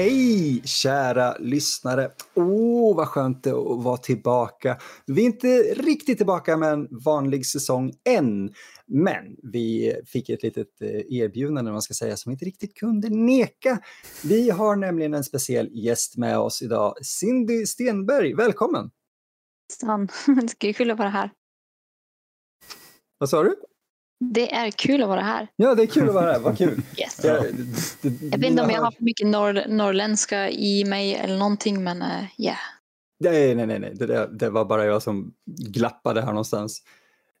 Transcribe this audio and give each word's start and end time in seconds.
Hej 0.00 0.62
kära 0.64 1.36
lyssnare! 1.38 2.10
Åh, 2.34 2.44
oh, 2.44 2.96
vad 2.96 3.08
skönt 3.08 3.44
det 3.44 3.50
att 3.50 3.84
vara 3.84 3.96
tillbaka. 3.96 4.78
Vi 5.06 5.22
är 5.22 5.26
inte 5.26 5.62
riktigt 5.62 6.16
tillbaka 6.16 6.56
med 6.56 6.72
en 6.72 6.88
vanlig 7.04 7.46
säsong 7.46 7.92
än, 8.04 8.54
men 8.86 9.36
vi 9.42 9.94
fick 10.06 10.28
ett 10.28 10.42
litet 10.42 10.82
eh, 10.82 10.88
erbjudande, 10.90 11.72
man 11.72 11.82
ska 11.82 11.94
säga, 11.94 12.16
som 12.16 12.30
vi 12.30 12.32
inte 12.32 12.44
riktigt 12.44 12.74
kunde 12.74 13.08
neka. 13.08 13.78
Vi 14.24 14.50
har 14.50 14.76
nämligen 14.76 15.14
en 15.14 15.24
speciell 15.24 15.68
gäst 15.72 16.16
med 16.16 16.38
oss 16.38 16.62
idag, 16.62 16.94
Cindy 17.04 17.66
Stenberg. 17.66 18.34
Välkommen! 18.34 18.90
Stan, 19.72 20.08
det 20.60 20.68
är 20.68 20.72
kul 20.72 20.90
att 20.90 20.98
vara 20.98 21.08
här. 21.08 21.30
Vad 23.18 23.28
sa 23.28 23.42
du? 23.42 23.56
Det 24.20 24.54
är 24.54 24.70
kul 24.70 25.02
att 25.02 25.08
vara 25.08 25.22
här. 25.22 25.48
Ja, 25.56 25.74
det 25.74 25.82
är 25.82 25.86
kul 25.86 26.08
att 26.08 26.14
vara 26.14 26.32
här. 26.32 26.40
Vad 26.40 26.58
kul. 26.58 26.82
Yes. 26.98 27.24
Jag, 27.24 27.36
jag 28.02 28.38
vet 28.38 28.50
inte 28.50 28.62
om 28.62 28.70
jag 28.70 28.82
har 28.82 28.90
för 28.90 29.04
mycket 29.04 29.26
norr, 29.26 29.68
norrländska 29.68 30.50
i 30.50 30.84
mig 30.84 31.14
eller 31.14 31.38
någonting, 31.38 31.84
men 31.84 31.98
ja. 31.98 32.06
Uh, 32.06 32.26
yeah. 32.38 32.58
Nej, 33.20 33.54
nej, 33.54 33.66
nej, 33.66 33.78
nej. 33.78 33.94
Det, 33.94 34.38
det 34.38 34.50
var 34.50 34.64
bara 34.64 34.84
jag 34.84 35.02
som 35.02 35.34
glappade 35.46 36.20
här 36.20 36.28
någonstans. 36.28 36.82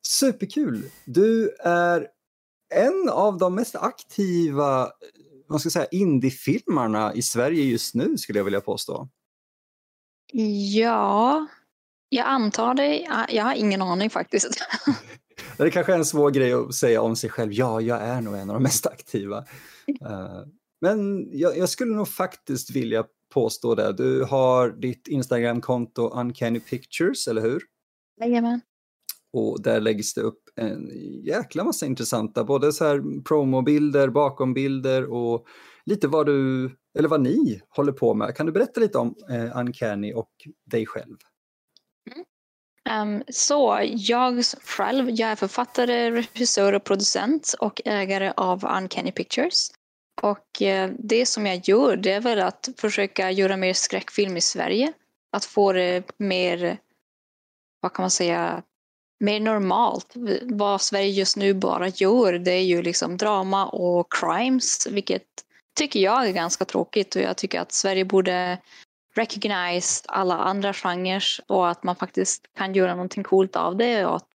Superkul! 0.06 0.82
Du 1.04 1.50
är 1.64 2.06
en 2.74 3.08
av 3.08 3.38
de 3.38 3.54
mest 3.54 3.76
aktiva 3.76 4.88
vad 5.50 5.60
ska 5.60 5.66
jag 5.66 5.72
säga, 5.72 5.86
indiefilmarna 5.90 7.14
i 7.14 7.22
Sverige 7.22 7.64
just 7.64 7.94
nu, 7.94 8.18
skulle 8.18 8.38
jag 8.38 8.44
vilja 8.44 8.60
påstå. 8.60 9.08
Ja, 10.72 11.46
jag 12.08 12.26
antar 12.26 12.74
det. 12.74 12.96
Jag 13.28 13.44
har 13.44 13.54
ingen 13.54 13.82
aning 13.82 14.10
faktiskt. 14.10 14.48
Det 15.56 15.70
kanske 15.70 15.92
är 15.92 15.96
en 15.96 16.04
svår 16.04 16.30
grej 16.30 16.52
att 16.52 16.74
säga 16.74 17.02
om 17.02 17.16
sig 17.16 17.30
själv. 17.30 17.52
Ja, 17.52 17.80
jag 17.80 18.02
är 18.02 18.20
nog 18.20 18.34
en 18.34 18.50
av 18.50 18.54
de 18.54 18.62
mest 18.62 18.86
aktiva. 18.86 19.44
Eh, 20.00 20.42
men 20.80 21.28
jag, 21.38 21.58
jag 21.58 21.68
skulle 21.68 21.94
nog 21.94 22.08
faktiskt 22.08 22.70
vilja 22.70 23.04
påstå 23.34 23.74
det. 23.74 23.92
Du 23.92 24.24
har 24.24 24.70
ditt 24.70 25.08
Instagramkonto 25.08 26.08
Uncanny 26.08 26.60
Pictures, 26.60 27.28
eller 27.28 27.42
hur? 27.42 27.62
Jajamän. 28.20 28.60
Och 29.32 29.62
där 29.62 29.80
läggs 29.80 30.14
det 30.14 30.20
upp 30.20 30.42
en 30.56 30.90
jäkla 31.24 31.64
massa 31.64 31.86
intressanta, 31.86 32.44
både 32.44 32.72
så 32.72 32.84
här 32.84 33.22
promobilder, 33.22 34.08
bakombilder 34.08 35.12
och 35.12 35.46
lite 35.84 36.08
vad 36.08 36.26
du, 36.26 36.70
eller 36.98 37.08
vad 37.08 37.20
ni 37.20 37.60
håller 37.68 37.92
på 37.92 38.14
med. 38.14 38.36
Kan 38.36 38.46
du 38.46 38.52
berätta 38.52 38.80
lite 38.80 38.98
om 38.98 39.14
eh, 39.30 39.58
Uncanny 39.58 40.12
och 40.14 40.30
dig 40.70 40.86
själv? 40.86 41.16
Um, 42.88 43.22
så 43.28 43.80
jag 43.82 44.44
själv, 44.62 45.10
jag 45.10 45.30
är 45.30 45.36
författare, 45.36 46.10
regissör 46.10 46.72
och 46.72 46.84
producent 46.84 47.54
och 47.58 47.80
ägare 47.84 48.32
av 48.36 48.64
Uncanny 48.64 49.12
Pictures. 49.12 49.70
Och 50.22 50.62
uh, 50.62 50.92
det 50.98 51.26
som 51.26 51.46
jag 51.46 51.68
gör 51.68 51.96
det 51.96 52.12
är 52.12 52.20
väl 52.20 52.40
att 52.40 52.68
försöka 52.76 53.30
göra 53.30 53.56
mer 53.56 53.72
skräckfilm 53.72 54.36
i 54.36 54.40
Sverige. 54.40 54.92
Att 55.32 55.44
få 55.44 55.72
det 55.72 56.04
mer, 56.18 56.78
vad 57.80 57.92
kan 57.92 58.02
man 58.02 58.10
säga, 58.10 58.62
mer 59.20 59.40
normalt. 59.40 60.12
Vad 60.42 60.80
Sverige 60.80 61.10
just 61.10 61.36
nu 61.36 61.54
bara 61.54 61.88
gör 61.88 62.32
det 62.32 62.52
är 62.52 62.62
ju 62.62 62.82
liksom 62.82 63.16
drama 63.16 63.66
och 63.66 64.12
crimes, 64.12 64.86
vilket 64.90 65.22
tycker 65.78 66.00
jag 66.00 66.28
är 66.28 66.32
ganska 66.32 66.64
tråkigt 66.64 67.16
och 67.16 67.22
jag 67.22 67.36
tycker 67.36 67.60
att 67.60 67.72
Sverige 67.72 68.04
borde 68.04 68.58
recognize 69.14 70.04
alla 70.08 70.38
andra 70.38 70.72
genrer 70.72 71.24
och 71.46 71.68
att 71.68 71.82
man 71.82 71.96
faktiskt 71.96 72.54
kan 72.56 72.74
göra 72.74 72.94
någonting 72.94 73.24
coolt 73.24 73.56
av 73.56 73.76
det 73.76 74.06
och 74.06 74.16
att 74.16 74.28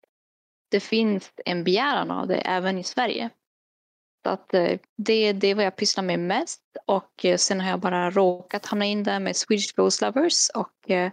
det 0.70 0.80
finns 0.80 1.32
en 1.46 1.64
begäran 1.64 2.12
av 2.12 2.28
det 2.28 2.38
även 2.38 2.78
i 2.78 2.84
Sverige. 2.84 3.30
Så 4.24 4.30
att 4.30 4.54
eh, 4.54 4.80
det, 4.98 5.34
det 5.34 5.48
är 5.48 5.56
vad 5.56 5.66
jag 5.66 5.76
pysslar 5.76 6.04
med 6.04 6.20
mest 6.20 6.62
och 6.86 7.26
eh, 7.26 7.38
sen 7.38 7.62
har 7.62 7.70
jag 7.70 7.80
bara 7.80 8.12
råkat 8.12 8.66
hamna 8.66 8.86
in 8.86 9.04
där 9.04 9.20
med 9.20 9.36
Swedish 9.36 9.76
Ghost 9.76 10.02
Lovers 10.02 10.50
och 10.50 10.92
eh, 10.92 11.12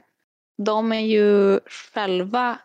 de 0.59 0.93
är 0.93 1.01
ju 1.01 1.61
själva, 1.67 2.59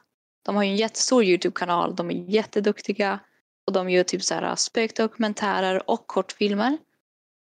de 0.45 0.55
har 0.55 0.63
ju 0.63 0.69
en 0.69 0.75
jättestor 0.75 1.23
Youtube-kanal, 1.23 1.95
de 1.95 2.11
är 2.11 2.13
jätteduktiga 2.13 3.19
och 3.67 3.73
de 3.73 3.89
gör 3.89 4.03
typ 4.03 4.23
så 4.23 4.33
här 4.33 4.55
spökdokumentärer 4.55 5.89
och 5.89 6.07
kortfilmer. 6.07 6.77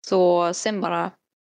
Så 0.08 0.54
sen 0.54 0.82
bara 0.82 1.12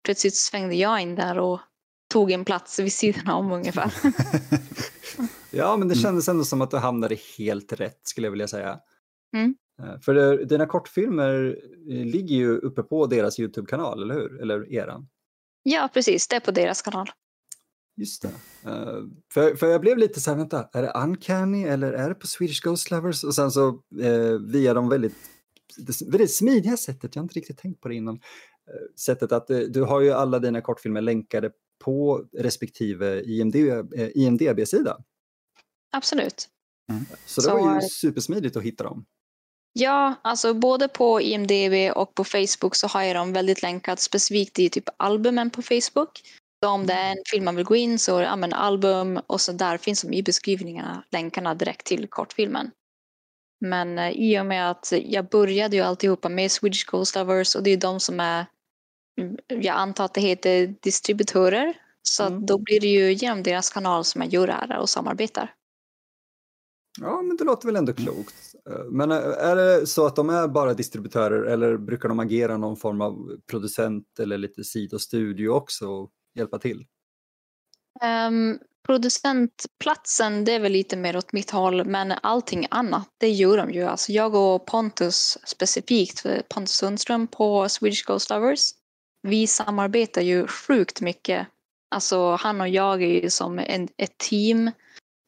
plötsligt 0.05 0.37
svängde 0.37 0.75
jag 0.75 1.01
in 1.01 1.15
där 1.15 1.39
och 1.39 1.61
tog 2.09 2.31
en 2.31 2.45
plats 2.45 2.79
vid 2.79 2.93
sidan 2.93 3.29
om 3.29 3.53
ungefär. 3.53 3.93
ja, 5.51 5.77
men 5.77 5.89
det 5.89 5.95
mm. 5.95 6.03
kändes 6.03 6.29
ändå 6.29 6.45
som 6.45 6.63
att 6.63 6.71
du 6.71 6.77
hamnade 6.77 7.17
helt 7.39 7.73
rätt 7.73 8.01
skulle 8.03 8.27
jag 8.27 8.33
vilja 8.33 8.49
säga. 8.49 8.81
Mm. 9.37 9.55
Eh, 9.83 10.01
för 10.01 10.15
det, 10.15 10.45
dina 10.45 10.67
kortfilmer 10.67 11.59
eh, 11.91 12.05
ligger 12.05 12.37
ju 12.37 12.59
uppe 12.59 12.83
på 12.83 13.07
deras 13.07 13.41
Youtube-kanal, 13.41 14.03
eller 14.03 14.15
hur? 14.15 14.43
Eller 14.43 14.73
eran? 14.73 15.09
Ja, 15.63 15.89
precis. 15.95 16.29
Det 16.29 16.37
är 16.37 16.41
på 16.41 16.51
deras 16.51 16.83
kanal. 16.83 17.11
Just 17.97 18.23
det. 18.23 18.29
Uh, 18.71 19.05
för, 19.33 19.57
för 19.57 19.67
jag 19.67 19.81
blev 19.81 19.99
lite 19.99 20.21
så 20.21 20.31
här, 20.31 20.39
vänta, 20.39 20.69
är 20.73 20.83
det 20.83 20.93
Uncanny 20.95 21.65
eller 21.65 21.93
är 21.93 22.09
det 22.09 22.15
på 22.15 22.27
Swedish 22.27 22.63
Ghost 22.63 22.91
Lovers? 22.91 23.25
Och 23.25 23.35
sen 23.35 23.51
så 23.51 23.69
uh, 23.69 24.39
via 24.53 24.75
de 24.75 24.89
väldigt, 24.89 25.15
väldigt 26.07 26.35
smidiga 26.35 26.77
sättet, 26.77 27.15
jag 27.15 27.21
har 27.21 27.25
inte 27.25 27.35
riktigt 27.35 27.59
tänkt 27.59 27.81
på 27.81 27.89
det 27.89 27.95
innan, 27.95 28.15
uh, 28.15 28.21
sättet 28.97 29.33
att 29.33 29.47
du 29.47 29.83
har 29.83 30.01
ju 30.01 30.13
alla 30.13 30.39
dina 30.39 30.61
kortfilmer 30.61 31.01
länkade 31.01 31.51
på 31.79 32.25
respektive 32.39 33.23
IMDB-sida. 34.15 34.91
Eh, 34.91 34.97
Absolut. 35.93 36.49
Mm. 36.93 37.05
Så 37.27 37.41
det 37.41 37.45
Så, 37.45 37.55
var 37.55 37.75
ju 37.75 37.89
supersmidigt 37.89 38.57
att 38.57 38.63
hitta 38.63 38.85
dem. 38.85 39.05
Ja, 39.73 40.15
alltså 40.23 40.55
både 40.55 40.89
på 40.89 41.21
IMDB 41.21 41.97
och 41.97 42.15
på 42.15 42.25
Facebook 42.25 42.75
så 42.75 42.87
har 42.87 43.03
jag 43.03 43.17
dem 43.17 43.33
väldigt 43.33 43.63
länkat 43.63 44.01
specifikt 44.01 44.59
i 44.59 44.71
typ 44.71 44.85
albumen 44.97 45.51
på 45.51 45.63
Facebook. 45.63 46.21
Så 46.65 46.71
om 46.71 46.87
det 46.87 46.93
är 46.93 47.11
en 47.11 47.23
film 47.31 47.45
man 47.45 47.57
vill 47.57 47.65
gå 47.65 47.77
in 47.77 47.99
så 47.99 48.25
använd 48.25 48.55
album 48.55 49.21
och 49.27 49.41
så 49.41 49.53
där 49.53 49.79
finns 49.79 50.03
de 50.03 50.13
i 50.13 50.23
beskrivningarna 50.23 51.05
länkarna 51.11 51.55
direkt 51.55 51.87
till 51.87 52.07
kortfilmen. 52.09 52.71
Men 53.61 53.99
eh, 53.99 54.11
i 54.11 54.41
och 54.41 54.47
med 54.47 54.71
att 54.71 54.93
jag 54.93 55.29
började 55.29 55.77
ju 55.77 55.83
alltihopa 55.83 56.29
med 56.29 56.51
Swedish 56.51 56.87
Ghost 56.91 57.15
Lovers 57.15 57.57
och 57.57 57.63
det 57.63 57.71
är 57.71 57.77
de 57.77 58.01
som 58.01 58.21
är 58.21 58.47
jag 59.49 59.77
antar 59.77 60.05
att 60.05 60.15
det 60.15 60.21
heter 60.21 60.75
distributörer. 60.81 61.75
Så 62.03 62.27
mm. 62.27 62.47
då 62.47 62.59
blir 62.59 62.81
det 62.81 62.87
ju 62.87 63.13
genom 63.13 63.43
deras 63.43 63.71
kanal 63.71 64.05
som 64.05 64.23
jag 64.23 64.33
gör 64.33 64.47
det 64.47 64.53
här 64.53 64.79
och 64.79 64.89
samarbetar. 64.89 65.55
Ja, 67.01 67.23
men 67.23 67.37
det 67.37 67.45
låter 67.45 67.67
väl 67.67 67.77
ändå 67.77 67.93
klokt. 67.93 68.55
Eh, 68.71 68.85
men 68.91 69.11
eh, 69.11 69.19
är 69.19 69.57
det 69.57 69.87
så 69.87 70.07
att 70.07 70.17
de 70.17 70.31
är 70.31 70.49
bara 70.49 70.75
distributörer 70.75 71.43
eller 71.43 71.77
brukar 71.77 72.09
de 72.09 72.19
agera 72.21 72.57
någon 72.57 72.77
form 72.77 73.01
av 73.01 73.41
producent 73.51 74.19
eller 74.19 74.39
lite 74.39 74.65
sidostudio 74.65 75.49
också 75.49 75.89
och 75.89 76.11
hjälpa 76.35 76.59
till? 76.59 76.87
Um, 78.29 78.59
producentplatsen, 78.87 80.45
det 80.45 80.53
är 80.53 80.61
väl 80.61 80.73
lite 80.73 80.97
mer 80.97 81.17
åt 81.17 81.33
mitt 81.33 81.51
håll, 81.51 81.85
men 81.85 82.13
allting 82.23 82.67
annat, 82.71 83.09
det 83.19 83.31
gör 83.31 83.57
de 83.57 83.71
ju. 83.71 83.83
Alltså 83.83 84.13
jag 84.13 84.35
och 84.35 84.67
Pontus 84.67 85.39
specifikt, 85.45 86.27
Pontus 86.49 86.75
Sundström 86.75 87.27
på 87.27 87.69
Swedish 87.69 88.05
Ghost 88.07 88.31
Lovers, 88.31 88.73
vi 89.29 89.47
samarbetar 89.47 90.23
ju 90.23 90.47
sjukt 90.47 91.01
mycket. 91.01 91.47
Alltså 91.91 92.35
han 92.35 92.61
och 92.61 92.69
jag 92.69 93.03
är 93.03 93.23
ju 93.23 93.31
som 93.31 93.59
en, 93.59 93.89
ett 93.97 94.19
team 94.19 94.71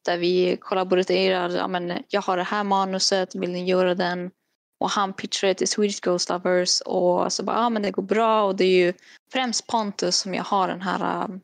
där 0.05 0.17
vi 0.17 0.57
kollaborerar. 0.61 1.49
Ja, 1.49 1.67
men 1.67 2.03
jag 2.09 2.21
har 2.21 2.37
det 2.37 2.43
här 2.43 2.63
manuset, 2.63 3.35
vill 3.35 3.51
ni 3.51 3.65
göra 3.65 3.95
den? 3.95 4.31
Och 4.79 4.89
han 4.89 5.13
pitchar 5.13 5.47
det 5.47 5.53
till 5.53 5.67
Swedish 5.67 6.01
Ghost 6.01 6.29
Lovers 6.29 6.81
och 6.81 7.33
så 7.33 7.43
bara, 7.43 7.55
ja 7.55 7.69
men 7.69 7.81
det 7.81 7.91
går 7.91 8.03
bra 8.03 8.43
och 8.43 8.55
det 8.55 8.65
är 8.65 8.85
ju 8.85 8.93
främst 9.31 9.67
Pontus 9.67 10.17
som 10.17 10.33
jag 10.33 10.43
har 10.43 10.67
den 10.67 10.81
här 10.81 11.25
um, 11.25 11.41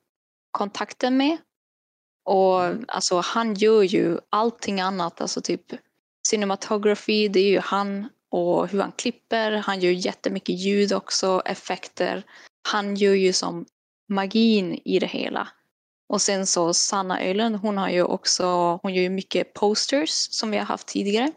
kontakten 0.52 1.18
med. 1.18 1.38
Och 2.26 2.62
alltså 2.88 3.20
han 3.20 3.54
gör 3.54 3.84
ju 3.84 4.20
allting 4.30 4.82
annat, 4.82 5.22
alltså 5.22 5.42
typ 5.42 5.62
cinematography, 6.28 7.28
det 7.28 7.40
är 7.40 7.50
ju 7.50 7.60
han 7.60 8.10
och 8.32 8.68
hur 8.68 8.80
han 8.80 8.92
klipper. 8.92 9.52
Han 9.52 9.80
gör 9.80 9.92
jättemycket 9.92 10.60
ljud 10.60 10.94
också, 10.94 11.42
effekter. 11.46 12.24
Han 12.70 12.96
gör 12.96 13.14
ju 13.14 13.34
som 13.34 13.66
magin 14.10 14.82
i 14.86 15.00
det 15.00 15.08
hela. 15.08 15.48
Och 16.10 16.22
sen 16.22 16.48
så 16.48 16.74
Sanna 16.74 17.24
Öhlund, 17.24 17.56
hon 17.56 17.78
har 17.78 17.90
ju 17.90 18.04
också, 18.04 18.46
hon 18.82 18.94
gör 18.94 19.04
ju 19.04 19.10
mycket 19.10 19.54
posters 19.54 20.10
som 20.10 20.52
vi 20.52 20.58
har 20.58 20.66
haft 20.66 20.88
tidigare. 20.88 21.32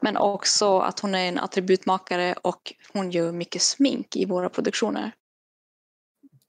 Men 0.00 0.16
också 0.16 0.78
att 0.78 1.00
hon 1.00 1.14
är 1.14 1.28
en 1.28 1.38
attributmakare 1.38 2.34
och 2.42 2.74
hon 2.92 3.10
gör 3.10 3.32
mycket 3.32 3.62
smink 3.62 4.16
i 4.16 4.24
våra 4.24 4.48
produktioner. 4.48 5.12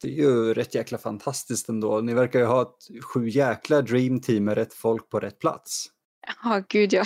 Det 0.01 0.07
är 0.07 0.13
ju 0.13 0.53
rätt 0.53 0.75
jäkla 0.75 0.97
fantastiskt 0.97 1.69
ändå. 1.69 2.01
Ni 2.01 2.13
verkar 2.13 2.39
ju 2.39 2.45
ha 2.45 2.61
ett 2.61 3.03
sju 3.03 3.29
jäkla 3.29 3.81
dreamteam 3.81 4.43
med 4.43 4.55
rätt 4.55 4.73
folk 4.73 5.09
på 5.09 5.19
rätt 5.19 5.39
plats. 5.39 5.87
Ja, 6.43 6.63
gud 6.69 6.93
ja. 6.93 7.05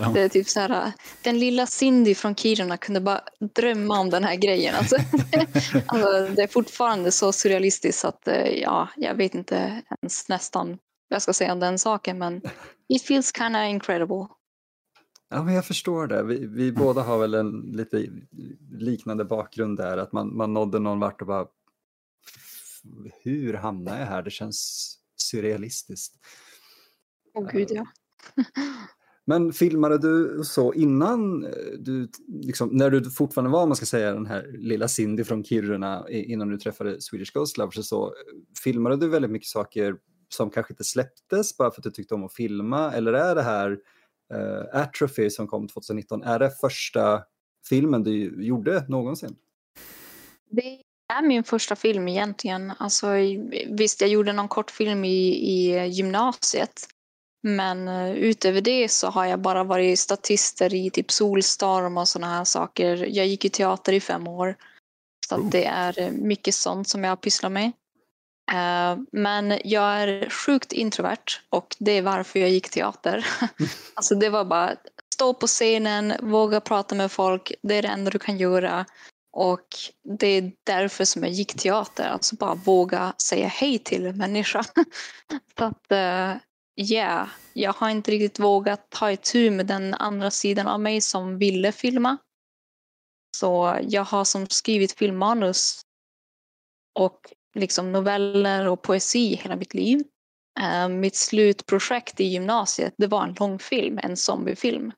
ja. 0.00 0.10
Det 0.14 0.20
är 0.20 0.28
typ 0.28 0.48
så 0.48 0.60
här, 0.60 0.92
den 1.22 1.38
lilla 1.38 1.66
Cindy 1.66 2.14
från 2.14 2.34
Kiruna 2.34 2.76
kunde 2.76 3.00
bara 3.00 3.20
drömma 3.54 4.00
om 4.00 4.10
den 4.10 4.24
här 4.24 4.36
grejen. 4.36 4.74
Alltså, 4.74 4.96
alltså, 5.86 6.34
det 6.34 6.42
är 6.42 6.46
fortfarande 6.46 7.10
så 7.10 7.32
surrealistiskt 7.32 8.04
att 8.04 8.28
eh, 8.28 8.48
ja, 8.48 8.88
jag 8.96 9.14
vet 9.14 9.34
inte 9.34 9.82
ens 10.02 10.28
nästan 10.28 10.68
vad 10.68 11.16
jag 11.16 11.22
ska 11.22 11.32
säga 11.32 11.52
om 11.52 11.60
den 11.60 11.78
saken, 11.78 12.18
men 12.18 12.42
it 12.88 13.02
feels 13.02 13.32
kind 13.32 13.56
of 13.56 13.62
incredible. 13.62 14.26
Ja, 15.30 15.42
men 15.42 15.54
jag 15.54 15.66
förstår 15.66 16.06
det. 16.06 16.22
Vi, 16.22 16.46
vi 16.46 16.72
båda 16.72 17.02
har 17.02 17.18
väl 17.18 17.34
en 17.34 17.60
lite 17.60 18.06
liknande 18.72 19.24
bakgrund 19.24 19.76
där, 19.76 19.98
att 19.98 20.12
man, 20.12 20.36
man 20.36 20.54
nådde 20.54 20.78
någon 20.78 21.00
vart 21.00 21.20
och 21.20 21.26
bara 21.26 21.46
hur 23.22 23.54
hamnar 23.54 23.98
jag 23.98 24.06
här? 24.06 24.22
Det 24.22 24.30
känns 24.30 24.88
surrealistiskt. 25.16 26.14
Åh 27.34 27.44
oh, 27.44 27.52
gud 27.52 27.68
ja. 27.70 27.86
Men 29.28 29.52
filmade 29.52 29.98
du 29.98 30.40
så 30.44 30.74
innan 30.74 31.44
eh, 31.44 31.50
du, 31.78 32.08
liksom, 32.28 32.68
när 32.72 32.90
du 32.90 33.10
fortfarande 33.10 33.50
var, 33.50 33.66
man 33.66 33.76
ska 33.76 33.86
säga, 33.86 34.12
den 34.12 34.26
här 34.26 34.46
lilla 34.58 34.88
Cindy 34.88 35.24
från 35.24 35.44
Kiruna 35.44 36.06
innan 36.08 36.48
du 36.48 36.58
träffade 36.58 37.00
Swedish 37.00 37.32
Ghost 37.32 37.56
Lovers 37.56 37.86
så, 37.86 38.14
filmade 38.64 38.96
du 38.96 39.08
väldigt 39.08 39.30
mycket 39.30 39.48
saker 39.48 39.96
som 40.28 40.50
kanske 40.50 40.72
inte 40.72 40.84
släpptes 40.84 41.56
bara 41.56 41.70
för 41.70 41.80
att 41.80 41.84
du 41.84 41.90
tyckte 41.90 42.14
om 42.14 42.24
att 42.24 42.34
filma 42.34 42.92
eller 42.92 43.12
är 43.12 43.34
det 43.34 43.42
här 43.42 43.70
uh, 44.34 44.80
Atrophy 44.80 45.30
som 45.30 45.46
kom 45.46 45.68
2019, 45.68 46.22
är 46.22 46.38
det 46.38 46.50
första 46.50 47.22
filmen 47.68 48.02
du 48.02 48.44
gjorde 48.44 48.84
någonsin? 48.88 49.36
Det 50.50 50.82
är 51.12 51.22
min 51.22 51.44
första 51.44 51.76
film 51.76 52.08
egentligen. 52.08 52.72
Alltså, 52.78 53.06
visst, 53.70 54.00
jag 54.00 54.10
gjorde 54.10 54.32
någon 54.32 54.48
kortfilm 54.48 55.04
i, 55.04 55.28
i 55.28 55.86
gymnasiet 55.86 56.88
men 57.56 57.88
uh, 57.88 58.10
utöver 58.10 58.60
det 58.60 58.88
så 58.88 59.08
har 59.08 59.24
jag 59.24 59.40
bara 59.40 59.64
varit 59.64 59.98
statister 59.98 60.74
i 60.74 60.90
typ 60.90 61.10
Solstorm 61.10 61.98
och 61.98 62.08
sådana 62.08 62.34
här 62.34 62.44
saker. 62.44 63.06
Jag 63.08 63.26
gick 63.26 63.44
i 63.44 63.50
teater 63.50 63.92
i 63.92 64.00
fem 64.00 64.28
år. 64.28 64.56
Så 65.28 65.36
oh. 65.36 65.50
det 65.50 65.64
är 65.64 66.00
eh, 66.00 66.10
mycket 66.10 66.54
sånt 66.54 66.88
som 66.88 67.04
jag 67.04 67.10
har 67.10 67.16
pysslat 67.16 67.52
med. 67.52 67.72
Uh, 68.52 69.02
men 69.12 69.60
jag 69.64 70.02
är 70.02 70.30
sjukt 70.30 70.72
introvert 70.72 71.40
och 71.50 71.76
det 71.78 71.92
är 71.92 72.02
varför 72.02 72.40
jag 72.40 72.50
gick 72.50 72.70
teater. 72.70 73.26
alltså 73.94 74.14
det 74.14 74.28
var 74.28 74.44
bara 74.44 74.76
stå 75.14 75.34
på 75.34 75.46
scenen, 75.46 76.14
våga 76.22 76.60
prata 76.60 76.94
med 76.94 77.12
folk. 77.12 77.52
Det 77.62 77.74
är 77.74 77.82
det 77.82 77.88
enda 77.88 78.10
du 78.10 78.18
kan 78.18 78.38
göra. 78.38 78.86
Och 79.32 79.66
det 80.18 80.26
är 80.26 80.52
därför 80.64 81.04
som 81.04 81.22
jag 81.22 81.32
gick 81.32 81.54
teater. 81.54 82.08
Alltså 82.08 82.36
bara 82.36 82.54
våga 82.54 83.14
säga 83.22 83.48
hej 83.48 83.78
till 83.78 84.06
en 84.06 84.16
människa. 84.16 84.64
så 85.58 85.64
att 85.64 85.92
yeah, 86.78 87.28
jag 87.52 87.72
har 87.72 87.90
inte 87.90 88.10
riktigt 88.10 88.38
vågat 88.38 88.90
ta 88.90 89.12
itu 89.12 89.50
med 89.50 89.66
den 89.66 89.94
andra 89.94 90.30
sidan 90.30 90.66
av 90.66 90.80
mig 90.80 91.00
som 91.00 91.38
ville 91.38 91.72
filma. 91.72 92.16
Så 93.36 93.78
jag 93.82 94.04
har 94.04 94.24
som 94.24 94.46
skrivit 94.46 94.92
filmmanus 94.92 95.80
och 96.98 97.32
liksom 97.54 97.92
noveller 97.92 98.68
och 98.68 98.82
poesi 98.82 99.34
hela 99.34 99.56
mitt 99.56 99.74
liv. 99.74 100.02
Uh, 100.60 100.88
mitt 100.88 101.16
slutprojekt 101.16 102.20
i 102.20 102.24
gymnasiet 102.24 102.94
det 102.96 103.06
var 103.06 103.22
en 103.22 103.36
långfilm, 103.38 103.98
en 104.02 104.16
zombiefilm. 104.16 104.92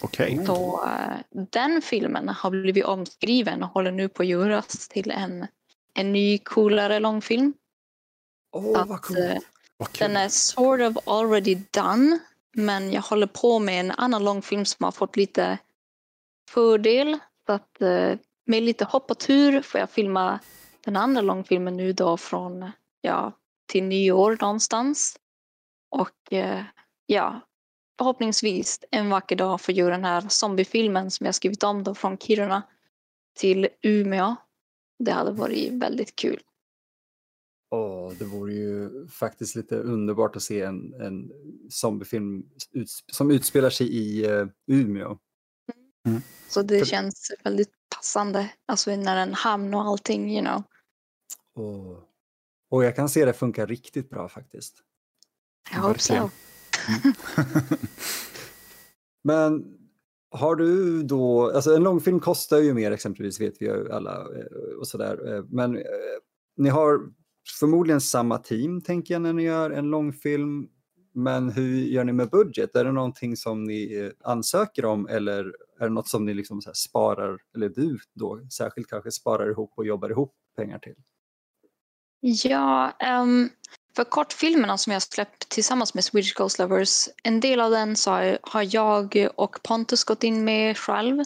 Okej. 0.00 0.32
Okay. 0.32 0.46
Så 0.46 0.84
uh, 0.84 1.16
den 1.50 1.82
filmen 1.82 2.28
har 2.28 2.50
blivit 2.50 2.84
omskriven 2.84 3.62
och 3.62 3.68
håller 3.68 3.92
nu 3.92 4.08
på 4.08 4.22
att 4.22 4.28
göras 4.28 4.88
till 4.88 5.10
en, 5.10 5.46
en 5.94 6.12
ny 6.12 6.38
coolare 6.38 6.98
långfilm. 6.98 7.54
Åh, 8.52 8.82
oh, 8.82 8.86
vad 8.86 9.02
coolt. 9.02 9.46
Okay. 9.78 10.08
den 10.08 10.16
är 10.16 10.28
sort 10.28 10.80
of 10.80 11.08
already 11.08 11.54
done. 11.70 12.18
Men 12.54 12.92
jag 12.92 13.02
håller 13.02 13.26
på 13.26 13.58
med 13.58 13.80
en 13.80 13.90
annan 13.90 14.24
långfilm 14.24 14.64
som 14.64 14.84
har 14.84 14.92
fått 14.92 15.16
lite 15.16 15.58
fördel. 16.50 17.18
Så 17.46 17.52
att 17.52 17.80
eh, 17.80 18.18
med 18.46 18.62
lite 18.62 18.84
hopp 18.84 19.10
och 19.10 19.18
tur 19.18 19.62
får 19.62 19.80
jag 19.80 19.90
filma 19.90 20.40
den 20.84 20.96
andra 20.96 21.20
långfilmen 21.20 21.76
nu 21.76 21.92
då 21.92 22.16
från 22.16 22.70
ja, 23.00 23.32
till 23.66 23.84
nyår 23.84 24.38
någonstans. 24.40 25.18
Och 25.90 26.32
eh, 26.32 26.64
ja, 27.06 27.40
förhoppningsvis 27.98 28.80
en 28.90 29.10
vacker 29.10 29.36
dag 29.36 29.60
få 29.60 29.72
göra 29.72 29.94
den 29.94 30.04
här 30.04 30.28
zombiefilmen 30.28 31.10
som 31.10 31.26
jag 31.26 31.34
skrivit 31.34 31.62
om 31.62 31.84
då 31.84 31.94
från 31.94 32.18
Kiruna 32.18 32.62
till 33.34 33.68
Umeå. 33.82 34.36
Det 34.98 35.12
hade 35.12 35.32
varit 35.32 35.72
väldigt 35.72 36.16
kul. 36.16 36.40
Oh, 37.70 38.12
det 38.18 38.24
vore 38.24 38.54
ju 38.54 39.06
faktiskt 39.08 39.54
lite 39.54 39.76
underbart 39.76 40.36
att 40.36 40.42
se 40.42 40.60
en, 40.62 40.94
en 41.00 41.30
zombiefilm 41.70 42.44
ut, 42.72 42.88
som 43.12 43.30
utspelar 43.30 43.70
sig 43.70 43.96
i 43.96 44.30
uh, 44.30 44.48
Umeå. 44.66 45.18
Mm. 46.06 46.20
Så 46.48 46.62
det 46.62 46.78
För... 46.78 46.86
känns 46.86 47.32
väldigt 47.44 47.72
passande, 47.96 48.50
alltså 48.66 48.96
när 48.96 49.16
den 49.16 49.34
hamn 49.34 49.74
och 49.74 49.80
allting, 49.80 50.30
you 50.30 50.44
know. 50.44 50.62
Oh. 51.54 51.98
Och 52.70 52.84
jag 52.84 52.96
kan 52.96 53.08
se 53.08 53.24
det 53.24 53.32
funkar 53.32 53.66
riktigt 53.66 54.10
bra 54.10 54.28
faktiskt. 54.28 54.82
Jag 55.72 55.80
hoppas 55.80 56.04
så. 56.06 56.30
Men 59.24 59.76
har 60.30 60.56
du 60.56 61.02
då, 61.02 61.50
alltså 61.50 61.74
en 61.74 61.82
långfilm 61.82 62.20
kostar 62.20 62.58
ju 62.58 62.74
mer 62.74 62.90
exempelvis 62.90 63.40
vet 63.40 63.62
vi 63.62 63.66
ju 63.66 63.92
alla 63.92 64.20
eh, 64.20 64.78
och 64.78 64.88
sådär. 64.88 65.34
Eh, 65.34 65.44
men 65.48 65.82
ni 66.56 66.68
har 66.68 67.00
förmodligen 67.60 68.00
samma 68.00 68.38
team 68.38 68.80
tänker 68.80 69.14
jag 69.14 69.22
när 69.22 69.32
ni 69.32 69.42
gör 69.42 69.70
en 69.70 69.90
långfilm. 69.90 70.68
Men 71.14 71.50
hur 71.50 71.76
gör 71.76 72.04
ni 72.04 72.12
med 72.12 72.30
budget? 72.30 72.76
Är 72.76 72.84
det 72.84 72.92
någonting 72.92 73.36
som 73.36 73.64
ni 73.64 73.94
eh, 73.94 74.30
ansöker 74.30 74.84
om 74.84 75.08
eller 75.08 75.52
är 75.80 75.84
det 75.84 75.88
något 75.88 76.08
som 76.08 76.24
ni 76.24 76.34
liksom 76.34 76.60
sparar, 76.60 77.38
eller 77.54 77.68
du 77.68 77.98
då 78.14 78.40
särskilt 78.52 78.88
kanske 78.88 79.10
sparar 79.10 79.50
ihop 79.50 79.72
och 79.76 79.86
jobbar 79.86 80.10
ihop 80.10 80.34
pengar 80.56 80.78
till? 80.78 80.94
Ja, 82.20 82.92
um, 83.22 83.50
för 83.96 84.04
kortfilmerna 84.04 84.78
som 84.78 84.92
jag 84.92 85.02
släppt 85.02 85.48
tillsammans 85.48 85.94
med 85.94 86.04
Swedish 86.04 86.34
Ghost 86.34 86.58
Lovers, 86.58 87.08
en 87.22 87.40
del 87.40 87.60
av 87.60 87.70
den 87.70 87.96
så 87.96 88.10
har 88.42 88.74
jag 88.74 89.28
och 89.34 89.62
Pontus 89.62 90.04
gått 90.04 90.24
in 90.24 90.44
med 90.44 90.76
själv 90.78 91.24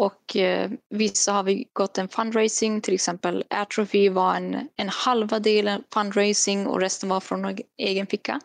och 0.00 0.36
eh, 0.36 0.70
vissa 0.90 1.32
har 1.32 1.42
vi 1.42 1.68
gått 1.72 1.98
en 1.98 2.08
fundraising, 2.08 2.80
till 2.80 2.94
exempel 2.94 3.44
Atrophy 3.50 4.08
var 4.08 4.34
en, 4.34 4.68
en 4.76 4.88
halva 4.88 5.38
del 5.38 5.82
fundraising 5.94 6.66
och 6.66 6.80
resten 6.80 7.08
var 7.08 7.20
från 7.20 7.58
egen 7.82 8.06
ficka. 8.06 8.40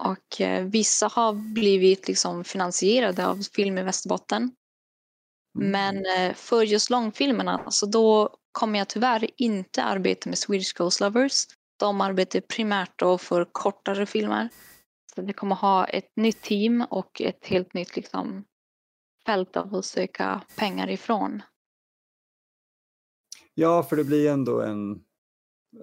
Och 0.00 0.40
eh, 0.40 0.64
vissa 0.64 1.06
har 1.06 1.32
blivit 1.32 2.08
liksom 2.08 2.44
finansierade 2.44 3.26
av 3.26 3.42
Film 3.54 3.78
i 3.78 3.82
Västerbotten. 3.82 4.42
Mm. 5.58 5.70
Men 5.70 5.96
eh, 6.16 6.34
för 6.34 6.62
just 6.62 6.90
långfilmerna, 6.90 7.70
så 7.70 7.86
då 7.86 8.36
kommer 8.52 8.78
jag 8.78 8.88
tyvärr 8.88 9.30
inte 9.36 9.82
arbeta 9.82 10.28
med 10.28 10.38
Swedish 10.38 10.74
Ghost 10.76 11.00
Lovers. 11.00 11.46
De 11.80 12.00
arbetar 12.00 12.40
primärt 12.40 12.98
då 12.98 13.18
för 13.18 13.48
kortare 13.52 14.06
filmer. 14.06 14.48
Så 15.14 15.22
vi 15.22 15.32
kommer 15.32 15.56
ha 15.56 15.84
ett 15.84 16.16
nytt 16.16 16.42
team 16.42 16.86
och 16.90 17.20
ett 17.20 17.46
helt 17.46 17.74
nytt 17.74 17.96
liksom, 17.96 18.44
fält 19.26 19.56
av 19.56 19.74
att 19.74 19.84
söka 19.84 20.42
pengar 20.56 20.90
ifrån. 20.90 21.42
Ja, 23.54 23.82
för 23.82 23.96
det 23.96 24.04
blir 24.04 24.30
ändå 24.30 24.60
en... 24.60 25.00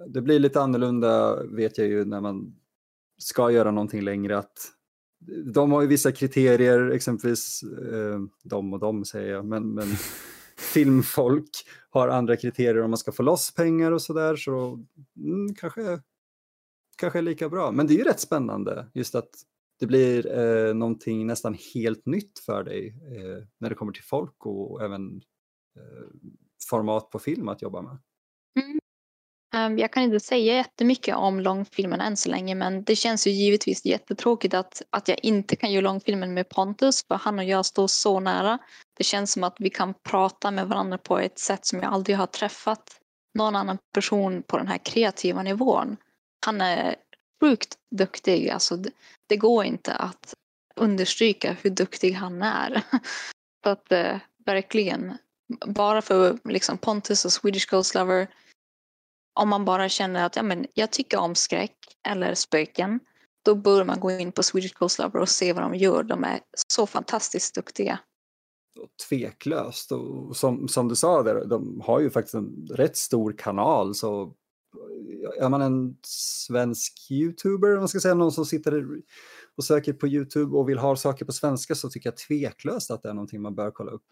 Det 0.08 0.22
blir 0.22 0.38
lite 0.38 0.60
annorlunda 0.60 1.42
vet 1.44 1.78
jag 1.78 1.86
ju 1.86 2.04
när 2.04 2.20
man 2.20 2.56
ska 3.18 3.50
göra 3.50 3.70
någonting 3.70 4.02
längre. 4.02 4.38
att 4.38 4.72
De 5.54 5.72
har 5.72 5.82
ju 5.82 5.88
vissa 5.88 6.12
kriterier, 6.12 6.90
exempelvis 6.90 7.62
eh, 7.62 8.20
de 8.44 8.72
och 8.72 8.78
de 8.78 9.04
säger 9.04 9.32
jag, 9.32 9.44
men, 9.44 9.74
men 9.74 9.86
filmfolk 10.56 11.50
har 11.90 12.08
andra 12.08 12.36
kriterier 12.36 12.82
om 12.82 12.90
man 12.90 12.98
ska 12.98 13.12
få 13.12 13.22
loss 13.22 13.54
pengar 13.54 13.92
och 13.92 14.02
sådär. 14.02 14.36
Så 14.36 14.84
mm, 15.16 15.54
kanske, 15.54 16.00
kanske 16.96 17.18
är 17.18 17.22
lika 17.22 17.48
bra. 17.48 17.72
Men 17.72 17.86
det 17.86 17.94
är 17.94 17.98
ju 17.98 18.04
rätt 18.04 18.20
spännande 18.20 18.86
just 18.94 19.14
att 19.14 19.30
det 19.82 19.86
blir 19.86 20.38
eh, 20.38 20.74
någonting 20.74 21.26
nästan 21.26 21.56
helt 21.74 22.06
nytt 22.06 22.38
för 22.38 22.64
dig 22.64 22.88
eh, 22.88 23.44
när 23.58 23.68
det 23.68 23.74
kommer 23.74 23.92
till 23.92 24.02
folk 24.02 24.46
och 24.46 24.82
även 24.82 25.22
eh, 25.76 26.06
format 26.70 27.10
på 27.10 27.18
film 27.18 27.48
att 27.48 27.62
jobba 27.62 27.82
med. 27.82 27.98
Mm. 28.60 28.78
Um, 29.72 29.78
jag 29.78 29.92
kan 29.92 30.02
inte 30.02 30.20
säga 30.20 30.56
jättemycket 30.56 31.16
om 31.16 31.40
långfilmen 31.40 32.00
än 32.00 32.16
så 32.16 32.30
länge 32.30 32.54
men 32.54 32.84
det 32.84 32.96
känns 32.96 33.26
ju 33.26 33.30
givetvis 33.30 33.84
jättetråkigt 33.84 34.54
att, 34.54 34.82
att 34.90 35.08
jag 35.08 35.18
inte 35.22 35.56
kan 35.56 35.72
göra 35.72 35.84
långfilmen 35.84 36.34
med 36.34 36.48
Pontus 36.48 37.04
för 37.08 37.14
han 37.14 37.38
och 37.38 37.44
jag 37.44 37.66
står 37.66 37.86
så 37.86 38.20
nära. 38.20 38.58
Det 38.98 39.04
känns 39.04 39.32
som 39.32 39.44
att 39.44 39.56
vi 39.58 39.70
kan 39.70 39.94
prata 40.10 40.50
med 40.50 40.68
varandra 40.68 40.98
på 40.98 41.18
ett 41.18 41.38
sätt 41.38 41.66
som 41.66 41.78
jag 41.78 41.92
aldrig 41.92 42.16
har 42.16 42.26
träffat 42.26 43.00
någon 43.38 43.56
annan 43.56 43.78
person 43.94 44.42
på 44.42 44.58
den 44.58 44.68
här 44.68 44.78
kreativa 44.78 45.42
nivån. 45.42 45.96
Han 46.46 46.60
är 46.60 46.96
sjukt 47.42 47.78
duktig. 47.90 48.50
Alltså, 48.50 48.76
det, 48.76 48.90
det 49.26 49.36
går 49.36 49.64
inte 49.64 49.94
att 49.94 50.34
understryka 50.76 51.56
hur 51.62 51.70
duktig 51.70 52.12
han 52.12 52.42
är. 52.42 52.82
Så 53.64 53.70
att 53.70 53.92
eh, 53.92 54.16
verkligen, 54.46 55.16
bara 55.66 56.02
för 56.02 56.38
liksom, 56.44 56.78
Pontus 56.78 57.24
och 57.24 57.32
Swedish 57.32 57.70
Ghost 57.70 57.94
Lover, 57.94 58.34
om 59.40 59.48
man 59.48 59.64
bara 59.64 59.88
känner 59.88 60.24
att 60.26 60.36
ja, 60.36 60.42
men, 60.42 60.66
jag 60.74 60.90
tycker 60.90 61.18
om 61.18 61.34
skräck 61.34 61.76
eller 62.08 62.34
spöken, 62.34 63.00
då 63.44 63.54
bör 63.54 63.84
man 63.84 64.00
gå 64.00 64.10
in 64.10 64.32
på 64.32 64.42
Swedish 64.42 64.74
Ghost 64.78 64.98
Lover 64.98 65.20
och 65.20 65.28
se 65.28 65.52
vad 65.52 65.62
de 65.62 65.74
gör. 65.74 66.02
De 66.02 66.24
är 66.24 66.40
så 66.68 66.86
fantastiskt 66.86 67.54
duktiga. 67.54 67.98
Tveklöst. 69.08 69.92
Och 69.92 70.36
som, 70.36 70.68
som 70.68 70.88
du 70.88 70.96
sa, 70.96 71.22
där, 71.22 71.44
de 71.44 71.80
har 71.80 72.00
ju 72.00 72.10
faktiskt 72.10 72.34
en 72.34 72.66
rätt 72.70 72.96
stor 72.96 73.34
kanal. 73.38 73.94
Så 73.94 74.34
är 75.40 75.48
man 75.48 75.62
en 75.62 75.96
svensk 76.06 77.10
youtuber, 77.10 77.78
man 77.78 77.88
ska 77.88 78.00
säga 78.00 78.14
någon 78.14 78.32
som 78.32 78.46
sitter 78.46 78.84
och 79.56 79.64
söker 79.64 79.92
på 79.92 80.08
Youtube 80.08 80.56
och 80.56 80.68
vill 80.68 80.78
ha 80.78 80.96
saker 80.96 81.24
på 81.24 81.32
svenska 81.32 81.74
så 81.74 81.90
tycker 81.90 82.08
jag 82.08 82.16
tveklöst 82.16 82.90
att 82.90 83.02
det 83.02 83.08
är 83.08 83.14
någonting 83.14 83.42
man 83.42 83.54
bör 83.54 83.70
kolla 83.70 83.92
upp. 83.92 84.04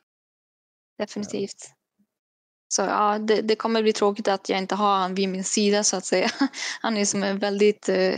Definitivt. 0.99 1.75
Så 2.69 2.83
ja, 2.83 3.19
det, 3.19 3.41
det, 3.41 3.57
kommer 3.57 3.83
bli 3.83 3.93
tråkigt 3.93 4.29
att 4.29 4.49
jag 4.49 4.59
inte 4.59 4.75
har 4.75 4.99
han 4.99 5.15
vid 5.15 5.29
min 5.29 5.45
sida 5.45 5.85
så 5.85 5.97
att 5.97 6.05
säga. 6.05 6.31
Han 6.81 6.97
är 6.97 7.05
som 7.05 7.23
en 7.23 7.39
väldigt 7.39 7.89
eh, 7.89 8.15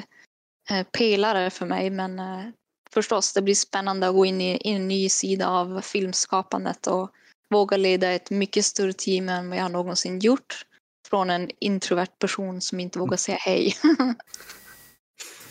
eh, 0.71 0.87
pelare 0.99 1.51
för 1.51 1.67
mig 1.67 1.91
men 1.91 2.19
eh, 2.19 2.45
förstås 2.91 3.33
det 3.33 3.43
blir 3.43 3.55
spännande 3.55 4.09
att 4.09 4.15
gå 4.15 4.27
in 4.27 4.41
i, 4.41 4.51
i, 4.51 4.71
en 4.71 4.89
ny 4.89 5.09
sida 5.09 5.49
av 5.49 5.81
filmskapandet 5.81 6.87
och 6.87 7.11
våga 7.51 7.77
leda 7.77 8.13
ett 8.13 8.31
mycket 8.31 8.65
större 8.65 8.93
team 8.93 9.29
än 9.29 9.49
vad 9.49 9.59
jag 9.59 9.71
någonsin 9.71 10.19
gjort. 10.19 10.67
Från 11.13 11.31
en 11.31 11.51
introvert 11.59 12.19
person 12.19 12.61
som 12.61 12.81
inte 12.81 12.99
vågar 12.99 13.17
säga 13.17 13.39
hej. 13.41 13.77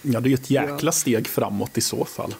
ja, 0.02 0.20
det 0.20 0.30
är 0.30 0.34
ett 0.34 0.50
jäkla 0.50 0.92
steg 0.92 1.28
framåt 1.28 1.78
i 1.78 1.82
så 1.82 2.06
fall. 2.06 2.36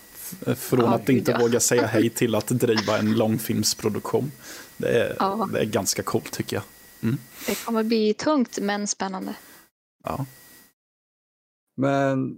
Från 0.56 0.80
ja, 0.80 0.94
att 0.94 1.10
inte 1.10 1.32
ja. 1.32 1.40
våga 1.40 1.60
säga 1.60 1.88
hej 1.88 2.10
till 2.16 2.36
att 2.36 2.48
driva 2.48 2.98
en 2.98 3.14
långfilmsproduktion. 3.14 4.32
Det 4.78 4.88
är, 4.88 5.16
ja. 5.20 5.50
det 5.54 5.60
är 5.60 5.66
ganska 5.66 6.04
coolt 6.04 6.32
tycker 6.32 6.56
jag. 6.56 6.64
Mm. 7.04 7.18
Det 7.48 7.66
kommer 7.66 7.84
bli 7.84 8.14
tungt 8.14 8.60
men 8.62 8.88
spännande. 8.88 9.34
Ja. 10.04 10.26
Men 11.78 12.38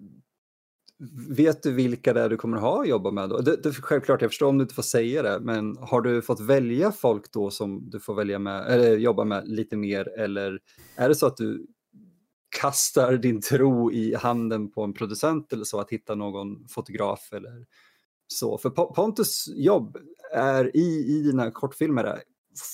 vet 1.30 1.64
du 1.64 1.72
vilka 1.72 2.14
det 2.14 2.22
är 2.22 2.30
du 2.30 2.38
kommer 2.38 2.58
ha 2.58 2.82
att 2.82 2.88
jobba 2.88 3.12
med 3.12 3.30
då? 3.30 3.42
Det, 3.42 3.64
det, 3.64 3.74
självklart, 3.74 4.22
jag 4.22 4.32
förstår 4.32 4.48
om 4.48 4.58
du 4.58 4.62
inte 4.62 4.76
får 4.76 4.84
säga 4.84 5.24
det, 5.24 5.40
men 5.40 5.78
har 5.78 6.02
du 6.02 6.22
fått 6.22 6.40
välja 6.40 6.92
folk 6.92 7.32
då 7.32 7.52
som 7.52 7.90
du 7.90 8.00
får 8.00 8.16
välja 8.16 8.40
med, 8.40 8.68
eller 8.68 8.98
jobba 8.98 9.24
med 9.24 9.48
lite 9.48 9.78
mer 9.78 10.20
eller 10.20 10.60
är 10.96 11.10
det 11.10 11.16
så 11.16 11.26
att 11.26 11.38
du 11.38 11.68
kastar 12.62 13.14
din 13.14 13.42
tro 13.42 13.92
i 13.92 14.16
handen 14.16 14.72
på 14.72 14.84
en 14.84 14.94
producent 14.94 15.54
eller 15.54 15.64
så 15.64 15.80
att 15.80 15.90
hitta 15.90 16.16
någon 16.16 16.68
fotograf 16.68 17.34
eller 17.34 17.66
så? 18.28 18.58
För 18.58 18.70
Pontus 18.70 19.48
jobb 19.56 19.98
är 20.34 20.76
i, 20.78 21.06
i 21.08 21.24
dina 21.24 21.52
kortfilmer 21.52 22.04
är 22.04 22.24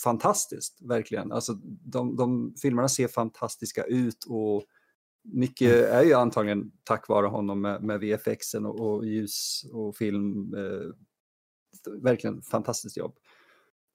fantastiskt, 0.04 0.82
verkligen. 0.82 1.32
Alltså, 1.32 1.54
de, 1.64 2.16
de 2.16 2.54
filmerna 2.62 2.90
ser 2.90 3.08
fantastiska 3.08 3.84
ut 3.84 4.26
och 4.28 4.64
mycket 5.24 5.76
mm. 5.76 5.98
är 5.98 6.04
ju 6.04 6.14
antagligen 6.14 6.72
tack 6.84 7.08
vare 7.08 7.28
honom 7.28 7.62
med, 7.62 7.84
med 7.84 8.00
VFXen 8.00 8.66
och, 8.66 8.80
och, 8.80 9.06
ljus 9.06 9.66
och 9.72 9.96
film. 9.96 10.54
Eh, 10.54 10.94
verkligen 12.02 12.42
fantastiskt 12.42 12.98
jobb. 12.98 13.18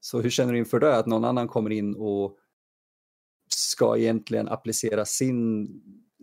Så 0.00 0.20
hur 0.20 0.30
känner 0.30 0.52
du 0.52 0.58
inför 0.58 0.80
det, 0.80 0.96
att 0.96 1.06
någon 1.06 1.24
annan 1.24 1.48
kommer 1.48 1.70
in 1.70 1.96
och 1.96 2.38
ska 3.48 3.96
egentligen 3.96 4.48
applicera 4.48 5.04
sin, 5.04 5.68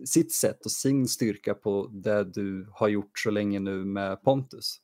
sitt 0.04 0.32
sätt 0.32 0.64
och 0.64 0.70
sin 0.70 1.08
styrka 1.08 1.54
på 1.54 1.86
det 1.92 2.24
du 2.24 2.70
har 2.72 2.88
gjort 2.88 3.18
så 3.18 3.30
länge 3.30 3.60
nu 3.60 3.84
med 3.84 4.22
Pontus? 4.22 4.80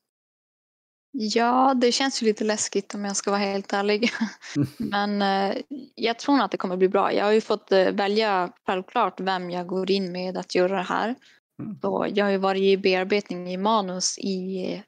Ja, 1.12 1.74
det 1.74 1.92
känns 1.92 2.22
ju 2.22 2.26
lite 2.26 2.44
läskigt 2.44 2.94
om 2.94 3.04
jag 3.04 3.16
ska 3.16 3.30
vara 3.30 3.40
helt 3.40 3.72
ärlig. 3.72 4.10
Men 4.76 5.22
eh, 5.22 5.56
jag 5.94 6.18
tror 6.18 6.42
att 6.42 6.50
det 6.50 6.56
kommer 6.56 6.76
bli 6.76 6.88
bra. 6.88 7.12
Jag 7.12 7.24
har 7.24 7.32
ju 7.32 7.40
fått 7.40 7.72
eh, 7.72 7.90
välja 7.90 8.52
självklart 8.66 9.20
vem 9.20 9.50
jag 9.50 9.66
går 9.66 9.90
in 9.90 10.12
med 10.12 10.36
att 10.36 10.54
göra 10.54 10.76
det 10.76 10.82
här. 10.82 11.14
Mm. 11.62 11.78
Så 11.80 12.06
jag 12.14 12.24
har 12.24 12.30
ju 12.30 12.38
varit 12.38 12.62
i 12.62 12.76
bearbetning 12.76 13.52
i 13.52 13.56
manus 13.56 14.18
i 14.18 14.82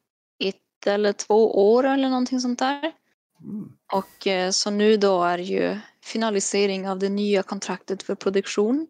ett 0.44 0.86
eller 0.86 1.12
två 1.12 1.72
år 1.72 1.84
eller 1.84 2.08
någonting 2.08 2.40
sånt 2.40 2.58
där. 2.58 2.92
Mm. 3.42 3.72
Och 3.92 4.26
eh, 4.26 4.50
så 4.50 4.70
nu 4.70 4.96
då 4.96 5.22
är 5.22 5.38
ju 5.38 5.78
finalisering 6.04 6.88
av 6.88 6.98
det 6.98 7.08
nya 7.08 7.42
kontraktet 7.42 8.02
för 8.02 8.14
produktion. 8.14 8.86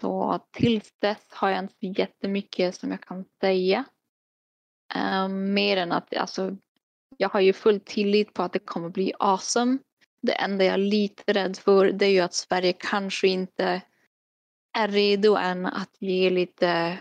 Så 0.00 0.40
tills 0.52 0.92
dess 1.00 1.26
har 1.30 1.50
jag 1.50 1.58
inte 1.58 2.00
jättemycket 2.00 2.76
som 2.76 2.90
jag 2.90 3.00
kan 3.00 3.24
säga. 3.40 3.84
Um, 4.94 5.54
mer 5.54 5.76
än 5.76 5.92
att 5.92 6.16
alltså, 6.16 6.56
jag 7.16 7.28
har 7.28 7.40
ju 7.40 7.52
full 7.52 7.80
tillit 7.80 8.34
på 8.34 8.42
att 8.42 8.52
det 8.52 8.58
kommer 8.58 8.88
bli 8.88 9.12
awesome. 9.18 9.78
Det 10.22 10.32
enda 10.32 10.64
jag 10.64 10.74
är 10.74 10.78
lite 10.78 11.32
rädd 11.32 11.56
för 11.56 11.86
det 11.86 12.06
är 12.06 12.10
ju 12.10 12.20
att 12.20 12.34
Sverige 12.34 12.72
kanske 12.72 13.28
inte 13.28 13.82
är 14.78 14.88
redo 14.88 15.36
än 15.36 15.66
att 15.66 15.96
ge 15.98 16.30
lite 16.30 16.98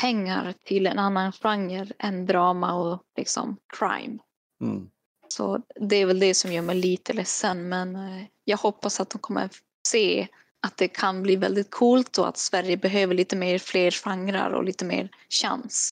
pengar 0.00 0.54
till 0.64 0.86
en 0.86 0.98
annan 0.98 1.32
genre 1.32 1.86
än 1.98 2.26
drama 2.26 2.74
och 2.74 3.02
liksom 3.16 3.56
crime. 3.66 4.18
Mm. 4.60 4.90
Så 5.28 5.62
det 5.80 5.96
är 5.96 6.06
väl 6.06 6.20
det 6.20 6.34
som 6.34 6.52
gör 6.52 6.62
mig 6.62 6.76
lite 6.76 7.12
ledsen 7.12 7.68
men 7.68 7.96
eh, 7.96 8.24
jag 8.44 8.58
hoppas 8.58 9.00
att 9.00 9.10
de 9.10 9.18
kommer 9.18 9.50
se 9.88 10.28
att 10.60 10.76
det 10.76 10.88
kan 10.88 11.22
bli 11.22 11.36
väldigt 11.36 11.70
coolt 11.70 12.18
och 12.18 12.28
att 12.28 12.38
Sverige 12.38 12.76
behöver 12.76 13.14
lite 13.14 13.36
mer 13.36 13.58
fler 13.58 13.90
genrer 13.90 14.52
och 14.52 14.64
lite 14.64 14.84
mer 14.84 15.08
chans. 15.28 15.90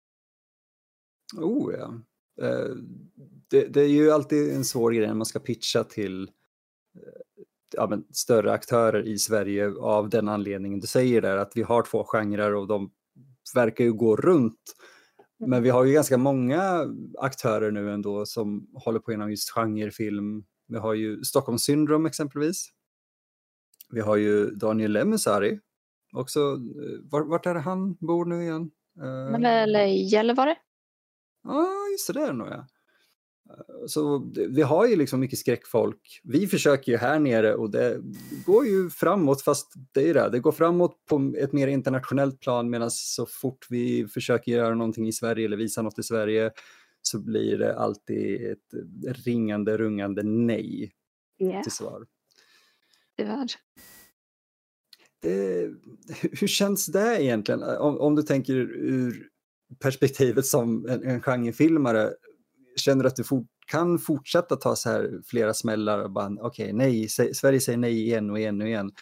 Oh 1.37 1.75
ja. 1.75 1.95
Eh, 2.47 2.77
det, 3.51 3.67
det, 3.67 3.81
är 3.81 3.89
ju 3.89 4.11
alltid 4.11 4.55
en 4.55 4.65
svår 4.65 4.91
grej 4.91 5.07
när 5.07 5.15
man 5.15 5.27
ska 5.27 5.39
pitcha 5.39 5.85
till 5.85 6.23
eh, 6.95 7.53
ja, 7.73 7.87
men, 7.87 8.05
större 8.11 8.53
aktörer 8.53 9.07
i 9.07 9.19
Sverige 9.19 9.73
av 9.81 10.09
den 10.09 10.29
anledningen. 10.29 10.81
Du 10.81 10.87
säger 10.87 11.23
där 11.23 11.37
att 11.37 11.53
vi 11.55 11.63
har 11.63 11.83
två 11.83 12.05
genrer 12.05 12.55
och 12.55 12.67
de 12.67 12.91
verkar 13.55 13.85
ju 13.85 13.93
gå 13.93 14.17
runt. 14.17 14.75
Men 15.47 15.63
vi 15.63 15.71
har 15.71 15.85
ju 15.85 15.93
ganska 15.93 16.19
många 16.19 16.87
aktörer 17.19 17.71
nu 17.71 17.93
ändå 17.93 18.27
som 18.27 18.69
håller 18.75 18.99
på 18.99 19.13
inom 19.13 19.31
just 19.31 19.51
genrefilm. 19.51 20.45
Vi 20.69 20.79
har 20.79 20.95
ju 20.95 21.25
Stockholm 21.25 21.59
Syndrome 21.59 22.09
exempelvis. 22.09 22.69
Vi 23.91 24.01
har 24.01 24.17
ju 24.17 24.51
Daniel 24.51 24.93
Lemesari. 24.93 25.61
Också, 26.13 26.41
eh, 26.41 27.25
vart 27.25 27.47
är 27.47 27.55
det 27.55 27.61
han 27.61 27.95
bor 27.95 28.25
nu 28.25 28.43
igen? 28.43 28.71
Men 29.31 29.43
väl 29.43 29.77
Gällivare? 30.13 30.57
Ja, 31.45 31.69
just 31.93 32.07
det, 32.07 32.13
där 32.13 32.33
nog 32.33 32.49
ja. 32.49 32.67
Eh, 33.51 33.87
så 33.87 34.33
vi 34.49 34.63
har 34.63 34.87
ju 34.87 34.97
liksom 34.97 35.21
mycket 35.21 35.39
skräckfolk. 35.39 36.21
Vi 36.25 36.47
försöker 36.47 36.93
ju 36.93 36.99
här 36.99 37.19
nere 37.19 37.55
och 37.55 37.71
det 37.71 38.01
går 38.47 38.67
ju 38.67 38.91
framåt 38.91 39.43
fast 39.43 39.73
det 39.93 40.11
är 40.11 40.15
det, 40.15 40.29
det 40.31 40.41
går 40.41 40.53
framåt 40.53 41.07
på 41.09 41.35
ett 41.39 41.53
mer 41.53 41.69
internationellt 41.69 42.41
plan 42.41 42.71
medan 42.71 42.91
så 42.91 43.27
fort 43.27 43.67
vi 43.71 44.09
försöker 44.09 44.53
göra 44.53 44.75
någonting 44.75 45.09
i 45.09 45.13
Sverige 45.13 45.47
eller 45.47 45.57
visa 45.57 45.83
något 45.83 45.99
i 45.99 46.03
Sverige 46.03 46.51
så 47.03 47.19
blir 47.19 47.59
det 47.59 47.79
alltid 47.79 48.51
ett 48.51 48.75
ringande, 49.25 49.77
rungande 49.77 50.23
nej 50.23 50.93
yeah. 51.39 51.63
till 51.63 51.73
svar. 51.73 52.07
Tyvärr. 53.17 53.47
Det, 55.23 55.71
hur 56.41 56.47
känns 56.47 56.87
det 56.87 57.23
egentligen? 57.23 57.63
Om, 57.63 58.01
om 58.01 58.15
du 58.15 58.23
tänker 58.23 58.55
ur 58.55 59.32
perspektivet 59.81 60.47
som 60.47 60.87
en, 60.89 61.05
en 61.05 61.23
genrefilmare, 61.23 62.11
känner 62.77 63.03
du 63.03 63.09
att 63.09 63.17
du 63.17 63.25
for, 63.25 63.45
kan 63.67 63.99
fortsätta 63.99 64.57
ta 64.57 64.77
så 64.77 64.91
här 64.91 65.21
flera 65.27 65.55
smällar 65.55 65.99
och 65.99 66.11
bara 66.11 66.27
okej, 66.41 66.65
okay, 66.65 66.73
nej, 66.73 67.09
Sverige 67.09 67.61
säger 67.61 67.79
nej 67.79 68.01
igen 68.01 68.31
och 68.31 68.39
igen 68.39 68.63
och 68.63 68.69
igen. 68.69 68.93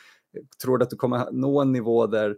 Tror 0.62 0.78
du 0.78 0.84
att 0.84 0.90
du 0.90 0.96
kommer 0.96 1.32
nå 1.32 1.60
en 1.60 1.72
nivå 1.72 2.06
där 2.06 2.36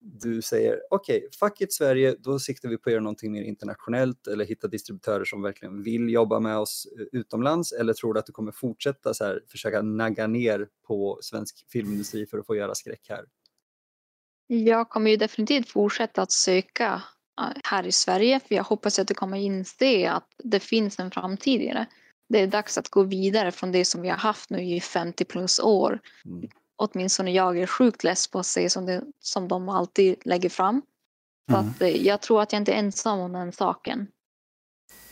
du 0.00 0.42
säger 0.42 0.80
okej, 0.90 1.16
okay, 1.16 1.28
fuck 1.40 1.60
it 1.60 1.72
Sverige, 1.72 2.16
då 2.18 2.38
siktar 2.38 2.68
vi 2.68 2.78
på 2.78 2.90
att 2.90 2.92
göra 2.92 3.02
någonting 3.02 3.32
mer 3.32 3.42
internationellt 3.42 4.26
eller 4.26 4.44
hitta 4.44 4.68
distributörer 4.68 5.24
som 5.24 5.42
verkligen 5.42 5.82
vill 5.82 6.10
jobba 6.10 6.40
med 6.40 6.58
oss 6.58 6.86
eh, 6.98 7.20
utomlands 7.20 7.72
eller 7.72 7.92
tror 7.92 8.14
du 8.14 8.20
att 8.20 8.26
du 8.26 8.32
kommer 8.32 8.52
fortsätta 8.52 9.14
så 9.14 9.24
här, 9.24 9.42
försöka 9.48 9.82
nagga 9.82 10.26
ner 10.26 10.68
på 10.86 11.18
svensk 11.22 11.66
filmindustri 11.72 12.26
för 12.26 12.38
att 12.38 12.46
få 12.46 12.56
göra 12.56 12.74
skräck 12.74 13.06
här? 13.08 13.24
Jag 14.46 14.88
kommer 14.88 15.10
ju 15.10 15.16
definitivt 15.16 15.68
fortsätta 15.68 16.22
att 16.22 16.32
söka 16.32 17.02
här 17.64 17.86
i 17.86 17.92
Sverige. 17.92 18.40
För 18.40 18.54
jag 18.54 18.64
hoppas 18.64 18.98
att 18.98 19.08
du 19.08 19.14
kommer 19.14 19.38
inse 19.38 20.10
att 20.10 20.26
det 20.44 20.60
finns 20.60 20.98
en 20.98 21.10
framtid 21.10 21.62
i 21.62 21.66
det. 21.66 21.86
Det 22.28 22.40
är 22.40 22.46
dags 22.46 22.78
att 22.78 22.88
gå 22.88 23.02
vidare 23.02 23.52
från 23.52 23.72
det 23.72 23.84
som 23.84 24.02
vi 24.02 24.08
har 24.08 24.16
haft 24.16 24.50
nu 24.50 24.62
i 24.62 24.80
50 24.80 25.24
plus 25.24 25.58
år. 25.58 26.00
Mm. 26.24 26.48
Åtminstone 26.76 27.30
jag 27.30 27.58
är 27.58 27.66
sjukt 27.66 28.04
less 28.04 28.28
på 28.28 28.38
att 28.38 28.46
se 28.46 28.70
som, 28.70 28.86
det, 28.86 29.02
som 29.20 29.48
de 29.48 29.68
alltid 29.68 30.16
lägger 30.24 30.48
fram. 30.48 30.82
Så 31.50 31.56
mm. 31.56 31.70
att, 31.70 31.82
eh, 31.82 32.06
jag 32.06 32.20
tror 32.20 32.42
att 32.42 32.52
jag 32.52 32.60
inte 32.60 32.72
är 32.72 32.76
ensam 32.76 33.20
om 33.20 33.32
den 33.32 33.52
saken. 33.52 34.06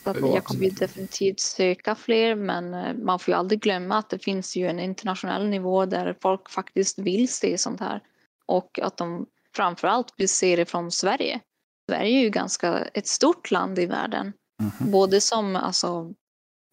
Så 0.04 0.10
att 0.10 0.34
jag 0.34 0.44
kommer 0.44 0.70
definitivt 0.70 1.40
söka 1.40 1.94
fler 1.94 2.34
men 2.34 2.74
eh, 2.74 2.94
man 2.94 3.18
får 3.18 3.32
ju 3.32 3.38
aldrig 3.38 3.60
glömma 3.60 3.98
att 3.98 4.10
det 4.10 4.18
finns 4.18 4.56
ju 4.56 4.66
en 4.66 4.80
internationell 4.80 5.48
nivå 5.48 5.86
där 5.86 6.16
folk 6.22 6.50
faktiskt 6.50 6.98
vill 6.98 7.28
se 7.28 7.58
sånt 7.58 7.80
här. 7.80 8.02
Och 8.46 8.78
att 8.82 8.96
de 8.96 9.26
framförallt 9.56 10.14
vill 10.16 10.28
se 10.28 10.56
det 10.56 10.64
från 10.64 10.90
Sverige. 10.90 11.40
Sverige 11.88 12.18
är 12.18 12.22
ju 12.22 12.30
ganska 12.30 12.78
ett 12.78 13.06
stort 13.06 13.50
land 13.50 13.78
i 13.78 13.86
världen. 13.86 14.32
Mm. 14.62 14.92
Både 14.92 15.20
som 15.20 15.56
alltså, 15.56 16.14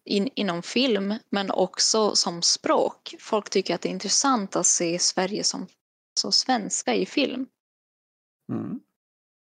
in, 0.04 0.28
inom 0.34 0.62
film 0.62 1.14
men 1.30 1.50
också 1.50 2.14
som 2.14 2.42
språk. 2.42 3.14
Folk 3.20 3.50
tycker 3.50 3.74
att 3.74 3.80
det 3.80 3.88
är 3.88 3.90
intressant 3.90 4.56
att 4.56 4.66
se 4.66 4.98
Sverige 4.98 5.44
som 5.44 5.66
så 6.20 6.32
svenska 6.32 6.94
i 6.94 7.06
film. 7.06 7.46
Mm. 8.52 8.80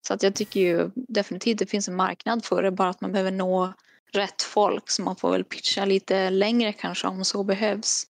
Så 0.07 0.13
att 0.13 0.23
jag 0.23 0.35
tycker 0.35 0.59
ju 0.59 0.91
definitivt 0.95 1.59
det 1.59 1.65
finns 1.65 1.87
en 1.87 1.95
marknad 1.95 2.45
för 2.45 2.63
det, 2.63 2.71
bara 2.71 2.89
att 2.89 3.01
man 3.01 3.11
behöver 3.11 3.31
nå 3.31 3.73
rätt 4.11 4.41
folk 4.41 4.89
så 4.89 5.01
man 5.01 5.15
får 5.15 5.31
väl 5.31 5.43
pitcha 5.43 5.85
lite 5.85 6.29
längre 6.29 6.73
kanske 6.73 7.07
om 7.07 7.25
så 7.25 7.43
behövs. 7.43 8.07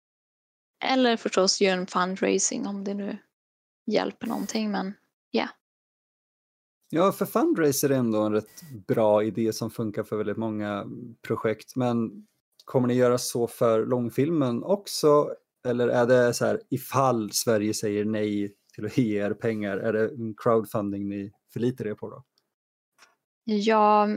Eller 0.83 1.17
förstås 1.17 1.61
göra 1.61 1.79
en 1.79 1.87
fundraising 1.87 2.67
om 2.67 2.83
det 2.83 2.93
nu 2.93 3.17
hjälper 3.91 4.27
någonting 4.27 4.71
men 4.71 4.93
ja. 5.31 5.39
Yeah. 5.41 5.51
Ja, 6.93 7.11
för 7.11 7.25
fundraiser 7.25 7.89
är 7.89 7.93
ändå 7.93 8.21
en 8.21 8.33
rätt 8.33 8.61
bra 8.87 9.23
idé 9.23 9.53
som 9.53 9.71
funkar 9.71 10.03
för 10.03 10.17
väldigt 10.17 10.37
många 10.37 10.85
projekt. 11.27 11.75
Men 11.75 12.27
kommer 12.65 12.87
ni 12.87 12.93
göra 12.93 13.17
så 13.17 13.47
för 13.47 13.85
långfilmen 13.85 14.63
också? 14.63 15.29
Eller 15.67 15.87
är 15.87 16.05
det 16.05 16.33
så 16.33 16.45
här 16.45 16.61
ifall 16.69 17.31
Sverige 17.31 17.73
säger 17.73 18.05
nej 18.05 18.55
till 18.75 18.85
att 18.85 18.97
ge 18.97 19.21
er 19.25 19.33
pengar, 19.33 19.77
är 19.77 19.93
det 19.93 20.09
crowdfunding 20.37 21.09
ni 21.09 21.31
förlitar 21.53 21.87
er 21.87 21.93
på 21.93 22.09
då? 22.09 22.23
Ja, 23.43 24.07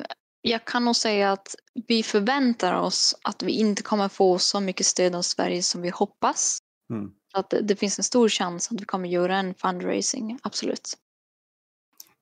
jag 0.41 0.65
kan 0.65 0.85
nog 0.85 0.97
säga 0.97 1.33
att 1.33 1.55
vi 1.89 2.03
förväntar 2.03 2.81
oss 2.81 3.15
att 3.23 3.43
vi 3.43 3.53
inte 3.53 3.83
kommer 3.83 4.09
få 4.09 4.39
så 4.39 4.61
mycket 4.61 4.87
stöd 4.87 5.15
av 5.15 5.23
Sverige 5.23 5.63
som 5.63 5.83
vi 5.83 5.89
hoppas. 5.91 6.59
Mm. 6.91 7.13
Att 7.33 7.51
det, 7.51 7.61
det, 7.61 7.77
finns 7.77 7.99
en 7.99 8.05
stor 8.05 8.29
chans 8.29 8.73
att 8.73 8.81
vi 8.81 8.85
kommer 8.85 9.09
göra 9.09 9.37
en 9.37 9.55
fundraising, 9.55 10.39
absolut. 10.43 10.95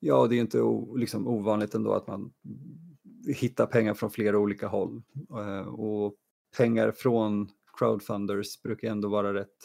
Ja, 0.04 0.26
det 0.26 0.36
är 0.36 0.40
inte 0.40 0.58
liksom, 0.96 1.26
ovanligt 1.26 1.74
ändå 1.74 1.92
att 1.92 2.06
man 2.06 2.32
hittar 3.26 3.66
pengar 3.66 3.94
från 3.94 4.10
flera 4.10 4.38
olika 4.38 4.68
håll. 4.68 5.02
Eh, 5.30 5.68
och 5.68 6.14
pengar 6.56 6.92
från 6.92 7.48
crowdfunders 7.78 8.62
brukar 8.62 8.88
ändå 8.88 9.08
vara 9.08 9.34
rätt, 9.34 9.56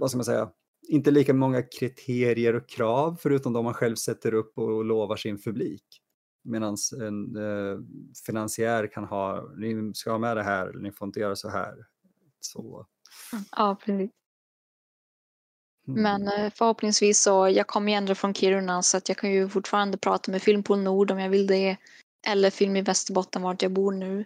vad 0.00 0.10
ska 0.10 0.18
man 0.18 0.24
säga, 0.24 0.50
inte 0.88 1.10
lika 1.10 1.34
många 1.34 1.62
kriterier 1.62 2.54
och 2.54 2.68
krav 2.68 3.16
förutom 3.20 3.52
de 3.52 3.64
man 3.64 3.74
själv 3.74 3.96
sätter 3.96 4.34
upp 4.34 4.58
och 4.58 4.84
lovar 4.84 5.16
sin 5.16 5.42
publik. 5.42 5.84
Medan 6.44 6.76
en 7.00 7.36
eh, 7.36 7.78
finansiär 8.26 8.86
kan 8.86 9.04
ha, 9.04 9.52
ni 9.56 9.94
ska 9.94 10.10
ha 10.10 10.18
med 10.18 10.36
det 10.36 10.42
här, 10.42 10.72
ni 10.72 10.92
får 10.92 11.06
inte 11.06 11.20
göra 11.20 11.36
så 11.36 11.48
här. 11.48 11.86
Så. 12.40 12.86
Ja, 13.56 13.76
precis. 13.84 14.10
Mm. 15.88 16.02
Men 16.02 16.28
eh, 16.28 16.52
förhoppningsvis 16.54 17.22
så, 17.22 17.48
jag 17.48 17.66
kommer 17.66 17.92
ju 17.92 17.96
ändå 17.98 18.14
från 18.14 18.34
Kiruna 18.34 18.82
så 18.82 18.96
att 18.96 19.08
jag 19.08 19.18
kan 19.18 19.30
ju 19.30 19.48
fortfarande 19.48 19.98
prata 19.98 20.30
med 20.30 20.42
Filmpool 20.42 20.78
Nord 20.78 21.10
om 21.10 21.18
jag 21.18 21.30
vill 21.30 21.46
det. 21.46 21.76
Eller 22.26 22.50
Film 22.50 22.76
i 22.76 22.82
Västerbotten 22.82 23.42
vart 23.42 23.62
jag 23.62 23.72
bor 23.72 23.92
nu. 23.92 24.24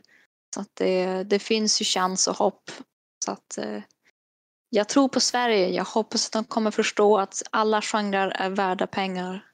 Så 0.54 0.60
att 0.60 0.70
det, 0.74 1.24
det 1.24 1.38
finns 1.38 1.80
ju 1.80 1.84
chans 1.84 2.28
och 2.28 2.36
hopp. 2.36 2.70
Så 3.24 3.32
att 3.32 3.58
eh, 3.58 3.82
jag 4.70 4.88
tror 4.88 5.08
på 5.08 5.20
Sverige. 5.20 5.68
Jag 5.68 5.84
hoppas 5.84 6.26
att 6.26 6.32
de 6.32 6.44
kommer 6.44 6.70
förstå 6.70 7.18
att 7.18 7.42
alla 7.50 7.82
genrer 7.82 8.28
är 8.28 8.50
värda 8.50 8.86
pengar. 8.86 9.44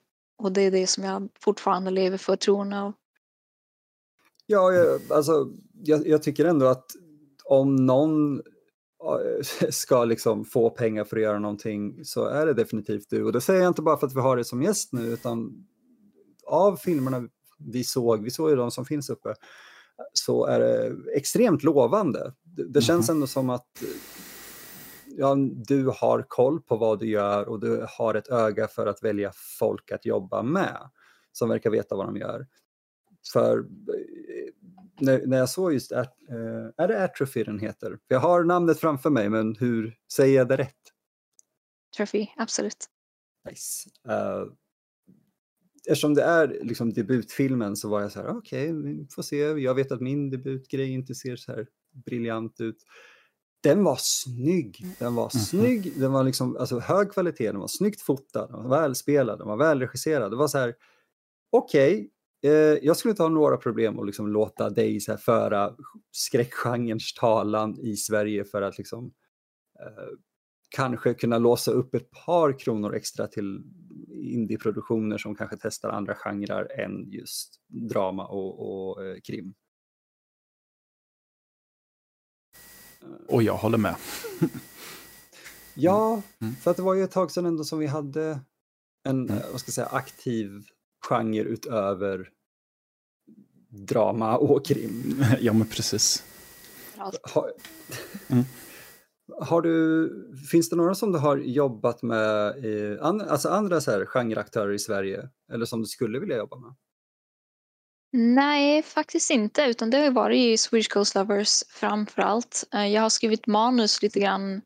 Och 0.43 0.53
det 0.53 0.63
är 0.63 0.71
det 0.71 0.87
som 0.87 1.05
jag 1.05 1.29
fortfarande 1.41 1.91
lever 1.91 2.19
för 2.19 2.37
tron 2.37 2.73
av. 2.73 2.93
Ja, 4.47 4.73
jag, 4.73 5.01
alltså, 5.13 5.51
jag, 5.83 6.07
jag 6.07 6.23
tycker 6.23 6.45
ändå 6.45 6.67
att 6.67 6.91
om 7.45 7.77
någon 7.77 8.43
ska 9.71 10.05
liksom 10.05 10.45
få 10.45 10.71
pengar 10.71 11.05
för 11.05 11.17
att 11.17 11.23
göra 11.23 11.39
någonting 11.39 12.05
så 12.05 12.25
är 12.25 12.47
det 12.47 12.55
definitivt 12.55 13.11
du. 13.11 13.25
Och 13.25 13.33
det 13.33 13.41
säger 13.41 13.61
jag 13.61 13.71
inte 13.71 13.83
bara 13.83 13.97
för 13.97 14.07
att 14.07 14.17
vi 14.17 14.21
har 14.21 14.37
det 14.37 14.45
som 14.45 14.63
gäst 14.63 14.93
nu 14.93 15.07
utan 15.07 15.67
av 16.47 16.77
filmerna 16.77 17.29
vi 17.59 17.85
såg, 17.85 18.25
vi 18.25 18.31
såg 18.31 18.51
ju 18.51 18.57
de 18.57 18.71
som 18.71 18.85
finns 18.85 19.11
uppe, 19.11 19.35
så 20.13 20.47
är 20.47 20.61
det 20.61 20.97
extremt 21.17 21.63
lovande. 21.63 22.33
Det, 22.43 22.65
det 22.65 22.81
känns 22.81 23.09
mhm. 23.09 23.17
ändå 23.17 23.27
som 23.27 23.51
att 23.51 23.83
ja, 25.17 25.37
du 25.67 25.87
har 25.87 26.25
koll 26.29 26.61
på 26.61 26.77
vad 26.77 26.99
du 26.99 27.07
gör 27.07 27.49
och 27.49 27.61
du 27.61 27.87
har 27.89 28.15
ett 28.15 28.29
öga 28.29 28.69
för 28.69 28.87
att 28.87 29.03
välja 29.03 29.33
folk 29.59 29.93
att 29.93 30.07
jobba 30.07 30.43
med 30.43 30.91
som 31.33 31.49
verkar 31.49 31.71
veta 31.71 31.97
vad 31.97 32.07
de 32.07 32.17
gör. 32.17 32.47
För 33.33 33.59
eh, 33.59 33.65
när, 35.01 35.27
när 35.27 35.39
jag 35.39 35.49
såg 35.49 35.73
just, 35.73 35.93
att, 35.93 36.17
äh, 36.29 36.85
är 36.85 36.89
det 36.89 37.05
Atrophy 37.05 37.45
den 37.45 37.59
heter? 37.59 37.99
Jag 38.09 38.21
har 38.21 38.45
namnet 38.45 38.81
framför 38.81 39.11
mig 39.11 39.29
men 39.29 39.57
hur 39.57 39.97
säger 40.13 40.37
jag 40.37 40.49
det 40.49 40.57
rätt? 40.57 40.75
Atrophy, 41.95 42.27
absolut. 42.37 42.87
Nice. 43.51 43.91
Uh, 44.09 44.53
eftersom 45.89 46.15
det 46.15 46.23
är 46.23 46.59
liksom 46.63 46.93
debutfilmen 46.93 47.77
så 47.77 47.89
var 47.89 48.01
jag 48.01 48.13
så 48.13 48.21
här, 48.21 48.29
okej, 48.29 48.73
okay, 48.73 48.93
vi 48.93 49.07
får 49.11 49.23
se. 49.23 49.37
Jag 49.37 49.75
vet 49.75 49.93
att 49.93 50.01
min 50.01 50.31
debutgrej 50.31 50.91
inte 50.91 51.15
ser 51.15 51.37
så 51.37 51.53
här 51.53 51.67
briljant 52.05 52.61
ut 52.61 52.85
den 53.61 53.85
var 53.85 53.97
snygg. 54.01 54.87
Den 54.99 55.15
var 55.15 55.31
mm. 55.35 55.45
snygg, 55.45 56.01
den 56.01 56.13
var 56.13 56.25
liksom, 56.25 56.57
alltså, 56.57 56.79
hög 56.79 57.13
kvalitet, 57.13 57.47
den 57.53 57.61
var 57.61 57.69
snyggt 57.69 58.01
fotad, 58.01 58.47
den 58.51 58.63
var 58.63 58.81
välspelad, 58.81 59.39
den 59.39 59.49
var 59.49 59.57
välregisserad. 59.57 60.31
Det 60.33 60.37
var 60.37 60.49
så 60.49 60.59
här, 60.59 60.75
okej, 61.51 61.95
okay, 61.95 62.09
eh, 62.43 62.51
jag 62.83 62.97
skulle 62.97 63.11
inte 63.11 63.23
ha 63.23 63.31
några 63.31 63.57
problem 63.57 63.99
att 63.99 64.07
liksom 64.07 64.29
låta 64.29 64.71
dig 64.71 65.01
så 65.01 65.13
här, 65.13 65.19
föra 65.19 65.75
skräckgenrens 66.11 67.15
talan 67.15 67.79
i 67.81 67.97
Sverige 67.97 68.45
för 68.45 68.63
att 68.63 68.79
liksom, 68.79 69.13
eh, 69.81 70.19
kanske 70.69 71.15
kunna 71.15 71.39
låsa 71.39 71.71
upp 71.71 71.95
ett 71.95 72.11
par 72.11 72.59
kronor 72.59 72.95
extra 72.95 73.27
till 73.27 73.63
indieproduktioner 74.11 75.19
som 75.19 75.35
kanske 75.35 75.57
testar 75.57 75.89
andra 75.89 76.15
genrer 76.15 76.81
än 76.81 77.11
just 77.11 77.61
drama 77.67 78.27
och, 78.27 78.91
och 78.91 79.07
eh, 79.07 79.17
krim. 79.21 79.55
Och 83.29 83.43
jag 83.43 83.57
håller 83.57 83.79
med. 83.79 83.97
ja, 85.75 86.23
mm. 86.39 86.55
för 86.55 86.71
att 86.71 86.77
det 86.77 86.83
var 86.83 86.95
ju 86.95 87.03
ett 87.03 87.11
tag 87.11 87.31
sedan 87.31 87.47
ändå 87.47 87.65
som 87.65 87.79
vi 87.79 87.87
hade 87.87 88.41
en 89.05 89.31
mm. 89.31 89.43
vad 89.53 89.61
ska 89.61 89.69
jag 89.69 89.75
säga, 89.75 89.87
aktiv 89.87 90.65
genre 91.09 91.43
utöver 91.43 92.31
drama 93.69 94.37
och 94.37 94.67
krim. 94.67 95.25
Ja, 95.41 95.53
men 95.53 95.67
precis. 95.67 96.25
Har, 97.23 97.53
mm. 98.29 98.45
har 99.41 99.63
du, 99.63 100.11
finns 100.51 100.71
det 100.71 100.77
några 100.77 100.95
som 100.95 101.13
du 101.13 101.19
har 101.19 101.37
jobbat 101.37 102.03
med, 102.03 102.65
i, 102.65 102.99
alltså 103.01 103.49
andra 103.49 103.81
så 103.81 103.91
här 103.91 104.07
genreaktörer 104.07 104.73
i 104.73 104.79
Sverige, 104.79 105.29
eller 105.53 105.67
som 105.67 105.81
du 105.81 105.87
skulle 105.87 106.19
vilja 106.19 106.37
jobba 106.37 106.57
med? 106.57 106.75
Nej, 108.13 108.83
faktiskt 108.83 109.31
inte. 109.31 109.63
Utan 109.63 109.91
det 109.91 109.99
har 109.99 110.11
varit 110.11 110.39
i 110.39 110.57
Swedish 110.57 110.91
Coast 110.91 111.15
Lovers 111.15 111.63
framför 111.69 112.23
allt. 112.23 112.65
Eh, 112.75 112.87
jag 112.87 113.03
har 113.03 113.09
skrivit 113.09 113.47
manus 113.47 114.03
lite 114.03 114.21
grann 114.21 114.63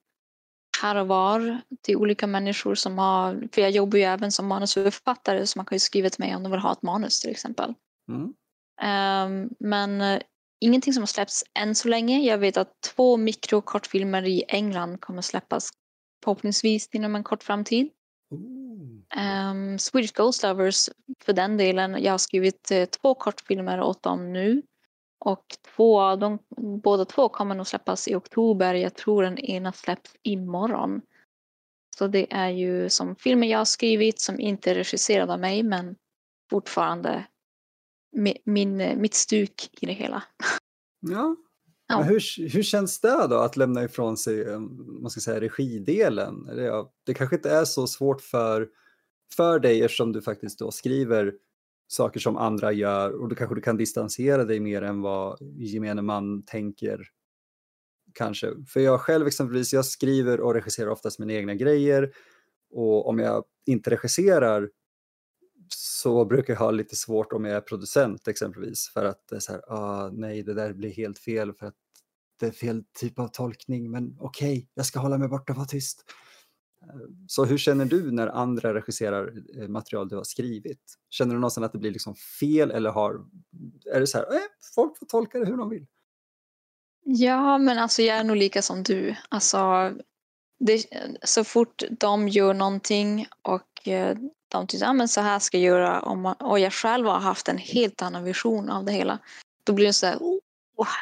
här 0.82 0.96
och 0.96 1.08
var 1.08 1.60
till 1.82 1.96
olika 1.96 2.26
människor 2.26 2.74
som 2.74 2.98
har, 2.98 3.48
för 3.52 3.62
jag 3.62 3.70
jobbar 3.70 3.98
ju 3.98 4.04
även 4.04 4.32
som 4.32 4.46
manusförfattare 4.46 5.46
så 5.46 5.58
man 5.58 5.66
kan 5.66 5.76
ju 5.76 5.80
skriva 5.80 6.10
till 6.10 6.24
mig 6.24 6.36
om 6.36 6.42
de 6.42 6.52
vill 6.52 6.60
ha 6.60 6.72
ett 6.72 6.82
manus 6.82 7.20
till 7.20 7.30
exempel. 7.30 7.74
Mm. 8.08 8.34
Um, 8.82 9.50
men 9.58 10.00
uh, 10.00 10.22
ingenting 10.60 10.92
som 10.92 11.02
har 11.02 11.06
släppts 11.06 11.44
än 11.58 11.74
så 11.74 11.88
länge. 11.88 12.20
Jag 12.20 12.38
vet 12.38 12.56
att 12.56 12.80
två 12.94 13.16
mikrokortfilmer 13.16 14.24
i 14.26 14.44
England 14.48 15.00
kommer 15.00 15.22
släppas 15.22 15.70
förhoppningsvis 16.24 16.88
inom 16.92 17.14
en 17.16 17.24
kort 17.24 17.42
framtid. 17.42 17.88
Um, 19.50 19.78
Swedish 19.78 20.12
Ghost 20.14 20.42
Lovers 20.42 20.88
för 21.24 21.32
den 21.32 21.56
delen. 21.56 22.02
Jag 22.02 22.12
har 22.12 22.18
skrivit 22.18 22.70
eh, 22.70 22.84
två 22.84 23.14
kortfilmer 23.14 23.80
åt 23.80 24.02
dem 24.02 24.32
nu. 24.32 24.62
Och 25.24 25.44
två 25.76 26.16
dem, 26.16 26.38
båda 26.82 27.04
två 27.04 27.28
kommer 27.28 27.54
nog 27.54 27.66
släppas 27.66 28.08
i 28.08 28.14
oktober. 28.14 28.74
Jag 28.74 28.94
tror 28.94 29.22
den 29.22 29.38
ena 29.38 29.72
släpps 29.72 30.10
imorgon. 30.22 31.00
Så 31.96 32.06
det 32.06 32.32
är 32.32 32.48
ju 32.48 32.88
som 32.88 33.16
filmer 33.16 33.46
jag 33.46 33.58
har 33.58 33.64
skrivit 33.64 34.20
som 34.20 34.40
inte 34.40 34.70
är 34.70 34.74
regisserade 34.74 35.32
av 35.32 35.40
mig 35.40 35.62
men 35.62 35.96
fortfarande 36.50 37.26
min, 38.44 39.00
mitt 39.00 39.14
stuk 39.14 39.68
i 39.80 39.86
det 39.86 39.92
hela. 39.92 40.22
Ja, 41.00 41.36
Ja. 41.92 42.02
hur, 42.02 42.48
hur 42.48 42.62
känns 42.62 43.00
det 43.00 43.26
då 43.30 43.36
att 43.36 43.56
lämna 43.56 43.84
ifrån 43.84 44.16
sig 44.16 44.58
man 45.00 45.10
ska 45.10 45.20
säga, 45.20 45.40
regidelen? 45.40 46.44
Det, 46.44 46.84
det 47.06 47.14
kanske 47.14 47.36
inte 47.36 47.50
är 47.50 47.64
så 47.64 47.86
svårt 47.86 48.20
för, 48.20 48.68
för 49.36 49.58
dig 49.58 49.82
eftersom 49.82 50.12
du 50.12 50.22
faktiskt 50.22 50.58
då 50.58 50.70
skriver 50.70 51.34
saker 51.88 52.20
som 52.20 52.36
andra 52.36 52.72
gör 52.72 53.10
och 53.10 53.28
då 53.28 53.34
kanske 53.34 53.54
du 53.54 53.60
kan 53.60 53.76
distansera 53.76 54.44
dig 54.44 54.60
mer 54.60 54.82
än 54.82 55.00
vad 55.00 55.38
gemene 55.40 56.02
man 56.02 56.42
tänker. 56.42 57.08
Kanske. 58.14 58.54
För 58.68 58.80
jag 58.80 59.00
själv 59.00 59.26
exempelvis, 59.26 59.72
jag 59.72 59.84
skriver 59.84 60.40
och 60.40 60.54
regisserar 60.54 60.90
oftast 60.90 61.18
mina 61.18 61.32
egna 61.32 61.54
grejer 61.54 62.12
och 62.70 63.08
om 63.08 63.18
jag 63.18 63.44
inte 63.66 63.90
regisserar 63.90 64.70
så 65.76 66.24
brukar 66.24 66.52
jag 66.52 66.60
ha 66.60 66.70
lite 66.70 66.96
svårt 66.96 67.32
om 67.32 67.44
jag 67.44 67.56
är 67.56 67.60
producent 67.60 68.28
exempelvis 68.28 68.88
för 68.88 69.04
att 69.04 69.28
det 69.28 69.36
är 69.36 69.40
så 69.40 69.52
här, 69.52 69.62
ah, 69.68 70.10
nej 70.12 70.42
det 70.42 70.54
där 70.54 70.72
blir 70.72 70.90
helt 70.90 71.18
fel 71.18 71.52
för 71.52 71.66
att 71.66 71.74
det 72.40 72.46
är 72.46 72.50
fel 72.50 72.84
typ 73.00 73.18
av 73.18 73.28
tolkning 73.28 73.90
men 73.90 74.16
okej, 74.20 74.58
okay, 74.58 74.66
jag 74.74 74.86
ska 74.86 75.00
hålla 75.00 75.18
mig 75.18 75.28
borta 75.28 75.52
och 75.52 75.56
vara 75.56 75.66
tyst. 75.66 76.04
Så 77.26 77.44
hur 77.44 77.58
känner 77.58 77.84
du 77.84 78.10
när 78.10 78.26
andra 78.26 78.74
regisserar 78.74 79.32
eh, 79.60 79.68
material 79.68 80.08
du 80.08 80.16
har 80.16 80.24
skrivit? 80.24 80.94
Känner 81.10 81.34
du 81.34 81.40
någonsin 81.40 81.64
att 81.64 81.72
det 81.72 81.78
blir 81.78 81.90
liksom 81.90 82.14
fel 82.40 82.70
eller 82.70 82.90
har, 82.90 83.24
är 83.94 84.00
det 84.00 84.06
så 84.06 84.18
här, 84.18 84.34
eh, 84.34 84.40
folk 84.74 84.98
får 84.98 85.06
tolka 85.06 85.38
det 85.38 85.46
hur 85.46 85.56
de 85.56 85.68
vill? 85.68 85.86
Ja, 87.04 87.58
men 87.58 87.78
alltså 87.78 88.02
jag 88.02 88.16
är 88.16 88.24
nog 88.24 88.36
lika 88.36 88.62
som 88.62 88.82
du. 88.82 89.16
Alltså, 89.28 89.92
det, 90.58 90.84
så 91.22 91.44
fort 91.44 91.82
de 91.90 92.28
gör 92.28 92.54
någonting 92.54 93.26
och 93.42 93.88
eh, 93.88 94.16
de 94.48 94.66
tycker 94.66 94.86
ah, 94.86 95.02
att 95.04 95.10
så 95.10 95.20
här 95.20 95.38
ska 95.38 95.58
jag 95.58 95.64
göra 95.64 96.00
och 96.40 96.58
jag 96.58 96.72
själv 96.72 97.06
har 97.06 97.20
haft 97.20 97.48
en 97.48 97.58
helt 97.58 98.02
annan 98.02 98.24
vision 98.24 98.70
av 98.70 98.84
det 98.84 98.92
hela. 98.92 99.18
Då 99.64 99.72
blir 99.72 99.86
det 99.86 99.92
så 99.92 100.06
här, 100.06 100.16
oh, 100.16 100.38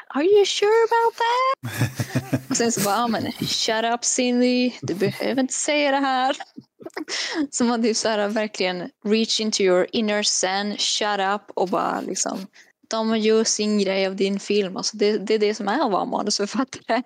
are 0.09 0.25
you 0.25 0.45
sure 0.45 0.87
about 0.89 1.15
that? 1.17 2.41
och 2.51 2.57
sen 2.57 2.73
så 2.73 2.81
bara, 2.81 3.09
men 3.09 3.33
shut 3.33 3.85
up 3.85 4.05
Cindy, 4.05 4.73
du 4.83 4.95
behöver 4.95 5.41
inte 5.41 5.55
säga 5.55 5.91
det 5.91 5.97
här. 5.97 6.37
så 7.51 7.65
man 7.65 7.83
typ 7.83 7.97
så 7.97 8.09
här 8.09 8.29
verkligen 8.29 8.91
reach 9.05 9.41
into 9.41 9.63
your 9.63 9.87
inner 9.93 10.23
zen, 10.23 10.77
shut 10.77 11.21
up 11.21 11.43
och 11.55 11.69
bara 11.69 12.01
liksom 12.01 12.47
de 12.91 13.19
gör 13.19 13.45
sin 13.45 13.79
grej 13.79 14.07
av 14.07 14.17
din 14.17 14.41
film. 14.41 14.77
Alltså 14.77 14.97
det, 14.97 15.19
det 15.19 15.35
är 15.35 15.39
det 15.39 15.55
som 15.55 15.69
är 15.69 15.85
att 15.85 15.93
vara 15.93 16.05
manusförfattare. 16.05 17.03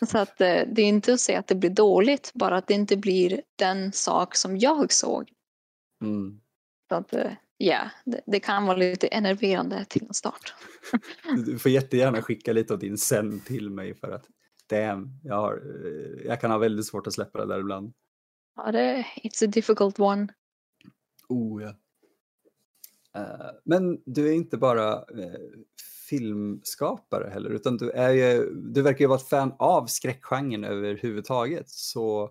Så 0.10 0.18
att 0.18 0.40
eh, 0.40 0.60
det 0.66 0.82
är 0.82 0.86
inte 0.86 1.12
att 1.12 1.20
säga 1.20 1.38
att 1.38 1.46
det 1.46 1.54
blir 1.54 1.70
dåligt, 1.70 2.30
bara 2.34 2.56
att 2.56 2.66
det 2.66 2.74
inte 2.74 2.96
blir 2.96 3.42
den 3.56 3.92
sak 3.92 4.36
som 4.36 4.58
jag 4.58 4.92
såg. 4.92 5.30
Mm. 6.02 6.40
Så 6.88 6.94
att, 6.94 7.14
eh, 7.14 7.30
ja, 7.62 7.90
det, 8.04 8.20
det, 8.26 8.40
kan 8.40 8.66
vara 8.66 8.76
lite 8.76 9.06
enerverande 9.06 9.84
till 9.84 10.06
en 10.08 10.14
start. 10.14 10.54
Du 11.46 11.58
får 11.58 11.70
jättegärna 11.70 12.22
skicka 12.22 12.52
lite 12.52 12.72
av 12.72 12.78
din 12.78 12.98
sen 12.98 13.40
till 13.40 13.70
mig 13.70 13.94
för 13.94 14.10
att 14.10 14.26
damn, 14.66 15.20
jag, 15.22 15.34
har, 15.34 15.62
eh, 15.86 16.26
jag 16.26 16.40
kan 16.40 16.50
ha 16.50 16.58
väldigt 16.58 16.86
svårt 16.86 17.06
att 17.06 17.12
släppa 17.12 17.38
det 17.38 17.46
där 17.46 17.60
ibland. 17.60 17.92
Ja, 18.56 18.72
det, 18.72 19.06
it's 19.16 19.44
a 19.44 19.46
difficult 19.46 20.00
one. 20.00 20.28
Oh 21.28 21.62
ja. 21.62 21.74
Uh, 23.16 23.50
men 23.64 24.02
du 24.06 24.28
är 24.28 24.32
inte 24.32 24.56
bara 24.56 24.94
uh, 24.94 25.34
filmskapare 26.08 27.30
heller, 27.30 27.50
utan 27.50 27.76
du, 27.76 27.90
är 27.90 28.10
ju, 28.10 28.54
du 28.54 28.82
verkar 28.82 29.00
ju 29.00 29.06
vara 29.06 29.18
ett 29.18 29.28
fan 29.28 29.54
av 29.58 29.86
skräckgenren 29.86 30.64
överhuvudtaget. 30.64 31.68
Så 31.68 32.30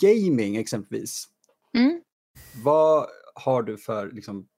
gaming 0.00 0.56
exempelvis. 0.56 1.28
Mm. 1.74 2.02
Vad 2.62 3.06
har 3.34 3.62
du 3.62 3.78
för 3.78 4.10
liksom, 4.10 4.48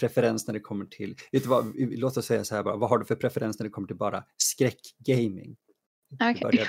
preferens 0.00 0.46
när 0.46 0.54
det 0.54 0.60
kommer 0.60 0.84
till, 0.84 1.16
vet 1.32 1.42
du 1.42 1.48
vad, 1.48 1.72
låt 1.76 2.16
oss 2.16 2.26
säga 2.26 2.44
så 2.44 2.54
här 2.54 2.62
bara, 2.62 2.76
vad 2.76 2.90
har 2.90 2.98
du 2.98 3.04
för 3.04 3.16
preferens 3.16 3.58
när 3.58 3.64
det 3.64 3.70
kommer 3.70 3.88
till 3.88 3.96
bara 3.96 4.24
skräckgaming? 4.36 5.56
Okay. 6.14 6.64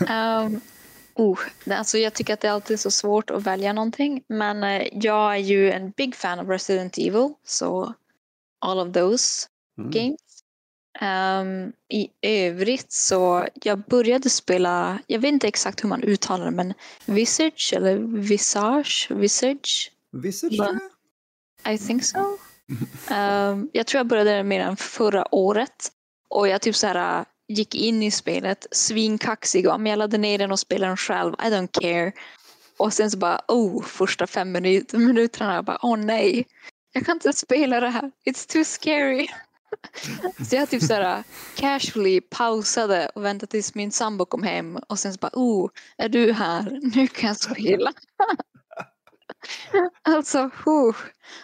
um, 0.00 0.60
oh, 1.14 1.38
alltså 1.70 1.98
jag 1.98 2.14
tycker 2.14 2.34
att 2.34 2.40
det 2.40 2.48
är 2.48 2.52
alltid 2.52 2.80
så 2.80 2.90
svårt 2.90 3.30
att 3.30 3.42
välja 3.42 3.72
någonting, 3.72 4.24
men 4.28 4.64
uh, 4.64 4.88
jag 4.92 5.34
är 5.34 5.38
ju 5.38 5.70
en 5.70 5.90
big 5.90 6.14
fan 6.14 6.38
av 6.38 6.48
Resident 6.48 6.98
Evil, 6.98 7.34
så 7.44 7.94
all 8.58 8.88
of 8.88 8.94
those 8.94 9.46
mm. 9.78 9.90
games. 9.90 10.20
Um, 11.00 11.72
I 11.88 12.08
övrigt 12.22 12.92
så 12.92 13.46
jag 13.54 13.78
började 13.78 14.30
spela, 14.30 14.98
jag 15.06 15.18
vet 15.18 15.32
inte 15.32 15.48
exakt 15.48 15.84
hur 15.84 15.88
man 15.88 16.02
uttalar 16.02 16.44
det, 16.44 16.50
men 16.50 16.74
Visage 17.06 17.72
eller 17.76 17.96
Visage? 17.98 19.08
Visage? 19.10 19.92
Visage. 20.12 20.80
I 21.68 21.78
think 21.78 22.04
so. 22.04 22.18
Um, 23.14 23.70
jag 23.72 23.86
tror 23.86 23.98
jag 23.98 24.06
började 24.06 24.42
mer 24.42 24.60
än 24.60 24.76
förra 24.76 25.34
året. 25.34 25.92
Och 26.28 26.48
jag 26.48 26.60
typ 26.60 26.76
så 26.76 26.86
här, 26.86 27.24
gick 27.48 27.74
in 27.74 28.02
i 28.02 28.10
spelet 28.10 28.66
svinkaxig 28.70 29.68
och 29.68 29.72
jag 29.72 29.98
laddade 29.98 30.18
ner 30.18 30.38
den 30.38 30.52
och 30.52 30.60
spelade 30.60 30.90
den 30.90 30.96
själv. 30.96 31.34
I 31.34 31.46
don't 31.46 31.80
care. 31.80 32.12
Och 32.76 32.92
sen 32.92 33.10
så 33.10 33.18
bara, 33.18 33.40
oh, 33.48 33.82
första 33.82 34.26
fem 34.26 34.52
minut 34.52 34.92
minuterna, 34.92 35.54
jag 35.54 35.64
bara, 35.64 35.78
åh 35.82 35.94
oh, 35.94 35.96
nej. 35.96 36.46
Jag 36.92 37.06
kan 37.06 37.16
inte 37.16 37.32
spela 37.32 37.80
det 37.80 37.88
här. 37.88 38.10
It's 38.26 38.52
too 38.52 38.64
scary. 38.64 39.28
Så 40.48 40.56
jag 40.56 40.70
typ 40.70 40.82
såhär 40.82 41.18
äh, 41.18 41.24
casually 41.56 42.20
pausade 42.20 43.10
och 43.14 43.24
väntade 43.24 43.50
tills 43.50 43.74
min 43.74 43.92
sambo 43.92 44.24
kom 44.24 44.42
hem 44.42 44.76
och 44.76 44.98
sen 44.98 45.12
så 45.12 45.18
bara 45.18 45.32
oh, 45.34 45.70
är 45.96 46.08
du 46.08 46.32
här? 46.32 46.80
Nu 46.94 47.06
kan 47.06 47.28
jag 47.28 47.36
spela. 47.36 47.92
alltså, 50.02 50.50
oh. 50.66 50.94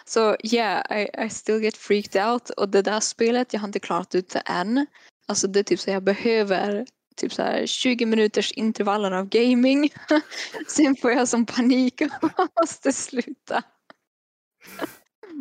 så 0.05 0.35
so, 0.35 0.55
yeah, 0.55 1.01
I, 1.01 1.25
I 1.25 1.29
still 1.29 1.63
get 1.63 1.77
freaked 1.77 2.27
out 2.27 2.49
och 2.49 2.69
det 2.69 2.81
där 2.81 2.99
spelet, 2.99 3.53
jag 3.53 3.59
har 3.59 3.67
inte 3.67 3.79
klarat 3.79 4.15
ut 4.15 4.29
det 4.29 4.39
än. 4.39 4.87
Alltså 5.27 5.47
det 5.47 5.59
är 5.59 5.63
typ 5.63 5.79
så 5.79 5.89
jag 5.89 6.03
behöver 6.03 6.85
typ 7.15 7.33
så 7.33 7.41
här 7.41 7.65
20 7.65 8.05
minuters 8.05 8.51
intervaller 8.51 9.11
av 9.11 9.25
gaming. 9.29 9.89
sen 10.67 10.95
får 11.01 11.11
jag 11.11 11.27
som 11.27 11.45
panik 11.45 12.01
och 12.01 12.31
måste 12.61 12.93
sluta. 12.93 13.63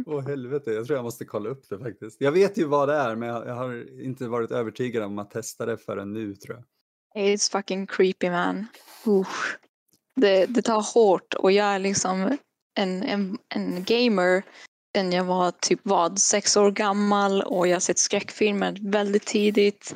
Åh 0.06 0.18
oh, 0.18 0.28
helvete, 0.28 0.72
jag 0.72 0.86
tror 0.86 0.96
jag 0.96 1.04
måste 1.04 1.24
kolla 1.24 1.48
upp 1.48 1.68
det 1.68 1.78
faktiskt. 1.78 2.20
Jag 2.20 2.32
vet 2.32 2.58
ju 2.58 2.64
vad 2.64 2.88
det 2.88 2.94
är 2.94 3.16
men 3.16 3.28
jag, 3.28 3.54
har 3.54 4.00
inte 4.00 4.28
varit 4.28 4.50
övertygad 4.50 5.02
om 5.02 5.18
att 5.18 5.30
testa 5.30 5.66
det 5.66 5.76
förrän 5.76 6.12
nu 6.12 6.34
tror 6.34 6.56
jag. 6.56 6.64
It's 7.24 7.52
fucking 7.52 7.86
creepy 7.86 8.30
man. 8.30 8.66
Uh. 9.06 9.28
Det, 10.16 10.46
det 10.46 10.62
tar 10.62 10.94
hårt 10.94 11.34
och 11.34 11.52
jag 11.52 11.66
är 11.66 11.78
liksom 11.78 12.38
en, 12.78 13.02
en, 13.02 13.38
en 13.48 13.84
gamer 13.84 14.42
sen 14.94 15.12
jag 15.12 15.24
var 15.24 15.50
typ 15.50 15.80
vad, 15.82 16.18
sex 16.18 16.56
år 16.56 16.70
gammal 16.70 17.42
och 17.42 17.68
jag 17.68 17.74
har 17.74 17.80
sett 17.80 17.98
skräckfilmer 17.98 18.78
väldigt 18.80 19.26
tidigt. 19.26 19.94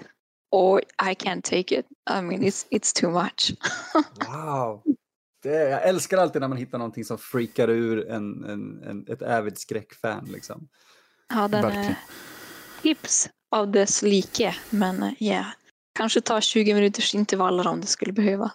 Och 0.51 0.81
I 0.81 1.15
can't 1.15 1.43
take 1.43 1.79
it. 1.79 1.87
I 2.11 2.23
mean 2.23 2.43
it's, 2.43 2.67
it's 2.71 3.01
too 3.01 3.11
much. 3.11 3.53
wow. 4.29 4.83
Det, 5.43 5.69
jag 5.71 5.89
älskar 5.89 6.19
alltid 6.19 6.41
när 6.41 6.49
man 6.49 6.59
hittar 6.59 6.79
någonting 6.79 7.05
som 7.05 7.19
freakar 7.19 7.71
ur 7.71 8.09
en, 8.09 8.45
en, 8.45 8.83
en 8.83 9.07
ett 9.09 9.23
ävid 9.23 9.59
skräckfan. 9.59 10.29
Liksom. 10.33 10.69
Ja, 11.29 11.49
den 11.49 11.65
är 11.65 11.97
tips 12.83 13.29
av 13.51 13.73
dess 13.73 14.03
like. 14.03 14.57
Men 14.71 15.15
ja, 15.19 15.27
yeah. 15.27 15.47
kanske 15.95 16.21
ta 16.21 16.41
20 16.41 16.75
minuters 16.75 17.15
intervaller 17.15 17.67
om 17.67 17.81
det 17.81 17.87
skulle 17.87 18.13
behövas. 18.13 18.53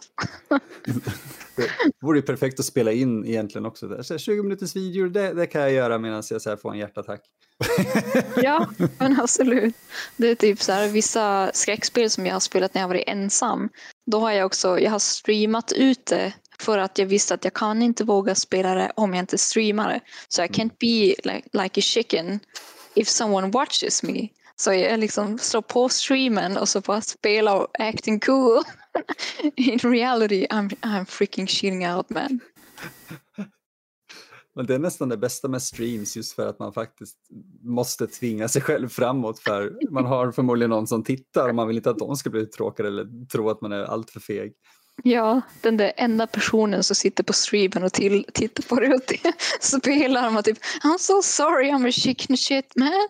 det 1.55 1.69
vore 2.01 2.21
perfekt 2.21 2.59
att 2.59 2.65
spela 2.65 2.91
in 2.91 3.25
egentligen 3.25 3.65
också. 3.65 3.87
Där. 3.87 4.01
Så 4.01 4.17
20 4.17 4.43
minuters 4.43 4.75
video, 4.75 5.09
det, 5.09 5.33
det 5.33 5.47
kan 5.47 5.61
jag 5.61 5.71
göra 5.71 5.97
medan 5.97 6.23
jag 6.29 6.41
så 6.41 6.57
får 6.57 6.71
en 6.71 6.79
hjärtattack. 6.79 7.21
ja, 8.35 8.67
men 8.97 9.19
absolut. 9.19 9.75
Det 10.17 10.27
är 10.27 10.35
typ 10.35 10.61
så 10.61 10.71
här, 10.71 10.87
vissa 10.87 11.51
skräckspel 11.53 12.09
som 12.09 12.25
jag 12.25 12.35
har 12.35 12.39
spelat 12.39 12.73
när 12.73 12.81
jag 12.81 12.87
varit 12.87 13.07
ensam. 13.07 13.69
Då 14.11 14.19
har 14.19 14.31
jag 14.31 14.45
också, 14.45 14.79
jag 14.79 14.91
har 14.91 14.99
streamat 14.99 15.71
ut 15.71 16.05
det 16.05 16.33
för 16.63 16.78
att 16.78 16.97
jag 16.97 17.06
visste 17.06 17.34
att 17.34 17.43
jag 17.43 17.54
kan 17.54 17.82
inte 17.82 18.04
våga 18.04 18.36
spela 18.36 18.76
det 18.76 18.91
om 18.95 19.13
jag 19.13 19.23
inte 19.23 19.38
streamar 19.38 19.89
det. 19.89 19.99
Så 20.28 20.41
so 20.41 20.43
I 20.43 20.47
can't 20.47 20.73
be 20.80 21.32
like, 21.34 21.49
like 21.54 21.80
a 21.80 21.84
chicken 21.84 22.39
if 22.95 23.08
someone 23.08 23.47
watches 23.47 24.04
me. 24.04 24.30
Så 24.56 24.73
jag 24.73 24.99
liksom 24.99 25.38
slår 25.38 25.62
på 25.62 25.89
streamen 25.89 26.58
och 26.58 26.69
så 26.69 26.82
bara 26.82 27.02
spelar 27.02 27.56
och 27.56 27.67
acting 27.80 28.19
cool. 28.19 28.63
In 29.56 29.80
reality 29.80 30.47
I'm, 30.47 30.76
I'm 30.82 31.06
freaking 31.06 31.47
shitting 31.47 31.88
out 31.88 32.10
man. 32.10 32.39
Men 34.56 34.65
det 34.65 34.76
är 34.76 34.80
nästan 34.80 35.10
det 35.10 35.17
bästa 35.17 35.47
med 35.47 35.62
streams 35.62 36.17
just 36.17 36.34
för 36.34 36.47
att 36.47 36.60
man 36.60 36.73
faktiskt 36.73 37.17
måste 37.62 38.08
tvinga 38.08 38.47
sig 38.47 38.62
själv 38.62 38.89
framåt 38.89 39.39
för 39.39 39.78
man 39.91 40.06
har 40.06 40.32
förmodligen 40.32 40.69
någon 40.69 40.88
som 40.88 41.04
tittar 41.04 41.49
och 41.49 41.56
man 41.56 41.67
vill 41.67 41.78
inte 41.78 41.89
att 41.89 41.99
de 41.99 42.15
ska 42.15 42.30
bli 42.30 42.41
uttråkade 42.41 42.89
eller 42.89 43.26
tro 43.26 43.49
att 43.49 43.62
man 43.62 43.71
är 43.71 43.84
alltför 43.84 44.19
feg. 44.19 44.54
Ja, 45.03 45.41
den 45.62 45.77
där 45.77 45.93
enda 45.97 46.27
personen 46.27 46.84
som 46.84 46.95
sitter 46.95 47.23
på 47.23 47.34
streamen 47.34 47.84
och 47.84 47.93
till, 47.93 48.25
tittar 48.34 48.63
på 48.63 48.79
det 48.79 48.95
och 48.95 49.01
spelar 49.60 50.38
och 50.38 50.45
typ 50.45 50.58
I'm 50.84 50.97
so 50.97 51.21
sorry 51.21 51.71
I'm 51.71 51.88
a 51.88 51.91
chicken 51.91 52.38
shit 52.38 52.73
man. 52.75 52.91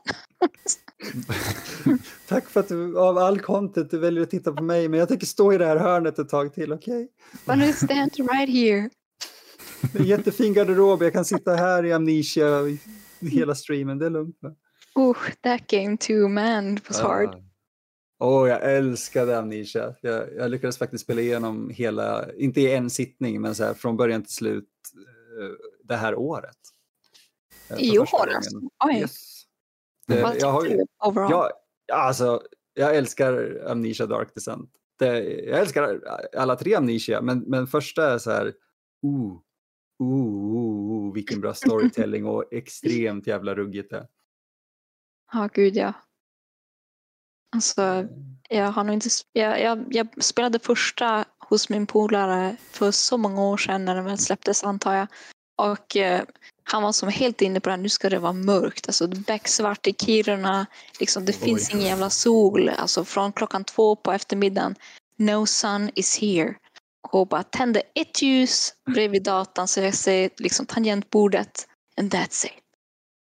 Tack 2.28 2.50
för 2.50 2.60
att 2.60 2.68
du 2.68 3.00
av 3.00 3.18
all 3.18 3.40
content 3.40 3.92
du 3.92 4.00
väljer 4.00 4.24
att 4.24 4.30
titta 4.30 4.52
på 4.52 4.64
mig 4.64 4.88
men 4.88 5.00
jag 5.00 5.08
tänker 5.08 5.26
stå 5.26 5.54
i 5.54 5.58
det 5.58 5.66
här 5.66 5.78
hörnet 5.78 6.20
ett 6.20 6.30
tag 6.30 6.54
till, 6.54 6.74
okej? 6.74 7.08
Okay? 7.46 7.58
But 7.66 7.76
stand 7.76 8.12
right 8.18 8.50
here. 8.50 8.90
Det 9.94 10.00
är 10.00 10.04
jättefin 10.04 10.54
garderob, 10.54 11.04
jag 11.04 11.14
kan 11.14 11.26
sitta 11.26 11.56
här 11.56 11.86
i 11.86 11.94
Amnesia 11.94 12.48
hela 13.20 13.56
streamen, 13.56 14.00
det 14.00 14.06
är 14.06 14.10
lugnt. 14.10 14.40
Oh, 14.96 15.18
that 15.42 15.68
game 15.68 15.98
too 15.98 16.28
man, 16.28 16.78
it 16.78 16.90
was 16.90 17.02
ah. 17.02 17.08
hard. 17.08 17.53
Åh, 18.20 18.44
oh, 18.44 18.50
jag 18.50 18.74
älskade 18.76 19.40
Amnesia. 19.40 19.96
Jag, 20.02 20.36
jag, 20.36 20.52
lyckades 20.52 20.78
faktiskt 20.78 21.04
spela 21.04 21.22
igenom 21.22 21.70
hela, 21.70 22.34
inte 22.34 22.62
i 22.62 22.74
en 22.74 22.90
sittning, 22.90 23.42
men 23.42 23.56
så 23.56 23.64
här, 23.64 23.74
från 23.74 23.98
början 23.98 24.24
till 24.24 24.34
slut 24.34 24.70
uh, 25.40 25.56
det 25.84 25.96
här 25.96 26.16
året. 26.16 26.58
Uh, 27.72 27.80
I 27.80 28.00
år 28.00 28.30
alltså? 28.36 28.62
Oj. 28.86 29.00
Yes. 29.00 29.44
Det, 30.08 30.22
Vad 30.22 30.36
jag, 30.40 30.52
har, 30.52 30.86
overall? 31.06 31.32
Jag, 31.32 31.52
alltså, 31.94 32.42
jag 32.74 32.96
älskar 32.96 33.64
Amnesia 33.68 34.06
Dark 34.06 34.36
Descent. 34.36 34.70
Det, 35.00 35.24
jag 35.24 35.60
älskar 35.60 36.02
alla 36.38 36.56
tre 36.56 36.76
Amnesia, 36.76 37.22
men, 37.22 37.40
men 37.40 37.68
första 37.68 38.14
är 38.14 38.18
så 38.18 38.32
här, 38.32 38.54
ooh, 39.02 39.40
ooh, 40.00 40.56
ooh, 40.56 41.14
vilken 41.14 41.42
bra 41.42 41.54
storytelling 41.54 42.26
och 42.26 42.46
extremt 42.54 43.28
jävla 43.28 43.56
ruggigt 43.56 43.90
det. 43.90 44.08
Ja, 45.34 45.50
gud 45.54 45.76
ja. 45.76 45.94
Alltså, 47.54 48.08
jag 48.50 48.72
har 48.72 48.84
nog 48.84 48.94
inte... 48.94 49.10
Jag, 49.34 49.62
jag, 49.62 49.86
jag, 49.90 50.24
spelade 50.24 50.60
första 50.60 51.26
hos 51.40 51.70
min 51.70 51.88
polare 51.88 52.56
för 52.72 52.92
så 52.92 53.18
många 53.18 53.42
år 53.42 53.58
sedan 53.58 53.86
när 53.86 53.96
den 53.96 54.06
väl 54.06 54.18
släpptes 54.18 54.64
antar 54.64 54.94
jag. 54.94 55.08
Och 55.58 55.98
eh, 55.98 56.24
han 56.64 56.84
var 56.84 56.92
som 56.92 57.10
helt 57.10 57.42
inne 57.42 57.60
på 57.60 57.70
det 57.70 57.78
nu 57.78 57.90
ska 57.90 58.10
det 58.10 58.20
vara 58.20 58.34
mörkt. 58.34 58.88
Alltså 58.88 59.08
becksvart 59.08 59.88
i 59.88 59.94
Kiruna. 59.94 60.66
Liksom, 61.00 61.26
det 61.26 61.34
Oj. 61.34 61.40
finns 61.40 61.70
ingen 61.70 61.86
jävla 61.86 62.10
sol. 62.10 62.70
Alltså 62.70 63.06
från 63.06 63.32
klockan 63.32 63.64
två 63.64 63.96
på 63.96 64.12
eftermiddagen. 64.12 64.76
No 65.18 65.46
sun 65.46 65.92
is 65.96 66.22
here. 66.22 66.56
Och 67.12 67.28
bara 67.28 67.44
tände 67.44 67.82
ett 67.96 68.22
ljus 68.22 68.74
bredvid 68.94 69.24
datorn 69.24 69.68
så 69.68 69.80
jag 69.80 69.94
ser 69.94 70.30
liksom 70.38 70.66
tangentbordet. 70.66 71.68
And 71.98 72.14
that's 72.14 72.46
it. 72.46 72.52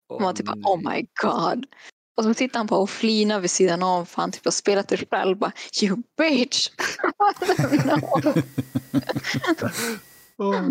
Och 0.09 0.21
man 0.21 0.35
typ 0.35 0.49
oh 0.49 0.91
my 0.91 1.07
god. 1.23 1.67
Och 2.15 2.25
så 2.25 2.35
tittar 2.35 2.61
han 2.61 2.67
på 2.67 2.77
och 2.77 2.91
flinar 2.91 3.41
vid 3.41 3.51
sidan 3.51 3.83
av 3.83 4.05
för 4.05 4.21
han 4.21 4.33
typ 4.33 4.45
har 4.45 4.53
spelat 4.53 4.89
det 4.89 4.97
själv. 4.97 5.39
Bara, 5.39 5.53
you 5.83 5.97
bitch! 6.17 6.69
oh. 10.39 10.71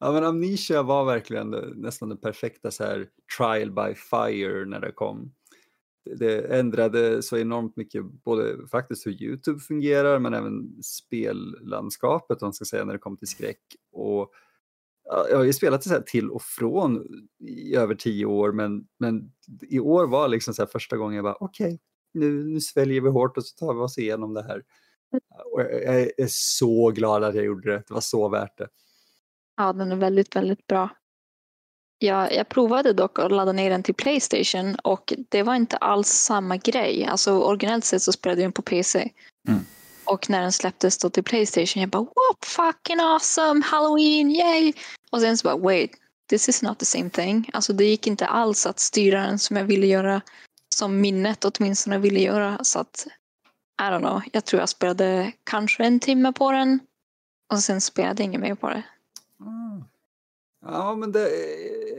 Ja 0.00 0.12
men 0.12 0.24
Amnesia 0.24 0.82
var 0.82 1.04
verkligen 1.04 1.50
nästan 1.76 2.08
den 2.08 2.18
perfekta 2.18 2.70
så 2.70 2.84
här 2.84 3.08
trial 3.38 3.70
by 3.70 3.94
fire 3.94 4.64
när 4.64 4.80
det 4.80 4.92
kom. 4.92 5.32
det 6.18 6.58
ändrade 6.58 7.22
så 7.22 7.36
enormt 7.36 7.76
mycket, 7.76 8.04
både 8.04 8.68
faktiskt 8.68 9.06
hur 9.06 9.22
Youtube 9.22 9.60
fungerar 9.60 10.18
men 10.18 10.34
även 10.34 10.82
spellandskapet 10.82 12.42
om 12.42 12.46
man 12.46 12.52
ska 12.52 12.64
säga 12.64 12.84
när 12.84 12.92
det 12.92 12.98
kom 12.98 13.16
till 13.16 13.28
skräck. 13.28 13.62
Och 13.92 14.32
jag 15.04 15.36
har 15.36 15.44
ju 15.44 15.52
spelat 15.52 15.82
det 15.82 15.88
så 15.88 16.00
till 16.06 16.30
och 16.30 16.42
från 16.42 17.06
i 17.48 17.76
över 17.76 17.94
tio 17.94 18.26
år 18.26 18.52
men, 18.52 18.84
men 18.98 19.32
i 19.62 19.78
år 19.80 20.06
var 20.06 20.28
liksom 20.28 20.54
så 20.54 20.66
första 20.66 20.96
gången 20.96 21.16
jag 21.16 21.24
bara 21.24 21.36
okej, 21.40 21.66
okay, 21.66 21.78
nu, 22.14 22.44
nu 22.44 22.60
sväljer 22.60 23.00
vi 23.00 23.08
hårt 23.08 23.36
och 23.36 23.44
så 23.44 23.66
tar 23.66 23.74
vi 23.74 23.80
oss 23.80 23.98
igenom 23.98 24.34
det 24.34 24.42
här. 24.42 24.62
Och 25.52 25.60
jag 25.60 26.00
är 26.18 26.26
så 26.28 26.90
glad 26.90 27.24
att 27.24 27.34
jag 27.34 27.44
gjorde 27.44 27.72
det, 27.72 27.82
det 27.88 27.94
var 27.94 28.00
så 28.00 28.28
värt 28.28 28.58
det. 28.58 28.68
Ja, 29.56 29.72
den 29.72 29.92
är 29.92 29.96
väldigt, 29.96 30.36
väldigt 30.36 30.66
bra. 30.66 30.90
Jag, 31.98 32.34
jag 32.34 32.48
provade 32.48 32.92
dock 32.92 33.18
att 33.18 33.32
ladda 33.32 33.52
ner 33.52 33.70
den 33.70 33.82
till 33.82 33.94
Playstation 33.94 34.74
och 34.84 35.14
det 35.28 35.42
var 35.42 35.54
inte 35.54 35.76
alls 35.76 36.08
samma 36.08 36.56
grej. 36.56 37.04
Alltså 37.04 37.32
originellt 37.32 37.84
sett 37.84 38.02
så 38.02 38.12
spelade 38.12 38.42
den 38.42 38.52
på 38.52 38.62
PC. 38.62 39.10
Mm. 39.48 39.60
Och 40.12 40.30
när 40.30 40.42
den 40.42 40.52
släpptes 40.52 40.98
då 40.98 41.10
till 41.10 41.24
Playstation 41.24 41.80
jag 41.80 41.90
bara 41.90 42.02
what 42.02 42.44
fucking 42.44 43.00
awesome, 43.00 43.64
halloween, 43.64 44.30
yay! 44.30 44.72
Och 45.10 45.20
sen 45.20 45.38
så 45.38 45.48
bara 45.48 45.56
wait, 45.56 45.90
this 46.28 46.48
is 46.48 46.62
not 46.62 46.78
the 46.78 46.84
same 46.84 47.10
thing. 47.10 47.50
Alltså 47.52 47.72
det 47.72 47.84
gick 47.84 48.06
inte 48.06 48.26
alls 48.26 48.66
att 48.66 48.78
styra 48.78 49.20
den 49.20 49.38
som 49.38 49.56
jag 49.56 49.64
ville 49.64 49.86
göra, 49.86 50.20
som 50.74 51.00
minnet 51.00 51.44
åtminstone 51.44 51.98
ville 51.98 52.20
göra. 52.20 52.64
Så 52.64 52.78
att, 52.78 53.06
I 53.82 53.84
don't 53.84 53.98
know, 54.00 54.22
jag 54.32 54.44
tror 54.44 54.60
jag 54.60 54.68
spelade 54.68 55.32
kanske 55.44 55.84
en 55.84 56.00
timme 56.00 56.32
på 56.32 56.52
den 56.52 56.80
och 57.52 57.58
sen 57.58 57.80
spelade 57.80 58.22
jag 58.22 58.26
inget 58.26 58.40
mer 58.40 58.54
på 58.54 58.68
det. 58.68 58.82
Mm. 59.40 59.84
Ja, 60.64 60.94
men 60.94 61.12
det, 61.12 61.28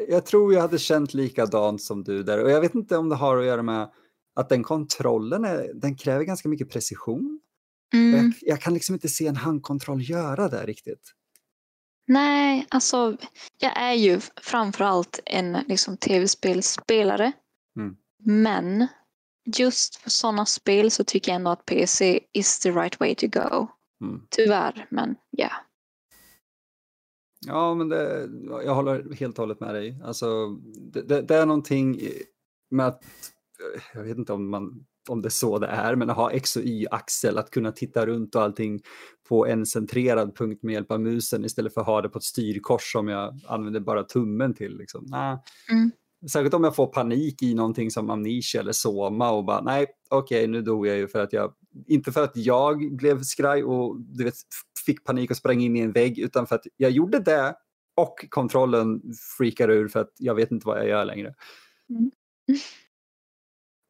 jag 0.09 0.25
tror 0.25 0.53
jag 0.53 0.61
hade 0.61 0.79
känt 0.79 1.13
likadant 1.13 1.81
som 1.81 2.03
du 2.03 2.23
där 2.23 2.43
och 2.43 2.51
jag 2.51 2.61
vet 2.61 2.75
inte 2.75 2.97
om 2.97 3.09
det 3.09 3.15
har 3.15 3.37
att 3.37 3.45
göra 3.45 3.63
med 3.63 3.89
att 4.35 4.49
den 4.49 4.63
kontrollen 4.63 5.45
är, 5.45 5.71
den 5.73 5.95
kräver 5.95 6.23
ganska 6.23 6.49
mycket 6.49 6.69
precision. 6.69 7.39
Mm. 7.93 8.15
Jag, 8.15 8.33
jag, 8.41 8.61
kan 8.61 8.73
liksom 8.73 8.95
inte 8.95 9.09
se 9.09 9.27
en 9.27 9.35
handkontroll 9.35 10.09
göra 10.09 10.49
det 10.49 10.65
riktigt. 10.65 11.13
Nej, 12.07 12.65
alltså 12.69 13.17
jag 13.57 13.81
är 13.81 13.93
ju 13.93 14.19
framförallt 14.41 15.19
en 15.25 15.57
liksom, 15.67 15.97
tv-spelspelare. 15.97 17.31
Mm. 17.79 17.95
Men 18.25 18.87
just 19.57 19.95
för 19.95 20.09
sådana 20.09 20.45
spel 20.45 20.91
så 20.91 21.03
tycker 21.03 21.31
jag 21.31 21.35
ändå 21.35 21.51
att 21.51 21.65
PC 21.65 22.19
is 22.33 22.59
the 22.59 22.71
right 22.71 22.99
way 22.99 23.15
to 23.15 23.27
go. 23.27 23.67
Mm. 24.01 24.21
Tyvärr, 24.29 24.87
men 24.89 25.15
ja. 25.29 25.43
Yeah. 25.43 25.53
Ja, 27.45 27.73
men 27.73 27.89
det, 27.89 28.29
jag 28.65 28.75
håller 28.75 29.13
helt 29.13 29.39
och 29.39 29.41
hållet 29.41 29.59
med 29.59 29.75
dig. 29.75 30.01
Alltså, 30.03 30.47
det, 30.93 31.01
det, 31.01 31.21
det, 31.21 31.35
är 31.35 31.45
någonting 31.45 32.01
med 32.71 32.87
att, 32.87 33.03
jag 33.93 34.03
vet 34.03 34.17
inte 34.17 34.33
om, 34.33 34.49
man, 34.49 34.85
om 35.09 35.21
det 35.21 35.27
är 35.27 35.29
så 35.29 35.59
det 35.59 35.67
är, 35.67 35.95
men 35.95 36.09
att 36.09 36.15
ha 36.15 36.31
X 36.31 36.55
och 36.55 36.63
Y-axel, 36.63 37.37
att 37.37 37.51
kunna 37.51 37.71
titta 37.71 38.05
runt 38.05 38.35
och 38.35 38.41
allting 38.41 38.81
på 39.29 39.47
en 39.47 39.65
centrerad 39.65 40.35
punkt 40.35 40.63
med 40.63 40.73
hjälp 40.73 40.91
av 40.91 41.01
musen 41.01 41.45
istället 41.45 41.73
för 41.73 41.81
att 41.81 41.87
ha 41.87 42.01
det 42.01 42.09
på 42.09 42.17
ett 42.17 42.23
styrkors 42.23 42.91
som 42.91 43.07
jag 43.07 43.39
använder 43.47 43.79
bara 43.79 44.03
tummen 44.03 44.53
till. 44.53 44.77
Liksom. 44.77 45.05
Nah. 45.05 45.39
Mm. 45.71 45.91
Särskilt 46.31 46.53
om 46.53 46.63
jag 46.63 46.75
får 46.75 46.87
panik 46.87 47.43
i 47.43 47.53
någonting 47.53 47.91
som 47.91 48.09
amnesia 48.09 48.61
eller 48.61 48.71
soma 48.71 49.31
och 49.31 49.45
bara 49.45 49.61
nej, 49.61 49.85
okej, 50.09 50.37
okay, 50.39 50.47
nu 50.47 50.61
dog 50.61 50.87
jag 50.87 50.97
ju 50.97 51.07
för 51.07 51.19
att 51.19 51.33
jag, 51.33 51.53
inte 51.87 52.11
för 52.11 52.23
att 52.23 52.37
jag 52.37 52.95
blev 52.95 53.21
skraj 53.21 53.63
och 53.63 54.01
du 54.01 54.23
vet, 54.23 54.33
fick 54.85 55.03
panik 55.03 55.31
och 55.31 55.37
sprang 55.37 55.61
in 55.61 55.75
i 55.75 55.79
en 55.79 55.91
vägg 55.91 56.19
utan 56.19 56.47
för 56.47 56.55
att 56.55 56.67
jag 56.77 56.91
gjorde 56.91 57.19
det 57.19 57.55
och 57.95 58.25
kontrollen 58.29 59.01
freakar 59.37 59.69
ur 59.69 59.87
för 59.87 59.99
att 59.99 60.11
jag 60.17 60.35
vet 60.35 60.51
inte 60.51 60.67
vad 60.67 60.79
jag 60.79 60.87
gör 60.87 61.05
längre. 61.05 61.33
Mm. 61.89 62.11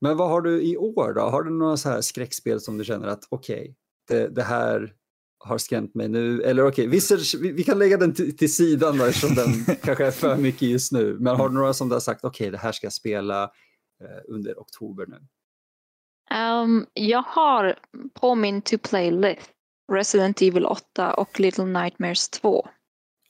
Men 0.04 0.18
vad 0.18 0.30
har 0.30 0.42
du 0.42 0.62
i 0.62 0.78
år 0.78 1.13
då? 1.13 1.22
Har 1.22 1.44
du 1.44 1.52
några 1.52 1.78
så 1.78 1.89
här 1.89 2.02
skräckspel 2.02 2.62
som 2.62 2.78
du 2.78 2.86
känner 2.86 3.08
att 3.08 3.28
okej, 3.30 3.62
okay, 3.62 3.74
det, 4.08 4.28
det, 4.28 4.44
här 4.44 4.94
har 5.38 5.58
skrämt 5.58 5.96
mig 5.96 6.08
nu? 6.08 6.42
Eller 6.42 6.68
okej, 6.68 6.88
okay, 6.88 7.20
vi, 7.42 7.52
vi, 7.52 7.63
kan 7.63 7.80
lägga 7.80 7.98
den 7.98 8.13
till, 8.13 8.38
till 8.38 8.54
sidan 8.54 8.98
då, 8.98 9.06
eftersom 9.06 9.36
den 9.36 9.76
kanske 9.84 10.06
är 10.06 10.12
för 10.12 10.38
mycket 10.38 10.62
just 10.62 10.92
nu. 10.92 11.18
Men 11.20 11.36
har 11.36 11.50
du 11.50 11.56
några 11.56 11.74
som 11.74 11.89
du 11.89 11.96
har 11.96 12.00
sagt, 12.00 12.24
okej, 12.24 12.46
okay, 12.46 12.52
det 12.52 12.58
här 12.58 12.72
ska 12.72 12.86
jag 12.86 12.94
spela 12.94 13.44
eh, 13.44 14.22
under 14.28 14.54
oktober 14.54 15.06
nu? 15.08 15.18
Um, 16.38 16.86
jag 16.94 17.24
har 17.28 17.80
på 18.13 18.36
min 18.36 18.62
to 18.62 18.78
play-list 18.78 19.50
Resident 19.92 20.42
Evil 20.42 20.66
8 20.66 21.13
och 21.13 21.39
Little 21.39 21.66
Nightmares 21.66 22.30
2. 22.30 22.68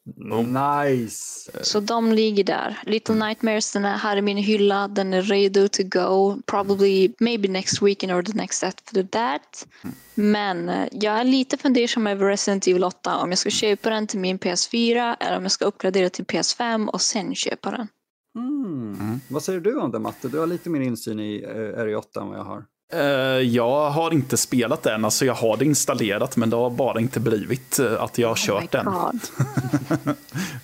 Nice! 0.06 1.52
Så 1.62 1.80
de 1.80 2.12
ligger 2.12 2.44
där. 2.44 2.80
Little 2.86 3.16
Nightmares 3.16 3.74
den 3.74 3.86
är 3.86 3.98
här 3.98 4.18
i 4.18 4.22
min 4.22 4.38
hylla. 4.38 4.88
Den 4.88 5.14
är 5.14 5.22
redo 5.22 5.68
to 5.68 5.84
go. 5.84 6.42
Probably 6.46 7.14
maybe 7.20 7.48
next 7.48 7.82
weekend 7.82 8.14
or 8.14 8.24
the 8.24 8.34
next 8.34 8.64
after 8.64 9.04
that. 9.04 9.68
Men 10.16 10.70
eh, 10.70 10.88
jag 10.92 11.20
är 11.20 11.24
lite 11.24 11.58
fundersam 11.58 12.08
över 12.08 12.26
Resident 12.28 12.68
Evil 12.68 12.84
8. 12.84 13.18
Om 13.18 13.30
jag 13.30 13.38
ska 13.38 13.50
köpa 13.50 13.90
den 13.90 14.08
till 14.08 14.20
min 14.20 14.40
PS4 14.40 15.16
eller 15.20 15.38
om 15.38 15.44
jag 15.44 15.52
ska 15.52 15.66
uppgradera 15.66 16.10
till 16.10 16.26
PS5 16.26 16.88
och 16.88 17.02
sen 17.02 17.36
köpa 17.36 17.72
den. 17.72 17.88
Mm. 18.36 18.94
Mm. 19.00 19.20
Vad 19.30 19.44
säger 19.44 19.60
du 19.60 19.80
om 19.80 19.92
det 19.92 20.00
Matte? 20.00 20.28
Du 20.28 20.40
har 20.40 20.48
lite 20.48 20.70
mer 20.70 20.82
insyn 20.82 21.20
i 21.20 21.46
uh, 21.46 21.78
RE8 21.78 22.22
än 22.22 22.28
vad 22.28 22.38
jag 22.38 22.44
har. 22.44 22.66
Uh, 22.94 23.02
jag 23.42 23.90
har 23.90 24.14
inte 24.14 24.38
spelat 24.38 24.84
den, 24.84 25.06
alltså 25.06 25.26
jag 25.26 25.34
har 25.34 25.58
det 25.58 25.66
installerat 25.66 26.38
men 26.38 26.50
det 26.50 26.56
har 26.56 26.70
bara 26.70 27.00
inte 27.00 27.20
blivit 27.20 27.80
uh, 27.80 28.02
att 28.02 28.18
jag 28.18 28.28
har 28.28 28.36
oh 28.36 28.38
kört 28.38 28.72
den. 28.72 28.86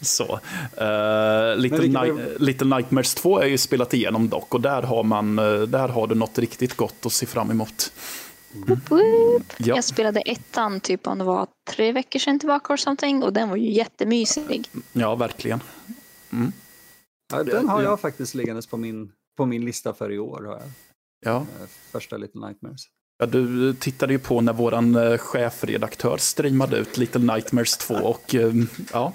så. 0.02 0.40
Uh, 0.82 1.58
Little, 1.58 2.04
Ni 2.04 2.14
Little, 2.40 2.76
Nightmares 2.76 3.16
2 3.16 3.40
är 3.40 3.48
ju 3.48 3.58
spelat 3.58 3.94
igenom 3.94 4.30
dock 4.30 4.54
och 4.54 4.62
där 4.62 4.82
har, 4.82 5.04
man, 5.04 5.36
där 5.68 5.88
har 5.88 6.08
du 6.08 6.16
något 6.16 6.40
riktigt 6.40 6.78
gott 6.78 7.06
att 7.06 7.14
se 7.14 7.26
fram 7.26 7.52
emot. 7.52 7.92
Mm. 8.56 8.80
Ja. 9.58 9.76
Jag 9.76 9.84
spelade 9.84 10.22
ettan 10.22 10.80
typ 10.80 11.08
om 11.08 11.18
det 11.18 11.24
var 11.24 11.48
tre 11.70 11.92
veckor 11.92 12.20
sedan 12.20 12.40
tillbaka 12.40 12.74
or 12.74 12.78
something 12.78 13.24
och 13.24 13.34
den 13.34 13.50
var 13.50 13.56
ju 13.56 13.72
jättemysig. 13.72 14.70
Ja, 14.94 15.16
verkligen. 15.16 15.60
Mm. 16.32 16.52
Ja, 17.34 17.44
den 17.44 17.70
har 17.70 17.82
jag 17.82 18.00
faktiskt 18.00 18.36
liggandes 18.36 18.68
på 18.68 18.78
min, 18.78 19.12
på 19.38 19.46
min 19.46 19.66
lista 19.66 19.94
för 19.94 20.12
i 20.12 20.20
år. 20.20 20.44
Har 20.44 20.54
jag. 20.54 20.72
Ja. 21.20 21.36
Eh, 21.38 21.68
första 21.92 22.18
Little 22.18 22.48
Nightmares. 22.48 22.82
Ja, 23.18 23.26
du 23.26 23.74
tittade 23.74 24.14
ju 24.14 24.20
på 24.20 24.42
när 24.42 24.54
våran 24.54 24.96
eh, 24.96 25.18
chefredaktör 25.18 26.18
streamade 26.18 26.78
ut 26.78 26.98
Little 26.98 27.34
Nightmares 27.34 27.78
2 27.78 27.94
och 27.94 28.36
eh, 28.36 28.54
ja. 28.94 29.14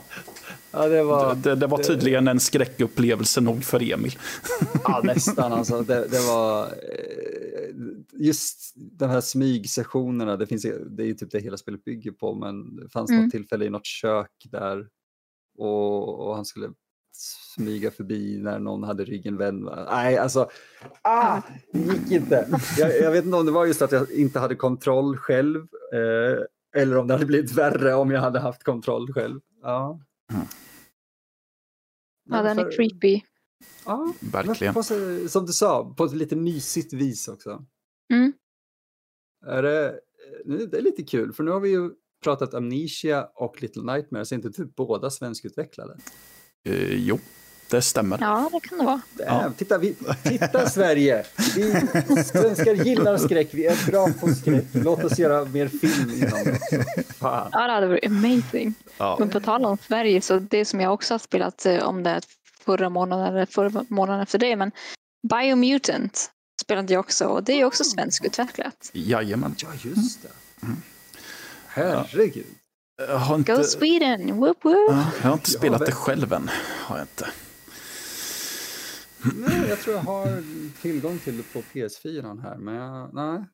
Ja, 0.71 0.89
det, 0.89 1.03
var, 1.05 1.35
det, 1.35 1.55
det 1.55 1.67
var 1.67 1.79
tydligen 1.79 2.29
en 2.29 2.41
skräckupplevelse 2.41 3.41
nog 3.41 3.65
för 3.65 3.93
Emil. 3.93 4.19
Ja, 4.85 5.01
nästan 5.05 5.53
alltså. 5.53 5.83
Det, 5.83 6.09
det, 6.09 6.21
var 6.21 6.75
just 8.13 8.73
de 8.77 9.11
här 9.11 9.21
smygsessionerna, 9.21 10.37
det, 10.37 10.47
finns, 10.47 10.63
det 10.87 11.03
är 11.03 11.07
ju 11.07 11.15
typ 11.15 11.31
det 11.31 11.41
hela 11.41 11.57
spelet 11.57 11.85
bygger 11.85 12.11
på, 12.11 12.35
men 12.35 12.77
det 12.77 12.89
fanns 12.89 13.11
mm. 13.11 13.23
något 13.23 13.31
tillfälle 13.31 13.65
i 13.65 13.71
något 13.71 13.87
kök 13.87 14.31
där 14.51 14.89
och, 15.59 16.29
och 16.29 16.35
han 16.35 16.45
skulle 16.45 16.69
smyga 17.55 17.91
förbi 17.91 18.39
när 18.43 18.59
någon 18.59 18.85
hade 18.85 19.05
ryggen 19.05 19.37
vänd. 19.37 19.69
Nej, 19.91 20.19
alltså, 20.19 20.51
ah, 21.03 21.41
det 21.73 21.79
gick 21.79 22.11
inte. 22.11 22.61
Jag, 22.79 23.01
jag, 23.01 23.11
vet 23.11 23.25
inte 23.25 23.37
om 23.37 23.47
det 23.47 23.53
var 23.53 23.67
just 23.67 23.83
att 23.83 23.93
jag 23.93 24.11
inte 24.11 24.39
hade 24.39 24.55
kontroll 24.55 25.17
själv 25.17 25.61
eh, 25.93 26.45
eller 26.75 26.97
om 26.97 27.07
det 27.07 27.15
hade 27.15 27.27
blivit 27.27 27.53
värre 27.53 27.95
om 27.95 28.11
jag 28.11 28.21
hade 28.21 28.41
haft 28.41 28.63
kontroll 28.63 29.13
själv. 29.13 29.41
Ja, 29.63 30.01
mm. 30.33 30.47
ja 32.31 32.43
den 32.43 32.59
är 32.59 32.71
creepy. 32.77 33.21
Ja, 33.85 34.13
verkligen. 34.33 34.75
På, 34.75 34.83
som 35.29 35.47
du 35.47 35.53
sa, 35.53 35.95
på 35.97 36.05
ett 36.05 36.13
lite 36.13 36.37
mysigt 36.37 36.93
vis 36.93 37.29
också. 37.29 37.65
Mm. 38.13 38.33
Är 39.47 39.63
det, 39.63 40.01
det 40.45 40.79
är 40.79 40.83
lite 40.83 41.03
kul, 41.03 41.33
för 41.33 41.43
nu 41.43 41.51
har 41.51 41.61
vi 41.61 41.71
ju 41.71 41.91
pratat 42.25 42.55
Amnesia 42.55 43.29
och 43.35 43.63
Little 43.63 43.83
Nightmares, 43.83 44.33
är 44.33 44.37
inte 44.37 44.51
typ 44.51 44.77
båda 44.77 45.11
svenskutvecklade? 45.11 45.97
Eh, 46.65 46.95
jo, 46.95 47.19
det 47.75 47.83
stämmer. 47.83 48.19
Ja, 48.21 48.51
det 48.53 48.69
kan 48.69 48.79
det 48.79 48.85
vara. 48.85 49.01
Ja. 49.19 49.53
Titta, 49.57 49.79
vi, 49.79 49.95
titta 50.23 50.71
Sverige! 50.71 51.25
Vi 51.57 51.73
svenskar 52.25 52.75
gillar 52.75 53.19
skräck, 53.19 53.49
vi 53.51 53.67
är 53.67 53.91
bra 53.91 54.09
på 54.21 54.29
skräck. 54.29 54.65
Låt 54.73 55.05
oss 55.05 55.19
göra 55.19 55.45
mer 55.45 55.69
film 55.69 56.11
inom 56.11 56.45
det. 56.45 57.05
Fan. 57.15 57.49
Ja, 57.53 57.67
det 57.67 57.73
hade 57.73 57.87
varit 57.87 58.07
amazing. 58.07 58.75
Ja. 58.99 59.17
Men 59.19 59.31
på 59.31 59.41
tal 59.41 59.65
om 59.65 59.79
Sverige, 59.87 60.21
så 60.21 60.39
det 60.39 60.65
som 60.65 60.81
jag 60.81 60.95
också 60.95 61.15
har 61.15 61.19
spelat 61.19 61.67
eh, 61.67 61.89
om 61.89 62.03
det 62.03 62.21
förra 62.65 62.89
månaden 62.89 63.27
eller 63.27 63.47
förra 63.47 63.85
månaden 63.89 64.23
efter 64.23 64.39
det, 64.39 64.57
men 64.57 64.73
Biomutant 65.29 66.31
spelade 66.63 66.93
jag 66.93 67.01
också 67.01 67.25
och 67.25 67.45
det 67.45 67.61
är 67.61 67.65
också 67.65 67.85
svenskutvecklat. 67.85 68.91
Jajamän. 68.93 69.55
Ja, 69.59 69.69
just 69.83 70.23
det. 70.23 70.29
Mm. 70.63 70.77
Herregud. 71.67 72.47
Jag 72.97 73.19
har 73.19 73.37
inte... 73.37 73.53
Go 73.57 73.63
Sweden! 73.63 74.37
Woop 74.37 74.65
woop. 74.65 74.91
jag 75.23 75.29
har 75.29 75.33
inte 75.33 75.51
spelat 75.51 75.81
ja, 75.81 75.87
det 75.87 75.93
själv 75.93 76.33
än. 76.33 76.51
Har 76.81 76.97
jag 76.97 77.05
inte. 77.05 77.27
Nej, 79.33 79.69
jag 79.69 79.79
tror 79.79 79.97
jag 79.97 80.03
har 80.03 80.43
tillgång 80.83 81.19
till 81.19 81.37
det 81.37 81.53
på 81.53 81.59
PS4 81.59 82.41
här, 82.43 82.57
men 82.57 82.75
jag, 82.75 83.15
nej, 83.15 83.45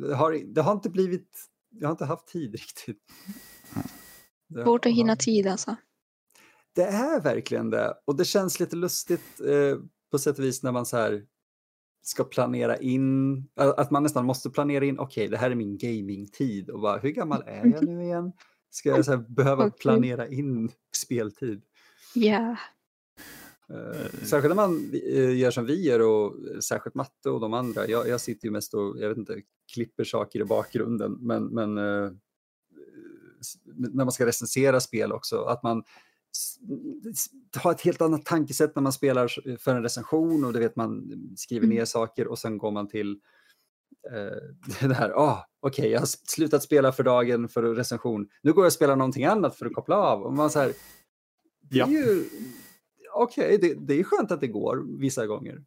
det 0.00 0.14
har, 0.14 0.54
det 0.54 0.62
har 0.62 0.72
inte 0.72 0.90
blivit, 0.90 1.48
jag 1.70 1.88
har 1.88 1.92
inte 1.92 2.04
haft 2.04 2.28
tid 2.28 2.52
riktigt. 2.52 3.02
Svårt 4.64 4.86
att 4.86 4.92
hinna 4.92 5.16
tid 5.16 5.46
alltså. 5.46 5.76
Det 6.74 6.82
är 6.82 7.20
verkligen 7.20 7.70
det, 7.70 7.94
och 8.04 8.16
det 8.16 8.24
känns 8.24 8.60
lite 8.60 8.76
lustigt 8.76 9.40
eh, 9.40 9.78
på 10.10 10.18
sätt 10.18 10.38
och 10.38 10.44
vis 10.44 10.62
när 10.62 10.72
man 10.72 10.86
så 10.86 10.96
här 10.96 11.22
ska 12.02 12.24
planera 12.24 12.76
in, 12.76 13.48
att 13.54 13.90
man 13.90 14.02
nästan 14.02 14.26
måste 14.26 14.50
planera 14.50 14.84
in, 14.84 14.98
okej 14.98 15.22
okay, 15.22 15.30
det 15.30 15.36
här 15.36 15.50
är 15.50 15.54
min 15.54 15.78
gamingtid 15.78 16.70
och 16.70 16.80
bara, 16.80 16.98
hur 16.98 17.10
gammal 17.10 17.42
är 17.46 17.66
jag 17.66 17.84
nu 17.84 18.02
igen? 18.02 18.32
Ska 18.70 18.88
jag 18.88 19.04
så 19.04 19.16
behöva 19.16 19.64
okay. 19.66 19.78
planera 19.78 20.28
in 20.28 20.70
speltid? 20.96 21.62
Ja. 22.14 22.22
Yeah. 22.22 22.58
Uh, 23.72 24.24
särskilt 24.24 24.56
när 24.56 24.68
man 24.68 24.94
uh, 24.94 25.38
gör 25.38 25.50
som 25.50 25.66
vi 25.66 25.82
gör 25.82 26.00
och 26.00 26.34
särskilt 26.64 26.94
Matte 26.94 27.30
och 27.30 27.40
de 27.40 27.54
andra. 27.54 27.88
Jag, 27.88 28.08
jag 28.08 28.20
sitter 28.20 28.46
ju 28.46 28.52
mest 28.52 28.74
och 28.74 28.96
jag 28.98 29.08
vet 29.08 29.18
inte, 29.18 29.42
klipper 29.74 30.04
saker 30.04 30.40
i 30.40 30.44
bakgrunden 30.44 31.12
men, 31.20 31.44
men 31.44 31.74
när 33.74 34.04
man 34.04 34.12
ska 34.12 34.26
recensera 34.26 34.80
spel 34.80 35.12
också, 35.12 35.42
att 35.42 35.62
man 35.62 35.84
har 37.56 37.72
ett 37.72 37.80
helt 37.80 38.00
annat 38.00 38.24
tankesätt 38.24 38.76
när 38.76 38.82
man 38.82 38.92
spelar 38.92 39.56
för 39.58 39.74
en 39.74 39.82
recension 39.82 40.44
och 40.44 40.52
det 40.52 40.58
vet 40.58 40.76
man 40.76 41.12
skriver 41.36 41.66
ner 41.66 41.76
mm. 41.76 41.86
saker 41.86 42.26
och 42.26 42.38
sen 42.38 42.58
går 42.58 42.70
man 42.70 42.88
till 42.88 43.20
det 44.80 44.94
här, 44.94 45.10
ah, 45.10 45.46
okej, 45.60 45.82
okay, 45.82 45.92
jag 45.92 46.00
har 46.00 46.06
slutat 46.06 46.62
spela 46.62 46.92
för 46.92 47.02
dagen 47.02 47.48
för 47.48 47.62
recension. 47.62 48.28
Nu 48.42 48.52
går 48.52 48.64
jag 48.64 48.66
och 48.66 48.72
spelar 48.72 48.96
någonting 48.96 49.24
annat 49.24 49.56
för 49.56 49.66
att 49.66 49.74
koppla 49.74 49.96
av. 49.96 50.22
Och 50.22 50.32
man 50.32 50.50
så 50.50 50.58
här, 50.58 50.72
det 51.60 51.76
är 51.76 51.80
ja. 51.80 51.88
ju 51.88 52.24
okej, 53.22 53.56
okay, 53.56 53.68
det, 53.68 53.74
det 53.74 54.00
är 54.00 54.04
skönt 54.04 54.32
att 54.32 54.40
det 54.40 54.46
går 54.46 55.00
vissa 55.00 55.26
gånger. 55.26 55.62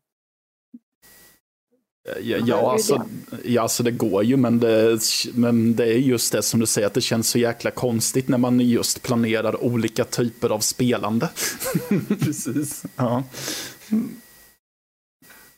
Ja, 2.22 2.38
ja, 2.46 2.72
alltså, 2.72 3.06
ja, 3.44 3.62
alltså 3.62 3.84
det 3.84 3.92
går 3.92 4.24
ju, 4.24 4.38
men 4.38 4.60
det, 4.60 5.00
men 5.34 5.76
det 5.76 5.86
är 5.86 5.98
just 5.98 6.32
det 6.32 6.42
som 6.42 6.60
du 6.60 6.66
säger, 6.66 6.88
att 6.88 6.94
det 6.94 7.02
känns 7.02 7.30
så 7.30 7.40
jäkla 7.40 7.72
konstigt 7.72 8.28
när 8.28 8.38
man 8.38 8.60
just 8.60 9.04
planerar 9.04 9.64
olika 9.64 10.06
typer 10.06 10.50
av 10.50 10.60
spelande. 10.60 11.30
Precis. 12.20 12.84
ja. 12.96 13.24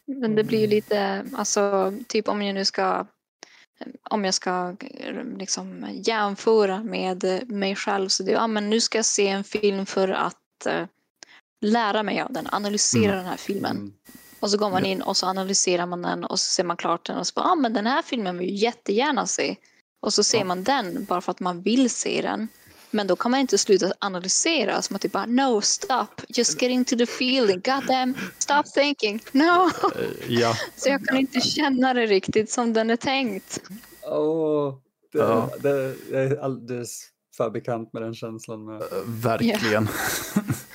Men 0.06 0.36
det 0.36 0.44
blir 0.44 0.60
ju 0.60 0.68
lite, 0.68 1.26
alltså 1.34 1.94
typ 2.08 2.28
om 2.28 2.42
jag 2.42 2.56
nu 2.56 2.66
ska 2.66 3.08
om 4.10 4.26
jag 4.26 4.34
ska 4.34 4.76
liksom 5.38 5.86
jämföra 5.92 6.84
med 6.84 7.44
mig 7.48 7.76
själv 7.76 8.08
så 8.08 8.24
det, 8.24 8.32
ja 8.32 8.48
men 8.48 8.70
nu 8.70 8.82
ska 8.82 8.98
jag 8.98 9.06
se 9.06 9.28
en 9.28 9.44
film 9.44 9.86
för 9.86 10.08
att 10.10 10.66
eh, 10.66 10.86
lära 11.62 12.04
mig 12.04 12.22
av 12.22 12.34
den, 12.34 12.48
analysera 12.52 13.12
mm. 13.12 13.18
den 13.18 13.26
här 13.26 13.38
filmen. 13.38 13.78
Mm. 13.78 13.94
Och 14.40 14.52
så 14.52 14.58
går 14.58 14.70
man 14.70 14.86
in 14.86 15.02
och 15.02 15.18
så 15.18 15.26
analyserar 15.26 15.86
man 15.86 16.02
den 16.02 16.24
och 16.24 16.40
så 16.40 16.54
ser 16.54 16.64
man 16.64 16.78
klart 16.78 17.06
den 17.06 17.18
och 17.18 17.28
så 17.28 17.34
bara, 17.36 17.46
ah, 17.46 17.56
men 17.56 17.74
den 17.74 17.88
här 17.88 18.02
filmen 18.02 18.38
vill 18.38 18.50
jag 18.50 18.58
jättegärna 18.58 19.28
se. 19.28 19.56
Och 20.00 20.14
så 20.14 20.24
ser 20.24 20.38
ja. 20.38 20.46
man 20.46 20.64
den 20.64 21.06
bara 21.06 21.22
för 21.22 21.32
att 21.32 21.40
man 21.40 21.62
vill 21.62 21.90
se 21.90 22.22
den. 22.22 22.48
Men 22.92 23.08
då 23.08 23.16
kan 23.16 23.32
man 23.32 23.40
inte 23.40 23.58
sluta 23.58 23.94
analysera 24.00 24.82
som 24.82 24.96
att 24.96 25.02
typ 25.02 25.12
bara 25.12 25.26
no 25.26 25.62
stop, 25.62 26.22
just 26.28 26.62
get 26.62 26.72
into 26.72 26.98
the 26.98 27.04
feeling, 27.04 27.62
god 27.66 27.88
damn, 27.88 28.16
stop 28.38 28.64
thinking, 28.64 29.22
no. 29.32 29.42
Eh, 29.44 29.72
ja. 30.28 30.56
Så 30.76 30.90
jag 30.90 31.06
kan 31.06 31.18
inte 31.18 31.42
känna 31.42 31.94
det 31.94 32.06
riktigt 32.06 32.52
som 32.52 32.74
den 32.74 32.90
är 32.90 32.96
tänkt. 32.96 33.62
Oh, 34.04 34.76
det, 35.12 35.20
ja. 35.20 35.50
det, 35.60 35.96
det 36.10 36.20
är 36.20 36.38
alldeles 36.38 37.08
för 37.38 37.50
bekant 37.50 37.94
med 37.94 38.02
den 38.02 38.16
känslan. 38.16 38.66
Med. 38.66 38.82
Uh, 38.82 38.88
verkligen. 39.06 39.88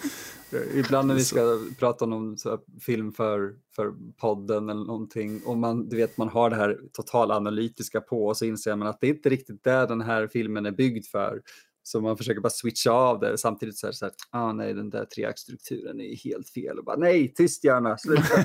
Ibland 0.75 1.09
när 1.09 1.15
vi 1.15 1.25
ska 1.25 1.59
prata 1.79 2.05
om 2.05 2.37
film 2.81 3.13
för, 3.13 3.55
för 3.77 3.95
podden 4.17 4.71
eller 4.71 4.85
någonting 4.85 5.43
och 5.45 5.57
man, 5.57 5.89
du 5.89 5.97
vet, 5.97 6.17
man 6.17 6.29
har 6.29 6.51
det 6.51 6.57
här 6.57 6.79
totalanalytiska 6.93 8.01
på 8.01 8.27
och 8.27 8.37
så 8.37 8.45
inser 8.45 8.77
man 8.77 8.89
att 8.89 9.01
det 9.01 9.07
är 9.07 9.15
inte 9.15 9.29
riktigt 9.29 9.65
det 9.65 9.87
den 9.87 10.01
här 10.01 10.27
filmen 10.27 10.67
är 10.67 10.71
byggd 10.71 11.07
för. 11.07 11.43
Så 11.83 12.01
man 12.01 12.17
försöker 12.17 12.41
bara 12.41 12.51
switcha 12.51 12.91
av 12.91 13.21
det 13.21 13.39
samtidigt 13.39 13.79
så 13.79 13.87
här, 13.87 13.93
så 13.93 14.05
här 14.05 14.15
ah, 14.31 14.53
nej 14.53 14.75
den 14.75 14.91
där 14.91 15.05
treaktstrukturen 15.05 16.01
är 16.01 16.17
helt 16.17 16.49
fel 16.49 16.79
och 16.79 16.85
bara 16.85 16.97
nej, 16.97 17.35
tyst 17.35 17.65
gärna, 17.65 17.99
sluta. 17.99 18.45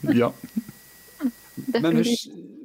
ja. 0.00 0.32
Men 1.54 1.96
hur, 1.96 2.04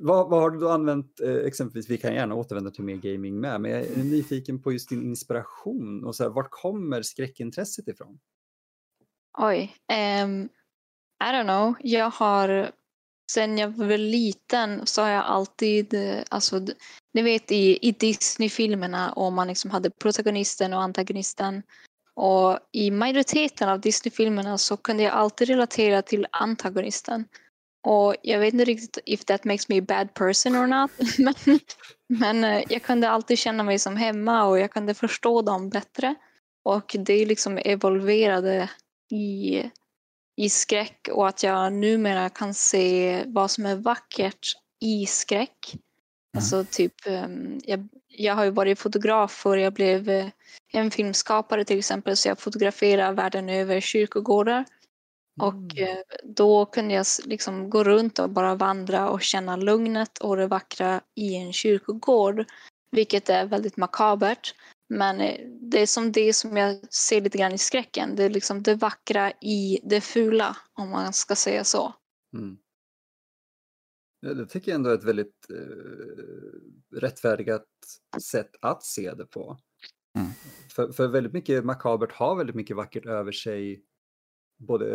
vad, 0.08 0.30
vad, 0.30 0.41
har 0.41 0.50
du 0.50 0.60
då 0.60 0.70
använt, 0.70 1.20
eh, 1.20 1.36
exempelvis, 1.36 1.89
vi 1.89 1.98
kan 1.98 2.13
gärna 2.13 2.36
återvända 2.36 2.72
till 2.72 2.84
mer 2.84 2.96
gaming 2.96 3.39
med, 3.39 3.62
men 3.62 3.72
jag 3.72 3.82
är 3.82 4.04
nyfiken 4.04 4.62
på 4.62 4.72
just 4.72 4.89
din 4.89 5.04
inspiration 5.04 6.06
och 6.06 6.15
så 6.15 6.24
här, 6.24 6.30
vart 6.30 6.50
kommer 6.50 7.02
skräckintresset 7.02 7.88
ifrån? 7.88 8.20
Oj, 9.38 9.76
um, 10.24 10.50
I 11.24 11.32
don't 11.32 11.43
know, 11.43 11.76
jag 11.80 12.10
har 12.10 12.72
sen 13.32 13.58
jag 13.58 13.70
var 13.70 13.98
liten 13.98 14.86
så 14.86 15.02
har 15.02 15.10
jag 15.10 15.26
alltid, 15.26 15.93
eh, 15.93 16.24
alltså 16.30 16.62
ni 17.13 17.22
vet 17.22 17.52
i, 17.52 17.88
i 17.88 17.91
Disney-filmerna 17.91 19.12
om 19.12 19.34
man 19.34 19.48
liksom 19.48 19.72
hade 19.72 19.89
protagonisten 19.89 20.74
och 20.74 20.82
antagonisten 20.82 21.63
och 22.13 22.60
i 22.72 22.91
majoriteten 22.91 23.70
av 23.70 23.80
Disney-filmerna 23.80 24.58
så 24.58 24.78
kunde 24.78 25.04
jag 25.04 25.13
alltid 25.13 25.48
relatera 25.48 26.02
till 26.02 26.28
antagonisten. 26.32 27.26
Och 27.89 28.15
jag 28.21 28.39
vet 28.39 28.54
inte 28.54 28.65
riktigt 28.65 29.00
if 29.06 29.26
that 29.26 29.43
makes 29.43 29.69
me 29.69 29.80
a 29.80 29.86
bad 29.88 30.13
person 30.13 30.56
or 30.56 30.67
not. 30.67 30.91
men, 31.17 31.60
men 32.08 32.43
eh, 32.43 32.63
jag 32.69 32.84
kunde 32.84 33.10
alltid 33.10 33.39
känna 33.39 33.63
mig 33.63 33.80
som 33.80 33.95
hemma 33.97 34.45
och 34.45 34.60
jag 34.60 34.71
kunde 34.71 34.93
förstå 34.93 35.41
dem 35.41 35.69
bättre. 35.69 36.15
Och 36.63 36.95
det 37.00 37.26
liksom 37.26 37.58
evolverade 37.58 38.69
i, 39.12 39.63
i 40.38 40.50
skräck 40.50 41.10
och 41.12 41.28
att 41.28 41.43
jag 41.43 41.73
numera 41.73 42.30
kan 42.30 42.54
se 42.54 43.23
vad 43.28 43.52
som 43.52 43.65
är 43.65 43.76
vackert 43.76 44.56
i 44.82 45.06
skräck. 45.06 45.73
Mm. 45.73 45.82
Alltså 46.38 46.65
typ, 46.71 46.93
ehm, 47.06 47.60
jag, 47.63 47.88
jag 48.08 48.36
har 48.36 48.43
ju 48.43 48.52
varit 48.52 48.80
fotograf 48.80 49.45
och 49.45 49.60
jag 49.60 49.73
blev 49.73 50.10
eh, 50.10 50.28
en 50.73 50.91
filmskapare 50.91 51.65
till 51.65 51.80
exempel 51.80 52.17
så 52.17 52.28
jag 52.28 52.39
fotograferar 52.39 53.13
världen 53.13 53.50
över 53.50 53.80
kyrkogårdar. 53.80 54.65
Och 55.39 55.78
mm. 55.78 55.97
eh, 55.97 55.97
då 56.23 56.65
kunde 56.65 56.93
jag 56.93 57.06
liksom 57.26 57.69
gå 57.69 57.84
runt 57.84 58.19
och 58.19 58.30
bara 58.30 58.56
vandra 58.56 59.10
och 59.10 59.21
känna 59.21 59.56
lugnet 59.56 60.17
och 60.17 60.38
det 60.38 60.47
vackra 60.47 61.02
i 61.15 61.36
en 61.36 61.54
kyrkogård. 61.54 62.45
Vilket 62.91 63.30
är 63.30 63.45
väldigt 63.45 63.78
makabert. 63.78 64.56
Men 64.89 65.21
eh, 65.21 65.47
det 65.62 65.82
är 65.82 65.88
som 65.88 66.12
det 66.12 66.34
som 66.34 66.58
jag 66.58 66.93
ser 66.93 67.21
lite 67.21 67.38
grann 67.38 67.54
i 67.54 67.58
skräcken. 67.58 68.15
Det 68.15 68.23
är 68.23 68.30
liksom 68.30 68.63
det 68.63 68.76
vackra 68.76 69.32
i 69.32 69.80
det 69.84 70.02
fula, 70.02 70.58
om 70.73 70.89
man 70.89 71.13
ska 71.13 71.36
säga 71.36 71.63
så. 71.63 71.93
Mm. 72.34 72.58
Ja, 74.19 74.34
det 74.34 74.45
tycker 74.45 74.71
jag 74.71 74.76
ändå 74.76 74.89
är 74.89 74.95
ett 74.95 75.04
väldigt 75.04 75.47
eh, 75.50 77.00
rättfärdigat 77.00 77.65
sätt 78.21 78.52
att 78.62 78.84
se 78.84 79.13
det 79.13 79.26
på. 79.26 79.58
Mm. 80.17 80.30
För, 80.76 80.91
för 80.91 81.08
väldigt 81.08 81.34
mycket 81.34 81.65
makabert 81.65 82.12
har 82.12 82.36
väldigt 82.36 82.56
mycket 82.56 82.76
vackert 82.76 83.06
över 83.06 83.32
sig 83.32 83.84
både 84.58 84.86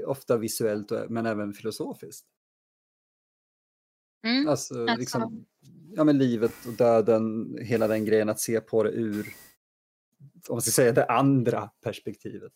eh, 0.00 0.08
ofta 0.08 0.36
visuellt 0.36 0.92
men 1.08 1.26
även 1.26 1.52
filosofiskt. 1.52 2.26
Mm, 4.26 4.48
alltså, 4.48 4.80
alltså, 4.80 4.96
liksom, 4.96 5.46
ja, 5.96 6.04
men 6.04 6.18
livet 6.18 6.52
och 6.66 6.72
döden, 6.72 7.56
hela 7.60 7.88
den 7.88 8.04
grejen, 8.04 8.28
att 8.28 8.40
se 8.40 8.60
på 8.60 8.82
det 8.82 8.90
ur, 8.90 9.34
om 10.48 10.54
man 10.54 10.62
ska 10.62 10.70
säga 10.70 10.92
det 10.92 11.06
andra 11.06 11.70
perspektivet. 11.82 12.52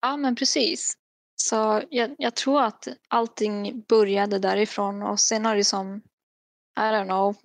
Ja, 0.00 0.16
men 0.16 0.36
precis. 0.36 0.98
Så 1.36 1.82
jag, 1.90 2.14
jag, 2.18 2.36
tror 2.36 2.62
att 2.62 2.88
allting 3.08 3.84
började 3.88 4.38
därifrån 4.38 5.02
och 5.02 5.20
sen 5.20 5.44
har 5.44 5.56
det 5.56 5.64
som, 5.64 5.96
I 6.78 6.80
don't 6.80 7.04
know, 7.04 7.36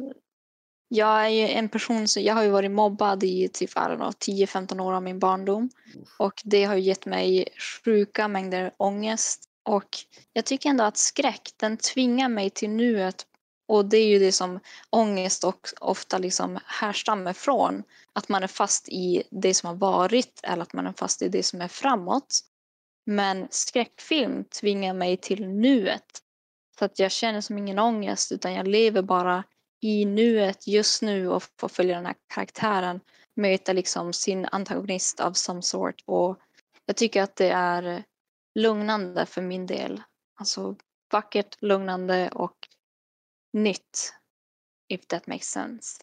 jag 0.88 1.26
är 1.26 1.30
ju 1.30 1.48
en 1.48 1.70
person 1.70 2.08
som, 2.08 2.24
jag 2.24 2.36
har 2.36 2.44
ju 2.44 2.50
varit 2.50 2.72
mobbad 2.72 3.24
i 3.24 3.50
typ 3.50 3.76
10-15 3.76 4.82
år 4.82 4.94
av 4.94 5.04
min 5.04 5.20
barndom. 5.20 5.70
Och 6.18 6.42
det 6.44 6.64
har 6.64 6.76
gett 6.76 7.06
mig 7.06 7.48
sjuka 7.84 8.28
mängder 8.28 8.72
ångest. 8.78 9.44
Och 9.64 9.98
jag 10.34 10.46
tycker 10.46 10.70
ändå 10.70 10.84
att 10.84 10.98
skräck, 10.98 11.50
den 11.58 11.78
tvingar 11.78 12.30
mig 12.30 12.50
till 12.50 12.70
nuet. 12.70 13.26
Och 13.68 13.86
det 13.86 13.98
är 13.98 14.08
ju 14.08 14.20
det 14.20 14.32
som 14.32 14.60
ångest 14.90 15.44
och 15.44 15.70
ofta 15.80 16.18
liksom 16.18 16.60
härstammar 16.66 17.34
från. 17.34 17.84
Att 18.14 18.30
man 18.30 18.44
är 18.44 18.48
fast 18.48 18.90
i 18.90 19.24
det 19.32 19.54
som 19.54 19.68
har 19.68 19.76
varit 19.76 20.40
eller 20.44 20.64
att 20.64 20.74
man 20.74 20.88
är 20.88 20.94
fast 20.94 21.22
i 21.22 21.30
det 21.30 21.44
som 21.44 21.62
är 21.62 21.68
framåt. 21.68 22.40
Men 23.06 23.48
skräckfilm 23.50 24.44
tvingar 24.44 24.94
mig 24.94 25.18
till 25.18 25.48
nuet. 25.48 26.22
Så 26.80 26.86
att 26.86 27.00
jag 27.00 27.12
känner 27.12 27.42
som 27.42 27.58
ingen 27.58 27.80
ångest 27.80 28.32
utan 28.32 28.54
jag 28.54 28.68
lever 28.68 29.02
bara 29.02 29.44
i 29.82 30.06
nuet 30.06 30.68
just 30.68 31.02
nu 31.02 31.30
och 31.30 31.44
få 31.60 31.70
följa 31.70 31.96
den 31.96 32.06
här 32.06 32.16
karaktären 32.34 33.00
möta 33.36 33.74
liksom 33.74 34.14
sin 34.14 34.46
antagonist 34.46 35.20
av 35.20 35.34
some 35.34 35.62
sort 35.62 36.04
och 36.06 36.40
jag 36.86 36.98
tycker 36.98 37.24
att 37.24 37.36
det 37.36 37.50
är 37.50 38.04
lugnande 38.56 39.26
för 39.26 39.42
min 39.42 39.66
del. 39.66 40.02
Alltså 40.40 40.76
vackert, 41.12 41.62
lugnande 41.62 42.30
och 42.30 42.58
nytt. 43.54 44.14
If 44.90 45.08
that 45.08 45.28
makes 45.28 45.48
sense 45.48 46.02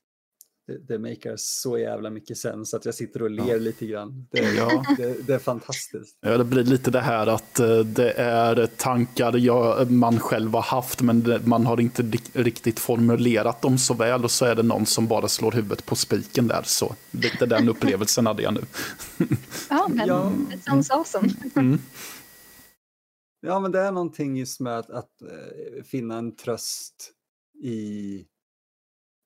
det, 0.66 0.78
det 0.88 0.98
makar 0.98 1.34
så 1.36 1.78
jävla 1.78 2.10
mycket 2.10 2.38
sens 2.38 2.74
att 2.74 2.84
jag 2.84 2.94
sitter 2.94 3.22
och 3.22 3.30
ler 3.30 3.48
ja. 3.48 3.56
lite 3.56 3.86
grann. 3.86 4.26
Det, 4.30 4.54
ja. 4.56 4.84
det, 4.96 5.26
det, 5.26 5.34
är 5.34 5.38
fantastiskt. 5.38 6.18
Ja, 6.20 6.38
det 6.38 6.44
blir 6.44 6.64
lite 6.64 6.90
det 6.90 7.00
här 7.00 7.26
att 7.26 7.58
eh, 7.58 7.78
det 7.78 8.12
är 8.12 8.66
tankar 8.66 9.36
jag, 9.36 9.90
man 9.90 10.20
själv 10.20 10.54
har 10.54 10.62
haft 10.62 11.02
men 11.02 11.40
man 11.44 11.66
har 11.66 11.80
inte 11.80 12.02
riktigt 12.32 12.78
formulerat 12.78 13.62
dem 13.62 13.78
så 13.78 13.94
väl 13.94 14.24
och 14.24 14.30
så 14.30 14.44
är 14.44 14.54
det 14.54 14.62
någon 14.62 14.86
som 14.86 15.06
bara 15.06 15.28
slår 15.28 15.52
huvudet 15.52 15.86
på 15.86 15.96
spiken 15.96 16.48
där. 16.48 16.62
Så 16.64 16.94
lite 17.10 17.46
den 17.46 17.68
upplevelsen 17.68 18.26
hade 18.26 18.42
jag 18.42 18.54
nu. 18.54 18.60
Ja, 19.70 19.88
men 19.88 20.08
ja. 20.08 20.32
it 20.54 20.64
sounds 20.64 20.90
awesome. 20.90 21.28
Mm. 21.56 21.78
Ja, 23.40 23.60
men 23.60 23.72
det 23.72 23.80
är 23.80 23.92
någonting 23.92 24.36
just 24.36 24.60
med 24.60 24.78
att, 24.78 24.90
att 24.90 25.10
uh, 25.22 25.82
finna 25.82 26.18
en 26.18 26.36
tröst 26.36 27.12
i, 27.62 28.24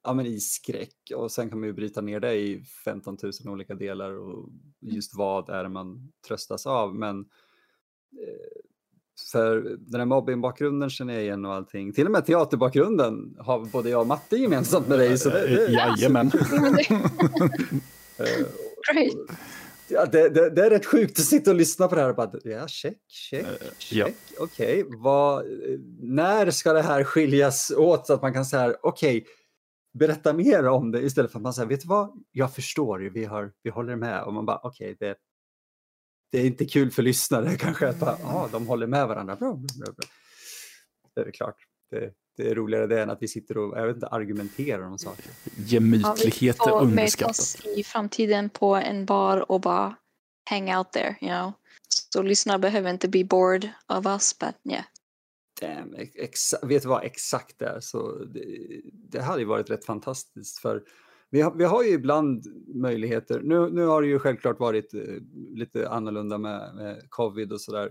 ja, 0.08 0.14
men 0.14 0.26
i 0.26 0.40
skräck 0.40 1.12
och 1.14 1.30
sen 1.30 1.50
kan 1.50 1.60
man 1.60 1.66
ju 1.66 1.72
bryta 1.72 2.00
ner 2.00 2.20
det 2.20 2.34
i 2.34 2.62
15 2.84 3.16
000 3.22 3.32
olika 3.52 3.74
delar 3.74 4.12
och 4.12 4.38
mm. 4.38 4.94
just 4.94 5.14
vad 5.14 5.50
är 5.50 5.62
det 5.62 5.68
man 5.68 6.12
tröstas 6.28 6.66
av. 6.66 6.94
Men 6.94 7.18
uh, 7.18 7.24
för 9.32 9.76
den 9.78 10.00
här 10.00 10.06
mobbingbakgrunden 10.06 10.90
känner 10.90 11.14
jag 11.14 11.22
igen 11.22 11.44
och 11.44 11.54
allting. 11.54 11.92
Till 11.92 12.06
och 12.06 12.12
med 12.12 12.26
teaterbakgrunden 12.26 13.36
har 13.38 13.64
både 13.64 13.90
jag 13.90 14.00
och 14.00 14.06
Matte 14.06 14.36
gemensamt 14.36 14.88
med 14.88 14.98
dig. 14.98 15.18
Så 15.18 15.28
det, 15.28 15.46
det, 15.46 15.72
Jajamän. 15.72 16.30
Great. 18.92 19.16
Ja, 19.88 20.06
det, 20.06 20.28
det, 20.28 20.50
det, 20.50 20.66
är 20.66 20.70
rätt 20.70 20.86
sjukt 20.86 21.18
att 21.18 21.24
sitta 21.24 21.50
och 21.50 21.56
lyssna 21.56 21.88
på 21.88 21.94
det 21.94 22.00
här 22.00 22.08
och 22.08 22.16
bara, 22.16 22.30
ja, 22.44 22.68
check, 22.68 22.98
check, 23.08 23.46
check, 23.78 23.98
ja. 23.98 24.08
okej, 24.38 24.84
okay. 24.84 25.76
när 26.00 26.50
ska 26.50 26.72
det 26.72 26.82
här 26.82 27.04
skiljas 27.04 27.72
åt 27.76 28.06
så 28.06 28.14
att 28.14 28.22
man 28.22 28.32
kan 28.32 28.44
säga, 28.44 28.76
okej, 28.82 29.18
okay, 29.18 29.32
berätta 29.92 30.32
mer 30.32 30.68
om 30.68 30.90
det 30.90 31.00
istället 31.02 31.32
för 31.32 31.38
att 31.38 31.42
man 31.42 31.54
säger, 31.54 31.68
vet 31.68 31.80
du 31.80 31.88
vad, 31.88 32.24
jag 32.32 32.54
förstår 32.54 33.02
ju, 33.02 33.10
vi, 33.10 33.24
har, 33.24 33.52
vi 33.62 33.70
håller 33.70 33.96
med 33.96 34.22
och 34.22 34.34
man 34.34 34.46
bara, 34.46 34.60
okej, 34.62 34.92
okay, 34.92 35.08
det, 35.08 35.16
det 36.32 36.38
är 36.38 36.46
inte 36.46 36.64
kul 36.64 36.90
för 36.90 37.02
lyssnare 37.02 37.56
kanske 37.58 37.88
att 37.88 38.00
bara, 38.00 38.18
ah, 38.24 38.48
de 38.52 38.66
håller 38.66 38.86
med 38.86 39.08
varandra. 39.08 39.36
Bra, 39.36 39.52
bra, 39.54 39.92
bra. 39.92 40.08
Det 41.14 41.20
är 41.20 41.30
klart. 41.30 41.56
Det, 41.90 42.12
det 42.36 42.50
är 42.50 42.54
roligare 42.54 42.86
det 42.86 43.02
än 43.02 43.10
att 43.10 43.22
vi 43.22 43.28
sitter 43.28 43.58
och 43.58 43.78
jag 43.78 43.86
vet 43.86 43.96
inte, 43.96 44.06
argumenterar 44.06 44.82
om 44.82 44.98
saker. 44.98 45.24
Gemytlighet 45.56 46.56
ja, 46.58 46.80
är 46.80 46.84
underskattat. 46.84 47.30
oss 47.30 47.56
i 47.76 47.84
framtiden 47.84 48.50
på 48.50 48.74
en 48.74 49.06
bar 49.06 49.50
och 49.52 49.60
bara 49.60 49.96
hang 50.50 50.76
out 50.76 50.92
there, 50.92 51.16
you 51.20 51.30
know. 51.30 51.52
Så 51.88 52.22
lyssnarna 52.22 52.58
behöver 52.58 52.90
inte 52.90 53.08
bli 53.08 53.24
bored 53.24 53.70
of 53.86 54.06
us, 54.06 54.38
but 54.38 54.72
yeah. 54.72 54.84
Damn, 55.60 55.94
vet 56.62 56.82
du 56.82 56.88
vad 56.88 57.04
exakt 57.04 57.58
det 57.58 57.66
är? 57.66 57.80
Så 57.80 58.24
det, 58.24 58.44
det 58.92 59.20
hade 59.20 59.40
ju 59.40 59.46
varit 59.46 59.70
rätt 59.70 59.84
fantastiskt 59.84 60.58
för 60.58 60.82
vi 61.30 61.40
har, 61.40 61.54
vi 61.54 61.64
har 61.64 61.82
ju 61.82 61.90
ibland 61.90 62.46
möjligheter. 62.74 63.40
Nu, 63.40 63.70
nu 63.70 63.86
har 63.86 64.02
det 64.02 64.08
ju 64.08 64.18
självklart 64.18 64.60
varit 64.60 64.94
eh, 64.94 65.00
lite 65.32 65.88
annorlunda 65.88 66.38
med, 66.38 66.74
med 66.74 67.10
covid 67.10 67.52
och 67.52 67.60
sådär. 67.60 67.86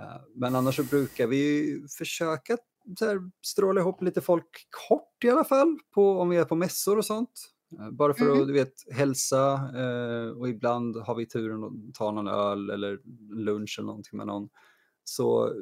Uh, 0.00 0.22
men 0.34 0.54
annars 0.54 0.76
så 0.76 0.84
brukar 0.84 1.26
vi 1.26 1.86
försöka 1.98 2.56
så 2.98 3.30
stråla 3.42 3.80
ihop 3.80 4.02
lite 4.02 4.20
folk 4.20 4.66
kort 4.88 5.24
i 5.24 5.30
alla 5.30 5.44
fall, 5.44 5.78
på, 5.94 6.18
om 6.18 6.28
vi 6.28 6.36
är 6.36 6.44
på 6.44 6.54
mässor 6.54 6.98
och 6.98 7.04
sånt. 7.04 7.50
Uh, 7.80 7.90
bara 7.90 8.14
för 8.14 8.24
mm. 8.24 8.40
att 8.40 8.46
du 8.46 8.52
vet, 8.52 8.74
hälsa 8.92 9.60
och 10.36 10.48
ibland 10.48 10.96
har 10.96 11.14
vi 11.14 11.26
turen 11.26 11.64
att 11.64 11.94
ta 11.94 12.10
någon 12.10 12.28
öl 12.28 12.70
eller 12.70 12.98
lunch 13.34 13.76
eller 13.78 13.86
någonting 13.86 14.16
med 14.16 14.26
någon. 14.26 14.48
Så 15.04 15.52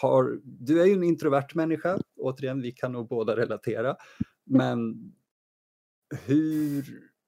har, 0.00 0.40
du 0.44 0.82
är 0.82 0.86
ju 0.86 0.92
en 0.92 1.02
introvert 1.02 1.54
människa, 1.54 1.98
återigen, 2.16 2.62
vi 2.62 2.72
kan 2.72 2.92
nog 2.92 3.08
båda 3.08 3.36
relatera. 3.36 3.96
Men 4.44 4.94
hur, 6.26 6.84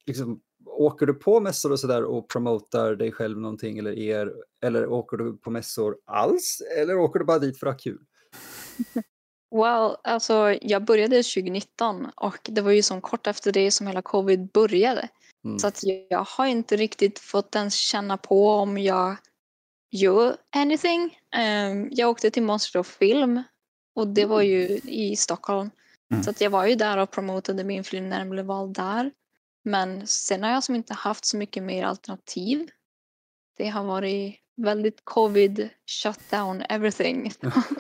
liksom, 0.07 0.41
åker 0.67 1.07
du 1.07 1.15
på 1.15 1.41
mässor 1.41 1.73
och 1.73 1.81
sådär 1.81 2.05
och 2.05 2.31
promotar 2.31 2.95
dig 2.95 3.13
själv 3.13 3.39
någonting 3.39 3.79
eller 3.79 3.99
er, 3.99 4.35
eller 4.65 4.87
åker 4.87 5.17
du 5.17 5.37
på 5.37 5.51
mässor 5.51 5.97
alls, 6.05 6.63
eller 6.79 6.99
åker 6.99 7.19
du 7.19 7.25
bara 7.25 7.39
dit 7.39 7.59
för 7.59 7.67
att 7.67 7.75
ha 7.75 7.79
kul? 7.79 8.01
Well, 9.51 9.97
alltså 10.05 10.59
jag 10.63 10.85
började 10.85 11.17
2019 11.17 12.07
och 12.17 12.39
det 12.43 12.61
var 12.61 12.71
ju 12.71 12.83
som 12.83 13.01
kort 13.01 13.27
efter 13.27 13.53
det 13.53 13.71
som 13.71 13.87
hela 13.87 14.03
covid 14.03 14.49
började. 14.53 15.09
Mm. 15.45 15.59
Så 15.59 15.67
att 15.67 15.81
jag 16.11 16.25
har 16.25 16.47
inte 16.47 16.77
riktigt 16.77 17.19
fått 17.19 17.55
ens 17.55 17.75
känna 17.75 18.17
på 18.17 18.51
om 18.51 18.79
jag 18.79 19.17
gör 19.91 20.37
anything. 20.57 21.19
Um, 21.37 21.89
jag 21.93 22.11
åkte 22.11 22.31
till 22.31 22.43
Monster 22.43 22.79
of 22.79 22.87
Film 22.87 23.43
och 23.95 24.09
det 24.09 24.25
var 24.25 24.43
ju 24.43 24.81
i 24.85 25.17
Stockholm. 25.17 25.71
Mm. 26.11 26.23
Så 26.23 26.31
att 26.31 26.41
jag 26.41 26.51
var 26.51 26.67
ju 26.67 26.75
där 26.75 26.97
och 26.97 27.11
promotade 27.11 27.65
min 27.65 27.85
film 27.85 28.09
när 28.09 28.19
den 28.19 28.31
blev 28.31 28.45
vald 28.45 28.77
där. 28.77 29.11
Men 29.65 30.07
sen 30.07 30.43
har 30.43 30.51
jag 30.51 30.65
som 30.65 30.75
inte 30.75 30.95
haft 30.95 31.25
så 31.25 31.37
mycket 31.37 31.63
mer 31.63 31.85
alternativ. 31.85 32.69
Det 33.57 33.69
har 33.69 33.85
varit 33.85 34.37
väldigt 34.57 35.05
covid, 35.05 35.69
shut 35.87 36.31
down 36.31 36.63
everything. 36.69 37.33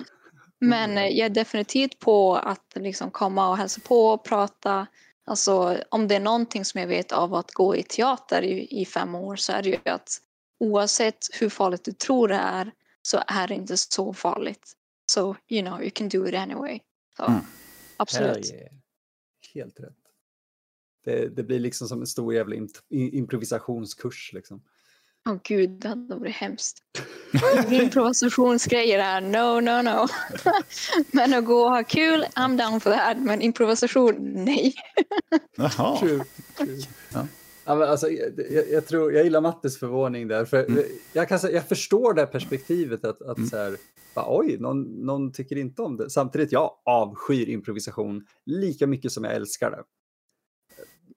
Men 0.60 0.96
jag 0.96 1.18
är 1.18 1.28
definitivt 1.28 1.98
på 1.98 2.36
att 2.36 2.72
liksom 2.74 3.10
komma 3.10 3.50
och 3.50 3.56
hälsa 3.56 3.80
på 3.84 4.08
och 4.08 4.24
prata. 4.24 4.86
Alltså, 5.26 5.78
om 5.88 6.08
det 6.08 6.14
är 6.14 6.20
någonting 6.20 6.64
som 6.64 6.80
jag 6.80 6.88
vet 6.88 7.12
av 7.12 7.34
att 7.34 7.52
gå 7.52 7.76
i 7.76 7.82
teater 7.82 8.42
i, 8.42 8.80
i 8.80 8.86
fem 8.86 9.14
år 9.14 9.36
så 9.36 9.52
är 9.52 9.62
det 9.62 9.68
ju 9.68 9.78
att 9.84 10.20
oavsett 10.60 11.26
hur 11.32 11.48
farligt 11.48 11.84
du 11.84 11.92
tror 11.92 12.28
det 12.28 12.34
är 12.34 12.72
så 13.02 13.22
är 13.26 13.48
det 13.48 13.54
inte 13.54 13.76
så 13.76 14.12
farligt. 14.12 14.72
So, 15.10 15.34
you 15.48 15.62
know, 15.62 15.82
you 15.82 15.90
can 15.90 16.08
do 16.08 16.26
it 16.26 16.34
anyway. 16.34 16.80
So. 17.16 17.24
Mm. 17.24 17.40
Absolut. 17.96 18.52
Yeah. 18.52 18.72
Helt 19.54 19.80
rätt. 19.80 19.94
Det, 21.04 21.28
det, 21.28 21.42
blir 21.42 21.58
liksom 21.58 21.88
som 21.88 22.00
en 22.00 22.06
stor 22.06 22.34
jävla 22.34 22.56
improvisationskurs. 22.90 24.32
Liksom. 24.32 24.62
Åh 25.28 25.34
oh, 25.34 25.40
gud, 25.44 25.70
det 25.70 25.88
hade 25.88 26.14
varit 26.14 26.36
hemskt. 26.36 26.82
Improvisationsgrejer 27.70 29.02
här, 29.02 29.20
no, 29.20 29.60
no, 29.60 29.82
no. 29.82 30.06
men 31.12 31.34
att 31.34 31.44
gå 31.44 31.60
och 31.60 31.70
ha 31.70 31.84
kul, 31.84 32.24
I'm 32.24 32.56
down 32.56 32.80
for 32.80 32.90
that. 32.90 33.18
Men 33.18 33.42
improvisation, 33.42 34.14
nej. 34.44 34.74
Jaha. 35.56 35.98
True, 35.98 36.24
true. 36.56 36.78
Ja. 37.12 37.26
Ja, 37.68 37.74
men 37.74 37.88
alltså, 37.88 38.08
jag, 38.08 38.70
jag, 38.70 38.86
tror, 38.86 39.12
jag 39.12 39.24
gillar 39.24 39.40
Mattes 39.40 39.78
förvåning 39.78 40.28
där. 40.28 40.44
För 40.44 40.64
mm. 40.64 40.84
jag, 41.12 41.28
kan, 41.28 41.38
jag 41.52 41.68
förstår 41.68 42.14
det 42.14 42.26
perspektivet 42.26 43.04
att, 43.04 43.22
att 43.22 43.36
mm. 43.36 43.48
så 43.48 43.56
här, 43.56 43.76
bara, 44.14 44.26
oj, 44.28 44.58
någon, 44.58 44.82
någon 44.82 45.32
tycker 45.32 45.56
inte 45.56 45.82
om 45.82 45.96
det. 45.96 46.10
Samtidigt, 46.10 46.52
jag 46.52 46.70
avskyr 46.84 47.48
improvisation 47.48 48.26
lika 48.46 48.86
mycket 48.86 49.12
som 49.12 49.24
jag 49.24 49.34
älskar 49.34 49.70
det. 49.70 49.82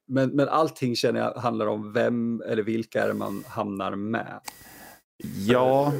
Men, 0.08 0.30
men 0.30 0.50
allting 0.50 0.96
känner 0.96 1.20
jag 1.20 1.34
handlar 1.34 1.66
om 1.66 1.94
vem 1.94 2.42
eller 2.42 2.64
vilka 2.64 3.04
är 3.04 3.14
man 3.14 3.44
hamnar 3.48 3.96
med. 3.96 4.40
Ja, 5.48 5.94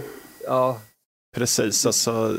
ja. 0.46 0.82
precis. 1.36 1.86
Alltså, 1.86 2.38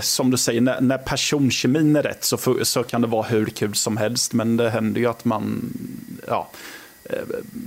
som 0.00 0.30
du 0.30 0.36
säger, 0.36 0.60
när, 0.60 0.80
när 0.80 0.98
personkemin 0.98 1.96
är 1.96 2.02
rätt 2.02 2.24
så, 2.24 2.64
så 2.64 2.82
kan 2.82 3.00
det 3.00 3.06
vara 3.06 3.22
hur 3.22 3.46
kul 3.46 3.74
som 3.74 3.96
helst. 3.96 4.32
Men 4.32 4.56
det 4.56 4.70
händer 4.70 5.00
ju 5.00 5.06
att 5.06 5.24
man 5.24 5.72
ja, 6.26 6.50
eh, 7.04 7.18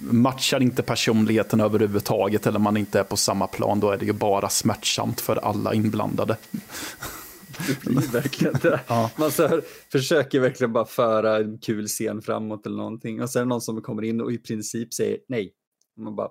matchar 0.01 0.61
inte 0.61 0.84
personligheten 0.84 1.59
överhuvudtaget 1.59 2.47
eller 2.47 2.59
man 2.59 2.77
inte 2.77 2.99
är 2.99 3.03
på 3.03 3.17
samma 3.17 3.47
plan. 3.47 3.79
Då 3.79 3.91
är 3.91 3.97
det 3.97 4.05
ju 4.05 4.13
bara 4.13 4.49
smärtsamt 4.49 5.21
för 5.21 5.36
alla 5.36 5.73
inblandade. 5.73 6.38
Det 7.67 7.79
blir 7.79 8.11
verkligen 8.11 8.53
det. 8.61 8.79
Ja. 8.88 9.11
Man 9.17 9.32
så 9.32 9.47
här, 9.47 9.61
försöker 9.91 10.39
verkligen 10.39 10.73
bara 10.73 10.86
föra 10.86 11.38
en 11.38 11.57
kul 11.57 11.88
scen 11.88 12.21
framåt 12.21 12.65
eller 12.65 12.77
någonting. 12.77 13.21
Och 13.21 13.29
sen 13.29 13.39
är 13.39 13.45
det 13.45 13.49
någon 13.49 13.61
som 13.61 13.82
kommer 13.82 14.03
in 14.03 14.21
och 14.21 14.32
i 14.32 14.38
princip 14.38 14.93
säger 14.93 15.17
nej. 15.27 15.53
Och 15.95 16.03
man 16.03 16.15
bara, 16.15 16.29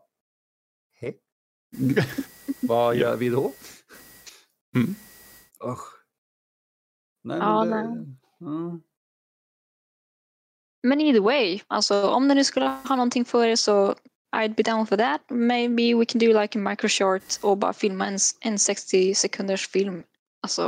hej? 1.00 1.16
Vad 2.60 2.96
gör 2.96 3.16
vi 3.16 3.28
då? 3.28 3.52
Mm. 4.76 4.94
Usch. 5.64 6.00
Nej, 7.22 7.38
ja, 7.38 7.64
men, 7.64 8.04
det, 8.04 8.16
ja. 8.38 8.80
men 10.82 11.00
either 11.00 11.20
way, 11.20 11.60
alltså 11.66 12.08
om 12.08 12.28
ni 12.28 12.44
skulle 12.44 12.66
ha 12.66 12.96
någonting 12.96 13.24
för 13.24 13.44
er 13.44 13.56
så 13.56 13.94
I'd 14.36 14.54
be 14.54 14.62
down 14.62 14.86
for 14.86 14.96
that. 14.96 15.20
Maybe 15.30 15.94
we 15.94 16.04
can 16.04 16.18
do 16.18 16.40
like 16.40 16.58
a 16.58 16.62
micro 16.62 16.88
short 16.88 17.38
och 17.42 17.58
bara 17.58 17.72
filma 17.72 18.06
en, 18.06 18.18
en 18.40 18.58
60 18.58 19.14
sekunders 19.14 19.68
film. 19.68 20.02
Alltså, 20.42 20.62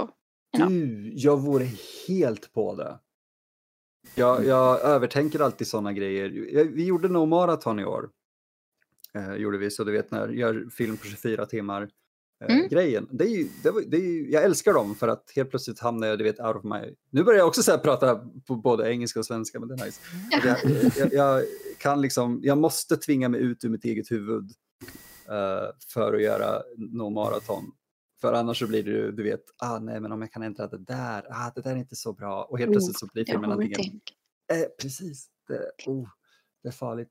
you 0.56 0.66
know. 0.66 0.68
Du, 0.68 1.12
jag 1.14 1.40
vore 1.40 1.68
helt 2.08 2.52
på 2.52 2.74
det. 2.74 2.98
Jag, 4.14 4.46
jag 4.46 4.80
övertänker 4.80 5.40
alltid 5.40 5.66
sådana 5.66 5.92
grejer. 5.92 6.28
Vi 6.64 6.84
gjorde 6.84 7.08
nog 7.08 7.28
maraton 7.28 7.80
i 7.80 7.84
år. 7.84 8.10
Eh, 9.14 9.34
gjorde 9.34 9.58
vi, 9.58 9.70
så 9.70 9.84
du 9.84 9.92
vet 9.92 10.10
när 10.10 10.20
jag 10.20 10.34
gör 10.34 10.70
film 10.70 10.96
på 10.96 11.04
24 11.04 11.46
timmar 11.46 11.90
mm. 12.50 12.68
grejen. 12.68 13.08
Det 13.10 13.24
är 13.24 13.28
ju, 13.28 13.48
det, 13.62 13.72
det 13.86 13.96
är 13.96 14.00
ju, 14.00 14.30
jag 14.30 14.44
älskar 14.44 14.72
dem 14.72 14.94
för 14.94 15.08
att 15.08 15.32
helt 15.36 15.50
plötsligt 15.50 15.80
hamnar 15.80 16.06
jag 16.06 16.18
du 16.18 16.24
vet, 16.24 16.40
out 16.40 16.56
of 16.56 16.64
my... 16.64 16.94
Nu 17.10 17.24
börjar 17.24 17.38
jag 17.38 17.48
också 17.48 17.62
så 17.62 17.78
prata 17.78 18.20
på 18.46 18.56
både 18.56 18.90
engelska 18.90 19.18
och 19.18 19.26
svenska, 19.26 19.60
men 19.60 19.68
det 19.68 19.74
är 19.74 19.84
nice. 19.84 20.00
Jag, 20.30 20.58
jag, 20.96 21.12
jag, 21.12 21.44
kan 21.78 22.00
liksom, 22.00 22.40
jag 22.42 22.58
måste 22.58 22.96
tvinga 22.96 23.28
mig 23.28 23.40
ut 23.40 23.64
ur 23.64 23.68
mitt 23.68 23.84
eget 23.84 24.10
huvud 24.10 24.50
uh, 25.30 25.70
för 25.92 26.14
att 26.14 26.22
göra 26.22 26.62
no 26.76 27.10
maraton. 27.10 27.64
För 28.20 28.32
annars 28.32 28.58
så 28.58 28.66
blir 28.66 28.82
det 28.82 29.12
du 29.12 29.22
vet, 29.22 29.44
ah, 29.58 29.78
nej 29.78 30.00
men 30.00 30.12
om 30.12 30.20
jag 30.20 30.32
kan 30.32 30.42
ändra 30.42 30.66
det 30.66 30.78
där, 30.78 31.26
ah, 31.30 31.52
det 31.54 31.60
där 31.60 31.70
är 31.70 31.76
inte 31.76 31.96
så 31.96 32.12
bra. 32.12 32.44
Och 32.44 32.58
helt 32.58 32.68
oh, 32.68 32.72
plötsligt 32.72 32.98
så 32.98 33.06
blir 33.12 33.24
filmen 33.24 33.52
antingen... 33.52 34.00
Eh, 34.52 34.66
precis, 34.82 35.28
det, 35.48 35.70
oh, 35.86 36.08
det 36.62 36.68
är 36.68 36.72
farligt. 36.72 37.08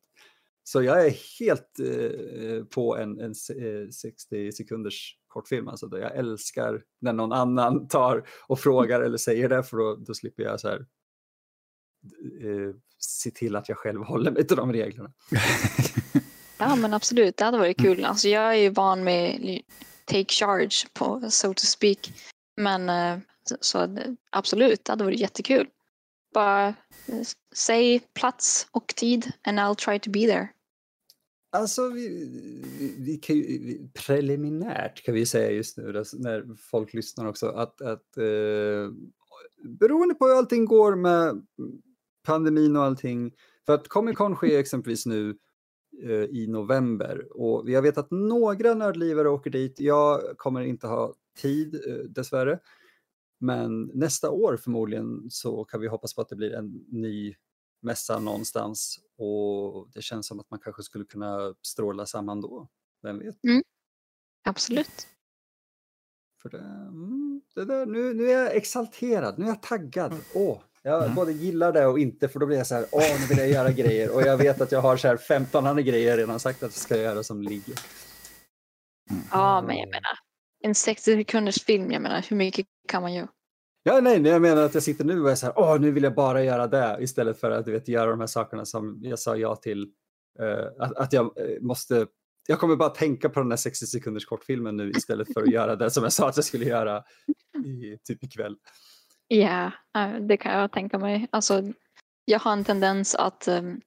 Så 0.64 0.84
jag 0.84 1.06
är 1.06 1.40
helt 1.40 1.80
eh, 1.80 2.66
på 2.66 2.98
en, 2.98 3.20
en 3.20 3.36
60 3.36 4.46
eh, 4.46 4.52
sekunders 4.52 5.18
kortfilm. 5.28 5.68
Alltså 5.68 5.88
då 5.88 5.98
jag 5.98 6.16
älskar 6.16 6.84
när 7.02 7.14
någon 7.14 7.32
annan 7.32 7.88
tar 7.90 8.28
och 8.48 8.60
frågar 8.60 9.02
eller 9.02 9.18
säger 9.18 9.50
det 9.50 9.64
för 9.64 9.78
då, 9.78 9.96
då 9.96 10.14
slipper 10.14 10.44
jag 10.44 10.60
så 10.60 10.68
här, 10.68 10.86
eh, 12.42 12.76
se 12.98 13.32
till 13.32 13.56
att 13.56 13.70
jag 13.70 13.78
själv 13.78 14.04
håller 14.04 14.32
mig 14.32 14.48
till 14.48 14.58
de 14.58 14.74
reglerna. 14.74 15.12
ja 16.58 16.76
men 16.76 16.94
absolut, 16.94 17.38
det 17.38 17.46
hade 17.46 17.58
varit 17.58 17.78
kul. 17.78 18.06
Alltså, 18.06 18.28
jag 18.28 18.44
är 18.44 18.60
ju 18.60 18.70
van 18.70 19.04
med 19.04 19.62
take 20.06 20.34
charge 20.34 20.88
på, 20.94 21.22
so 21.30 21.54
to 21.54 21.66
speak. 21.66 22.14
Men 22.58 22.92
så, 23.44 23.58
så, 23.60 23.98
absolut, 24.30 24.86
det 24.86 24.92
hade 24.92 25.04
varit 25.04 25.20
jättekul. 25.20 25.68
Bara 26.34 26.68
eh, 26.68 26.76
säg 27.56 28.00
plats 28.00 28.68
och 28.72 28.88
tid 28.88 29.32
and 29.48 29.60
I'll 29.60 29.76
try 29.76 30.00
to 30.00 30.12
be 30.12 30.20
there. 30.20 30.50
Alltså, 31.54 31.90
vi, 31.90 32.08
vi 33.00 33.18
kan 33.18 33.36
ju, 33.36 33.78
preliminärt 34.08 35.06
kan 35.06 35.14
vi 35.14 35.26
säga 35.26 35.52
just 35.52 35.78
nu 35.78 35.98
alltså, 35.98 36.18
när 36.18 36.56
folk 36.58 36.94
lyssnar 36.94 37.26
också 37.28 37.48
att, 37.48 37.82
att 37.82 38.18
eh, 38.18 38.94
beroende 39.64 40.16
på 40.16 40.26
hur 40.26 40.38
allting 40.38 40.66
går 40.66 40.96
med 40.96 41.46
pandemin 42.24 42.76
och 42.76 42.84
allting, 42.84 43.32
för 43.66 43.74
att 43.74 43.88
Comic 43.88 44.18
Con 44.18 44.36
sker 44.36 44.60
exempelvis 44.60 45.06
nu 45.06 45.38
eh, 46.04 46.12
i 46.12 46.48
november 46.50 47.28
och 47.32 47.70
jag 47.70 47.82
vet 47.82 47.98
att 47.98 48.12
några 48.12 48.74
nördlivare 48.74 49.30
åker 49.30 49.50
dit. 49.50 49.80
Jag 49.80 50.38
kommer 50.38 50.62
inte 50.62 50.88
ha 50.88 51.14
tid 51.42 51.76
eh, 51.88 51.96
dessvärre. 51.96 52.60
Men 53.42 53.92
nästa 53.94 54.30
år 54.30 54.58
förmodligen 54.58 55.28
så 55.30 55.66
kan 55.66 55.82
vi 55.82 55.88
hoppas 55.88 56.14
på 56.16 56.22
att 56.22 56.30
det 56.30 56.36
blir 56.36 56.54
en 56.54 56.86
ny 56.88 57.36
mässa 57.82 58.20
någonstans 58.20 59.00
och 59.18 59.90
det 59.94 60.02
känns 60.02 60.28
som 60.28 60.40
att 60.40 60.50
man 60.50 60.60
kanske 60.60 60.84
skulle 60.84 61.06
kunna 61.06 61.56
stråla 61.62 62.06
samman 62.06 62.42
då. 62.42 62.68
Vem 63.02 63.20
vet? 63.20 63.44
Mm. 63.44 63.64
Absolut. 64.44 65.08
För 66.42 66.50
det, 66.50 66.60
mm, 66.60 67.42
det 67.56 67.66
där, 67.66 67.86
nu, 67.86 68.14
nu 68.14 68.32
är 68.32 68.44
jag 68.44 68.56
exalterad, 68.56 69.40
nu 69.40 69.46
är 69.46 69.50
jag 69.50 69.62
taggad. 69.62 70.12
Mm. 70.12 70.24
Åh, 70.36 70.60
jag 70.82 71.04
mm. 71.04 71.16
både 71.16 71.32
gillar 71.32 71.72
det 71.72 71.86
och 71.86 72.00
inte 72.00 72.30
för 72.30 72.40
då 72.40 72.46
blir 72.46 72.58
jag 72.58 72.68
så 72.68 72.76
här, 72.76 72.86
åh 72.92 73.20
nu 73.20 73.26
vill 73.26 73.38
jag 73.38 73.50
göra 73.50 73.72
grejer 73.72 74.16
och 74.16 74.22
jag 74.22 74.38
vet 74.38 74.62
att 74.62 74.72
jag 74.72 74.82
har 74.82 74.98
så 74.98 75.08
här 75.08 75.18
15 75.18 75.68
andra 75.68 75.82
grejer 75.82 76.10
jag 76.10 76.20
redan 76.20 76.40
sagt 76.40 76.58
att 76.58 76.62
jag 76.62 76.72
ska 76.72 76.98
göra 76.98 77.24
som 77.24 77.42
ligger. 77.42 77.76
Ja, 79.32 79.62
men 79.62 79.78
jag 79.78 79.90
menar, 79.90 80.18
en 80.64 80.76
60 80.76 81.04
sekunders 81.04 81.64
film, 81.64 81.92
jag 81.92 82.02
menar 82.02 82.26
hur 82.30 82.38
mycket 82.38 82.66
kan 82.88 83.02
man 83.02 83.14
göra? 83.14 83.28
Ja, 83.84 84.00
nej, 84.02 84.22
jag 84.22 84.42
menar 84.42 84.64
att 84.64 84.74
jag 84.74 84.84
sitter 84.84 85.06
nu 85.06 85.22
och 85.22 85.32
är 85.32 85.36
så 85.36 85.46
här, 85.46 85.60
åh, 85.60 85.80
nu 85.80 85.92
vill 85.92 86.04
jag 86.04 86.16
bara 86.16 86.44
göra 86.44 86.68
det 86.68 86.98
istället 87.00 87.40
för 87.40 87.52
att 87.52 87.66
du 87.66 87.72
vet, 87.72 87.88
göra 87.88 88.12
de 88.12 88.20
här 88.20 88.28
sakerna 88.28 88.66
som 88.66 89.00
jag 89.02 89.20
sa 89.20 89.36
ja 89.36 89.56
till. 89.56 89.92
Uh, 90.42 90.84
att, 90.84 90.98
att 90.98 91.14
jag 91.14 91.26
eh, 91.26 91.62
måste, 91.62 92.08
jag 92.48 92.60
kommer 92.60 92.76
bara 92.76 92.90
tänka 92.90 93.30
på 93.30 93.40
den 93.40 93.50
där 93.50 93.58
60 93.58 93.86
sekunders 93.86 94.26
kortfilmen 94.26 94.78
nu 94.78 94.92
istället 94.92 95.34
för 95.34 95.42
att 95.42 95.50
göra 95.52 95.76
det 95.76 95.92
som 95.92 96.04
jag 96.04 96.14
sa 96.14 96.30
att 96.30 96.36
jag 96.36 96.46
skulle 96.46 96.66
göra 96.66 97.04
i, 97.66 97.98
typ 98.04 98.24
ikväll. 98.24 98.56
Ja, 99.28 99.72
det 100.20 100.38
kan 100.38 100.60
jag 100.60 100.72
tänka 100.72 100.98
mig. 100.98 101.28
Alltså, 101.32 101.64
jag 102.26 102.40
har 102.40 102.54
en 102.54 102.64
tendens 102.64 103.16
att 103.16 103.48
um, 103.48 103.82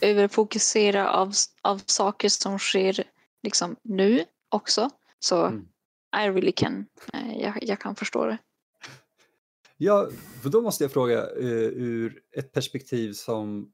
överfokusera 0.00 1.10
av, 1.10 1.32
av 1.62 1.82
saker 1.86 2.28
som 2.28 2.58
sker 2.58 3.04
liksom 3.42 3.76
nu 3.82 4.24
också. 4.48 4.90
Så 5.18 5.46
mm. 5.46 5.66
I 6.16 6.28
really 6.28 6.52
can, 6.52 6.86
jag, 7.38 7.58
jag 7.62 7.80
kan 7.80 7.96
förstå 7.96 8.26
det. 8.26 8.38
Ja, 9.76 10.08
för 10.42 10.50
då 10.50 10.60
måste 10.60 10.84
jag 10.84 10.92
fråga 10.92 11.30
uh, 11.30 11.68
ur 11.72 12.20
ett 12.36 12.52
perspektiv 12.52 13.12
som 13.12 13.72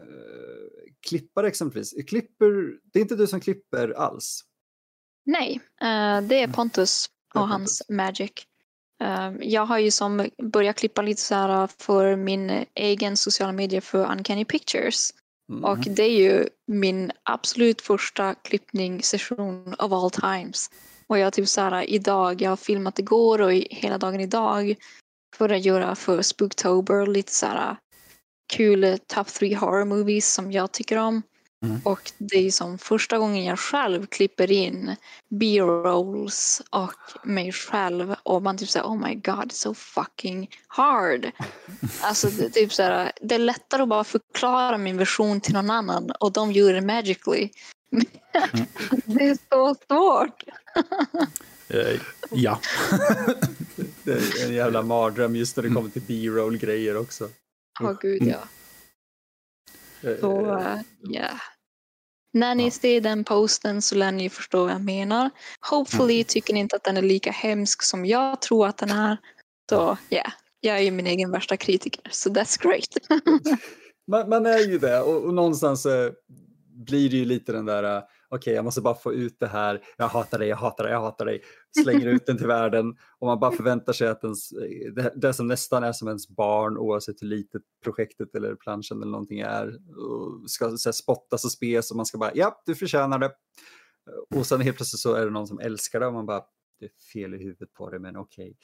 uh, 0.00 0.92
klippare 1.08 1.48
exempelvis. 1.48 1.94
Klipper, 2.08 2.78
det 2.92 2.98
är 2.98 3.00
inte 3.00 3.16
du 3.16 3.26
som 3.26 3.40
klipper 3.40 3.88
alls? 3.88 4.44
Nej, 5.24 5.60
uh, 5.82 6.28
det 6.28 6.42
är 6.42 6.52
Pontus 6.52 7.06
och 7.34 7.48
hans 7.48 7.82
Magic. 7.88 8.32
Jag 9.40 9.66
har 9.66 9.78
ju 9.78 9.90
som 9.90 10.28
börjat 10.42 10.76
klippa 10.76 11.02
lite 11.02 11.20
så 11.20 11.34
här 11.34 11.66
för 11.66 12.16
min 12.16 12.64
egen 12.74 13.16
sociala 13.16 13.52
medier 13.52 13.80
för 13.80 14.12
Uncanny 14.12 14.44
Pictures. 14.44 15.10
Mm. 15.48 15.64
Och 15.64 15.78
det 15.78 16.02
är 16.02 16.20
ju 16.20 16.48
min 16.66 17.12
absolut 17.22 17.80
första 17.80 18.34
klippningssession 18.34 19.74
of 19.78 19.92
all 19.92 20.10
times. 20.10 20.70
Och 21.10 21.18
jag 21.18 21.32
typ 21.32 21.48
så 21.48 21.60
här 21.60 21.90
idag, 21.90 22.42
jag 22.42 22.50
har 22.50 22.56
filmat 22.56 22.98
igår 22.98 23.40
och 23.40 23.52
hela 23.52 23.98
dagen 23.98 24.20
idag 24.20 24.74
för 25.36 25.48
att 25.48 25.64
göra 25.64 25.94
för 25.94 26.22
Spooktober 26.22 27.06
lite 27.06 27.32
så 27.32 27.46
här 27.46 27.76
kul 28.52 28.98
top 29.06 29.26
three 29.26 29.54
horror 29.54 29.84
movies 29.84 30.32
som 30.32 30.52
jag 30.52 30.72
tycker 30.72 30.96
om. 30.96 31.22
Mm. 31.64 31.80
Och 31.84 32.12
det 32.18 32.46
är 32.46 32.50
som 32.50 32.78
första 32.78 33.18
gången 33.18 33.44
jag 33.44 33.58
själv 33.58 34.06
klipper 34.06 34.52
in 34.52 34.96
B-rolls 35.30 36.62
och 36.70 37.28
mig 37.28 37.52
själv 37.52 38.14
och 38.22 38.42
man 38.42 38.58
typ 38.58 38.68
säger 38.68 38.86
oh 38.86 39.08
my 39.08 39.14
god 39.14 39.52
so 39.52 39.74
fucking 39.74 40.50
hard. 40.68 41.30
Alltså 42.02 42.28
det, 42.28 42.50
typ 42.50 42.72
så 42.72 42.82
här, 42.82 43.12
det 43.20 43.34
är 43.34 43.38
lättare 43.38 43.82
att 43.82 43.88
bara 43.88 44.04
förklara 44.04 44.78
min 44.78 44.96
version 44.96 45.40
till 45.40 45.54
någon 45.54 45.70
annan 45.70 46.10
och 46.20 46.32
de 46.32 46.52
gör 46.52 46.72
det 46.72 46.80
magically. 46.80 47.50
Mm. 47.92 48.06
det 49.04 49.28
är 49.28 49.38
så 49.50 49.74
svårt. 49.88 50.44
uh, 51.74 52.00
ja. 52.30 52.60
det 54.04 54.12
är 54.12 54.46
en 54.46 54.54
jävla 54.54 54.82
mardröm 54.82 55.36
just 55.36 55.56
när 55.56 55.62
det 55.62 55.70
kommer 55.70 55.90
till 55.90 56.02
B-roll 56.06 56.56
grejer 56.56 56.96
också. 56.96 57.28
Ja, 57.80 57.90
oh, 57.90 57.98
gud 58.00 58.22
ja. 58.22 58.40
Så, 60.20 60.56
uh, 60.56 60.80
yeah. 61.10 61.40
När 62.32 62.54
ni 62.54 62.64
ja. 62.64 62.70
ser 62.70 63.00
den 63.00 63.24
posten 63.24 63.82
så 63.82 63.94
lär 63.94 64.12
ni 64.12 64.30
förstå 64.30 64.64
vad 64.64 64.72
jag 64.72 64.84
menar. 64.84 65.30
Hopefully 65.70 66.14
mm. 66.14 66.24
tycker 66.24 66.54
ni 66.54 66.60
inte 66.60 66.76
att 66.76 66.84
den 66.84 66.96
är 66.96 67.02
lika 67.02 67.30
hemsk 67.30 67.82
som 67.82 68.06
jag 68.06 68.42
tror 68.42 68.66
att 68.66 68.76
den 68.76 68.90
är. 68.90 69.16
Så 69.70 69.76
ja, 70.08 70.16
yeah, 70.16 70.32
jag 70.60 70.76
är 70.76 70.80
ju 70.80 70.90
min 70.90 71.06
egen 71.06 71.30
värsta 71.30 71.56
kritiker, 71.56 72.02
så 72.10 72.30
so 72.30 72.34
that's 72.34 72.62
great. 72.62 73.22
man, 74.06 74.28
man, 74.28 74.46
är 74.46 74.58
ju 74.58 74.78
det 74.78 75.00
och, 75.00 75.24
och 75.24 75.34
någonstans 75.34 75.86
eh, 75.86 76.12
blir 76.86 77.10
det 77.10 77.16
ju 77.16 77.24
lite 77.24 77.52
den 77.52 77.66
där 77.66 77.82
äh, 77.82 78.02
okej, 78.30 78.38
okay, 78.38 78.54
jag 78.54 78.64
måste 78.64 78.80
bara 78.80 78.94
få 78.94 79.12
ut 79.12 79.40
det 79.40 79.46
här, 79.46 79.84
jag 79.96 80.08
hatar 80.08 80.38
dig, 80.38 80.48
jag 80.48 80.56
hatar 80.56 80.84
dig, 80.84 80.92
jag 80.92 81.00
hatar 81.00 81.24
dig, 81.24 81.42
slänger 81.82 82.06
ut 82.06 82.26
den 82.26 82.38
till 82.38 82.46
världen 82.46 82.96
och 83.18 83.26
man 83.26 83.40
bara 83.40 83.52
förväntar 83.52 83.92
sig 83.92 84.08
att 84.08 84.24
ens, 84.24 84.52
eh, 84.52 84.92
det, 84.92 85.12
det 85.16 85.34
som 85.34 85.46
nästan 85.46 85.84
är 85.84 85.92
som 85.92 86.08
ens 86.08 86.28
barn, 86.28 86.78
oavsett 86.78 87.22
hur 87.22 87.26
litet 87.26 87.62
projektet 87.84 88.34
eller 88.34 88.54
planschen 88.54 89.02
eller 89.02 89.12
någonting 89.12 89.40
är, 89.40 89.68
eh, 89.68 90.44
ska 90.46 90.76
så 90.76 90.88
här, 90.88 90.92
spottas 90.92 91.44
och 91.44 91.52
spes 91.52 91.90
och 91.90 91.96
man 91.96 92.06
ska 92.06 92.18
bara, 92.18 92.32
ja, 92.34 92.62
du 92.66 92.74
förtjänar 92.74 93.18
det. 93.18 93.26
Eh, 93.26 94.38
och 94.38 94.46
sen 94.46 94.60
helt 94.60 94.76
plötsligt 94.76 95.00
så 95.00 95.14
är 95.14 95.24
det 95.24 95.30
någon 95.30 95.46
som 95.46 95.60
älskar 95.60 96.00
det 96.00 96.06
och 96.06 96.12
man 96.12 96.26
bara, 96.26 96.42
det 96.80 96.86
är 96.86 96.90
fel 97.12 97.34
i 97.34 97.38
huvudet 97.38 97.72
på 97.72 97.90
det, 97.90 97.98
men 97.98 98.16
okej. 98.16 98.44
Okay. 98.44 98.54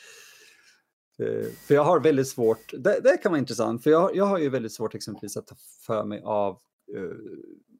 För 1.67 1.75
jag 1.75 1.85
har 1.85 2.01
väldigt 2.01 2.29
svårt, 2.29 2.73
det, 2.73 3.01
det 3.03 3.17
kan 3.17 3.33
vara 3.33 3.39
intressant, 3.39 3.83
för 3.83 3.91
jag, 3.91 4.17
jag 4.17 4.25
har 4.25 4.39
ju 4.39 4.49
väldigt 4.49 4.73
svårt 4.73 4.95
exempelvis 4.95 5.37
att 5.37 5.47
ta 5.47 5.57
för 5.87 6.05
mig 6.05 6.23
av 6.25 6.59
uh, 6.97 7.13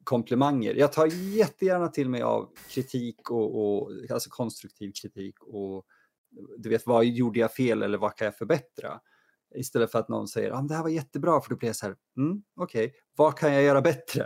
komplimanger. 0.07 0.75
Jag 0.75 0.93
tar 0.93 1.07
jättegärna 1.07 1.87
till 1.87 2.09
mig 2.09 2.21
av 2.21 2.49
kritik 2.69 3.31
och, 3.31 3.79
och 3.79 3.91
alltså 4.09 4.29
konstruktiv 4.29 4.91
kritik 5.01 5.39
och 5.39 5.85
du 6.57 6.69
vet 6.69 6.87
vad 6.87 7.05
gjorde 7.05 7.39
jag 7.39 7.53
fel 7.53 7.83
eller 7.83 7.97
vad 7.97 8.15
kan 8.15 8.25
jag 8.25 8.37
förbättra? 8.37 8.99
Istället 9.55 9.91
för 9.91 9.99
att 9.99 10.09
någon 10.09 10.27
säger 10.27 10.51
att 10.51 10.59
ah, 10.59 10.61
det 10.61 10.75
här 10.75 10.83
var 10.83 10.89
jättebra 10.89 11.41
för 11.41 11.49
då 11.49 11.55
blir 11.55 11.69
jag 11.69 11.75
så 11.75 11.85
här, 11.85 11.95
mm, 12.17 12.43
okej, 12.55 12.85
okay, 12.85 12.99
vad 13.15 13.37
kan 13.37 13.53
jag 13.53 13.63
göra 13.63 13.81
bättre? 13.81 14.23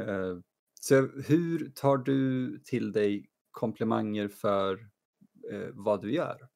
Uh, 0.00 0.38
så 0.80 0.94
hur 1.26 1.72
tar 1.74 1.96
du 1.96 2.58
till 2.64 2.92
dig 2.92 3.30
komplimanger 3.50 4.28
för 4.28 4.74
uh, 5.52 5.68
vad 5.72 6.02
du 6.02 6.12
gör? 6.12 6.48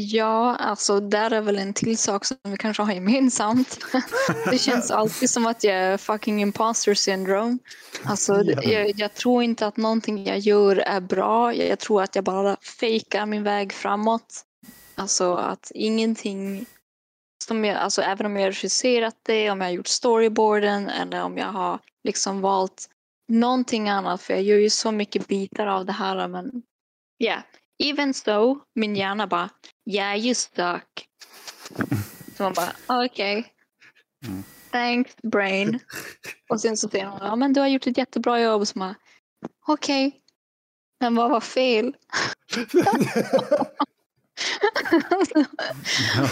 Ja, 0.00 0.56
alltså 0.56 1.00
där 1.00 1.30
är 1.30 1.40
väl 1.40 1.58
en 1.58 1.74
till 1.74 1.98
sak 1.98 2.24
som 2.24 2.36
vi 2.42 2.56
kanske 2.56 2.82
har 2.82 2.92
gemensamt. 2.92 3.78
det 4.50 4.58
känns 4.58 4.90
alltid 4.90 5.30
som 5.30 5.46
att 5.46 5.64
jag 5.64 5.74
är 5.74 5.96
fucking 5.96 6.42
imposter 6.42 6.94
syndrome. 6.94 7.58
Alltså, 8.04 8.42
jag, 8.42 8.92
jag, 8.96 9.14
tror 9.14 9.42
inte 9.42 9.66
att 9.66 9.76
någonting 9.76 10.26
jag 10.26 10.38
gör 10.38 10.76
är 10.76 11.00
bra. 11.00 11.54
Jag, 11.54 11.78
tror 11.78 12.02
att 12.02 12.14
jag 12.14 12.24
bara 12.24 12.56
fejkar 12.80 13.26
min 13.26 13.42
väg 13.42 13.72
framåt. 13.72 14.44
Alltså 14.94 15.34
att 15.34 15.72
ingenting 15.74 16.66
som 17.44 17.64
jag, 17.64 17.76
alltså 17.76 18.02
även 18.02 18.26
om 18.26 18.36
jag 18.36 18.42
har 18.42 18.50
regisserat 18.50 19.16
det, 19.22 19.50
om 19.50 19.60
jag 19.60 19.68
har 19.68 19.72
gjort 19.72 19.86
storyboarden 19.86 20.88
eller 20.88 21.22
om 21.22 21.38
jag 21.38 21.52
har 21.52 21.78
liksom 22.04 22.40
valt 22.40 22.88
någonting 23.28 23.88
annat, 23.88 24.22
för 24.22 24.34
jag 24.34 24.42
gör 24.42 24.58
ju 24.58 24.70
så 24.70 24.92
mycket 24.92 25.28
bitar 25.28 25.66
av 25.66 25.86
det 25.86 25.92
här, 25.92 26.28
men 26.28 26.62
ja, 27.16 27.26
yeah. 27.26 27.42
Even 27.78 28.14
so, 28.14 28.60
min 28.74 28.96
hjärna 28.96 29.26
bara, 29.26 29.50
yeah 29.90 30.16
you 30.16 30.34
suck. 30.34 31.08
Så 32.36 32.42
man 32.42 32.52
bara, 32.52 32.72
okej. 32.86 33.38
Okay. 33.38 33.44
Mm. 34.26 34.44
Thanks 34.70 35.16
brain. 35.22 35.80
Och 36.48 36.60
sen 36.60 36.76
så 36.76 36.88
säger 36.88 37.06
hon, 37.06 37.18
ja 37.22 37.36
men 37.36 37.52
du 37.52 37.60
har 37.60 37.68
gjort 37.68 37.86
ett 37.86 37.98
jättebra 37.98 38.40
jobb. 38.40 38.60
Och 38.60 38.68
så 38.68 38.78
man, 38.78 38.94
okej. 39.66 40.06
Okay. 40.06 40.20
Men 41.00 41.14
vad 41.14 41.30
var 41.30 41.40
fel? 41.40 41.96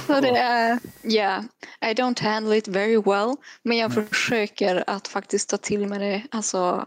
så 0.07 0.21
det 0.21 0.37
är, 0.37 0.79
yeah, 1.05 1.45
I 1.81 1.95
don't 1.95 2.23
handle 2.23 2.57
it 2.57 2.69
very 2.69 2.97
well. 2.97 3.37
Men 3.63 3.77
jag 3.77 3.93
mm. 3.93 4.07
försöker 4.07 4.85
att 4.87 5.09
faktiskt 5.09 5.49
ta 5.49 5.57
till 5.57 5.87
mig 5.87 5.99
det. 5.99 6.23
Alltså, 6.31 6.87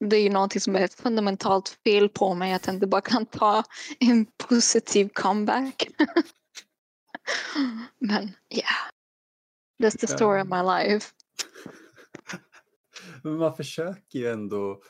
det 0.00 0.16
är 0.16 0.22
ju 0.22 0.30
någonting 0.30 0.60
som 0.60 0.76
är 0.76 0.88
fundamentalt 0.88 1.68
fel 1.68 2.08
på 2.08 2.34
mig, 2.34 2.52
att 2.52 2.66
jag 2.66 2.74
inte 2.74 2.86
bara 2.86 3.00
kan 3.00 3.26
ta 3.26 3.64
en 3.98 4.26
positiv 4.48 5.08
comeback. 5.12 5.88
Men 7.98 8.34
ja, 8.48 8.56
yeah. 8.56 8.66
that's 9.82 9.98
the 9.98 10.06
story 10.06 10.42
of 10.42 10.48
my 10.48 10.62
life. 10.62 11.10
Men 13.22 13.36
man 13.36 13.56
försöker 13.56 14.18
ju 14.18 14.30
ändå 14.30 14.82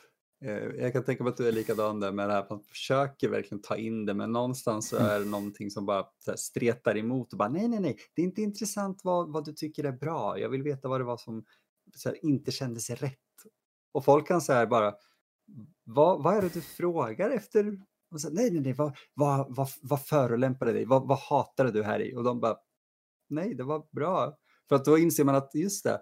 Eh, 0.45 0.83
jag 0.83 0.93
kan 0.93 1.03
tänka 1.03 1.23
mig 1.23 1.31
att 1.31 1.37
du 1.37 1.47
är 1.47 1.51
likadan 1.51 1.99
där 1.99 2.11
med 2.11 2.29
det 2.29 2.33
här, 2.33 2.45
man 2.49 2.63
försöker 2.63 3.29
verkligen 3.29 3.61
ta 3.61 3.77
in 3.77 4.05
det, 4.05 4.13
men 4.13 4.31
någonstans 4.31 4.89
så 4.89 4.97
är 4.97 5.19
det 5.19 5.25
någonting 5.25 5.71
som 5.71 5.85
bara 5.85 6.05
stretar 6.35 6.97
emot 6.97 7.31
och 7.31 7.37
bara 7.37 7.49
nej, 7.49 7.67
nej, 7.67 7.79
nej, 7.79 7.97
det 8.15 8.21
är 8.21 8.25
inte 8.25 8.41
intressant 8.41 9.01
vad, 9.03 9.31
vad 9.31 9.45
du 9.45 9.53
tycker 9.53 9.83
är 9.83 9.91
bra. 9.91 10.39
Jag 10.39 10.49
vill 10.49 10.63
veta 10.63 10.87
vad 10.87 10.99
det 10.99 11.03
var 11.03 11.17
som 11.17 11.45
här, 12.05 12.25
inte 12.25 12.51
kändes 12.51 12.89
rätt. 12.89 13.19
Och 13.91 14.05
folk 14.05 14.27
kan 14.27 14.41
säga 14.41 14.67
bara, 14.67 14.93
vad, 15.83 16.23
vad 16.23 16.37
är 16.37 16.41
det 16.41 16.53
du 16.53 16.61
frågar 16.61 17.29
efter? 17.29 17.79
Och 18.11 18.21
så, 18.21 18.29
nej, 18.29 18.51
nej, 18.51 18.61
nej, 18.61 18.73
vad, 18.73 18.97
vad, 19.13 19.55
vad, 19.55 19.67
vad 19.81 20.05
förolämpade 20.05 20.73
dig? 20.73 20.85
Vad, 20.85 21.07
vad 21.07 21.19
hatade 21.19 21.71
du 21.71 21.83
här 21.83 21.99
i? 22.01 22.15
Och 22.15 22.23
de 22.23 22.39
bara, 22.39 22.57
nej, 23.29 23.55
det 23.55 23.63
var 23.63 23.83
bra. 23.91 24.37
För 24.69 24.75
att 24.75 24.85
då 24.85 24.97
inser 24.97 25.23
man 25.23 25.35
att 25.35 25.55
just 25.55 25.83
det, 25.83 26.01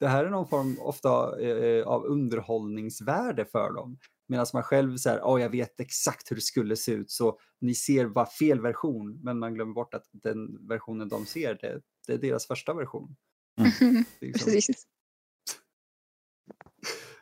det 0.00 0.08
här 0.08 0.24
är 0.24 0.30
någon 0.30 0.48
form 0.48 0.78
ofta 0.80 1.40
eh, 1.40 1.86
av 1.86 2.04
underhållningsvärde 2.04 3.44
för 3.44 3.72
dem. 3.72 3.98
Medan 4.28 4.46
man 4.52 4.62
själv 4.62 4.96
säger, 4.96 5.20
oh, 5.20 5.40
jag 5.40 5.50
vet 5.50 5.80
exakt 5.80 6.30
hur 6.30 6.36
det 6.36 6.42
skulle 6.42 6.76
se 6.76 6.92
ut, 6.92 7.10
så 7.10 7.38
ni 7.60 7.74
ser 7.74 8.08
bara 8.08 8.26
fel 8.26 8.60
version, 8.60 9.20
men 9.22 9.38
man 9.38 9.54
glömmer 9.54 9.74
bort 9.74 9.94
att 9.94 10.04
den 10.12 10.68
versionen 10.68 11.08
de 11.08 11.26
ser, 11.26 11.58
det, 11.60 11.80
det 12.06 12.12
är 12.12 12.18
deras 12.18 12.46
första 12.46 12.74
version. 12.74 13.16
Mm. 13.58 14.04
Liksom... 14.20 14.44
Precis. 14.52 14.86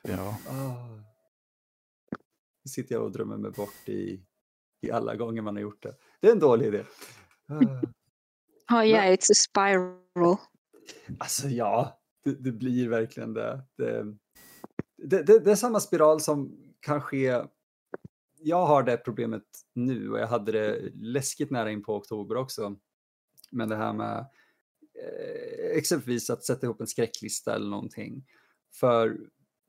Ja. 0.02 0.38
Ah. 0.48 1.00
Nu 2.64 2.68
sitter 2.68 2.94
jag 2.94 3.04
och 3.04 3.12
drömmer 3.12 3.36
mig 3.36 3.50
bort 3.50 3.88
i, 3.88 4.24
i 4.80 4.90
alla 4.90 5.16
gånger 5.16 5.42
man 5.42 5.56
har 5.56 5.62
gjort 5.62 5.82
det. 5.82 5.94
Det 6.20 6.28
är 6.28 6.32
en 6.32 6.38
dålig 6.38 6.66
idé. 6.66 6.84
Ah. 7.48 8.76
Oh 8.78 8.86
yeah, 8.86 9.12
it's 9.12 9.30
a 9.30 9.34
spiral. 9.34 10.36
Alltså 11.18 11.48
ja, 11.48 12.00
det, 12.24 12.34
det 12.34 12.52
blir 12.52 12.88
verkligen 12.88 13.34
det. 13.34 13.62
Det, 13.76 14.04
det, 14.96 15.22
det. 15.22 15.38
det, 15.38 15.50
är 15.50 15.56
samma 15.56 15.80
spiral 15.80 16.20
som 16.20 16.58
kan 16.80 17.00
ske. 17.00 17.42
Jag 18.38 18.66
har 18.66 18.82
det 18.82 18.96
problemet 18.96 19.42
nu 19.74 20.10
och 20.10 20.18
jag 20.18 20.26
hade 20.26 20.52
det 20.52 20.90
läskigt 20.94 21.50
nära 21.50 21.70
in 21.70 21.82
på 21.82 21.96
oktober 21.96 22.36
också. 22.36 22.76
Men 23.50 23.68
det 23.68 23.76
här 23.76 23.92
med 23.92 24.18
eh, 24.18 25.76
exempelvis 25.76 26.30
att 26.30 26.44
sätta 26.44 26.66
ihop 26.66 26.80
en 26.80 26.86
skräcklista 26.86 27.54
eller 27.54 27.70
någonting. 27.70 28.24
För 28.72 29.18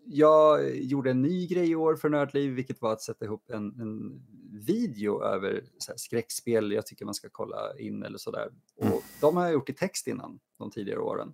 jag 0.05 0.75
gjorde 0.75 1.11
en 1.11 1.21
ny 1.21 1.47
grej 1.47 1.71
i 1.71 1.75
år 1.75 1.95
för 1.95 2.09
Nördliv, 2.09 2.53
vilket 2.53 2.81
var 2.81 2.93
att 2.93 3.01
sätta 3.01 3.25
ihop 3.25 3.49
en, 3.49 3.81
en 3.81 4.21
video 4.65 5.23
över 5.23 5.63
skräckspel 5.95 6.71
jag 6.71 6.85
tycker 6.85 7.05
man 7.05 7.13
ska 7.13 7.27
kolla 7.31 7.79
in 7.79 8.03
eller 8.03 8.17
sådär. 8.17 8.49
Och 8.75 8.85
mm. 8.85 8.99
de 9.21 9.37
har 9.37 9.43
jag 9.43 9.53
gjort 9.53 9.69
i 9.69 9.73
text 9.73 10.07
innan, 10.07 10.39
de 10.57 10.71
tidigare 10.71 10.99
åren. 10.99 11.33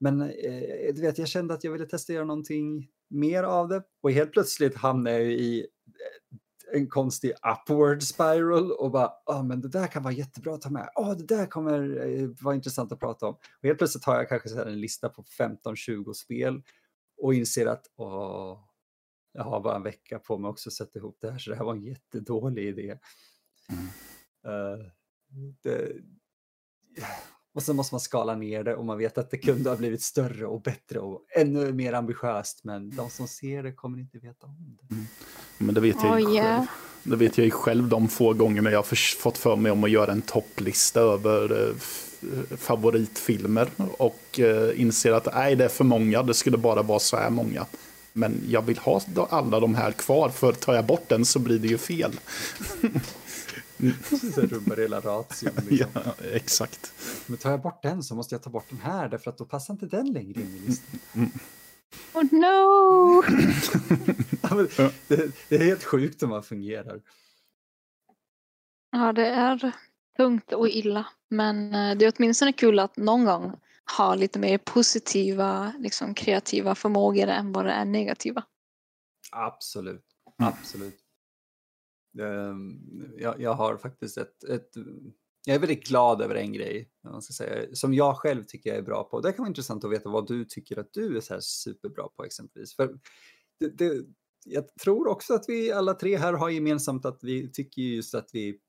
Men 0.00 0.20
eh, 0.20 0.94
du 0.94 1.00
vet, 1.00 1.18
jag 1.18 1.28
kände 1.28 1.54
att 1.54 1.64
jag 1.64 1.72
ville 1.72 1.86
testa 1.86 2.12
göra 2.12 2.24
någonting 2.24 2.88
mer 3.10 3.42
av 3.42 3.68
det 3.68 3.82
och 4.02 4.12
helt 4.12 4.32
plötsligt 4.32 4.76
hamnade 4.76 5.18
jag 5.18 5.32
i 5.32 5.60
eh, 5.60 6.38
en 6.72 6.88
konstig 6.88 7.30
upward 7.30 8.02
spiral 8.02 8.72
och 8.72 8.90
bara, 8.90 9.10
ja 9.26 9.38
oh, 9.38 9.44
men 9.44 9.60
det 9.60 9.68
där 9.68 9.86
kan 9.86 10.02
vara 10.02 10.14
jättebra 10.14 10.54
att 10.54 10.62
ta 10.62 10.70
med. 10.70 10.90
Ja, 10.94 11.10
oh, 11.10 11.16
det 11.16 11.36
där 11.36 11.46
kommer 11.46 12.06
eh, 12.06 12.28
vara 12.40 12.54
intressant 12.54 12.92
att 12.92 13.00
prata 13.00 13.26
om. 13.26 13.34
Och 13.34 13.64
helt 13.64 13.78
plötsligt 13.78 14.04
har 14.04 14.16
jag 14.16 14.28
kanske 14.28 14.48
så 14.48 14.64
en 14.64 14.80
lista 14.80 15.08
på 15.08 15.22
15-20 15.22 16.12
spel 16.12 16.62
och 17.16 17.34
inser 17.34 17.66
att 17.66 17.86
åh, 17.96 18.58
jag 19.32 19.44
har 19.44 19.60
bara 19.60 19.76
en 19.76 19.82
vecka 19.82 20.18
på 20.18 20.38
mig 20.38 20.48
också 20.48 20.68
att 20.68 20.72
sätta 20.72 20.98
ihop 20.98 21.18
det 21.20 21.30
här, 21.30 21.38
så 21.38 21.50
det 21.50 21.56
här 21.56 21.64
var 21.64 21.74
en 21.74 21.82
jättedålig 21.82 22.68
idé. 22.68 22.98
Mm. 23.68 23.86
Uh, 24.46 24.86
det, 25.62 25.92
och 27.54 27.62
sen 27.62 27.76
måste 27.76 27.94
man 27.94 28.00
skala 28.00 28.34
ner 28.34 28.64
det 28.64 28.76
och 28.76 28.84
man 28.84 28.98
vet 28.98 29.18
att 29.18 29.30
det 29.30 29.38
kunde 29.38 29.70
ha 29.70 29.76
blivit 29.76 30.02
större 30.02 30.46
och 30.46 30.62
bättre 30.62 30.98
och 30.98 31.24
ännu 31.36 31.72
mer 31.72 31.92
ambitiöst. 31.92 32.64
Men 32.64 32.96
de 32.96 33.10
som 33.10 33.28
ser 33.28 33.62
det 33.62 33.72
kommer 33.72 33.98
inte 33.98 34.18
veta 34.18 34.46
om 34.46 34.78
det. 34.80 34.94
Mm. 34.94 35.06
Men 35.58 35.74
det 35.74 35.80
vet 35.80 35.96
jag 36.02 36.20
ju 36.20 36.26
oh, 36.26 36.34
yeah. 36.34 36.56
själv. 36.56 36.66
Det 37.02 37.16
vet 37.16 37.38
jag 37.38 37.44
ju 37.44 37.50
själv 37.50 37.88
de 37.88 38.08
få 38.08 38.32
gångerna 38.32 38.70
jag 38.70 38.78
har 38.78 39.16
fått 39.20 39.38
för 39.38 39.56
mig 39.56 39.72
om 39.72 39.84
att 39.84 39.90
göra 39.90 40.12
en 40.12 40.22
topplista 40.22 41.00
över 41.00 41.68
eh, 41.68 41.74
favoritfilmer 42.56 43.68
och 43.76 44.40
eh, 44.40 44.80
inser 44.80 45.12
att 45.12 45.34
nej, 45.34 45.56
det 45.56 45.64
är 45.64 45.68
för 45.68 45.84
många, 45.84 46.22
det 46.22 46.34
skulle 46.34 46.56
bara 46.56 46.82
vara 46.82 46.98
så 46.98 47.16
här 47.16 47.30
många. 47.30 47.66
Men 48.12 48.42
jag 48.48 48.62
vill 48.62 48.78
ha 48.78 49.00
alla 49.30 49.60
de 49.60 49.74
här 49.74 49.92
kvar, 49.92 50.28
för 50.28 50.52
tar 50.52 50.74
jag 50.74 50.84
bort 50.84 51.08
den 51.08 51.24
så 51.24 51.38
blir 51.38 51.58
det 51.58 51.68
ju 51.68 51.78
fel. 51.78 52.12
Så 54.34 54.40
rubbar 54.40 54.76
hela 54.76 55.00
ration. 55.00 55.50
Liksom. 55.68 55.88
Ja, 55.94 56.14
exakt. 56.32 56.92
Men 57.26 57.38
tar 57.38 57.50
jag 57.50 57.62
bort 57.62 57.82
den 57.82 58.02
så 58.02 58.14
måste 58.14 58.34
jag 58.34 58.42
ta 58.42 58.50
bort 58.50 58.66
den 58.68 58.78
här 58.78 59.08
därför 59.08 59.30
att 59.30 59.38
då 59.38 59.44
passar 59.44 59.74
inte 59.74 59.86
den 59.86 60.12
längre 60.12 60.40
in 60.40 60.56
i 60.56 60.68
listan. 60.68 61.00
Mm. 61.14 61.30
Oh 62.12 62.24
no! 62.32 63.22
det, 65.08 65.32
det, 65.48 65.56
är 65.56 65.64
helt 65.64 65.84
sjukt 65.84 66.22
hur 66.22 66.26
man 66.26 66.42
fungerar. 66.42 67.00
Ja, 68.90 69.12
det 69.12 69.26
är 69.26 69.72
tungt 70.16 70.52
och 70.52 70.68
illa. 70.68 71.06
Men 71.30 71.74
eh, 71.74 71.96
det 71.96 72.04
är 72.04 72.12
åtminstone 72.16 72.52
kul 72.52 72.78
att 72.78 72.96
någon 72.96 73.24
gång 73.24 73.52
ha 73.96 74.14
lite 74.14 74.38
mer 74.38 74.58
positiva, 74.58 75.72
liksom, 75.78 76.14
kreativa 76.14 76.74
förmågor 76.74 77.28
än 77.28 77.52
vad 77.52 77.64
det 77.64 77.72
är 77.72 77.84
negativa. 77.84 78.44
Absolut, 79.32 80.04
absolut. 80.38 81.00
Ehm, 82.20 82.78
jag, 83.16 83.40
jag, 83.40 83.54
har 83.54 83.76
faktiskt 83.76 84.18
ett, 84.18 84.44
ett, 84.44 84.70
jag 85.46 85.54
är 85.54 85.60
väldigt 85.60 85.86
glad 85.86 86.22
över 86.22 86.34
en 86.34 86.52
grej 86.52 86.90
man 87.04 87.22
ska 87.22 87.32
säga, 87.32 87.74
som 87.74 87.94
jag 87.94 88.16
själv 88.16 88.44
tycker 88.44 88.70
jag 88.70 88.78
är 88.78 88.82
bra 88.82 89.04
på. 89.04 89.20
Det 89.20 89.32
kan 89.32 89.42
vara 89.42 89.48
intressant 89.48 89.84
att 89.84 89.92
veta 89.92 90.08
vad 90.08 90.26
du 90.26 90.44
tycker 90.44 90.78
att 90.78 90.92
du 90.92 91.16
är 91.16 91.20
så 91.20 91.34
här 91.34 91.40
superbra 91.40 92.08
på 92.16 92.24
exempelvis. 92.24 92.76
För 92.76 92.98
det, 93.60 93.68
det, 93.68 94.04
jag 94.44 94.74
tror 94.74 95.08
också 95.08 95.34
att 95.34 95.44
vi 95.48 95.72
alla 95.72 95.94
tre 95.94 96.16
här 96.16 96.32
har 96.32 96.50
gemensamt 96.50 97.04
att 97.04 97.18
vi 97.22 97.52
tycker 97.52 97.82
just 97.82 98.14
att 98.14 98.28
vi, 98.32 98.60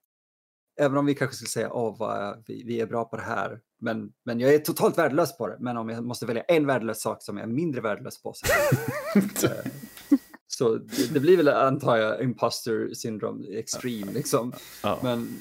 även 0.78 0.98
om 0.98 1.06
vi 1.06 1.16
kanske 1.16 1.36
skulle 1.36 1.50
säga 1.50 1.70
att 1.70 2.44
vi, 2.48 2.64
vi 2.64 2.82
är 2.82 2.86
bra 2.86 3.06
på 3.06 3.16
det 3.16 3.24
här, 3.24 3.60
men, 3.82 4.12
men 4.26 4.40
jag 4.40 4.54
är 4.54 4.60
totalt 4.60 4.98
värdelös 4.98 5.38
på 5.38 5.48
det. 5.48 5.58
Men 5.60 5.78
om 5.78 5.90
jag 5.90 6.04
måste 6.04 6.26
välja 6.26 6.44
en 6.44 6.68
värdelös 6.68 7.02
sak 7.02 7.24
som 7.24 7.38
jag 7.38 7.44
är 7.44 7.54
mindre 7.54 7.82
värdelös 7.82 8.22
på 8.22 8.34
så 8.34 8.46
Så 10.48 10.76
det, 10.76 11.14
det, 11.14 11.20
blir 11.20 11.38
väl, 11.38 11.48
antar 11.48 11.98
jag, 11.98 12.24
imposter 12.24 12.94
syndrome 12.94 13.48
extreme. 13.48 14.12
Liksom. 14.12 14.54
Men 15.04 15.40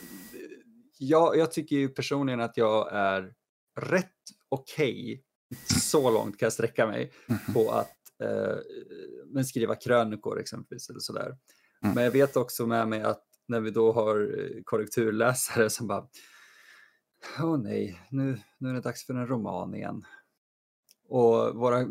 jag, 0.99 1.37
jag 1.37 1.53
tycker 1.53 1.77
ju 1.77 1.89
personligen 1.89 2.41
att 2.41 2.57
jag 2.57 2.93
är 2.93 3.33
rätt 3.81 4.11
okej, 4.49 4.93
okay, 5.03 5.81
så 5.81 6.11
långt 6.11 6.39
kan 6.39 6.47
jag 6.47 6.53
sträcka 6.53 6.87
mig, 6.87 7.13
mm 7.29 7.41
-hmm. 7.41 7.55
på 7.55 7.71
att 7.71 7.97
eh, 8.23 8.57
men 9.27 9.45
skriva 9.45 9.75
krönikor 9.75 10.41
exempelvis. 10.41 10.91
Eller 10.91 11.01
sådär. 11.01 11.37
Mm. 11.83 11.95
Men 11.95 12.05
jag 12.05 12.11
vet 12.11 12.37
också 12.37 12.67
med 12.67 12.89
mig 12.89 13.03
att 13.03 13.25
när 13.47 13.61
vi 13.61 13.71
då 13.71 13.93
har 13.93 14.39
eh, 14.39 14.63
korrekturläsare 14.65 15.71
som 15.71 15.87
bara 15.87 16.09
Åh 17.41 17.59
nej, 17.59 18.01
nu, 18.11 18.39
nu 18.59 18.69
är 18.69 18.75
det 18.75 18.81
dags 18.81 19.07
för 19.07 19.15
en 19.15 19.27
roman 19.27 19.75
igen. 19.75 20.05
Och 21.09 21.55
våra 21.55 21.87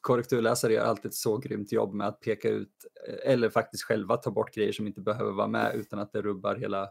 korrekturläsare 0.00 0.72
gör 0.72 0.84
alltid 0.84 1.06
ett 1.06 1.14
så 1.14 1.38
grymt 1.38 1.72
jobb 1.72 1.94
med 1.94 2.06
att 2.06 2.20
peka 2.20 2.48
ut 2.48 2.86
eh, 3.08 3.32
eller 3.32 3.50
faktiskt 3.50 3.82
själva 3.82 4.16
ta 4.16 4.30
bort 4.30 4.54
grejer 4.54 4.72
som 4.72 4.86
inte 4.86 5.00
behöver 5.00 5.32
vara 5.32 5.48
med 5.48 5.74
utan 5.74 5.98
att 5.98 6.12
det 6.12 6.22
rubbar 6.22 6.56
hela 6.56 6.88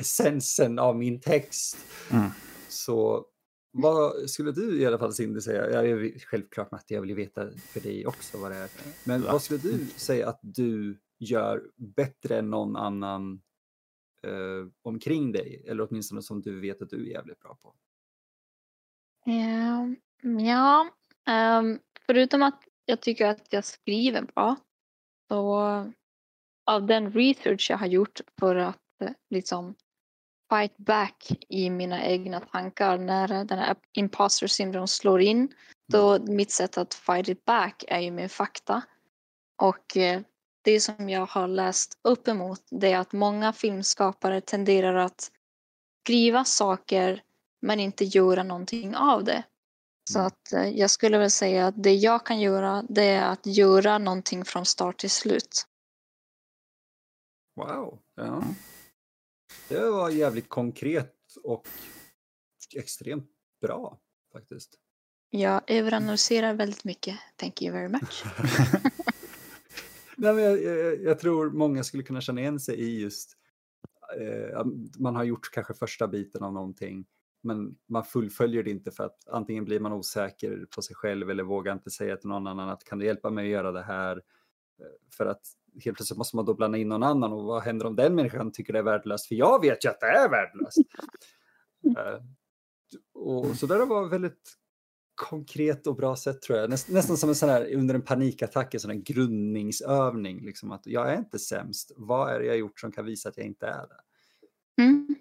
essensen 0.00 0.78
av 0.78 0.96
min 0.96 1.20
text. 1.20 1.76
Mm. 2.12 2.30
Så 2.68 3.26
vad 3.72 4.30
skulle 4.30 4.52
du 4.52 4.80
i 4.80 4.86
alla 4.86 4.98
fall 4.98 5.12
Cindy 5.12 5.40
säga? 5.40 5.70
Jag 5.70 5.88
är 5.88 6.18
självklart 6.18 6.70
Matti, 6.70 6.94
jag 6.94 7.00
vill 7.00 7.10
ju 7.10 7.16
veta 7.16 7.50
för 7.56 7.80
dig 7.80 8.06
också 8.06 8.38
vad 8.38 8.50
det 8.50 8.56
är. 8.56 8.70
Men 9.04 9.22
ja. 9.22 9.32
vad 9.32 9.42
skulle 9.42 9.60
du 9.60 9.86
säga 9.96 10.28
att 10.28 10.40
du 10.42 10.98
gör 11.20 11.70
bättre 11.76 12.38
än 12.38 12.50
någon 12.50 12.76
annan 12.76 13.42
eh, 14.22 14.66
omkring 14.82 15.32
dig? 15.32 15.64
Eller 15.68 15.88
åtminstone 15.90 16.22
som 16.22 16.42
du 16.42 16.60
vet 16.60 16.82
att 16.82 16.90
du 16.90 17.06
är 17.06 17.10
jävligt 17.10 17.40
bra 17.40 17.58
på? 17.62 17.74
Um, 19.26 20.40
ja, 20.40 20.90
Um, 21.30 21.78
förutom 22.06 22.42
att 22.42 22.62
jag 22.84 23.00
tycker 23.00 23.26
att 23.26 23.46
jag 23.50 23.64
skriver 23.64 24.22
bra 24.22 24.56
så 25.28 25.60
av 26.66 26.86
den 26.86 27.12
research 27.12 27.70
jag 27.70 27.78
har 27.78 27.86
gjort 27.86 28.20
för 28.40 28.56
att 28.56 28.76
eh, 29.02 29.10
liksom 29.30 29.74
fight 30.52 30.76
back 30.76 31.30
i 31.48 31.70
mina 31.70 32.04
egna 32.04 32.40
tankar 32.40 32.98
när 32.98 33.28
den 33.28 33.58
här 33.58 33.76
imposter 33.92 34.46
syndrome 34.46 34.86
slår 34.86 35.20
in. 35.20 35.54
Då 35.92 36.14
mm. 36.14 36.36
mitt 36.36 36.50
sätt 36.50 36.78
att 36.78 36.94
fight 36.94 37.28
it 37.28 37.44
back 37.44 37.84
är 37.88 38.00
ju 38.00 38.10
med 38.10 38.32
fakta. 38.32 38.82
Och 39.62 39.96
eh, 39.96 40.20
det 40.62 40.80
som 40.80 41.08
jag 41.08 41.26
har 41.26 41.48
läst 41.48 41.98
upp 42.02 42.28
emot 42.28 42.62
det 42.70 42.92
är 42.92 42.98
att 42.98 43.12
många 43.12 43.52
filmskapare 43.52 44.40
tenderar 44.40 44.94
att 44.94 45.32
skriva 46.02 46.44
saker 46.44 47.22
men 47.62 47.80
inte 47.80 48.04
göra 48.04 48.42
någonting 48.42 48.96
av 48.96 49.24
det. 49.24 49.42
Så 50.10 50.18
mm. 50.18 50.26
att 50.26 50.52
eh, 50.52 50.68
jag 50.68 50.90
skulle 50.90 51.18
väl 51.18 51.30
säga 51.30 51.66
att 51.66 51.82
det 51.82 51.94
jag 51.94 52.26
kan 52.26 52.40
göra 52.40 52.84
det 52.88 53.04
är 53.04 53.24
att 53.24 53.46
göra 53.46 53.98
någonting 53.98 54.44
från 54.44 54.66
start 54.66 54.98
till 54.98 55.10
slut. 55.10 55.66
Wow. 57.56 57.98
Ja. 58.14 58.44
Det 59.68 59.90
var 59.90 60.10
jävligt 60.10 60.48
konkret 60.48 61.16
och 61.42 61.68
extremt 62.76 63.30
bra 63.60 63.98
faktiskt. 64.32 64.74
Jag 65.30 65.62
överanalyserar 65.66 66.54
väldigt 66.54 66.84
mycket. 66.84 67.18
Thank 67.36 67.62
you 67.62 67.72
very 67.72 67.88
much. 67.88 68.24
Nej, 70.20 70.34
men 70.34 70.44
jag, 70.44 70.62
jag, 70.62 71.02
jag, 71.02 71.18
tror 71.18 71.50
många 71.50 71.84
skulle 71.84 72.02
kunna 72.02 72.20
känna 72.20 72.40
igen 72.40 72.60
sig 72.60 72.80
i 72.80 73.00
just, 73.00 73.32
eh, 74.20 74.64
man 74.98 75.16
har 75.16 75.24
gjort 75.24 75.50
kanske 75.52 75.74
första 75.74 76.08
biten 76.08 76.42
av 76.42 76.52
någonting, 76.52 77.06
men 77.42 77.76
man 77.88 78.04
fullföljer 78.04 78.62
det 78.62 78.70
inte 78.70 78.90
för 78.90 79.04
att 79.04 79.28
antingen 79.28 79.64
blir 79.64 79.80
man 79.80 79.92
osäker 79.92 80.66
på 80.74 80.82
sig 80.82 80.96
själv 80.96 81.30
eller 81.30 81.42
vågar 81.42 81.72
inte 81.72 81.90
säga 81.90 82.16
till 82.16 82.28
någon 82.28 82.46
annan 82.46 82.68
att 82.68 82.84
kan 82.84 82.98
du 82.98 83.06
hjälpa 83.06 83.30
mig 83.30 83.44
att 83.44 83.50
göra 83.50 83.72
det 83.72 83.82
här? 83.82 84.16
Eh, 84.16 85.14
för 85.16 85.26
att 85.26 85.42
helt 85.84 85.96
plötsligt 85.96 86.18
måste 86.18 86.36
man 86.36 86.44
då 86.44 86.54
blanda 86.54 86.78
in 86.78 86.88
någon 86.88 87.02
annan 87.02 87.32
och 87.32 87.44
vad 87.44 87.62
händer 87.62 87.86
om 87.86 87.96
den 87.96 88.14
människan 88.14 88.52
tycker 88.52 88.72
det 88.72 88.78
är 88.78 88.82
värdelöst? 88.82 89.26
För 89.26 89.34
jag 89.34 89.60
vet 89.60 89.84
ju 89.84 89.88
att 89.88 90.00
det 90.00 90.06
är 90.06 90.28
värdelöst. 90.28 90.78
uh, 91.86 92.24
och 93.22 93.46
så 93.56 93.66
där 93.66 93.86
var 93.86 94.08
väldigt 94.08 94.59
konkret 95.20 95.86
och 95.86 95.96
bra 95.96 96.16
sätt 96.16 96.42
tror 96.42 96.58
jag. 96.58 96.70
Näst, 96.70 96.88
nästan 96.88 97.16
som 97.16 97.28
en 97.28 97.34
sån 97.34 97.48
här 97.48 97.74
under 97.74 97.94
en 97.94 98.02
panikattack, 98.02 98.74
en 98.74 98.80
sån 98.80 98.90
här 98.90 98.98
grundningsövning. 98.98 100.44
Liksom 100.44 100.72
att 100.72 100.86
jag 100.86 101.12
är 101.12 101.18
inte 101.18 101.38
sämst. 101.38 101.92
Vad 101.96 102.34
är 102.34 102.40
det 102.40 102.46
jag 102.46 102.56
gjort 102.58 102.80
som 102.80 102.92
kan 102.92 103.04
visa 103.04 103.28
att 103.28 103.36
jag 103.36 103.46
inte 103.46 103.66
är 103.66 103.86
det? 103.86 104.00
Mm. 104.82 105.16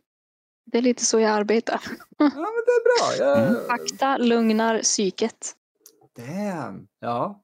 Det 0.65 0.77
är 0.77 0.81
lite 0.81 1.05
så 1.05 1.19
jag 1.19 1.31
arbetar. 1.31 1.81
ja, 2.17 2.29
men 2.29 2.63
det 2.65 2.71
är 2.71 2.83
bra. 2.83 3.25
Jag... 3.25 3.47
Mm. 3.49 3.67
Fakta 3.67 4.17
lugnar 4.17 4.81
psyket. 4.81 5.55
Damn. 6.15 6.87
Ja, 6.99 7.43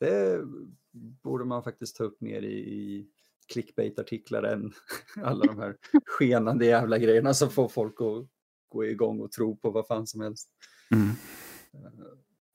det 0.00 0.40
borde 1.22 1.44
man 1.44 1.62
faktiskt 1.62 1.96
ta 1.96 2.04
upp 2.04 2.20
mer 2.20 2.42
i, 2.42 2.58
i 2.58 3.06
clickbait-artiklar 3.52 4.42
än 4.42 4.72
alla 5.24 5.44
de 5.44 5.58
här 5.58 5.76
skenande 6.06 6.66
jävla 6.66 6.98
grejerna 6.98 7.34
som 7.34 7.50
får 7.50 7.68
folk 7.68 8.00
att 8.00 8.28
gå 8.68 8.84
igång 8.84 9.20
och 9.20 9.32
tro 9.32 9.56
på 9.56 9.70
vad 9.70 9.86
fan 9.86 10.06
som 10.06 10.20
helst. 10.20 10.48
Mm. 10.90 11.10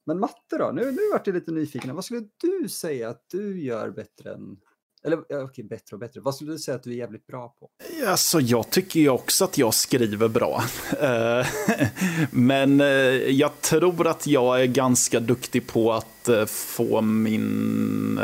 Men 0.06 0.20
matte 0.20 0.58
då? 0.58 0.72
Nu, 0.72 0.92
nu 0.92 1.02
vart 1.14 1.28
jag 1.28 1.34
lite 1.34 1.52
nyfiken. 1.52 1.96
Vad 1.96 2.06
skulle 2.06 2.28
du 2.38 2.70
säga 2.70 3.10
att 3.10 3.26
du 3.30 3.62
gör 3.62 3.90
bättre 3.90 4.34
än 4.34 4.58
eller 5.04 5.20
okej, 5.20 5.44
okay, 5.44 5.64
bättre 5.64 5.96
och 5.96 6.00
bättre. 6.00 6.22
Vad 6.22 6.36
skulle 6.36 6.52
du 6.52 6.60
säga 6.60 6.76
att 6.76 6.84
du 6.84 6.92
är 6.92 6.96
jävligt 6.96 7.28
bra 7.28 7.56
på? 7.60 7.70
Alltså, 8.08 8.40
jag 8.40 8.70
tycker 8.70 9.00
ju 9.00 9.10
också 9.10 9.44
att 9.44 9.58
jag 9.58 9.74
skriver 9.74 10.28
bra. 10.28 10.64
Eh, 11.02 11.48
men 12.32 12.82
eh, 12.82 12.88
jag 12.88 13.62
tror 13.62 14.08
att 14.08 14.28
jag 14.28 14.62
är 14.62 14.66
ganska 14.66 15.20
duktig 15.20 15.68
på 15.68 15.94
att 15.94 16.28
eh, 16.28 16.46
få 16.46 17.02
min 17.02 18.20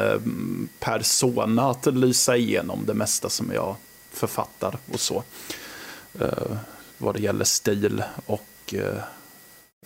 persona 0.80 1.70
att 1.70 1.86
lysa 1.86 2.38
igenom 2.38 2.84
det 2.86 2.94
mesta 2.94 3.30
som 3.30 3.52
jag 3.54 3.76
författar 4.12 4.78
och 4.94 5.00
så. 5.00 5.24
Vad 6.98 7.16
det 7.16 7.22
gäller 7.22 7.46
stil 7.46 8.04
och 8.26 8.74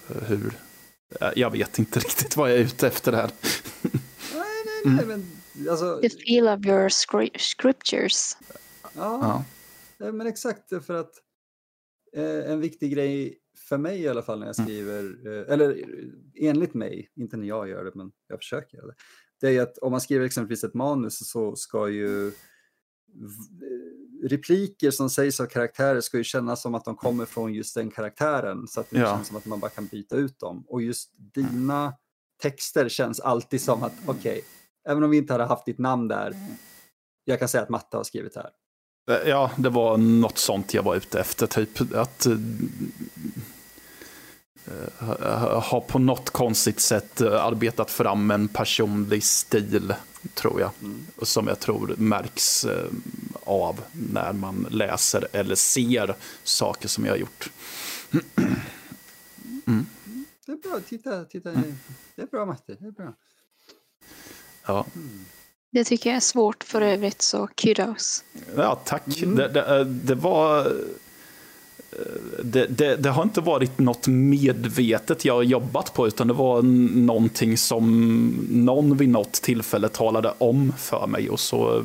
hur... 0.08 0.67
Jag 1.36 1.52
vet 1.52 1.80
inte 1.80 2.00
riktigt 2.00 2.38
vad 2.38 2.52
jag 2.52 2.58
är 2.58 2.62
ute 2.62 2.88
efter 2.88 3.14
här. 3.14 3.32
nej, 3.82 3.92
nej, 4.34 4.82
nej, 4.86 4.94
mm. 4.94 5.08
men 5.08 5.38
Alltså, 5.70 6.00
The 6.02 6.10
feel 6.10 6.48
of 6.48 6.66
your 6.66 6.90
scriptures. 7.38 8.38
Ja, 8.96 9.46
ja. 9.98 10.12
men 10.12 10.28
exakt 10.28 10.86
för 10.86 10.94
att 10.94 11.12
eh, 12.16 12.52
en 12.52 12.60
viktig 12.60 12.92
grej 12.92 13.40
för 13.70 13.78
mig 13.78 14.02
i 14.02 14.08
alla 14.08 14.22
fall 14.22 14.40
när 14.40 14.48
jag 14.48 14.60
mm. 14.60 14.68
skriver, 14.68 15.28
eh, 15.28 15.54
eller 15.54 15.84
enligt 16.36 16.74
mig, 16.74 17.12
inte 17.16 17.38
när 17.38 17.48
jag 17.48 17.70
gör 17.70 17.84
det 17.84 17.92
men 17.96 18.12
jag 18.28 18.40
försöker 18.40 18.78
göra 18.78 18.88
det, 18.88 18.96
det 19.42 19.58
är 19.58 19.62
att 19.62 19.78
om 19.78 19.92
man 19.92 20.02
skriver 20.02 20.26
exempelvis 20.26 20.64
ett 20.64 20.74
manus 20.74 21.30
så 21.30 21.56
ska 21.56 21.90
ju 21.90 22.32
repliker 24.24 24.92
som 24.92 25.10
sägs 25.10 25.40
av 25.40 25.46
karaktärer 25.46 26.02
ska 26.02 26.18
ju 26.18 26.24
kännas 26.24 26.62
som 26.62 26.76
att 26.76 26.86
de 26.86 26.96
kommer 26.96 27.26
från 27.26 27.54
just 27.54 27.76
den 27.76 27.92
karaktären 27.92 28.68
så 28.68 28.80
att 28.80 28.90
det 28.90 29.00
ja. 29.00 29.16
känns 29.16 29.28
som 29.28 29.38
att 29.38 29.46
man 29.46 29.60
bara 29.60 29.72
kan 29.72 29.86
byta 29.86 30.16
ut 30.16 30.40
dem. 30.40 30.66
Och 30.68 30.82
just 30.82 31.10
dina 31.34 31.94
texter 32.42 32.90
känns 32.90 33.20
alltid 33.20 33.62
som 33.62 33.84
att 33.84 33.94
okej, 34.06 34.32
okay, 34.32 34.42
Även 34.88 35.04
om 35.04 35.10
vi 35.10 35.18
inte 35.18 35.34
hade 35.34 35.46
haft 35.46 35.66
ditt 35.66 35.78
namn 35.78 36.08
där. 36.08 36.34
Jag 37.26 37.40
kan 37.40 37.48
säga 37.48 37.64
att 37.64 37.70
Matte 37.70 37.98
har 37.98 38.04
skrivit 38.04 38.36
här. 38.36 38.50
Eh, 39.12 39.30
ja, 39.30 39.52
det 39.58 39.70
var 39.70 39.98
något 39.98 40.38
sånt 40.38 40.74
jag 40.74 40.84
var 40.84 40.96
ute 40.96 41.20
efter. 41.20 41.48
Typ 41.48 41.96
att 41.96 42.28
uh, 42.28 42.40
ha 45.60 45.82
på 45.88 46.00
något 46.00 46.30
konstigt 46.30 46.80
sätt 46.80 47.22
arbetat 47.22 47.92
fram 47.92 48.32
en 48.32 48.48
personlig 48.48 49.24
stil, 49.24 49.94
tror 50.34 50.62
jag. 50.62 50.72
Mm. 50.82 51.06
Som 51.22 51.48
jag 51.48 51.60
tror 51.60 51.96
märks 51.98 52.66
uh, 52.66 52.92
av 53.44 53.82
när 53.92 54.34
man 54.34 54.68
läser 54.70 55.28
eller 55.32 55.56
ser 55.56 56.16
saker 56.44 56.88
som 56.88 57.06
jag 57.06 57.14
har 57.14 57.18
gjort. 57.18 57.52
Mm. 59.68 59.86
Det 60.46 60.52
är 60.52 60.56
bra, 60.56 60.80
titta, 60.80 61.26
titta. 61.26 61.50
Mm. 61.50 61.78
Det 62.16 62.22
är 62.22 62.26
bra 62.26 62.46
Matte, 62.46 62.76
det 62.80 62.88
är 62.88 62.92
bra. 62.92 63.14
Ja. 64.66 64.86
Det 65.72 65.84
tycker 65.84 66.10
jag 66.10 66.18
är 66.18 66.22
svårt 66.22 66.64
för 66.64 66.82
övrigt, 66.82 67.22
så 67.22 67.48
kudos. 67.48 68.24
Ja, 68.56 68.82
tack. 68.86 69.22
Mm. 69.22 69.36
Det, 69.36 69.48
det, 69.48 69.84
det, 69.84 70.16
var... 70.16 70.74
Det, 72.44 72.66
det, 72.66 72.96
det, 72.96 73.10
har 73.10 73.24
inte 73.24 73.42
varit 73.42 73.80
något 73.80 74.08
medvetet 74.08 75.26
jag 75.26 75.34
har 75.34 75.44
jobbat 75.44 75.94
på, 75.94 76.08
utan 76.08 76.28
det 76.28 76.34
var 76.34 76.62
någonting 76.62 77.58
som 77.58 78.30
någon 78.50 78.98
vid 78.98 79.10
något 79.10 79.34
tillfälle 79.34 79.90
talade 79.90 80.34
om 80.38 80.74
för 80.78 81.08
mig. 81.08 81.30
Och 81.30 81.40
så 81.40 81.84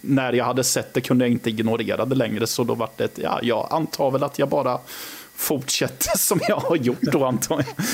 när 0.00 0.32
jag 0.32 0.44
hade 0.44 0.64
sett 0.64 0.94
det 0.94 1.00
kunde 1.00 1.24
jag 1.24 1.32
inte 1.32 1.50
ignorera 1.50 2.04
det 2.04 2.14
längre, 2.14 2.46
så 2.46 2.64
då 2.64 2.74
var 2.74 2.90
det 2.96 3.04
ett, 3.04 3.18
ja, 3.18 3.40
jag 3.42 3.68
antar 3.70 4.10
väl 4.10 4.22
att 4.22 4.38
jag 4.38 4.48
bara 4.48 4.80
fortsätter 5.34 6.10
som 6.18 6.40
jag 6.48 6.56
har 6.56 6.76
gjort 6.76 7.02
då 7.02 7.24
antar 7.24 7.64
jag. 7.66 7.86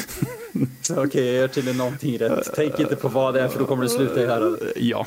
Okej, 0.91 1.07
okay, 1.07 1.25
jag 1.25 1.35
gör 1.35 1.49
tydligen 1.49 1.79
någonting 1.79 2.19
rätt. 2.19 2.51
Tänk 2.55 2.81
inte 2.81 2.97
på 2.97 3.09
vad 3.09 3.35
det 3.35 3.41
är 3.41 3.49
för 3.49 3.59
då 3.59 3.65
kommer 3.65 3.83
det 3.83 3.89
sluta 3.89 4.23
i 4.23 4.27
här. 4.27 4.59
Ja. 4.77 5.07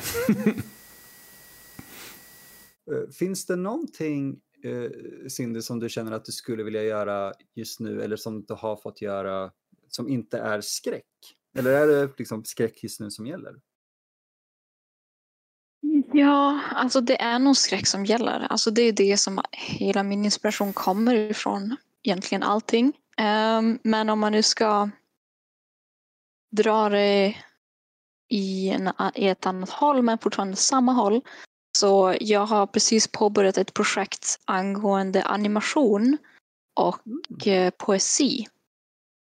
Eh, 2.92 3.10
finns 3.18 3.46
det 3.46 3.56
någonting, 3.56 4.36
eh, 4.66 4.90
Cindy, 5.28 5.62
som 5.62 5.80
du 5.80 5.88
känner 5.88 6.12
att 6.12 6.24
du 6.24 6.32
skulle 6.32 6.62
vilja 6.62 6.82
göra 6.82 7.32
just 7.54 7.80
nu 7.80 8.02
eller 8.02 8.16
som 8.16 8.44
du 8.44 8.54
har 8.54 8.76
fått 8.76 9.02
göra 9.02 9.52
som 9.88 10.08
inte 10.08 10.38
är 10.38 10.60
skräck? 10.60 11.04
Eller 11.58 11.70
är 11.70 11.86
det 11.86 12.18
liksom 12.18 12.44
skräck 12.44 12.82
just 12.82 13.00
nu 13.00 13.10
som 13.10 13.26
gäller? 13.26 13.54
Ja, 16.12 16.60
alltså 16.74 17.00
det 17.00 17.20
är 17.20 17.38
nog 17.38 17.56
skräck 17.56 17.86
som 17.86 18.04
gäller. 18.04 18.46
Alltså 18.50 18.70
det 18.70 18.82
är 18.82 18.92
det 18.92 19.16
som 19.16 19.40
hela 19.52 20.02
min 20.02 20.24
inspiration 20.24 20.72
kommer 20.72 21.14
ifrån, 21.14 21.76
egentligen 22.02 22.42
allting. 22.42 22.92
Um, 23.58 23.78
men 23.82 24.10
om 24.10 24.18
man 24.18 24.32
nu 24.32 24.42
ska 24.42 24.90
dra 26.56 26.88
det 26.88 27.36
i, 28.28 28.70
en, 28.70 28.92
i 29.14 29.28
ett 29.28 29.46
annat 29.46 29.70
håll 29.70 30.02
men 30.02 30.18
fortfarande 30.18 30.56
samma 30.56 30.92
håll. 30.92 31.20
Så 31.76 32.16
jag 32.20 32.46
har 32.46 32.66
precis 32.66 33.08
påbörjat 33.08 33.58
ett 33.58 33.74
projekt 33.74 34.40
angående 34.44 35.22
animation 35.22 36.18
och 36.76 36.98
mm. 37.46 37.72
poesi. 37.78 38.46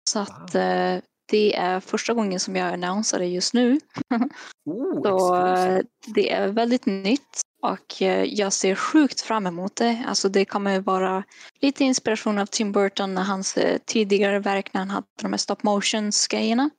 Så 0.09 0.19
att 0.19 0.55
wow. 0.55 1.01
det 1.31 1.55
är 1.55 1.79
första 1.79 2.13
gången 2.13 2.39
som 2.39 2.55
jag 2.55 2.73
annonserar 2.73 3.19
det 3.19 3.27
just 3.27 3.53
nu. 3.53 3.79
Oh, 4.69 5.01
så 5.01 5.81
det 6.15 6.31
är 6.31 6.47
väldigt 6.47 6.85
nytt 6.85 7.41
och 7.63 8.01
jag 8.25 8.53
ser 8.53 8.75
sjukt 8.75 9.21
fram 9.21 9.47
emot 9.47 9.75
det. 9.75 10.03
Alltså 10.07 10.29
det 10.29 10.45
kommer 10.45 10.79
vara 10.79 11.23
lite 11.61 11.83
inspiration 11.83 12.37
av 12.39 12.45
Tim 12.45 12.71
Burton 12.71 13.13
när 13.13 13.23
hans 13.23 13.57
tidigare 13.85 14.39
verk 14.39 14.73
när 14.73 14.81
han 14.81 14.89
hade 14.89 15.07
de 15.21 15.33
här 15.33 15.37
stop 15.37 15.55
motions 15.61 16.27
grejerna. 16.27 16.69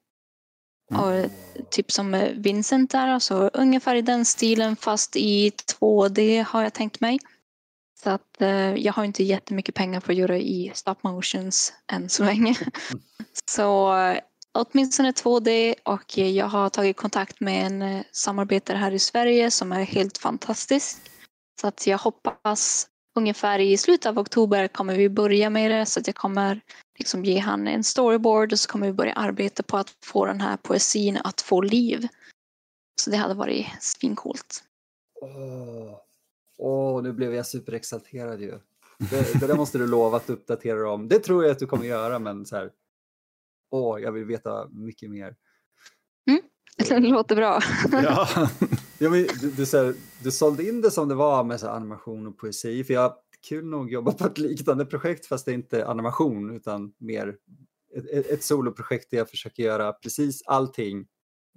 Mm. 0.91 1.31
Typ 1.71 1.93
som 1.93 2.29
Vincent 2.35 2.91
där, 2.91 3.09
alltså 3.09 3.51
ungefär 3.53 3.95
i 3.95 4.03
den 4.03 4.25
stilen 4.25 4.77
fast 4.77 5.17
i 5.17 5.51
2D 5.51 6.45
har 6.45 6.63
jag 6.63 6.75
tänkt 6.75 7.01
mig. 7.01 7.19
Så 8.03 8.11
att 8.11 8.41
eh, 8.41 8.75
jag 8.75 8.93
har 8.93 9.05
inte 9.05 9.25
jättemycket 9.25 9.75
pengar 9.75 10.01
för 10.01 10.13
att 10.13 10.19
göra 10.19 10.37
i 10.37 10.73
stop 10.75 10.97
motions 11.03 11.73
än 11.93 12.09
så 12.09 12.25
länge. 12.25 12.55
Mm. 12.61 12.73
Så 13.51 13.95
åtminstone 14.53 15.13
2D 15.13 15.75
och 15.85 16.19
jag 16.19 16.47
har 16.47 16.69
tagit 16.69 16.97
kontakt 16.97 17.41
med 17.41 17.67
en 17.67 17.83
eh, 17.83 18.03
samarbetare 18.13 18.77
här 18.77 18.93
i 18.93 18.99
Sverige 18.99 19.51
som 19.51 19.73
är 19.73 19.83
helt 19.83 20.19
fantastisk. 20.19 20.97
Så 21.61 21.67
att 21.67 21.87
jag 21.87 21.99
hoppas 21.99 22.87
ungefär 23.19 23.59
i 23.59 23.77
slutet 23.77 24.07
av 24.07 24.19
oktober 24.19 24.69
kommer 24.69 24.97
vi 24.97 25.09
börja 25.09 25.51
med 25.51 25.71
det 25.71 25.87
så 25.87 26.01
att 26.01 26.07
jag 26.07 26.17
kommer 26.17 26.61
liksom 26.99 27.25
ge 27.25 27.39
han 27.39 27.69
en 27.69 27.85
storyboard 27.85 28.53
och 28.53 28.59
så 28.59 28.71
kommer 28.71 28.87
vi 28.87 28.93
börja 28.93 29.13
arbeta 29.13 29.63
på 29.63 29.77
att 29.77 29.95
få 30.05 30.27
den 30.27 30.41
här 30.41 30.57
poesin 30.57 31.19
att 31.25 31.41
få 31.41 31.61
liv. 31.61 32.09
Så 33.01 33.11
det 33.11 33.17
hade 33.17 33.35
varit 33.35 33.67
svincoolt. 33.81 34.65
Åh, 35.21 35.29
oh. 35.29 35.97
oh, 36.59 37.03
nu 37.03 37.13
blev 37.13 37.35
jag 37.35 37.47
superexalterad 37.47 38.41
ju. 38.41 38.59
Det, 38.99 39.41
det 39.41 39.47
där 39.47 39.57
måste 39.57 39.79
du 39.79 39.87
lova 39.87 40.17
att 40.17 40.31
uppdatera 40.31 40.93
om. 40.93 41.09
Det 41.09 41.19
tror 41.19 41.45
jag 41.45 41.53
att 41.53 41.59
du 41.59 41.67
kommer 41.67 41.85
göra, 41.85 42.19
men 42.19 42.47
så 42.47 42.57
här. 42.57 42.71
Åh, 43.71 43.97
oh, 43.97 44.03
jag 44.03 44.13
vill 44.13 44.25
veta 44.25 44.69
mycket 44.69 45.11
mer. 45.11 45.37
Mm, 46.29 46.43
det 47.03 47.09
låter 47.09 47.37
bra. 47.37 47.61
ja. 47.93 48.29
ja 48.99 49.11
men, 49.11 49.27
du, 49.41 49.51
du, 49.51 49.67
så 49.67 49.85
här, 49.85 49.95
du 50.23 50.31
sålde 50.31 50.69
in 50.69 50.81
det 50.81 50.91
som 50.91 51.09
det 51.09 51.15
var 51.15 51.45
med 51.45 51.61
så 51.61 51.69
animation 51.69 52.27
och 52.27 52.39
poesi, 52.39 52.85
för 52.85 52.95
jag 52.95 53.15
kul 53.49 53.65
nog 53.65 53.93
jobba 53.93 54.13
på 54.13 54.25
ett 54.27 54.39
liknande 54.39 54.85
projekt 54.87 55.27
fast 55.27 55.45
det 55.45 55.53
är 55.53 55.55
inte 55.55 55.87
animation 55.87 56.57
utan 56.57 56.93
mer 56.99 57.37
ett, 57.95 58.27
ett 58.27 58.43
soloprojekt 58.43 59.11
där 59.11 59.19
jag 59.19 59.31
försöker 59.31 59.63
göra 59.63 59.93
precis 59.93 60.43
allting 60.47 61.07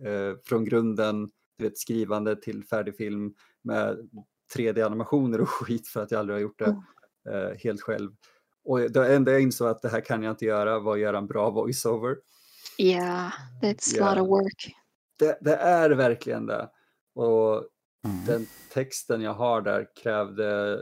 eh, 0.05 0.37
från 0.43 0.65
grunden. 0.65 1.29
vet, 1.57 1.77
skrivande 1.77 2.35
till 2.35 2.63
färdig 2.63 2.95
film 2.95 3.33
med 3.63 4.09
3D-animationer 4.55 5.41
och 5.41 5.49
skit 5.65 5.87
för 5.87 6.03
att 6.03 6.11
jag 6.11 6.19
aldrig 6.19 6.35
har 6.35 6.41
gjort 6.41 6.59
det 6.59 6.65
mm. 6.65 7.49
eh, 7.49 7.57
helt 7.57 7.81
själv. 7.81 8.11
Och 8.63 8.79
det 8.79 9.15
enda 9.15 9.31
jag 9.31 9.41
insåg 9.41 9.67
att 9.67 9.81
det 9.81 9.89
här 9.89 10.01
kan 10.01 10.23
jag 10.23 10.31
inte 10.31 10.45
göra 10.45 10.79
var 10.79 10.93
att 10.93 10.99
göra 10.99 11.17
en 11.17 11.27
bra 11.27 11.49
voiceover. 11.49 12.17
Yeah, 12.77 13.31
it's 13.61 13.95
yeah. 13.95 14.07
a 14.07 14.15
lot 14.15 14.23
of 14.23 14.29
work. 14.29 14.75
Det, 15.19 15.37
det 15.41 15.55
är 15.55 15.89
verkligen 15.89 16.45
det. 16.45 16.69
Och 17.13 17.55
mm. 18.05 18.25
den 18.25 18.47
texten 18.73 19.21
jag 19.21 19.33
har 19.33 19.61
där 19.61 19.87
krävde 19.95 20.81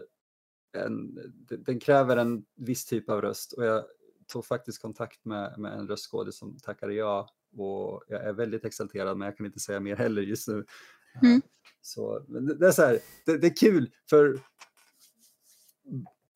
en, 0.78 1.18
den 1.50 1.80
kräver 1.80 2.18
en 2.18 2.46
viss 2.56 2.86
typ 2.86 3.10
av 3.10 3.22
röst 3.22 3.54
och 3.54 3.66
jag 3.66 3.84
tog 4.28 4.46
faktiskt 4.46 4.82
kontakt 4.82 5.26
med, 5.26 5.60
med 5.60 5.74
en 5.74 5.88
röstskådis 5.88 6.38
som 6.38 6.58
tackade 6.58 6.94
ja 6.94 7.30
och 7.58 8.04
jag 8.08 8.24
är 8.24 8.34
väldigt 8.34 8.66
exalterad 8.66 9.18
men 9.18 9.26
jag 9.26 9.38
kan 9.38 9.46
inte 9.46 9.60
säga 9.60 9.80
mer 9.80 9.96
heller 9.96 10.22
just 10.22 10.48
nu. 10.48 10.66
Mm. 11.24 11.42
Så 11.82 12.20
det 12.60 12.68
är 12.68 12.72
så 12.72 12.82
här, 12.82 13.00
det, 13.26 13.38
det, 13.38 13.48
är 13.48 13.56
kul 13.56 13.90
för 14.10 14.40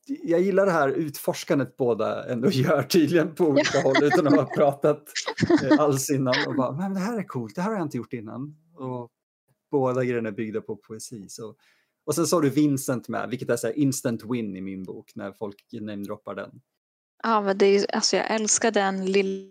jag 0.05 0.41
gillar 0.41 0.65
det 0.65 0.71
här 0.71 0.89
utforskandet 0.89 1.77
båda 1.77 2.31
ändå 2.31 2.49
gör 2.49 2.83
tydligen 2.83 3.35
på 3.35 3.45
olika 3.45 3.81
håll 3.81 4.03
utan 4.03 4.27
att 4.27 4.35
ha 4.35 4.45
pratat 4.55 5.03
eh, 5.63 5.79
alls 5.79 6.09
innan. 6.09 6.35
Och 6.47 6.55
bara, 6.55 6.71
men 6.71 6.93
det 6.93 6.99
här 6.99 7.19
är 7.19 7.23
coolt, 7.23 7.55
det 7.55 7.61
här 7.61 7.69
har 7.69 7.77
jag 7.77 7.85
inte 7.85 7.97
gjort 7.97 8.13
innan. 8.13 8.55
Och 8.75 9.11
båda 9.73 10.03
grejerna 10.03 10.29
är 10.29 10.33
byggda 10.33 10.61
på 10.61 10.75
poesi. 10.75 11.29
Så. 11.29 11.55
Och 12.05 12.15
sen 12.15 12.27
så 12.27 12.35
har 12.35 12.41
du 12.41 12.49
Vincent 12.49 13.07
med, 13.07 13.29
vilket 13.29 13.49
är 13.49 13.57
så 13.57 13.71
instant 13.71 14.23
win 14.23 14.57
i 14.57 14.61
min 14.61 14.83
bok 14.83 15.11
när 15.15 15.31
folk 15.31 15.65
namedroppar 15.71 16.35
den. 16.35 16.61
Ja, 17.23 17.41
men 17.41 17.57
det 17.57 17.65
är, 17.65 17.95
alltså 17.95 18.17
jag 18.17 18.31
älskar 18.31 18.71
den 18.71 19.05
lilla 19.05 19.49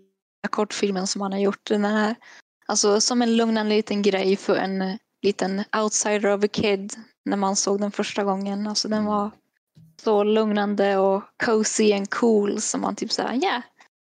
kortfilmen 0.49 1.07
som 1.07 1.21
han 1.21 1.31
har 1.31 1.39
gjort. 1.39 1.67
Den 1.69 1.85
här, 1.85 2.15
alltså 2.65 3.01
som 3.01 3.21
en 3.21 3.37
lugnande 3.37 3.75
liten 3.75 4.01
grej 4.01 4.35
för 4.35 4.55
en 4.55 4.97
liten 5.21 5.63
outsider 5.83 6.33
of 6.33 6.43
a 6.43 6.47
kid 6.47 6.93
när 7.25 7.37
man 7.37 7.55
såg 7.55 7.79
den 7.79 7.91
första 7.91 8.23
gången. 8.23 8.67
Alltså 8.67 8.87
den 8.87 9.05
var 9.05 9.31
så 10.03 10.23
lugnande 10.23 10.97
och 10.97 11.23
cozy 11.45 11.93
and 11.93 12.09
cool 12.09 12.61
som 12.61 12.81
man 12.81 12.95
typ 12.95 13.11
säger, 13.11 13.33
yeah, 13.33 13.61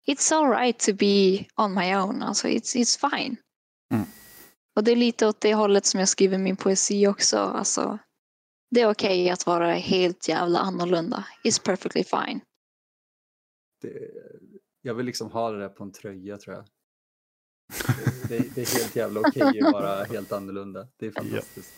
it's 0.07 0.33
alright 0.33 0.79
to 0.79 0.93
be 0.93 1.45
on 1.55 1.73
my 1.73 1.95
own, 1.95 2.23
alltså 2.23 2.47
it's, 2.47 2.75
it's 2.75 3.09
fine. 3.09 3.37
Mm. 3.93 4.05
Och 4.75 4.83
det 4.83 4.91
är 4.91 4.95
lite 4.95 5.27
åt 5.27 5.41
det 5.41 5.53
hållet 5.53 5.85
som 5.85 5.99
jag 5.99 6.09
skriver 6.09 6.37
min 6.37 6.55
poesi 6.55 7.07
också, 7.07 7.37
alltså 7.37 7.99
det 8.71 8.81
är 8.81 8.91
okej 8.91 9.21
okay 9.21 9.29
att 9.29 9.45
vara 9.45 9.73
helt 9.73 10.27
jävla 10.27 10.59
annorlunda. 10.59 11.25
It's 11.43 11.63
perfectly 11.63 12.03
fine. 12.03 12.41
Det, 13.81 14.11
jag 14.81 14.93
vill 14.93 15.05
liksom 15.05 15.31
ha 15.31 15.51
det 15.51 15.59
där 15.59 15.69
på 15.69 15.83
en 15.83 15.91
tröja 15.91 16.37
tror 16.37 16.55
jag. 16.55 16.65
Det, 18.29 18.55
det 18.55 18.61
är 18.61 18.79
helt 18.79 18.95
jävla 18.95 19.19
okej 19.19 19.43
okay 19.43 19.61
att 19.61 19.73
vara 19.73 20.03
helt 20.03 20.31
annorlunda. 20.31 20.87
Det 20.97 21.05
är 21.05 21.11
fantastiskt. 21.11 21.73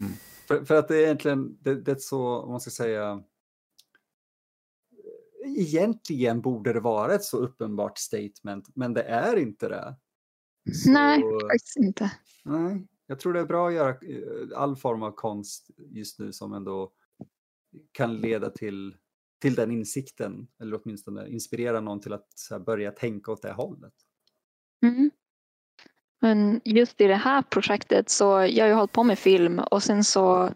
Mm. 0.00 0.12
För, 0.48 0.64
för, 0.64 0.74
att 0.74 0.88
det 0.88 0.96
är 0.96 1.02
egentligen, 1.02 1.58
det, 1.60 1.74
det 1.74 1.92
är 1.92 1.96
så, 1.96 2.38
om 2.38 2.50
man 2.50 2.60
ska 2.60 2.70
säga, 2.70 3.22
egentligen 5.44 6.40
borde 6.40 6.72
det 6.72 6.80
vara 6.80 7.14
ett 7.14 7.24
så 7.24 7.38
uppenbart 7.38 7.98
statement, 7.98 8.68
men 8.74 8.94
det 8.94 9.02
är 9.02 9.36
inte 9.36 9.68
det. 9.68 9.96
Så, 10.72 10.90
nej, 10.90 11.22
faktiskt 11.52 11.76
inte. 11.76 12.12
Nej, 12.44 12.86
jag 13.06 13.20
tror 13.20 13.32
det 13.32 13.40
är 13.40 13.46
bra 13.46 13.68
att 13.68 13.74
göra 13.74 13.90
eh, 13.90 14.58
all 14.58 14.76
form 14.76 15.02
av 15.02 15.10
konst 15.10 15.70
just 15.90 16.18
nu 16.18 16.32
som 16.32 16.52
ändå 16.52 16.92
kan 17.92 18.16
leda 18.16 18.50
till, 18.50 18.96
till 19.40 19.54
den 19.54 19.70
insikten, 19.70 20.48
eller 20.60 20.80
åtminstone 20.82 21.28
inspirera 21.28 21.80
någon 21.80 22.00
till 22.00 22.12
att 22.12 22.28
här, 22.50 22.58
börja 22.58 22.92
tänka 22.92 23.32
åt 23.32 23.42
det 23.42 23.52
hållet. 23.52 23.94
Mm. 24.82 25.10
Men 26.20 26.60
just 26.64 27.00
i 27.00 27.06
det 27.06 27.14
här 27.14 27.42
projektet 27.42 28.08
så 28.08 28.24
jag 28.24 28.64
har 28.64 28.68
ju 28.68 28.74
hållit 28.74 28.92
på 28.92 29.04
med 29.04 29.18
film 29.18 29.58
och 29.58 29.82
sen 29.82 30.04
så 30.04 30.52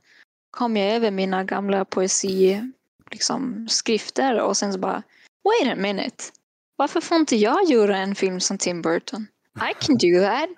kom 0.50 0.76
jag 0.76 0.94
över 0.94 1.10
mina 1.10 1.44
gamla 1.44 1.84
poesi 1.84 2.70
liksom, 3.10 3.68
skrifter 3.68 4.40
och 4.40 4.56
sen 4.56 4.72
så 4.72 4.78
bara 4.78 5.02
wait 5.44 5.72
a 5.72 5.80
minute. 5.80 6.24
Varför 6.76 7.00
får 7.00 7.16
inte 7.16 7.36
jag 7.36 7.64
göra 7.64 7.96
en 7.96 8.14
film 8.14 8.40
som 8.40 8.58
Tim 8.58 8.82
Burton? 8.82 9.26
I 9.61 9.74
can 9.80 9.96
do 9.96 10.20
that. 10.20 10.48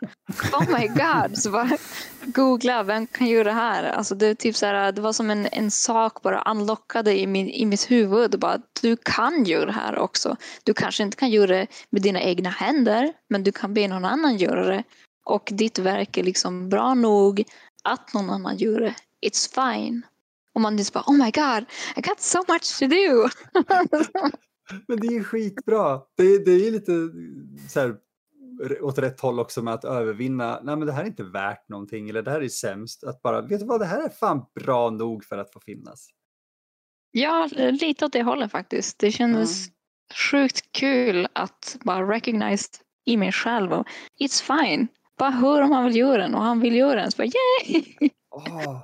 Oh 0.53 0.79
my 0.79 0.87
god. 0.87 1.39
Så 1.39 1.51
bara 1.51 1.79
googla, 2.25 2.83
vem 2.83 3.07
kan 3.07 3.27
göra 3.27 3.45
det 3.45 3.53
här? 3.53 3.85
Alltså 3.85 4.15
det, 4.15 4.35
typ 4.35 4.57
så 4.57 4.67
här, 4.67 4.93
det 4.93 5.01
var 5.01 5.13
som 5.13 5.31
en, 5.31 5.47
en 5.53 5.71
sak 5.71 6.23
bara 6.23 6.41
anlockade 6.41 7.19
i, 7.19 7.27
min, 7.27 7.49
i 7.49 7.67
mitt 7.67 7.91
huvud. 7.91 8.39
Bara, 8.39 8.61
du 8.83 8.97
kan 8.97 9.45
göra 9.45 9.67
det 9.67 9.73
här 9.73 9.99
också. 9.99 10.37
Du 10.65 10.75
kanske 10.75 11.03
inte 11.03 11.17
kan 11.17 11.31
göra 11.31 11.47
det 11.47 11.67
med 11.91 12.03
dina 12.03 12.23
egna 12.23 12.51
händer, 12.51 13.13
men 13.29 13.45
du 13.45 13.53
kan 13.53 13.75
be 13.75 13.89
någon 13.89 14.05
annan 14.05 14.37
göra 14.37 14.67
det. 14.67 14.83
Och 15.25 15.49
ditt 15.53 15.79
verk 15.79 16.17
är 16.17 16.23
liksom 16.23 16.69
bra 16.69 16.95
nog 16.95 17.45
att 17.85 18.15
någon 18.15 18.31
annan 18.31 18.57
gör 18.57 18.81
det. 18.81 18.95
It's 19.27 19.55
fine. 19.55 20.03
Och 20.55 20.61
man 20.61 20.79
just 20.79 20.93
bara, 20.93 21.05
oh 21.07 21.17
my 21.25 21.31
god, 21.31 21.65
I 21.97 22.01
got 22.01 22.21
so 22.21 22.39
much 22.49 22.79
to 22.79 22.87
do. 22.87 23.29
men 24.89 25.01
det 25.01 25.07
är 25.07 25.13
ju 25.13 25.25
skitbra. 25.25 26.01
Det, 26.17 26.45
det 26.45 26.51
är 26.51 26.65
ju 26.65 26.71
lite 26.71 26.93
så 27.69 27.81
här 27.81 27.97
åt 28.81 28.99
rätt 28.99 29.21
håll 29.21 29.41
också 29.41 29.63
med 29.63 29.75
att 29.75 29.85
övervinna, 29.85 30.61
nej 30.63 30.77
men 30.77 30.87
det 30.87 30.93
här 30.93 31.03
är 31.03 31.07
inte 31.07 31.25
värt 31.25 31.69
någonting 31.69 32.09
eller 32.09 32.23
det 32.23 32.31
här 32.31 32.41
är 32.41 32.49
sämst. 32.49 33.05
Att 33.05 33.23
bara, 33.23 33.41
vet 33.41 33.61
du 33.61 33.67
vad, 33.67 33.81
det 33.81 33.87
här 33.87 34.05
är 34.05 34.09
fan 34.09 34.47
bra 34.55 34.91
nog 34.91 35.25
för 35.25 35.39
att 35.39 35.53
få 35.53 35.61
finnas. 35.61 36.09
Ja, 37.11 37.49
lite 37.57 38.05
åt 38.05 38.13
det 38.13 38.23
hållet 38.23 38.51
faktiskt. 38.51 38.99
Det 38.99 39.13
kändes 39.13 39.67
mm. 39.67 39.75
sjukt 40.31 40.73
kul 40.73 41.29
att 41.33 41.77
bara 41.85 42.15
recognize 42.15 42.69
i 43.05 43.17
mig 43.17 43.33
själv 43.33 43.73
och 43.73 43.87
it's 44.21 44.43
fine. 44.43 44.89
Bara 45.19 45.31
hör 45.31 45.63
om 45.63 45.71
han 45.71 45.85
vill 45.85 45.97
göra 45.97 46.23
den 46.23 46.35
och 46.35 46.43
han 46.43 46.61
vill 46.61 46.75
göra 46.75 47.01
den 47.01 47.13
så 47.13 47.17
bara 47.17 47.27
yay! 47.27 47.85
Åh, 48.31 48.69
oh. 48.69 48.81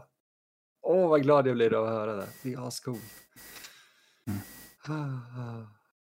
oh, 0.82 1.08
vad 1.08 1.22
glad 1.22 1.46
jag 1.46 1.54
blir 1.54 1.74
av 1.74 1.84
att 1.84 1.90
höra 1.90 2.16
det. 2.16 2.28
Det 2.42 2.52
är 2.52 2.68
ascoolt. 2.68 3.00
Mm. 4.26 4.38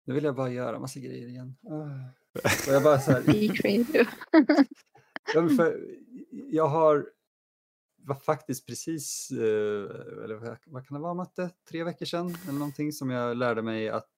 Nu 0.05 0.15
vill 0.15 0.25
jag 0.25 0.37
bara 0.37 0.51
göra 0.51 0.79
massa 0.79 1.01
grejer 1.01 1.29
igen. 1.29 1.57
Oh. 1.63 2.24
Och 2.43 2.73
jag 2.73 2.83
bara 2.83 3.01
så 3.01 3.13
här, 3.13 3.23
jag 6.51 6.69
har 6.69 7.07
var 8.07 8.15
faktiskt 8.15 8.67
precis, 8.67 9.31
eh, 9.31 10.25
eller 10.25 10.59
vad 10.67 10.87
kan 10.87 10.95
det 10.95 11.01
vara 11.01 11.15
Matte, 11.15 11.51
tre 11.69 11.85
veckor 11.85 12.07
sedan 12.07 12.37
eller 12.43 12.59
någonting 12.59 12.93
som 12.93 13.11
jag 13.11 13.37
lärde 13.37 13.63
mig 13.63 13.89
att 13.89 14.11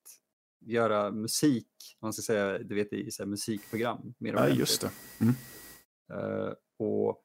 göra 0.59 1.11
musik, 1.11 1.67
man 2.01 2.13
ska 2.13 2.21
säga, 2.21 2.59
du 2.59 2.75
vet 2.75 2.93
i 2.93 3.11
så 3.11 3.23
här, 3.23 3.27
musikprogram. 3.27 4.13
Mer 4.17 4.33
ja, 4.33 4.47
just 4.49 4.81
det. 4.81 4.91
Mm. 5.19 5.33
Uh, 6.13 6.53
och 6.79 7.23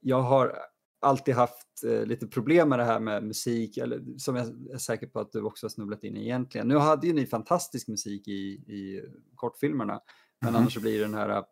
jag 0.00 0.22
har 0.22 0.58
alltid 1.06 1.34
haft 1.34 1.84
uh, 1.84 2.06
lite 2.06 2.26
problem 2.26 2.68
med 2.68 2.78
det 2.78 2.84
här 2.84 3.00
med 3.00 3.24
musik, 3.24 3.76
eller 3.76 4.18
som 4.18 4.36
jag 4.36 4.46
är 4.72 4.78
säker 4.78 5.06
på 5.06 5.20
att 5.20 5.32
du 5.32 5.42
också 5.42 5.66
har 5.66 5.70
snubblat 5.70 6.04
in 6.04 6.16
i 6.16 6.22
egentligen. 6.22 6.68
Nu 6.68 6.76
hade 6.76 7.06
ju 7.06 7.12
ni 7.12 7.26
fantastisk 7.26 7.88
musik 7.88 8.28
i, 8.28 8.32
i 8.52 9.04
kortfilmerna, 9.34 10.00
men 10.40 10.48
mm. 10.48 10.60
annars 10.60 10.74
så 10.74 10.80
blir 10.80 10.98
det 10.98 11.04
den 11.04 11.14
här 11.14 11.44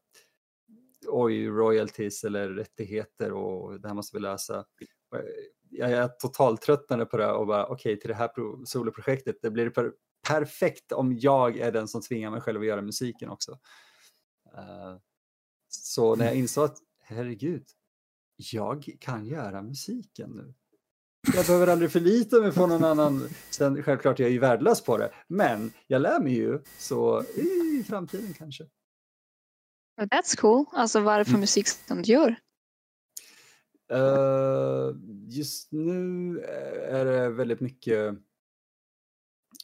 oj, 1.06 1.48
royalties 1.48 2.24
eller 2.24 2.48
rättigheter 2.48 3.32
och 3.32 3.80
det 3.80 3.88
här 3.88 3.94
måste 3.94 4.16
vi 4.16 4.20
lösa. 4.20 4.64
Jag 5.70 5.90
är 5.90 6.08
totalt 6.08 6.62
tröttnade 6.62 7.06
på 7.06 7.16
det 7.16 7.32
och 7.32 7.46
bara 7.46 7.66
okej, 7.66 7.74
okay, 7.74 8.00
till 8.00 8.08
det 8.08 8.14
här 8.14 8.30
soloprojektet, 8.64 9.36
det 9.42 9.50
blir 9.50 9.70
per 9.70 9.92
perfekt 10.28 10.92
om 10.92 11.18
jag 11.18 11.58
är 11.58 11.72
den 11.72 11.88
som 11.88 12.02
tvingar 12.02 12.30
mig 12.30 12.40
själv 12.40 12.60
att 12.60 12.66
göra 12.66 12.82
musiken 12.82 13.30
också. 13.30 13.52
Uh, 14.54 14.96
så 15.68 16.16
när 16.16 16.24
jag 16.24 16.34
insåg 16.34 16.64
att 16.64 16.78
herregud, 17.00 17.64
jag 18.36 18.96
kan 19.00 19.26
göra 19.26 19.62
musiken 19.62 20.30
nu. 20.30 20.54
Jag 21.34 21.46
behöver 21.46 21.66
aldrig 21.66 21.92
förlita 21.92 22.40
mig 22.40 22.52
på 22.52 22.66
någon 22.66 22.84
annan. 22.84 23.28
Sen 23.50 23.82
självklart 23.82 24.18
jag 24.18 24.28
är 24.28 24.32
ju 24.32 24.38
värdelös 24.38 24.84
på 24.84 24.96
det, 24.96 25.12
men 25.28 25.72
jag 25.86 26.02
lär 26.02 26.20
mig 26.20 26.34
ju 26.34 26.62
så 26.78 27.22
i 27.22 27.84
framtiden 27.88 28.34
kanske. 28.34 28.64
That's 30.00 30.36
cool. 30.40 30.66
Alltså 30.72 31.00
vad 31.00 31.14
är 31.14 31.18
det 31.18 31.24
för 31.24 31.30
mm. 31.30 31.40
musik 31.40 31.68
som 31.68 32.02
du 32.02 32.12
gör? 32.12 32.36
Uh, 33.92 34.96
just 35.28 35.72
nu 35.72 36.38
är 36.88 37.04
det 37.04 37.30
väldigt 37.30 37.60
mycket, 37.60 38.14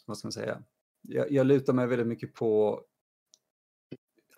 vad 0.06 0.18
ska 0.18 0.26
man 0.26 0.32
säga, 0.32 0.62
jag, 1.02 1.30
jag 1.32 1.46
lutar 1.46 1.72
mig 1.72 1.86
väldigt 1.86 2.06
mycket 2.06 2.34
på 2.34 2.80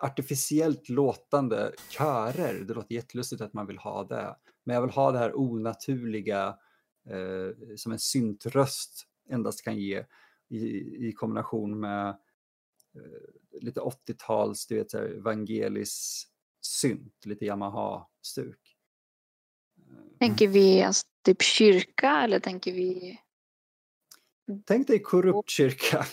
artificiellt 0.03 0.89
låtande 0.89 1.73
körer. 1.89 2.53
Det 2.59 2.73
låter 2.73 2.95
jättelustigt 2.95 3.41
att 3.41 3.53
man 3.53 3.67
vill 3.67 3.77
ha 3.77 4.03
det. 4.03 4.35
Men 4.63 4.73
jag 4.73 4.81
vill 4.81 4.91
ha 4.91 5.11
det 5.11 5.17
här 5.17 5.39
onaturliga 5.39 6.57
eh, 7.09 7.75
som 7.75 7.91
en 7.91 7.99
syntröst 7.99 9.07
endast 9.29 9.63
kan 9.63 9.77
ge 9.77 10.05
i, 10.49 11.07
i 11.07 11.13
kombination 11.13 11.79
med 11.79 12.09
eh, 12.09 13.61
lite 13.61 13.79
80-tals, 13.79 14.67
du 14.67 14.75
vet, 14.75 14.91
så 14.91 14.97
här, 14.97 15.19
Vangelis 15.19 16.27
synt, 16.61 17.25
lite 17.25 17.45
Yamaha-stuk. 17.45 18.59
Tänker 20.19 20.47
vi 20.47 20.81
alltså, 20.81 21.07
typ 21.25 21.41
kyrka 21.41 22.21
eller 22.23 22.39
tänker 22.39 22.71
vi? 22.71 23.19
Tänk 24.65 24.87
dig 24.87 25.01
korrupt 25.01 25.49
kyrka. 25.49 26.05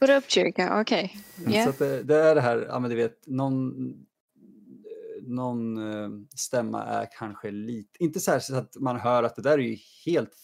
Korrupt 0.00 0.30
kyrka, 0.30 0.80
okej. 0.80 1.16
Okay. 1.40 1.54
Yeah. 1.54 1.72
Så 1.72 1.84
det, 1.84 2.02
det, 2.02 2.16
är 2.16 2.34
det 2.34 2.40
här, 2.40 2.66
ja 2.68 2.78
men 2.78 2.90
du 2.90 2.96
vet, 2.96 3.26
någon, 3.26 3.92
någon 5.22 5.78
uh, 5.78 6.26
stämma 6.36 6.84
är 6.84 7.08
kanske 7.18 7.50
lite, 7.50 8.04
inte 8.04 8.20
så, 8.20 8.40
så 8.40 8.56
att 8.56 8.76
man 8.76 8.96
hör 8.96 9.22
att 9.22 9.36
det 9.36 9.42
där 9.42 9.58
är 9.58 9.62
ju 9.62 9.78
helt 10.06 10.34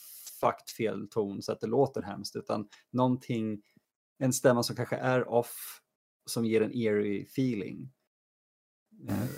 fucked 0.40 0.68
fel 0.76 1.08
ton 1.08 1.42
så 1.42 1.52
att 1.52 1.60
det 1.60 1.66
låter 1.66 2.02
hemskt, 2.02 2.36
utan 2.36 2.68
någonting, 2.92 3.62
en 4.18 4.32
stämma 4.32 4.62
som 4.62 4.76
kanske 4.76 4.96
är 4.96 5.28
off, 5.28 5.80
som 6.26 6.44
ger 6.44 6.60
en 6.60 6.72
eerie 6.72 7.22
feeling. 7.22 7.92
Mm. 9.00 9.14
Uh, 9.14 9.28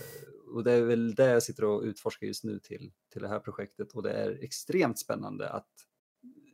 och 0.55 0.65
det 0.65 0.73
är 0.73 0.83
väl 0.83 1.15
det 1.15 1.27
jag 1.27 1.43
sitter 1.43 1.65
och 1.65 1.83
utforskar 1.83 2.27
just 2.27 2.45
nu 2.45 2.59
till, 2.59 2.93
till 3.13 3.23
det 3.23 3.29
här 3.29 3.41
projektet 3.41 3.93
och 3.93 4.03
det 4.03 4.13
är 4.13 4.45
extremt 4.45 4.99
spännande 4.99 5.49
att 5.49 5.71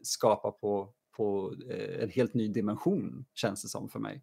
skapa 0.02 0.50
på, 0.50 0.94
på 1.16 1.54
eh, 1.70 2.02
en 2.02 2.10
helt 2.10 2.34
ny 2.34 2.48
dimension 2.48 3.24
känns 3.34 3.62
det 3.62 3.68
som 3.68 3.88
för 3.88 3.98
mig. 3.98 4.22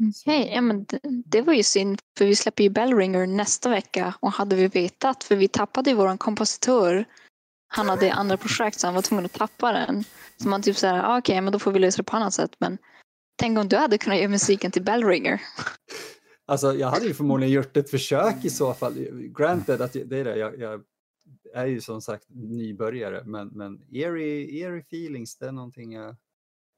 Okej, 0.00 0.40
okay, 0.42 0.54
ja, 0.54 0.60
men 0.60 0.84
det, 0.84 1.00
det, 1.26 1.42
var 1.42 1.52
ju 1.52 1.62
synd 1.62 2.00
för 2.18 2.26
vi 2.26 2.36
släpper 2.36 2.64
ju 2.64 2.70
Bellringer 2.70 3.26
nästa 3.26 3.70
vecka 3.70 4.14
och 4.20 4.32
hade 4.32 4.56
vi 4.56 4.68
vetat 4.68 5.24
för 5.24 5.36
vi 5.36 5.48
tappade 5.48 5.90
ju 5.90 5.96
våran 5.96 6.18
kompositör 6.18 7.06
han 7.74 7.88
hade 7.88 8.12
andra 8.12 8.36
projekt 8.36 8.80
så 8.80 8.86
han 8.86 8.94
var 8.94 9.02
tvungen 9.02 9.24
att 9.24 9.32
tappa 9.32 9.72
den. 9.72 10.04
Så 10.36 10.48
man 10.48 10.62
typ 10.62 10.76
såhär, 10.76 10.98
ah, 10.98 11.18
okej 11.18 11.32
okay, 11.32 11.40
men 11.40 11.52
då 11.52 11.58
får 11.58 11.72
vi 11.72 11.78
lösa 11.78 11.96
det 11.96 12.02
på 12.02 12.16
annat 12.16 12.34
sätt 12.34 12.56
men 12.58 12.78
tänk 13.36 13.58
om 13.58 13.68
du 13.68 13.76
hade 13.76 13.98
kunnat 13.98 14.18
göra 14.18 14.28
musiken 14.28 14.70
till 14.70 14.82
Bellringer. 14.82 15.40
Alltså 16.46 16.74
jag 16.74 16.88
hade 16.88 17.06
ju 17.06 17.14
förmodligen 17.14 17.52
gjort 17.52 17.76
ett 17.76 17.90
försök 17.90 18.44
i 18.44 18.50
så 18.50 18.74
fall. 18.74 18.94
Granted 19.38 19.80
att 19.80 19.92
det 19.92 20.18
är 20.18 20.24
det, 20.24 20.36
jag, 20.36 20.58
jag 20.58 20.82
är 21.54 21.66
ju 21.66 21.80
som 21.80 22.02
sagt 22.02 22.26
nybörjare 22.28 23.22
men, 23.24 23.48
men 23.48 23.82
eerie, 23.90 24.62
eerie 24.62 24.80
feelings 24.80 25.36
det 25.36 25.46
är 25.46 25.52
någonting 25.52 25.92
jag 25.92 26.16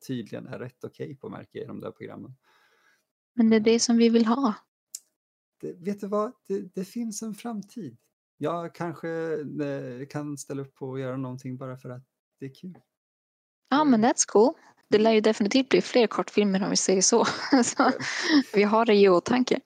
tydligen 0.06 0.46
är 0.46 0.58
rätt 0.58 0.84
okej 0.84 1.04
okay 1.04 1.16
på 1.16 1.28
märker 1.28 1.58
jag 1.58 1.64
i 1.64 1.66
de 1.66 1.80
där 1.80 1.90
programmen. 1.90 2.34
Men 3.34 3.50
det 3.50 3.56
är 3.56 3.60
det 3.60 3.80
som 3.80 3.96
vi 3.96 4.08
vill 4.08 4.26
ha. 4.26 4.54
Det, 5.60 5.72
vet 5.72 6.00
du 6.00 6.06
vad, 6.06 6.32
det, 6.48 6.74
det 6.74 6.84
finns 6.84 7.22
en 7.22 7.34
framtid. 7.34 7.96
Jag 8.36 8.74
kanske 8.74 9.08
eh, 9.40 10.06
kan 10.10 10.38
ställa 10.38 10.62
upp 10.62 10.74
på 10.74 10.94
att 10.94 11.00
göra 11.00 11.16
någonting 11.16 11.56
bara 11.56 11.76
för 11.76 11.88
att 11.88 12.04
det 12.40 12.46
är 12.46 12.54
kul. 12.54 12.78
Ja 13.68 13.84
men 13.84 14.04
that's 14.04 14.28
cool. 14.28 14.54
Det 14.88 14.98
lär 14.98 15.12
ju 15.12 15.20
definitivt 15.20 15.68
bli 15.68 15.80
fler 15.80 16.06
kortfilmer 16.06 16.64
om 16.64 16.70
vi 16.70 16.76
säger 16.76 17.02
så. 17.02 17.24
så 17.64 17.92
vi 18.54 18.62
har 18.62 18.86
det 18.86 18.94
i 18.94 19.08
åtanke. 19.08 19.60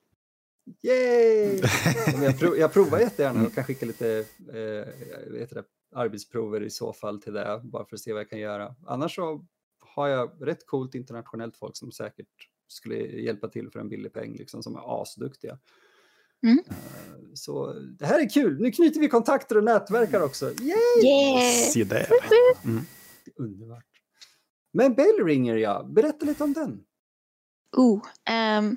Yay! 0.82 1.60
jag, 2.22 2.38
prov, 2.38 2.58
jag 2.58 2.72
provar 2.72 2.98
jättegärna 2.98 3.46
och 3.46 3.54
kan 3.54 3.64
skicka 3.64 3.86
lite 3.86 4.24
eh, 4.48 5.32
vet 5.32 5.50
det, 5.50 5.64
arbetsprover 5.94 6.62
i 6.62 6.70
så 6.70 6.92
fall 6.92 7.22
till 7.22 7.32
det, 7.32 7.60
bara 7.64 7.84
för 7.84 7.96
att 7.96 8.00
se 8.00 8.12
vad 8.12 8.20
jag 8.20 8.30
kan 8.30 8.38
göra. 8.38 8.74
Annars 8.86 9.14
så 9.14 9.46
har 9.80 10.08
jag 10.08 10.30
rätt 10.40 10.66
coolt 10.66 10.94
internationellt 10.94 11.56
folk 11.56 11.76
som 11.76 11.92
säkert 11.92 12.28
skulle 12.68 12.96
hjälpa 12.96 13.48
till 13.48 13.70
för 13.70 13.80
en 13.80 13.88
billig 13.88 14.12
peng, 14.12 14.36
liksom, 14.36 14.62
som 14.62 14.76
är 14.76 15.02
asduktiga. 15.02 15.58
Mm. 16.42 16.58
Eh, 16.68 16.74
så 17.34 17.72
det 17.72 18.06
här 18.06 18.20
är 18.20 18.28
kul. 18.28 18.60
Nu 18.60 18.70
knyter 18.70 19.00
vi 19.00 19.08
kontakter 19.08 19.56
och 19.56 19.64
nätverkar 19.64 20.20
också. 20.20 20.52
Yay! 20.60 21.04
Yeah! 21.04 21.70
Se 21.70 21.84
där. 21.84 22.08
Mm. 22.64 22.84
Underbart. 23.36 23.84
Men 24.72 24.94
Bellringer, 24.94 25.56
ja. 25.56 25.82
Berätta 25.82 26.26
lite 26.26 26.44
om 26.44 26.52
den. 26.52 26.84
Oh, 27.76 28.02
um, 28.58 28.76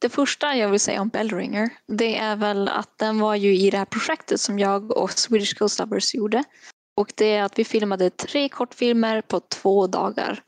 det 0.00 0.08
första 0.08 0.56
jag 0.56 0.68
vill 0.68 0.80
säga 0.80 1.00
om 1.00 1.08
Bellringer, 1.08 1.70
det 1.86 2.18
är 2.18 2.36
väl 2.36 2.68
att 2.68 2.98
den 2.98 3.20
var 3.20 3.34
ju 3.34 3.56
i 3.56 3.70
det 3.70 3.78
här 3.78 3.84
projektet 3.84 4.40
som 4.40 4.58
jag 4.58 4.96
och 4.96 5.10
Swedish 5.12 5.58
Ghost 5.58 5.78
Lovers 5.78 6.14
gjorde. 6.14 6.44
Och 6.96 7.12
det 7.16 7.32
är 7.32 7.42
att 7.42 7.58
vi 7.58 7.64
filmade 7.64 8.10
tre 8.10 8.48
kortfilmer 8.48 9.20
på 9.20 9.40
två 9.40 9.86
dagar. 9.86 10.42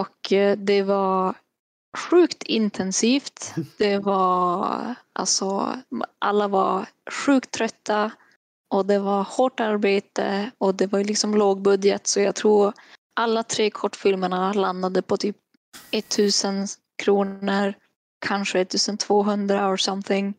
Och 0.00 0.32
eh, 0.32 0.56
det 0.56 0.82
var 0.82 1.34
sjukt 1.96 2.42
intensivt. 2.42 3.54
Det 3.78 3.98
var 3.98 4.94
alltså, 5.12 5.78
alla 6.18 6.48
var 6.48 6.86
sjukt 7.10 7.50
trötta 7.50 8.10
och 8.74 8.86
det 8.86 8.98
var 8.98 9.22
hårt 9.22 9.60
arbete 9.60 10.50
och 10.58 10.74
det 10.74 10.86
var 10.86 11.04
liksom 11.04 11.34
låg 11.34 11.62
budget 11.62 12.06
så 12.06 12.20
jag 12.20 12.34
tror 12.34 12.72
alla 13.20 13.42
tre 13.42 13.70
kortfilmerna 13.70 14.52
landade 14.52 15.02
på 15.02 15.16
typ 15.16 15.36
1000 15.90 16.66
kronor, 17.02 17.74
kanske 18.18 18.60
1200 18.60 19.68
or 19.68 19.76
something. 19.76 20.34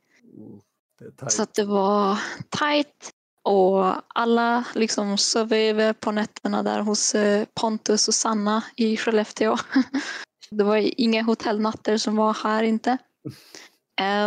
Så 1.27 1.43
att 1.43 1.53
det 1.53 1.65
var 1.65 2.19
tight 2.49 3.11
och 3.43 3.93
alla 4.07 4.63
liksom 4.75 5.17
sov 5.17 5.53
över 5.53 5.93
på 5.93 6.11
nätterna 6.11 6.63
där 6.63 6.79
hos 6.79 7.15
eh, 7.15 7.45
Pontus 7.53 8.07
och 8.07 8.13
Sanna 8.13 8.63
i 8.75 8.97
Skellefteå. 8.97 9.57
Det 10.51 10.63
var 10.63 11.01
inga 11.01 11.23
hotellnatter 11.23 11.97
som 11.97 12.15
var 12.15 12.33
här 12.33 12.63
inte. 12.63 12.97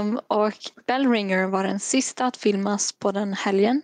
Um, 0.00 0.20
och 0.26 0.52
Bellringer 0.86 1.46
var 1.46 1.64
den 1.64 1.80
sista 1.80 2.26
att 2.26 2.36
filmas 2.36 2.92
på 2.92 3.12
den 3.12 3.32
helgen. 3.32 3.82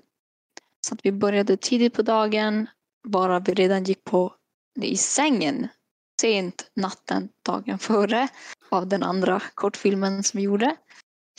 Så 0.87 0.95
att 0.95 1.01
vi 1.03 1.13
började 1.13 1.57
tidigt 1.57 1.95
på 1.95 2.03
dagen, 2.03 2.67
bara 3.09 3.39
vi 3.39 3.55
redan 3.55 3.85
gick 3.85 4.05
på 4.05 4.35
i 4.83 4.97
sängen 4.97 5.69
sent 6.21 6.71
natten 6.75 7.29
dagen 7.47 7.79
före 7.79 8.29
av 8.69 8.87
den 8.87 9.03
andra 9.03 9.43
kortfilmen 9.55 10.23
som 10.23 10.39
vi 10.39 10.45
gjorde. 10.45 10.77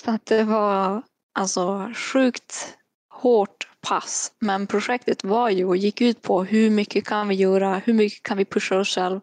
Så 0.04 0.12
att 0.12 0.26
det 0.26 0.44
var 0.44 1.02
alltså 1.40 1.92
sjukt 1.96 2.78
hårt 3.14 3.68
pass. 3.82 4.32
Men 4.40 4.68
projektet 4.68 5.24
var 5.24 5.50
ju 5.50 5.66
och 5.66 5.78
gick 5.78 6.02
ut 6.02 6.22
på 6.22 6.44
hur 6.44 6.70
mycket 6.70 7.06
kan 7.06 7.28
vi 7.28 7.36
göra, 7.36 7.82
hur 7.86 7.94
mycket 7.94 8.24
kan 8.24 8.38
vi 8.38 8.46
pusha 8.46 8.80
oss 8.80 8.96
själva 8.96 9.22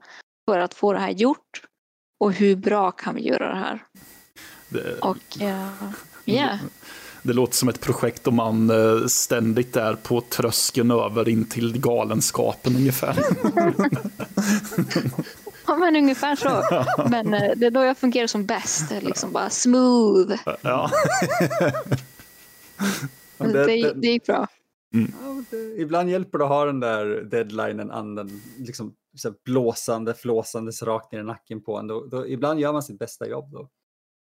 för 0.51 0.59
att 0.59 0.75
få 0.75 0.93
det 0.93 0.99
här 0.99 1.11
gjort 1.11 1.63
och 2.21 2.33
hur 2.33 2.57
bra 2.57 2.91
kan 2.91 3.15
vi 3.15 3.23
göra 3.23 3.49
det 3.49 3.59
här. 3.59 3.85
Det... 4.69 4.99
Och 4.99 5.19
ja, 5.39 5.47
uh, 5.47 5.93
yeah. 6.27 6.59
Det 7.23 7.33
låter 7.33 7.55
som 7.55 7.69
ett 7.69 7.81
projekt 7.81 8.27
om 8.27 8.35
man 8.35 8.71
eh, 8.71 9.07
ständigt 9.07 9.77
är 9.77 9.95
på 9.95 10.21
tröskeln 10.21 10.91
över 10.91 11.29
in 11.29 11.45
till 11.45 11.81
galenskapen 11.81 12.77
ungefär. 12.77 13.15
ja, 15.67 15.77
men 15.77 15.97
ungefär 15.97 16.37
så. 16.37 16.63
Men 17.11 17.35
eh, 17.35 17.53
det 17.57 17.67
är 17.67 17.71
då 17.71 17.85
jag 17.85 17.99
fungerar 17.99 18.27
som 18.27 18.47
bäst, 18.47 19.03
liksom 19.03 19.33
bara 19.33 19.51
smooth. 19.51 20.35
Ja. 20.63 20.91
det, 23.39 23.67
det, 23.67 23.93
det 23.95 24.07
gick 24.07 24.27
bra. 24.27 24.47
Mm. 24.95 25.13
Ja, 25.23 25.45
det, 25.51 25.57
ibland 25.57 26.11
hjälper 26.11 26.39
det 26.39 26.45
att 26.45 26.51
ha 26.51 26.65
den 26.65 26.81
där 26.81 27.07
deadlinen, 27.07 27.91
anden, 27.91 28.43
liksom 28.59 28.95
så 29.17 29.35
blåsande, 29.45 30.15
flåsandes 30.15 30.83
rakt 30.83 31.13
ner 31.13 31.21
i 31.21 31.23
nacken 31.23 31.63
på 31.63 31.79
en. 31.79 31.87
Då, 31.87 32.07
då, 32.07 32.29
ibland 32.29 32.61
gör 32.61 32.73
man 32.73 32.83
sitt 32.83 32.99
bästa 32.99 33.29
jobb 33.29 33.53
då. 33.53 33.69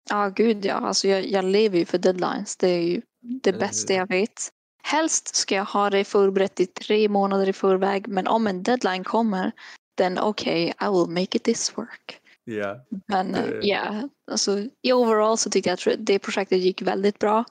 Ja, 0.10 0.30
gud 0.30 0.66
ja. 0.66 0.74
Alltså, 0.74 1.08
jag, 1.08 1.26
jag 1.28 1.46
lever 1.46 1.78
ju 1.78 1.86
för 1.86 1.98
deadlines. 1.98 2.58
Det 2.58 2.68
är 2.68 2.82
ju 2.82 3.02
det 3.22 3.50
Eller 3.50 3.60
bästa 3.60 3.94
hur? 3.94 4.00
jag 4.00 4.08
vet. 4.08 4.50
Helst 4.84 5.36
ska 5.36 5.56
jag 5.56 5.66
ha 5.66 5.90
det 5.90 6.04
förberett 6.04 6.60
i 6.60 6.66
tre 6.66 7.10
månader 7.10 7.50
i 7.50 7.54
förväg, 7.54 8.08
men 8.08 8.28
om 8.28 8.48
en 8.48 8.64
deadline 8.64 9.04
kommer, 9.04 9.52
then 9.98 10.20
okay, 10.20 10.74
I 10.80 10.90
will 10.90 11.08
make 11.08 11.38
it 11.38 11.44
this 11.44 11.78
work. 11.78 12.20
Yeah. 12.46 12.78
Men 13.08 13.34
ja, 13.34 13.42
uh, 13.42 13.66
yeah, 13.66 14.04
alltså, 14.32 14.60
i 14.82 14.94
overall 14.94 15.38
så 15.38 15.50
tyckte 15.50 15.70
jag 15.70 15.94
att 15.94 16.06
det 16.06 16.20
projektet 16.20 16.60
gick 16.60 16.82
väldigt 16.82 17.20
bra. 17.20 17.46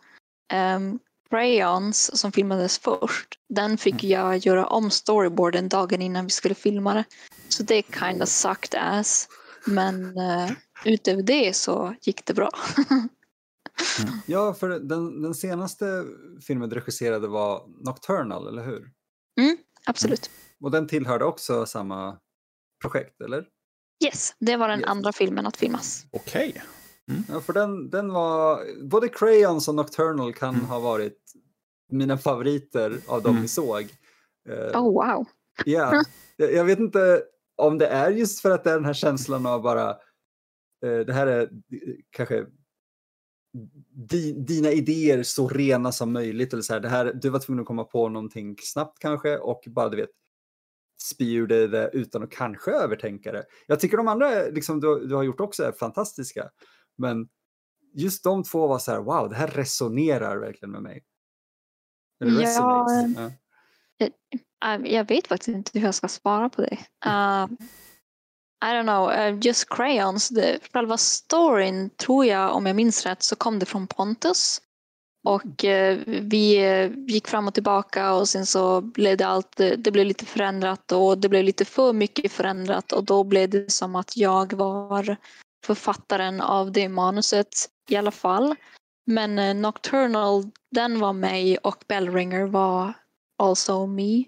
Um, 0.77 0.99
Crayons 1.31 2.19
som 2.21 2.33
filmades 2.33 2.79
först, 2.79 3.39
den 3.49 3.79
fick 3.79 4.05
mm. 4.05 4.11
jag 4.11 4.37
göra 4.39 4.67
om 4.67 4.91
storyboarden 4.91 5.69
dagen 5.69 6.03
innan 6.03 6.25
vi 6.25 6.31
skulle 6.31 6.55
filma 6.55 6.95
det. 6.95 7.05
Så 7.49 7.63
det 7.63 7.83
kind 7.83 8.23
of 8.23 8.29
sucked 8.29 8.81
ass. 8.81 9.29
Men 9.67 10.19
uh, 10.19 10.51
utöver 10.85 11.23
det 11.23 11.57
så 11.57 11.95
gick 12.03 12.27
det 12.27 12.35
bra. 12.35 12.51
mm. 12.89 14.15
Ja, 14.27 14.55
för 14.55 14.69
den, 14.69 15.23
den 15.23 15.35
senaste 15.35 16.05
filmen 16.47 16.69
du 16.69 16.77
regisserade 16.77 17.29
var 17.29 17.63
Nocturnal, 17.85 18.49
eller 18.49 18.65
hur? 18.65 18.91
Mm, 19.41 19.57
absolut. 19.87 20.27
Mm. 20.27 20.65
Och 20.65 20.71
den 20.71 20.89
tillhörde 20.89 21.25
också 21.25 21.67
samma 21.67 22.19
projekt, 22.83 23.21
eller? 23.21 23.47
Yes, 24.05 24.35
det 24.39 24.57
var 24.57 24.69
den 24.69 24.81
yes. 24.81 24.89
andra 24.89 25.13
filmen 25.13 25.47
att 25.47 25.57
filmas. 25.57 26.07
Okej. 26.11 26.49
Okay. 26.49 26.63
Mm. 27.11 27.25
Ja, 27.29 27.41
för 27.41 27.53
den, 27.53 27.91
den 27.91 28.13
var, 28.13 28.61
både 28.85 29.09
Crayons 29.09 29.69
och 29.69 29.75
Nocturnal 29.75 30.35
kan 30.35 30.55
mm. 30.55 30.67
ha 30.67 30.81
varit 30.81 31.19
mina 31.93 32.19
favoriter 32.19 32.99
av 33.07 33.23
dem 33.23 33.31
mm. 33.31 33.43
vi 33.43 33.49
såg. 33.49 33.83
Uh, 34.51 34.83
oh 34.83 34.93
wow. 34.93 35.27
Ja, 35.65 36.03
jag, 36.37 36.53
jag, 36.55 36.65
vet 36.65 36.79
inte 36.79 37.23
om 37.57 37.79
det 37.79 37.87
är 37.87 38.11
just 38.11 38.41
för 38.41 38.51
att 38.51 38.65
det 38.65 38.71
är 38.71 38.75
den 38.75 38.85
här 38.85 38.95
känslan 38.95 39.47
av 39.47 39.63
bara, 39.63 39.91
uh, 40.87 41.01
det 41.07 41.13
här 41.13 41.27
är 41.27 41.51
kanske 42.11 42.47
di, 44.09 44.33
dina 44.33 44.71
idéer 44.71 45.23
så 45.23 45.49
rena 45.49 45.93
som 45.93 46.13
möjligt. 46.13 46.53
Eller 46.53 46.63
så 46.63 46.73
här, 46.73 46.81
det 46.81 46.89
här, 46.89 47.13
du 47.15 47.29
var 47.29 47.39
tvungen 47.39 47.61
att 47.61 47.67
komma 47.67 47.85
på 47.85 48.09
någonting 48.09 48.57
snabbt 48.59 48.99
kanske 48.99 49.39
och 49.39 49.65
bara 49.67 49.89
du 49.89 49.97
vet 49.97 50.11
spy 51.03 51.35
ur 51.35 51.47
dig 51.47 51.69
det 51.69 51.91
utan 51.93 52.23
att 52.23 52.31
kanske 52.31 52.71
övertänka 52.71 53.33
det. 53.33 53.45
Jag 53.67 53.81
tycker 53.81 53.97
de 53.97 54.09
andra 54.09 54.43
liksom, 54.43 54.81
du, 54.81 55.07
du 55.07 55.15
har 55.15 55.23
gjort 55.23 55.41
också 55.41 55.65
är 55.65 55.73
fantastiska. 55.73 56.51
Men 56.99 57.29
just 57.95 58.25
de 58.25 58.45
två 58.45 58.67
var 58.67 58.79
så 58.79 58.91
här, 58.91 58.99
wow, 58.99 59.29
det 59.29 59.37
här 59.37 59.47
resonerar 59.47 60.37
verkligen 60.37 60.73
med 60.73 60.83
mig. 60.83 61.05
Ja, 62.19 62.87
ja. 63.17 63.31
Jag, 64.61 64.89
jag, 64.89 65.09
vet 65.09 65.27
faktiskt 65.27 65.49
inte 65.49 65.79
hur 65.79 65.87
jag 65.87 65.95
ska 65.95 66.09
svara 66.09 66.49
på 66.49 66.63
det. 66.63 66.79
Uh, 67.07 67.49
I 68.65 68.75
don't 68.75 68.83
know, 68.83 69.11
uh, 69.11 69.47
just 69.47 69.69
Crayons. 69.69 70.29
Det, 70.29 70.59
själva 70.73 70.97
storyn 70.97 71.91
tror 71.91 72.27
jag, 72.27 72.55
om 72.57 72.67
jag 72.67 72.77
minns 72.77 73.07
rätt, 73.07 73.23
så 73.23 73.37
kom 73.37 73.59
det 73.59 73.67
från 73.67 73.87
Pontus. 73.87 74.61
Och 75.25 75.65
eh, 75.65 75.99
vi 76.07 76.57
eh, 76.57 76.91
gick 77.07 77.29
fram 77.29 77.49
och 77.49 77.55
tillbaka 77.55 78.15
och 78.15 78.29
sen 78.29 78.47
så 78.47 78.81
blev 78.81 79.17
det 79.17 79.27
allt, 79.27 79.57
det 79.57 79.93
blev 79.93 80.07
lite 80.07 80.27
förändrat 80.27 80.93
och 80.93 81.19
det 81.19 81.29
blev 81.29 81.45
lite 81.45 81.65
för 81.65 81.93
mycket 81.93 82.33
förändrat 82.33 82.93
och 82.93 83.05
då 83.05 83.25
blev 83.25 83.51
det 83.51 83.73
som 83.73 83.97
att 83.97 84.17
jag 84.17 84.53
var 84.53 85.17
författaren 85.67 86.41
av 86.41 86.73
det 86.73 86.89
manuset 86.89 87.49
i 87.89 87.97
alla 87.97 88.11
fall. 88.11 88.55
Men 89.07 89.39
eh, 89.39 89.55
Nocturnal, 89.55 90.51
den 90.71 91.01
var 91.01 91.13
mig 91.13 91.59
och 91.59 91.85
Bellringer 91.89 92.47
var 92.47 92.93
also 93.43 93.87
me. 93.87 94.25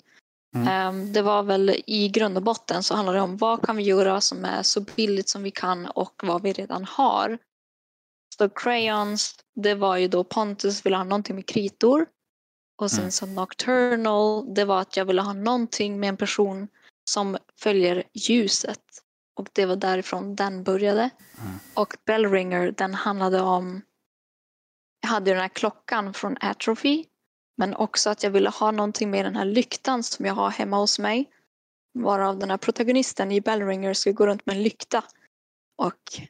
Mm. 0.56 0.88
Um, 0.88 1.12
det 1.12 1.22
var 1.22 1.42
väl 1.42 1.76
i 1.86 2.08
grund 2.08 2.36
och 2.36 2.42
botten 2.42 2.82
så 2.82 2.94
handlar 2.94 3.14
det 3.14 3.20
om 3.20 3.36
vad 3.36 3.62
kan 3.66 3.76
vi 3.76 3.82
göra 3.82 4.20
som 4.20 4.44
är 4.44 4.62
så 4.62 4.80
billigt 4.80 5.28
som 5.28 5.42
vi 5.42 5.50
kan 5.50 5.86
och 5.86 6.22
vad 6.22 6.42
vi 6.42 6.52
redan 6.52 6.84
har. 6.84 7.38
Så 8.38 8.48
Crayons, 8.48 9.34
det 9.54 9.74
var 9.74 9.96
ju 9.96 10.08
då 10.08 10.24
Pontus 10.24 10.86
ville 10.86 10.96
ha 10.96 11.04
någonting 11.04 11.36
med 11.36 11.46
kritor. 11.46 12.06
Och 12.76 12.90
sen 12.90 13.00
mm. 13.00 13.10
så 13.10 13.26
Nocturnal, 13.26 14.54
det 14.54 14.64
var 14.64 14.80
att 14.80 14.96
jag 14.96 15.04
ville 15.04 15.22
ha 15.22 15.32
någonting 15.32 16.00
med 16.00 16.08
en 16.08 16.16
person 16.16 16.68
som 17.10 17.38
följer 17.60 18.04
ljuset. 18.12 18.80
Och 19.36 19.48
det 19.52 19.66
var 19.66 19.76
därifrån 19.76 20.36
den 20.36 20.64
började. 20.64 21.00
Mm. 21.00 21.58
Och 21.74 21.96
Bellringer, 22.06 22.70
den 22.70 22.94
handlade 22.94 23.40
om... 23.40 23.82
Jag 25.00 25.08
hade 25.08 25.30
den 25.30 25.40
här 25.40 25.48
klockan 25.48 26.14
från 26.14 26.36
Atrophy. 26.40 27.04
Men 27.56 27.74
också 27.74 28.10
att 28.10 28.22
jag 28.22 28.30
ville 28.30 28.50
ha 28.50 28.70
någonting 28.70 29.10
med 29.10 29.24
den 29.24 29.36
här 29.36 29.44
lyktan 29.44 30.02
som 30.02 30.26
jag 30.26 30.34
har 30.34 30.50
hemma 30.50 30.76
hos 30.76 30.98
mig. 30.98 31.30
Varav 31.98 32.38
den 32.38 32.50
här 32.50 32.56
protagonisten 32.56 33.32
i 33.32 33.40
Bellringer 33.40 33.94
skulle 33.94 34.12
gå 34.12 34.26
runt 34.26 34.46
med 34.46 34.56
en 34.56 34.62
lykta. 34.62 35.04
Och 35.76 36.20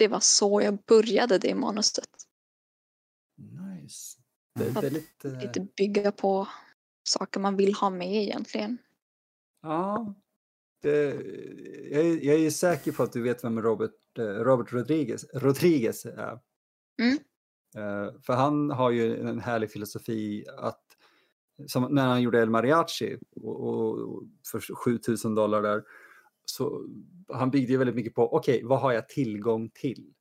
det 0.00 0.08
var 0.08 0.20
så 0.20 0.60
jag 0.60 0.78
började 0.86 1.38
det 1.38 1.54
manuset. 1.54 2.10
Nice. 3.38 4.18
Det, 4.54 4.80
det 4.80 4.86
är 4.86 4.90
lite... 4.90 5.28
lite 5.28 5.66
bygga 5.76 6.12
på 6.12 6.48
saker 7.02 7.40
man 7.40 7.56
vill 7.56 7.74
ha 7.74 7.90
med 7.90 8.22
egentligen. 8.22 8.78
Ja, 9.62 10.14
det, 10.82 11.04
jag, 11.90 12.06
är, 12.06 12.24
jag 12.24 12.40
är 12.40 12.50
säker 12.50 12.92
på 12.92 13.02
att 13.02 13.12
du 13.12 13.22
vet 13.22 13.44
vem 13.44 13.62
Robert, 13.62 14.18
eh, 14.18 14.24
Robert 14.24 14.72
Rodriguez, 14.72 15.24
Rodriguez 15.34 16.06
är. 16.06 16.40
Mm. 17.00 17.18
Uh, 17.76 18.20
för 18.20 18.32
han 18.32 18.70
har 18.70 18.90
ju 18.90 19.28
en 19.28 19.40
härlig 19.40 19.70
filosofi 19.70 20.44
att 20.58 20.84
som 21.66 21.94
när 21.94 22.06
han 22.06 22.22
gjorde 22.22 22.42
El 22.42 22.50
Mariachi 22.50 23.18
och, 23.36 23.64
och 23.64 24.22
för 24.50 24.74
7000 24.74 25.34
dollar 25.34 25.62
där 25.62 25.82
så 26.50 26.86
han 27.32 27.50
byggde 27.50 27.72
ju 27.72 27.78
väldigt 27.78 27.96
mycket 27.96 28.14
på, 28.14 28.34
okej, 28.34 28.56
okay, 28.56 28.68
vad 28.68 28.80
har 28.80 28.92
jag 28.92 29.08
tillgång 29.08 29.70
till? 29.70 30.14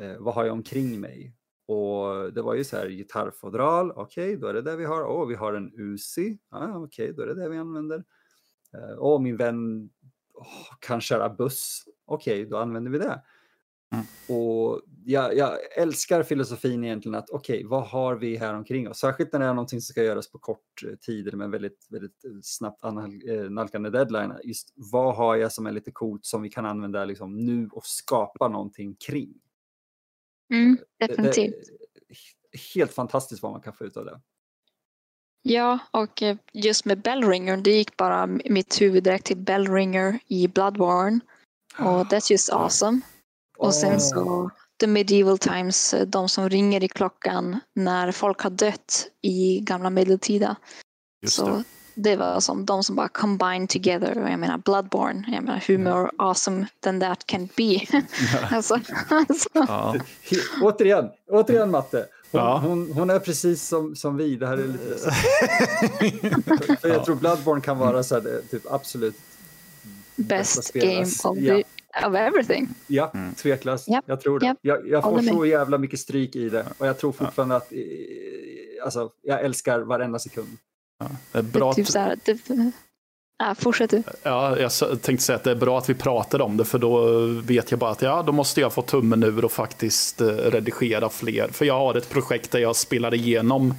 Eh, 0.00 0.16
vad 0.18 0.34
har 0.34 0.44
jag 0.44 0.52
omkring 0.52 1.00
mig? 1.00 1.36
Och 1.66 2.32
det 2.32 2.42
var 2.42 2.54
ju 2.54 2.64
så 2.64 2.76
här 2.76 2.88
gitarrfodral, 2.88 3.92
okej, 3.92 4.24
okay, 4.24 4.36
då 4.36 4.46
är 4.46 4.54
det 4.54 4.62
det 4.62 4.76
vi 4.76 4.84
har. 4.84 5.04
Åh, 5.04 5.22
oh, 5.22 5.28
vi 5.28 5.34
har 5.34 5.54
en 5.54 5.72
Uzi, 5.80 6.38
ah, 6.48 6.76
okej, 6.76 6.84
okay, 6.84 7.12
då 7.12 7.22
är 7.22 7.26
det 7.26 7.42
det 7.42 7.48
vi 7.48 7.56
använder. 7.56 8.04
Eh, 8.74 8.98
åh, 8.98 9.16
oh, 9.16 9.22
min 9.22 9.36
vän 9.36 9.90
oh, 10.34 10.76
kan 10.80 11.00
köra 11.00 11.28
buss, 11.28 11.84
okej, 12.04 12.46
då 12.46 12.56
använder 12.56 12.90
vi 12.90 12.98
det. 12.98 13.22
Mm. 13.92 14.04
Och 14.38 14.82
jag, 15.04 15.36
jag, 15.36 15.58
älskar 15.76 16.22
filosofin 16.22 16.84
egentligen 16.84 17.14
att 17.14 17.30
okej, 17.30 17.56
okay, 17.56 17.68
vad 17.68 17.86
har 17.86 18.14
vi 18.14 18.36
här 18.36 18.54
omkring 18.54 18.88
oss? 18.88 18.98
Särskilt 18.98 19.32
när 19.32 19.40
det 19.40 19.46
är 19.46 19.54
någonting 19.54 19.80
som 19.80 19.92
ska 19.92 20.02
göras 20.02 20.30
på 20.30 20.38
kort 20.38 20.82
eh, 20.84 20.94
tid 20.94 21.34
med 21.34 21.50
väldigt, 21.50 21.86
väldigt 21.90 22.24
eh, 22.24 22.30
snabbt 22.42 22.84
eh, 22.84 22.90
nalkande 23.50 23.90
deadline. 23.90 24.34
Just 24.44 24.72
vad 24.76 25.16
har 25.16 25.36
jag 25.36 25.52
som 25.52 25.66
är 25.66 25.72
lite 25.72 25.90
coolt 25.90 26.24
som 26.26 26.42
vi 26.42 26.50
kan 26.50 26.66
använda 26.66 27.04
liksom 27.04 27.36
nu 27.36 27.68
och 27.72 27.86
skapa 27.86 28.48
någonting 28.48 28.94
kring? 28.94 29.34
Mm, 30.52 30.78
definitivt. 30.98 31.54
Helt 32.74 32.92
fantastiskt 32.92 33.42
vad 33.42 33.52
man 33.52 33.60
kan 33.60 33.72
få 33.72 33.84
ut 33.84 33.96
av 33.96 34.04
det. 34.04 34.20
Ja, 35.42 35.78
och 35.90 36.22
just 36.52 36.84
med 36.84 37.02
Bellringer, 37.02 37.56
det 37.56 37.70
gick 37.70 37.96
bara 37.96 38.26
mitt 38.26 38.80
huvud 38.80 39.04
direkt 39.04 39.26
till 39.26 39.36
Bellringer 39.36 40.18
i 40.26 40.48
Bloodborne. 40.48 41.20
Och 41.78 42.06
that's 42.06 42.32
just 42.32 42.52
awesome. 42.52 43.00
Och 43.58 43.74
sen 43.74 44.00
så 44.00 44.50
The 44.82 44.86
Medieval 44.86 45.38
Times, 45.38 45.94
eh, 45.94 46.06
de 46.06 46.28
som 46.28 46.48
ringer 46.48 46.84
i 46.84 46.88
klockan 46.88 47.60
när 47.74 48.12
folk 48.12 48.40
har 48.40 48.50
dött 48.50 49.06
i 49.20 49.60
gamla 49.60 49.90
medeltida. 49.90 50.56
Just 51.22 51.36
så 51.36 51.46
det. 51.46 51.64
det. 51.94 52.16
var 52.16 52.40
som 52.40 52.66
de 52.66 52.84
som 52.84 52.96
bara 52.96 53.08
combined 53.08 53.68
together. 53.68 54.28
Jag 54.30 54.40
menar 54.40 54.58
Bloodborne, 54.58 55.24
jag 55.32 55.44
menar 55.44 55.62
hur 55.66 55.78
more 55.78 56.10
awesome 56.18 56.66
than 56.80 57.00
that 57.00 57.26
can 57.26 57.48
be. 57.56 57.80
alltså, 58.50 58.80
alltså. 59.08 59.48
Ja. 59.52 59.96
Återigen, 60.62 61.10
återigen 61.30 61.70
Matte. 61.70 62.06
Hon, 62.32 62.40
ja. 62.40 62.58
hon, 62.58 62.92
hon, 62.92 63.10
är 63.10 63.18
precis 63.18 63.68
som, 63.68 63.96
som 63.96 64.16
vi. 64.16 64.36
Det 64.36 64.46
här 64.46 64.58
är 64.58 64.66
lite... 64.66 65.10
jag 66.88 67.04
tror 67.04 67.14
Bloodborne 67.14 67.60
kan 67.60 67.78
vara 67.78 68.02
så 68.02 68.14
här, 68.14 68.40
typ 68.50 68.72
absolut 68.72 69.16
bäst 70.16 70.72
game 70.72 71.06
of 71.24 71.38
the 71.38 71.64
of 72.06 72.14
everything. 72.14 72.68
Ja, 72.86 73.10
mm. 73.14 73.34
tveklöst. 73.34 73.88
Yep. 73.88 74.04
Jag 74.06 74.20
tror 74.20 74.40
det. 74.40 74.46
Yep. 74.46 74.58
Jag, 74.60 74.88
jag 74.88 75.02
får 75.02 75.22
så 75.22 75.46
jävla 75.46 75.78
mycket 75.78 76.00
stryk 76.00 76.36
i 76.36 76.48
det 76.48 76.66
och 76.78 76.86
jag 76.86 76.98
tror 76.98 77.12
fortfarande 77.12 77.56
att 77.56 77.72
alltså, 78.84 79.10
jag 79.22 79.40
älskar 79.40 79.80
varenda 79.80 80.18
sekund. 80.18 80.48
Ja, 80.98 81.06
det 81.32 81.38
är 81.38 81.42
bra. 81.42 81.72
Det 81.72 81.72
är 81.72 81.84
typ 81.84 81.88
så 81.88 81.98
här, 81.98 82.18
det, 82.24 82.38
ja, 83.38 83.54
fortsätt 83.54 83.90
du. 83.90 84.02
Ja, 84.22 84.58
jag 84.58 85.02
tänkte 85.02 85.24
säga 85.24 85.36
att 85.36 85.44
det 85.44 85.50
är 85.50 85.56
bra 85.56 85.78
att 85.78 85.88
vi 85.88 85.94
pratar 85.94 86.40
om 86.40 86.56
det 86.56 86.64
för 86.64 86.78
då 86.78 87.26
vet 87.26 87.70
jag 87.70 87.80
bara 87.80 87.90
att 87.90 88.02
ja, 88.02 88.22
då 88.22 88.32
måste 88.32 88.60
jag 88.60 88.72
få 88.72 88.82
tummen 88.82 89.22
ur 89.22 89.44
och 89.44 89.52
faktiskt 89.52 90.20
eh, 90.20 90.26
redigera 90.26 91.08
fler. 91.08 91.48
För 91.48 91.64
jag 91.64 91.78
har 91.78 91.94
ett 91.94 92.10
projekt 92.10 92.50
där 92.50 92.58
jag 92.58 92.76
spelar 92.76 93.14
igenom 93.14 93.74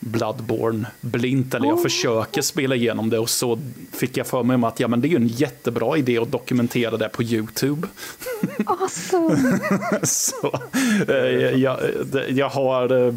Bloodborne 0.00 0.86
blint, 1.00 1.54
eller 1.54 1.66
jag 1.66 1.76
oh. 1.76 1.82
försöker 1.82 2.42
spela 2.42 2.74
igenom 2.74 3.10
det 3.10 3.18
och 3.18 3.30
så 3.30 3.58
fick 3.92 4.16
jag 4.16 4.26
för 4.26 4.42
mig 4.42 4.68
att 4.68 4.80
ja, 4.80 4.88
men 4.88 5.00
det 5.00 5.08
är 5.08 5.10
ju 5.10 5.16
en 5.16 5.28
jättebra 5.28 5.96
idé 5.96 6.18
att 6.18 6.32
dokumentera 6.32 6.96
det 6.96 7.08
på 7.08 7.22
YouTube. 7.22 7.88
Awesome. 8.66 9.58
så, 10.02 10.60
eh, 11.08 11.14
jag, 11.60 11.78
jag, 12.28 12.48
har, 12.48 13.06
eh, 13.06 13.14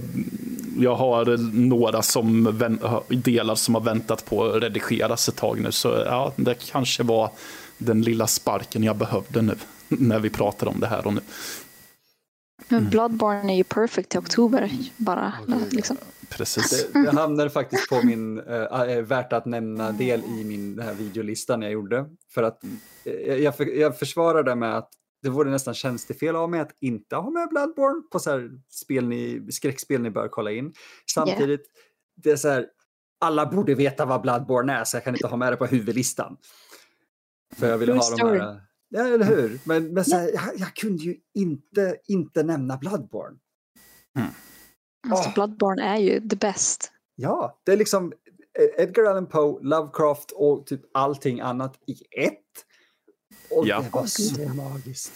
jag 0.79 0.95
har 0.95 1.37
några 1.53 2.01
som 2.01 2.59
delar 3.07 3.55
som 3.55 3.75
har 3.75 3.81
väntat 3.81 4.25
på 4.25 4.45
att 4.45 4.63
redigeras 4.63 5.29
ett 5.29 5.35
tag 5.35 5.59
nu, 5.59 5.71
så 5.71 5.87
ja, 5.87 6.33
det 6.35 6.55
kanske 6.71 7.03
var 7.03 7.31
den 7.77 8.01
lilla 8.01 8.27
sparken 8.27 8.83
jag 8.83 8.95
behövde 8.95 9.41
nu 9.41 9.55
när 9.87 10.19
vi 10.19 10.29
pratar 10.29 10.67
om 10.67 10.79
det 10.79 10.87
här 10.87 11.07
och 11.07 11.13
nu. 11.13 11.21
Men 12.67 12.89
Bloodborne 12.89 13.53
är 13.53 13.57
ju 13.57 13.63
perfekt 13.63 14.15
i 14.15 14.17
oktober, 14.17 14.71
bara 14.97 15.33
liksom. 15.69 15.97
Precis. 16.31 16.91
Det, 16.93 17.03
det 17.03 17.11
hamnar 17.11 17.49
faktiskt 17.49 17.89
på 17.89 18.01
min 18.03 18.39
äh, 18.39 19.01
värt 19.01 19.33
att 19.33 19.45
nämna-del 19.45 20.23
i 20.23 20.43
min 20.43 20.75
den 20.75 20.85
här 20.85 20.93
videolistan 20.93 21.61
jag 21.61 21.71
gjorde. 21.71 22.05
För 22.33 22.43
att 22.43 22.63
äh, 23.03 23.13
jag, 23.13 23.57
för, 23.57 23.65
jag 23.65 23.99
försvarar 23.99 24.43
det 24.43 24.55
med 24.55 24.77
att 24.77 24.89
det 25.21 25.29
vore 25.29 25.51
nästan 25.51 25.73
tjänstefel 25.73 26.35
av 26.35 26.49
mig 26.49 26.59
att 26.59 26.75
inte 26.79 27.15
ha 27.15 27.29
med 27.29 27.49
Bloodborne 27.49 28.01
på 28.11 28.19
så 28.19 28.29
här 28.29 28.51
spel 28.69 29.07
ni, 29.07 29.47
skräckspel 29.51 30.01
ni 30.01 30.09
bör 30.09 30.27
kolla 30.27 30.51
in. 30.51 30.73
Samtidigt, 31.13 31.59
yeah. 31.59 31.61
det 32.15 32.31
är 32.31 32.35
så 32.35 32.49
här, 32.49 32.65
alla 33.21 33.45
borde 33.45 33.75
veta 33.75 34.05
vad 34.05 34.21
Bloodborne 34.21 34.73
är 34.73 34.83
så 34.83 34.97
jag 34.97 35.03
kan 35.03 35.15
inte 35.15 35.27
ha 35.27 35.37
med 35.37 35.53
det 35.53 35.57
på 35.57 35.65
huvudlistan. 35.65 36.37
För 37.55 37.69
jag 37.69 37.77
vill 37.77 37.89
ha 37.89 38.15
de 38.17 38.27
här... 38.27 38.61
Ja, 38.89 39.07
eller 39.07 39.25
hur? 39.25 39.59
Men, 39.63 39.93
men 39.93 40.05
så 40.05 40.15
här, 40.15 40.31
jag, 40.33 40.43
jag, 40.57 40.75
kunde 40.75 41.03
ju 41.03 41.15
inte, 41.33 41.97
inte 42.07 42.43
nämna 42.43 42.77
Bloodborne. 42.77 43.37
Mm. 44.17 44.29
Alltså, 45.09 45.29
oh. 45.29 45.33
Bloodborne 45.33 45.83
är 45.83 45.97
ju 45.97 46.29
the 46.29 46.35
best. 46.35 46.91
Ja, 47.15 47.61
det 47.65 47.71
är 47.71 47.77
liksom 47.77 48.13
eh, 48.59 48.83
Edgar 48.83 49.03
Allan 49.03 49.27
Poe, 49.27 49.59
Lovecraft 49.61 50.31
och 50.31 50.65
typ 50.65 50.81
allting 50.93 51.39
annat 51.39 51.79
i 51.87 52.23
ett. 52.25 52.35
Och 53.51 53.67
ja. 53.67 53.81
det 53.81 53.89
var 53.93 54.05
så 54.05 54.53
magiskt. 54.53 55.13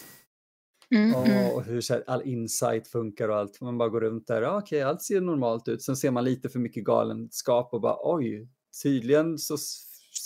Mm, 0.90 1.14
och, 1.14 1.26
mm. 1.26 1.64
hur 1.64 1.80
så 1.80 1.94
här, 1.94 2.04
all 2.06 2.22
insight 2.22 2.88
funkar 2.88 3.28
och 3.28 3.36
allt. 3.36 3.60
Man 3.60 3.78
bara 3.78 3.88
går 3.88 4.00
runt 4.00 4.26
där, 4.26 4.42
ja, 4.42 4.58
okej, 4.58 4.82
allt 4.82 5.02
ser 5.02 5.20
normalt 5.20 5.68
ut. 5.68 5.82
Sen 5.82 5.96
ser 5.96 6.10
man 6.10 6.24
lite 6.24 6.48
för 6.48 6.58
mycket 6.58 6.84
galenskap 6.84 7.74
och 7.74 7.80
bara 7.80 7.96
oj, 8.02 8.48
tydligen 8.82 9.38
så 9.38 9.56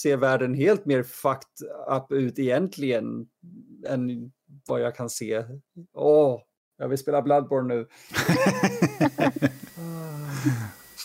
ser 0.02 0.16
världen 0.16 0.55
helt 0.55 0.85
mer 0.86 1.02
fucked 1.02 1.68
up 1.97 2.12
ut 2.12 2.39
egentligen 2.39 3.26
än 3.86 4.32
vad 4.68 4.80
jag 4.80 4.97
kan 4.97 5.10
se. 5.10 5.44
Åh, 5.94 6.40
jag 6.78 6.88
vill 6.88 6.98
spela 6.98 7.22
Bloodborne 7.22 7.74
nu. 7.74 7.86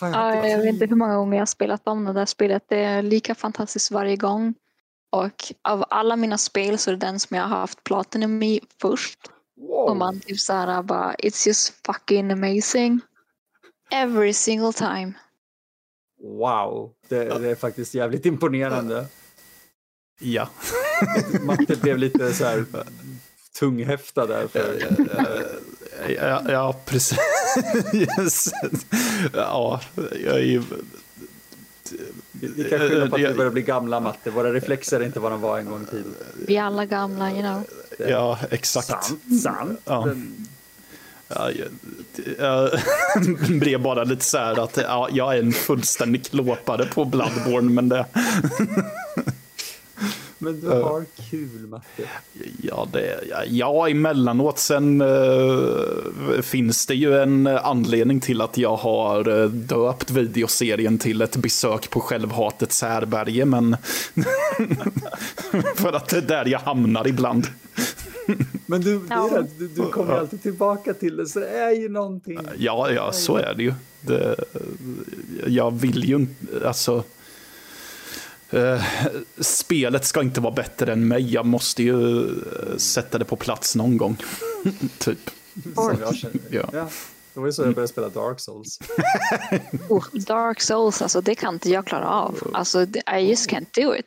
ja, 0.00 0.46
jag 0.46 0.58
vet 0.58 0.66
inte 0.66 0.86
hur 0.86 0.96
många 0.96 1.16
gånger 1.16 1.36
jag 1.36 1.40
har 1.40 1.46
spelat 1.46 1.88
om 1.88 2.04
det 2.04 2.12
där 2.12 2.26
spelet. 2.26 2.64
Det 2.68 2.84
är 2.84 3.02
lika 3.02 3.34
fantastiskt 3.34 3.90
varje 3.90 4.16
gång. 4.16 4.54
Och 5.10 5.52
av 5.62 5.84
alla 5.90 6.16
mina 6.16 6.38
spel 6.38 6.78
så 6.78 6.90
är 6.90 6.92
det 6.94 7.06
den 7.06 7.20
som 7.20 7.36
jag 7.36 7.44
har 7.44 7.56
haft 7.56 7.84
Platinum 7.84 8.42
i 8.42 8.60
först. 8.80 9.18
Wow. 9.56 9.88
Och 9.88 9.96
man 9.96 10.20
typ 10.20 10.40
såhär 10.40 10.82
bara, 10.82 11.14
it's 11.14 11.46
just 11.46 11.86
fucking 11.86 12.30
amazing. 12.30 13.00
Every 13.90 14.32
single 14.32 14.72
time. 14.72 15.12
Wow, 16.22 16.92
det, 17.08 17.38
det 17.38 17.50
är 17.50 17.54
faktiskt 17.54 17.94
jävligt 17.94 18.26
imponerande. 18.26 19.06
Ja. 20.20 20.48
Matte 21.40 21.76
blev 21.76 21.98
lite 21.98 22.32
så 22.32 22.44
här 22.44 22.64
tunghäftad 23.58 24.26
där. 24.26 24.46
För... 24.46 24.78
ja, 26.08 26.42
ja, 26.48 26.76
precis. 26.84 27.18
yes. 27.92 28.52
Ja, 29.32 29.80
jag 30.24 30.34
är 30.34 30.38
ju... 30.38 30.62
Vi 32.32 32.64
kan 32.70 32.78
skylla 32.78 33.06
på 33.06 33.14
att 33.14 33.20
vi 33.20 33.34
börjar 33.34 33.50
bli 33.50 33.62
gamla, 33.62 34.00
Matte. 34.00 34.30
Våra 34.30 34.52
reflexer 34.52 35.00
är 35.00 35.04
inte 35.04 35.20
vad 35.20 35.32
de 35.32 35.40
var 35.40 35.58
en 35.58 35.70
gång 35.70 35.82
i 35.82 35.86
tiden. 35.86 36.14
Vi 36.46 36.56
är 36.56 36.62
alla 36.62 36.86
gamla, 36.86 37.30
you 37.30 37.40
know. 37.40 37.64
Ja, 38.08 38.38
exakt. 38.50 38.86
Sant, 38.86 39.20
sant. 39.42 39.80
Ja. 39.84 40.08
Ja, 41.28 41.50
jag, 41.50 41.68
jag 42.38 42.70
blev 43.60 43.82
bara 43.82 44.04
lite 44.04 44.24
så 44.24 44.38
här 44.38 44.64
att 44.64 44.76
ja, 44.76 45.08
jag 45.12 45.34
är 45.34 45.38
en 45.38 45.52
fullständig 45.52 46.24
klåpare 46.24 46.86
på 46.86 47.04
Bloodborne, 47.04 47.70
men 47.70 47.88
det... 47.88 48.06
Men 50.44 50.60
du 50.60 50.68
har 50.68 51.04
kul, 51.30 51.66
Matte. 51.66 52.02
Ja, 52.62 52.88
det, 52.92 53.20
ja, 53.30 53.44
ja 53.46 53.88
emellanåt. 53.88 54.58
Sen 54.58 55.00
uh, 55.00 56.40
finns 56.42 56.86
det 56.86 56.94
ju 56.94 57.18
en 57.18 57.46
anledning 57.46 58.20
till 58.20 58.40
att 58.40 58.58
jag 58.58 58.76
har 58.76 59.28
uh, 59.28 59.50
döpt 59.50 60.10
videoserien 60.10 60.98
till 60.98 61.22
ett 61.22 61.36
besök 61.36 61.90
på 61.90 62.00
självhatets 62.00 62.82
härberge, 62.82 63.44
men 63.44 63.72
för 65.76 65.92
att 65.92 66.08
det 66.08 66.16
är 66.16 66.22
där 66.22 66.46
jag 66.46 66.58
hamnar 66.58 67.08
ibland. 67.08 67.46
Men 68.66 68.80
du, 68.80 69.00
ja. 69.10 69.42
du, 69.58 69.68
du 69.68 69.86
kommer 69.86 70.12
alltid 70.12 70.42
tillbaka 70.42 70.94
till 70.94 71.16
det, 71.16 71.26
så 71.26 71.40
det 71.40 71.48
är 71.48 71.72
ju 71.72 71.88
någonting. 71.88 72.38
Ja, 72.58 72.90
ja 72.90 73.12
så 73.12 73.36
är 73.36 73.54
det 73.54 73.62
ju. 73.62 73.74
Det, 74.00 74.36
jag 75.46 75.70
vill 75.70 76.04
ju 76.04 76.16
inte, 76.16 76.68
alltså. 76.68 77.04
Uh, 78.54 78.82
spelet 79.40 80.04
ska 80.04 80.22
inte 80.22 80.40
vara 80.40 80.54
bättre 80.54 80.92
än 80.92 81.08
mig. 81.08 81.32
Jag 81.32 81.46
måste 81.46 81.82
ju 81.82 81.96
uh, 81.96 82.76
sätta 82.76 83.18
det 83.18 83.24
på 83.24 83.36
plats 83.36 83.76
någon 83.76 83.96
gång. 83.96 84.16
typ. 84.98 85.30
ja. 86.50 86.68
ja. 86.72 86.88
Det 87.34 87.40
var 87.40 87.46
ju 87.46 87.52
så 87.52 87.62
jag 87.62 87.74
började 87.74 87.88
spela 87.88 88.08
Dark 88.08 88.40
Souls. 88.40 88.78
oh, 89.88 90.04
Dark 90.12 90.60
Souls, 90.60 91.02
alltså 91.02 91.20
det 91.20 91.34
kan 91.34 91.54
inte 91.54 91.70
jag 91.70 91.86
klara 91.86 92.08
av. 92.08 92.50
Alltså, 92.52 92.82
I 93.16 93.28
just 93.28 93.50
can't 93.50 93.66
do 93.72 93.94
it. 93.94 94.06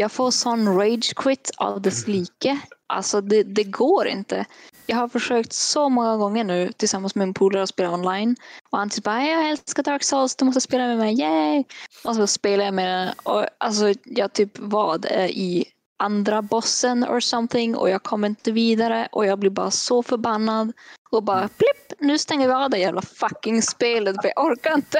Jag 0.00 0.12
får 0.12 0.30
sån 0.30 0.78
rage 0.78 1.14
quit 1.16 1.50
av 1.56 1.82
dess 1.82 2.06
like. 2.16 2.58
Alltså 2.86 3.20
det, 3.20 3.42
det, 3.42 3.64
går 3.64 4.08
inte. 4.08 4.44
Jag 4.86 4.96
har 4.96 5.08
försökt 5.08 5.52
så 5.52 5.88
många 5.88 6.16
gånger 6.16 6.44
nu 6.44 6.72
tillsammans 6.76 7.14
med 7.14 7.22
en 7.22 7.34
polare 7.34 7.62
att 7.62 7.68
spela 7.68 7.94
online. 7.94 8.36
Och 8.70 8.78
han 8.78 8.90
typ 8.90 9.04
bara, 9.04 9.22
jag 9.22 9.50
älskar 9.50 9.82
Dark 9.82 10.02
Souls, 10.02 10.36
du 10.36 10.44
måste 10.44 10.60
spela 10.60 10.86
med 10.86 10.98
mig, 10.98 11.20
yay! 11.20 11.64
Och 12.04 12.16
så 12.16 12.26
spelar 12.26 12.64
jag 12.64 12.74
med 12.74 12.88
den. 12.88 13.14
Och 13.22 13.46
alltså 13.58 13.94
jag 14.04 14.32
typ 14.32 14.58
var 14.58 15.12
i 15.16 15.64
andra 15.96 16.42
bossen 16.42 17.04
or 17.04 17.20
something 17.20 17.76
och 17.76 17.90
jag 17.90 18.02
kommer 18.02 18.28
inte 18.28 18.52
vidare 18.52 19.08
och 19.12 19.26
jag 19.26 19.38
blir 19.38 19.50
bara 19.50 19.70
så 19.70 20.02
förbannad 20.02 20.72
och 21.10 21.24
bara 21.24 21.48
blipp, 21.58 22.00
nu 22.00 22.18
stänger 22.18 22.48
vi 22.48 22.54
av 22.54 22.70
det 22.70 22.78
jävla 22.78 23.02
fucking 23.02 23.62
spelet 23.62 24.16
för 24.22 24.32
jag 24.36 24.44
orkar 24.46 24.74
inte. 24.74 24.98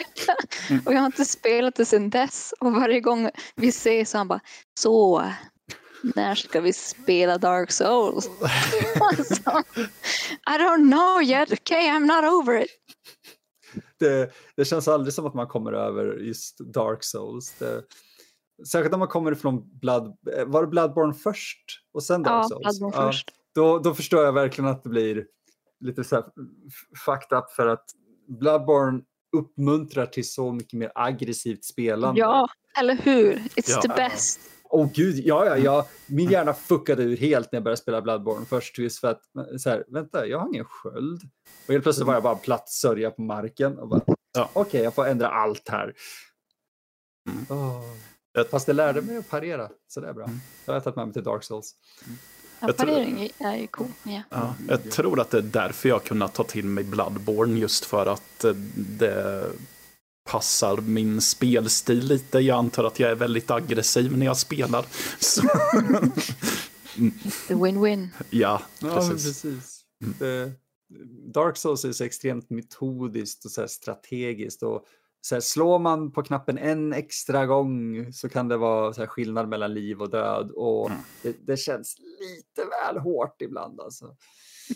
Mm. 0.71 0.83
och 0.87 0.93
jag 0.93 0.99
har 0.99 1.07
inte 1.07 1.25
spelat 1.25 1.75
det 1.75 1.85
sedan 1.85 2.11
dess 2.11 2.55
och 2.61 2.73
varje 2.73 3.01
gång 3.01 3.31
vi 3.55 3.69
ses 3.69 4.11
så 4.11 4.19
han 4.19 4.29
bara 4.29 4.41
så 4.79 5.25
när 6.03 6.35
ska 6.35 6.61
vi 6.61 6.73
spela 6.73 7.39
Dark 7.39 7.71
Souls? 7.73 8.31
alltså, 9.01 9.63
I 10.51 10.59
don't 10.59 10.93
know 10.93 11.23
yet, 11.23 11.53
okay 11.53 11.89
I'm 11.89 12.07
not 12.07 12.33
over 12.33 12.63
it. 12.63 12.71
Det, 13.99 14.33
det 14.57 14.65
känns 14.65 14.89
aldrig 14.89 15.15
som 15.15 15.27
att 15.27 15.35
man 15.35 15.47
kommer 15.47 15.73
över 15.73 16.17
just 16.17 16.59
Dark 16.59 17.05
Souls. 17.05 17.55
Det, 17.59 17.83
särskilt 18.67 18.95
om 18.95 18.99
man 18.99 19.09
kommer 19.09 19.35
från 19.35 19.79
Blood, 19.79 20.17
var 20.47 20.63
det 20.63 20.69
Bloodborne 20.69 21.15
först 21.15 21.65
och 21.95 22.03
sen 22.03 22.23
Dark 22.23 22.45
ja, 22.45 22.49
Souls? 22.49 22.79
Bloodborne 22.79 22.97
ja, 22.97 23.13
först. 23.13 23.31
Då, 23.55 23.79
då 23.79 23.95
förstår 23.95 24.25
jag 24.25 24.33
verkligen 24.33 24.71
att 24.71 24.83
det 24.83 24.89
blir 24.89 25.27
lite 25.81 26.05
så 26.05 26.17
här 26.17 26.25
fucked 27.05 27.39
up 27.39 27.51
för 27.51 27.67
att 27.67 27.85
Bloodborne 28.29 29.03
uppmuntrar 29.37 30.07
till 30.07 30.31
så 30.31 30.53
mycket 30.53 30.79
mer 30.79 30.93
aggressivt 30.95 31.65
spelande. 31.65 32.21
Ja, 32.21 32.49
eller 32.79 32.95
hur? 32.95 33.35
It's 33.35 33.71
ja. 33.71 33.81
the 33.81 33.89
best. 33.89 34.41
Åh 34.73 34.85
oh, 34.85 34.93
gud, 34.95 35.19
ja, 35.25 35.47
ja, 35.47 35.57
ja. 35.57 35.87
Min 36.07 36.31
hjärna 36.31 36.55
fuckade 36.55 37.03
ur 37.03 37.17
helt 37.17 37.53
när 37.53 37.57
jag 37.57 37.65
började 37.65 37.81
spela 37.81 38.03
Bloodborne 38.03 38.47
först. 38.47 38.79
Just 38.79 38.99
för 38.99 39.09
att, 39.09 39.23
så 39.61 39.71
här, 39.71 39.85
vänta, 39.89 40.27
jag 40.27 40.39
har 40.39 40.49
ingen 40.49 40.65
sköld. 40.65 41.23
Och 41.67 41.73
helt 41.73 41.83
plötsligt 41.83 42.07
var 42.07 42.15
jag 42.15 42.23
bara 42.23 42.37
platt 42.37 42.69
sörja 42.69 43.11
på 43.11 43.23
marken. 43.23 43.79
Och 43.79 43.89
bara, 43.89 44.03
ja. 44.33 44.51
Okej, 44.53 44.61
okay, 44.63 44.83
jag 44.83 44.95
får 44.95 45.07
ändra 45.07 45.29
allt 45.29 45.69
här. 45.69 45.95
Mm. 47.29 47.61
Oh. 47.61 47.83
Fast 48.51 48.67
det 48.67 48.73
lärde 48.73 49.03
mig 49.03 49.17
att 49.17 49.31
parera, 49.31 49.69
så 49.89 50.01
det 50.01 50.09
är 50.09 50.13
bra. 50.13 50.25
Mm. 50.25 50.39
Jag 50.65 50.73
har 50.73 50.81
tagit 50.81 50.97
med 50.97 51.07
mig 51.07 51.13
till 51.13 51.25
Dark 51.25 51.45
Souls. 51.45 51.75
Mm. 52.61 52.75
Ja, 52.79 52.85
parering 52.85 53.31
är 53.39 53.57
ju 53.57 53.67
cool. 53.67 53.89
Yeah. 54.07 54.23
Ja, 54.31 54.55
jag 54.69 54.91
tror 54.91 55.21
att 55.21 55.31
det 55.31 55.39
är 55.39 55.43
därför 55.43 55.89
jag 55.89 56.05
kunnat 56.05 56.35
ta 56.35 56.45
till 56.45 56.65
mig 56.65 56.85
Bloodborne, 56.85 57.59
just 57.59 57.85
för 57.85 58.07
att 58.07 58.45
eh, 58.45 58.53
det 58.77 59.47
passar 60.31 60.77
min 60.77 61.21
spelstil 61.21 62.07
lite. 62.07 62.39
Jag 62.39 62.59
antar 62.59 62.85
att 62.85 63.01
jag 63.01 63.11
är 63.11 63.15
väldigt 63.15 63.51
aggressiv 63.51 64.19
när 64.19 64.27
jag 64.27 64.37
spelar. 64.37 64.87
The 67.49 67.55
win-win. 67.55 68.09
Ja, 68.31 68.63
precis. 68.81 69.45
Ja, 69.45 69.51
precis. 69.51 69.81
Mm. 70.21 70.53
Dark 71.35 71.57
Souls 71.57 71.85
är 71.85 71.93
så 71.93 72.05
extremt 72.05 72.51
metodiskt 72.51 73.45
och 73.45 73.51
så 73.51 73.69
strategiskt. 73.69 74.63
Och 74.63 74.85
så 75.21 75.35
här, 75.35 75.41
slår 75.41 75.79
man 75.79 76.13
på 76.13 76.23
knappen 76.23 76.59
en 76.59 76.93
extra 76.93 77.47
gång 77.47 78.13
så 78.13 78.29
kan 78.29 78.49
det 78.49 78.57
vara 78.57 78.93
så 78.93 79.01
här, 79.01 79.07
skillnad 79.07 79.49
mellan 79.49 79.75
liv 79.75 80.03
och 80.03 80.11
död. 80.11 80.51
Och 80.51 80.91
mm. 80.91 81.03
det, 81.23 81.37
det, 81.47 81.57
känns 81.57 81.97
lite 81.99 82.69
väl 82.69 82.99
hårt 82.99 83.43
ibland. 83.43 83.81
Alltså. 83.81 84.17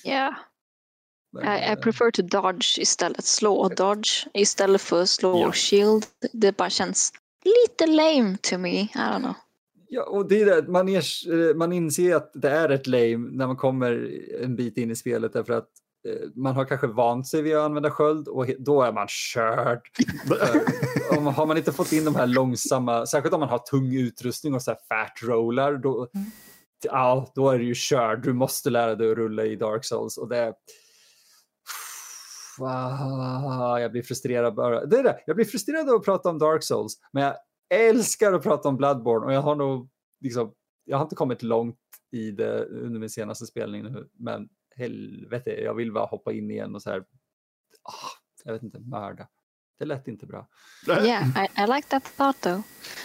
Yeah. 0.05 0.35
I, 1.43 1.73
I, 1.73 1.77
prefer 1.77 2.11
to 2.11 2.23
dodge 2.23 2.79
istället. 2.79 3.25
Slå 3.25 3.55
och 3.55 3.75
dodge 3.75 4.27
istället 4.35 4.81
för 4.81 5.03
att 5.03 5.09
slå 5.09 5.47
och 5.47 5.55
shield. 5.55 6.07
Det 6.33 6.57
bara 6.57 6.71
känns 6.71 7.12
lite 7.45 7.87
lame 7.87 8.37
to 8.43 8.59
me. 8.59 8.81
I 8.81 8.89
don't 8.95 9.19
know. 9.19 9.35
Ja, 9.89 10.03
och 10.03 10.29
det 10.29 10.43
är 10.43 10.47
det. 10.47 10.69
Man, 10.69 10.89
är, 10.89 11.55
man 11.55 11.73
inser 11.73 12.15
att 12.15 12.31
det 12.35 12.51
är 12.51 12.69
ett 12.69 12.87
lame 12.87 13.16
när 13.16 13.47
man 13.47 13.57
kommer 13.57 14.11
en 14.43 14.57
bit 14.57 14.79
in 14.79 14.91
i 14.91 14.97
spelet 14.97 15.33
därför 15.33 15.53
att 15.53 15.65
eh, 15.65 15.84
man 16.35 16.55
har 16.55 16.65
kanske 16.65 16.87
vant 16.87 17.27
sig 17.27 17.43
vid 17.43 17.57
att 17.57 17.63
använda 17.63 17.91
sköld 17.91 18.29
och 18.29 18.47
då 18.59 18.83
är 18.83 18.93
man 18.93 19.07
körd. 19.09 19.81
om, 21.19 21.27
har 21.27 21.47
man 21.47 21.57
inte 21.57 21.73
fått 21.73 21.93
in 21.93 22.05
de 22.05 22.15
här 22.15 22.27
långsamma, 22.27 23.07
särskilt 23.07 23.35
om 23.35 23.41
man 23.41 23.49
har 23.49 23.59
tung 23.59 23.95
utrustning 23.95 24.55
och 24.55 24.63
så 24.63 24.71
här 24.71 24.79
fat 24.89 25.23
rollar, 25.23 25.77
då, 25.77 26.09
mm. 26.15 26.27
ja, 26.85 27.33
då 27.35 27.51
är 27.51 27.59
du 27.59 27.65
ju 27.65 27.75
körd. 27.75 28.23
Du 28.23 28.33
måste 28.33 28.71
lära 28.71 28.95
dig 28.95 29.11
att 29.11 29.17
rulla 29.17 29.45
i 29.45 29.57
Dark 29.57 29.85
Souls 29.85 30.19
och 30.19 30.29
det 30.29 30.55
jag 33.81 33.93
blir 33.93 34.03
frustrerad 34.03 34.55
bara. 34.55 34.87
Det 34.87 34.99
är 34.99 35.03
det. 35.03 35.19
Jag 35.27 35.37
blir 35.37 35.47
frustrerad 35.47 35.89
av 35.89 35.95
att 35.95 36.05
prata 36.05 36.29
om 36.29 36.39
Dark 36.39 36.63
Souls, 36.63 36.99
men 37.13 37.23
jag 37.23 37.37
älskar 37.75 38.33
att 38.33 38.43
prata 38.43 38.69
om 38.69 38.77
Bloodborne 38.77 39.27
och 39.27 39.33
jag 39.33 39.43
har 39.43 39.55
nog 39.55 39.89
liksom, 40.21 40.53
jag 40.85 40.97
har 40.97 41.05
inte 41.05 41.17
kommit 41.17 41.43
långt 41.43 41.79
i 42.13 42.31
det 42.31 42.65
under 42.65 43.01
min 43.01 43.11
senaste 43.11 43.47
spelning 43.47 43.83
nu, 43.83 44.09
men 44.19 44.49
helvete, 44.77 45.51
jag 45.51 45.75
vill 45.75 45.93
bara 45.93 46.07
hoppa 46.07 46.33
in 46.33 46.51
igen 46.51 46.75
och 46.75 46.83
så 46.83 46.91
här, 46.91 47.01
ah, 47.83 48.11
jag 48.45 48.53
vet 48.53 48.63
inte, 48.63 48.79
mörda. 48.79 49.29
Det 49.79 49.85
lät 49.85 50.09
inte 50.09 50.27
bra. 50.27 50.49
Yeah, 50.89 51.29
I, 51.45 51.63
I 51.63 51.67
like 51.67 51.89
that 51.89 52.17
thought 52.17 52.41
though. 52.41 52.61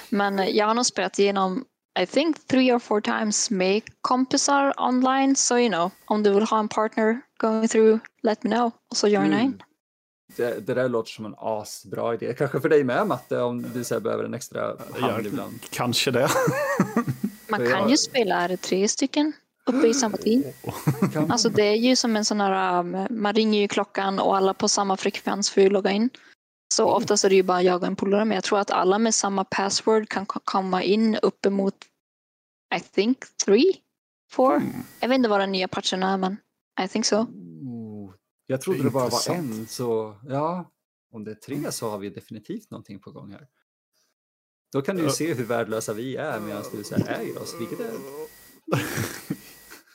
Men 0.09 0.55
jag 0.55 0.65
har 0.65 0.73
nog 0.73 0.85
spelat 0.85 1.19
igenom 1.19 1.65
I 1.99 2.05
think 2.05 2.47
three 2.47 2.71
or 2.71 2.79
four 2.79 3.01
times 3.01 3.51
med 3.51 3.81
kompisar 4.01 4.73
online. 4.77 5.35
So 5.35 5.57
you 5.57 5.69
know, 5.69 5.91
om 6.05 6.23
du 6.23 6.33
vill 6.33 6.43
ha 6.43 6.59
en 6.59 6.67
partner 6.67 7.21
going 7.37 7.67
through, 7.67 7.99
let 8.23 8.43
me 8.43 8.49
know. 8.49 8.71
Och 8.89 8.97
så 8.97 9.07
joina 9.07 9.35
mm. 9.35 9.45
in. 9.45 9.63
Det, 10.37 10.67
det, 10.67 10.73
där 10.73 10.89
låter 10.89 11.11
som 11.11 11.25
en 11.25 11.35
asbra 11.37 12.13
idé. 12.13 12.33
Kanske 12.37 12.61
för 12.61 12.69
dig 12.69 12.83
med 12.83 13.07
Matte 13.07 13.41
om 13.41 13.61
du 13.73 13.83
så 13.83 13.99
behöver 13.99 14.23
en 14.23 14.33
extra 14.33 14.75
hand 14.99 15.27
ibland. 15.27 15.61
Kanske 15.69 16.11
det. 16.11 16.29
Man 17.49 17.59
kan 17.59 17.69
jag... 17.69 17.89
ju 17.89 17.97
spela 17.97 18.57
tre 18.57 18.87
stycken 18.87 19.33
uppe 19.69 19.87
i 19.87 19.93
samma 19.93 20.17
team. 20.17 20.43
Alltså 21.29 21.49
det 21.49 21.63
är 21.63 21.75
ju 21.75 21.95
som 21.95 22.15
en 22.15 22.25
sån 22.25 22.41
här, 22.41 22.79
um, 22.79 23.07
man 23.09 23.33
ringer 23.33 23.59
ju 23.59 23.67
klockan 23.67 24.19
och 24.19 24.37
alla 24.37 24.53
på 24.53 24.67
samma 24.67 24.97
frekvens 24.97 25.49
får 25.49 25.63
ju 25.63 25.69
logga 25.69 25.91
in. 25.91 26.09
Så 26.73 26.85
oftast 26.85 27.25
är 27.25 27.29
det 27.29 27.35
ju 27.35 27.43
bara 27.43 27.61
jag 27.61 27.81
och 27.81 27.87
en 27.87 27.95
polare 27.95 28.25
men 28.25 28.35
jag 28.35 28.43
tror 28.43 28.59
att 28.59 28.71
alla 28.71 28.99
med 28.99 29.15
samma 29.15 29.43
password 29.43 30.09
kan 30.09 30.25
komma 30.25 30.83
in 30.83 31.15
uppemot 31.15 31.75
I 32.75 32.79
think 32.79 33.17
three, 33.45 33.73
four. 34.31 34.55
Mm. 34.55 34.71
Jag 34.99 35.09
vet 35.09 35.15
inte 35.15 35.29
vad 35.29 35.39
den 35.39 35.51
nya 35.51 35.67
patchen 35.67 36.03
är 36.03 36.17
men 36.17 36.37
I 36.85 36.87
think 36.87 37.05
so. 37.05 37.15
Oh, 37.15 38.13
jag 38.47 38.61
trodde 38.61 38.79
det, 38.79 38.83
det 38.83 38.89
bara 38.89 39.09
var 39.09 39.35
en 39.35 39.67
så 39.67 40.15
ja, 40.27 40.71
om 41.11 41.23
det 41.23 41.31
är 41.31 41.35
tre 41.35 41.71
så 41.71 41.89
har 41.89 41.97
vi 41.97 42.09
definitivt 42.09 42.71
någonting 42.71 42.99
på 42.99 43.11
gång 43.11 43.31
här. 43.31 43.47
Då 44.71 44.81
kan 44.81 44.95
du 44.95 45.03
ju 45.03 45.09
se 45.09 45.33
hur 45.33 45.45
värdelösa 45.45 45.93
vi 45.93 46.15
är 46.15 46.39
medan 46.39 46.63
du 46.71 46.83
så 46.83 46.95
här 46.95 47.19
äger 47.21 47.41
oss, 47.41 47.55
vilket 47.59 47.79
är... 47.79 47.91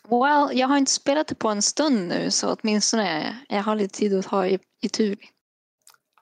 Well, 0.09 0.59
jag 0.59 0.69
har 0.69 0.77
inte 0.77 0.93
spelat 0.93 1.27
det 1.27 1.35
på 1.35 1.49
en 1.49 1.63
stund 1.63 2.09
nu 2.09 2.31
så 2.31 2.57
åtminstone 2.61 3.39
jag 3.49 3.63
har 3.63 3.77
lite 3.77 3.99
tid 3.99 4.19
att 4.19 4.27
ha 4.27 4.47
i, 4.47 4.59
i 4.83 4.89
tur. 4.89 5.17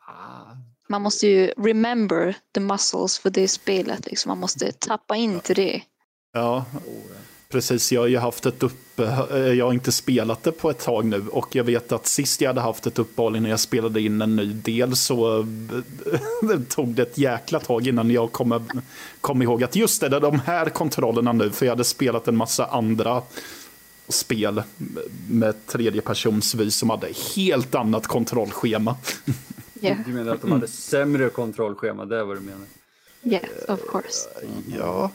Ah. 0.07 0.57
Man 0.89 1.03
måste 1.03 1.27
ju 1.27 1.47
remember 1.47 2.37
the 2.55 2.61
muscles 2.61 3.19
för 3.19 3.31
det 3.31 3.49
spelet. 3.49 4.07
Liksom. 4.07 4.29
Man 4.29 4.39
måste 4.39 4.73
tappa 4.73 5.17
in 5.17 5.41
till 5.41 5.57
det. 5.57 5.83
Ja. 6.33 6.65
Precis, 7.53 7.93
jag 7.93 8.01
har 8.01 8.09
ju 8.09 8.19
haft 8.19 8.47
ett 8.47 8.63
uppe, 8.63 9.05
eh, 9.31 9.39
jag 9.39 9.65
har 9.65 9.73
inte 9.73 9.93
spelat 9.93 10.43
det 10.43 10.53
på 10.53 10.71
ett 10.71 10.79
tag 10.79 11.05
nu 11.05 11.29
och 11.29 11.57
jag 11.57 11.65
vet 11.65 11.93
att 11.93 12.07
sist 12.07 12.41
jag 12.41 12.49
hade 12.49 12.61
haft 12.61 12.87
ett 12.87 12.99
uppehåll 12.99 13.37
innan 13.37 13.51
jag 13.51 13.61
spelade 13.61 14.01
in 14.01 14.23
en 14.23 14.37
ny 14.37 14.53
del 14.53 14.97
så 14.97 15.39
eh, 15.41 16.61
tog 16.69 16.89
det 16.89 17.03
ett 17.03 17.19
jäkla 17.19 17.61
tag 17.61 17.87
innan 17.87 18.11
jag 18.11 18.33
kom, 18.33 18.69
kom 19.21 19.43
ihåg 19.43 19.65
att 19.65 19.77
just 19.77 20.01
det, 20.01 20.09
det 20.09 20.17
är 20.17 20.21
de 20.21 20.41
här 20.41 20.69
kontrollerna 20.71 21.33
nu, 21.33 21.51
för 21.51 21.67
jag 21.67 21.73
hade 21.73 21.85
spelat 21.85 22.29
en 22.29 22.37
massa 22.37 22.67
andra 22.67 23.23
spel 24.09 24.63
med 25.29 25.67
tredjepersonsvis 25.67 26.77
som 26.77 26.91
hade 26.91 27.09
helt 27.37 27.75
annat 27.75 28.07
kontrollschema. 28.07 28.97
Yeah. 29.81 29.99
Du 30.07 30.13
menar 30.13 30.35
att 30.35 30.41
de 30.41 30.53
hade 30.53 30.69
sämre 30.69 31.29
kontrollschema, 31.29 32.05
det 32.05 32.19
är 32.19 32.25
vad 32.25 32.37
du 32.37 32.41
menar? 32.41 32.67
Yes, 33.25 33.69
of 33.69 33.81
course. 33.91 34.29
Ja. 34.79 35.11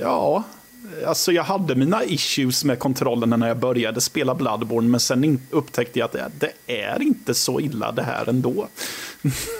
Ja, 0.00 0.44
alltså 1.06 1.32
jag 1.32 1.42
hade 1.42 1.74
mina 1.74 2.04
issues 2.04 2.64
med 2.64 2.78
kontrollen 2.78 3.40
när 3.40 3.48
jag 3.48 3.58
började 3.58 4.00
spela 4.00 4.34
Bloodborne, 4.34 4.88
men 4.88 5.00
sen 5.00 5.40
upptäckte 5.50 5.98
jag 5.98 6.06
att 6.06 6.40
det, 6.40 6.52
är 6.66 7.02
inte 7.02 7.34
så 7.34 7.60
illa 7.60 7.92
det 7.92 8.02
här 8.02 8.28
ändå. 8.28 8.68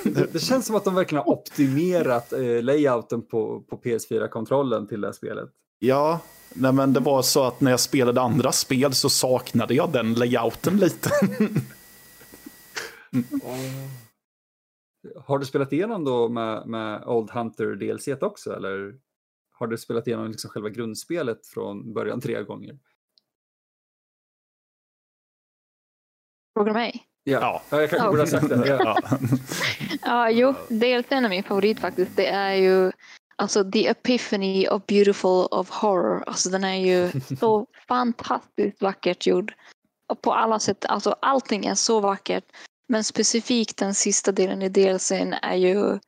Det, 0.04 0.32
det 0.32 0.38
känns 0.38 0.66
som 0.66 0.76
att 0.76 0.84
de 0.84 0.94
verkligen 0.94 1.24
har 1.24 1.32
optimerat 1.32 2.32
eh, 2.32 2.62
layouten 2.62 3.22
på, 3.22 3.60
på 3.70 3.76
PS4-kontrollen 3.76 4.86
till 4.86 5.00
det 5.00 5.06
här 5.06 5.12
spelet. 5.12 5.48
Ja, 5.78 6.20
nej 6.54 6.72
men 6.72 6.92
det 6.92 7.00
var 7.00 7.22
så 7.22 7.44
att 7.44 7.60
när 7.60 7.70
jag 7.70 7.80
spelade 7.80 8.20
andra 8.20 8.52
spel 8.52 8.94
så 8.94 9.10
saknade 9.10 9.74
jag 9.74 9.92
den 9.92 10.14
layouten 10.14 10.76
lite. 10.76 11.10
mm. 11.30 11.54
Har 15.24 15.38
du 15.38 15.46
spelat 15.46 15.72
igenom 15.72 16.04
då 16.04 16.28
med, 16.28 16.66
med 16.66 17.04
Old 17.04 17.30
Hunter 17.30 17.66
DLC 17.66 18.08
också 18.22 18.56
eller 18.56 18.94
har 19.52 19.66
du 19.66 19.78
spelat 19.78 20.06
igenom 20.06 20.30
liksom 20.30 20.50
själva 20.50 20.68
grundspelet 20.68 21.46
från 21.46 21.92
början 21.92 22.20
tre 22.20 22.42
gånger? 22.42 22.78
Frågar 26.54 26.72
du 26.72 26.78
mig? 26.78 27.06
Ja, 27.24 27.62
ja. 27.70 27.80
jag 27.80 27.90
kanske 27.90 28.06
oh. 28.06 28.10
borde 28.10 28.22
ha 28.22 28.26
sagt 28.26 28.48
det. 28.48 28.68
Ja, 28.68 28.98
ja 30.02 30.30
jo, 30.30 30.54
DLCn 30.68 31.24
är 31.24 31.28
min 31.28 31.42
favorit 31.42 31.80
faktiskt. 31.80 32.16
Det 32.16 32.26
är 32.26 32.54
ju 32.54 32.92
alltså 33.36 33.70
The 33.70 33.88
Epiphany 33.88 34.68
of 34.68 34.86
Beautiful 34.86 35.46
of 35.50 35.70
Horror. 35.70 36.24
Alltså 36.26 36.48
den 36.48 36.64
är 36.64 36.74
ju 36.74 37.20
så 37.40 37.66
fantastiskt 37.88 38.82
vackert 38.82 39.26
gjord. 39.26 39.54
Och 40.08 40.22
på 40.22 40.32
alla 40.32 40.58
sätt, 40.58 40.84
alltså 40.84 41.16
allting 41.22 41.66
är 41.66 41.74
så 41.74 42.00
vackert. 42.00 42.44
Men 42.88 43.04
specifikt 43.04 43.76
den 43.76 43.94
sista 43.94 44.32
delen 44.32 44.62
i 44.62 44.68
DLCn 44.68 45.32
är 45.32 45.54
ju 45.54 45.98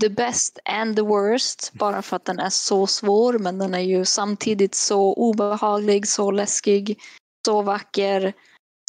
the 0.00 0.08
best 0.08 0.58
and 0.64 0.96
the 0.96 1.02
worst. 1.02 1.72
Bara 1.72 2.02
för 2.02 2.16
att 2.16 2.24
den 2.24 2.38
är 2.38 2.50
så 2.50 2.86
svår 2.86 3.38
men 3.38 3.58
den 3.58 3.74
är 3.74 3.80
ju 3.80 4.04
samtidigt 4.04 4.74
så 4.74 5.14
obehaglig, 5.14 6.08
så 6.08 6.30
läskig, 6.30 7.00
så 7.46 7.62
vacker, 7.62 8.32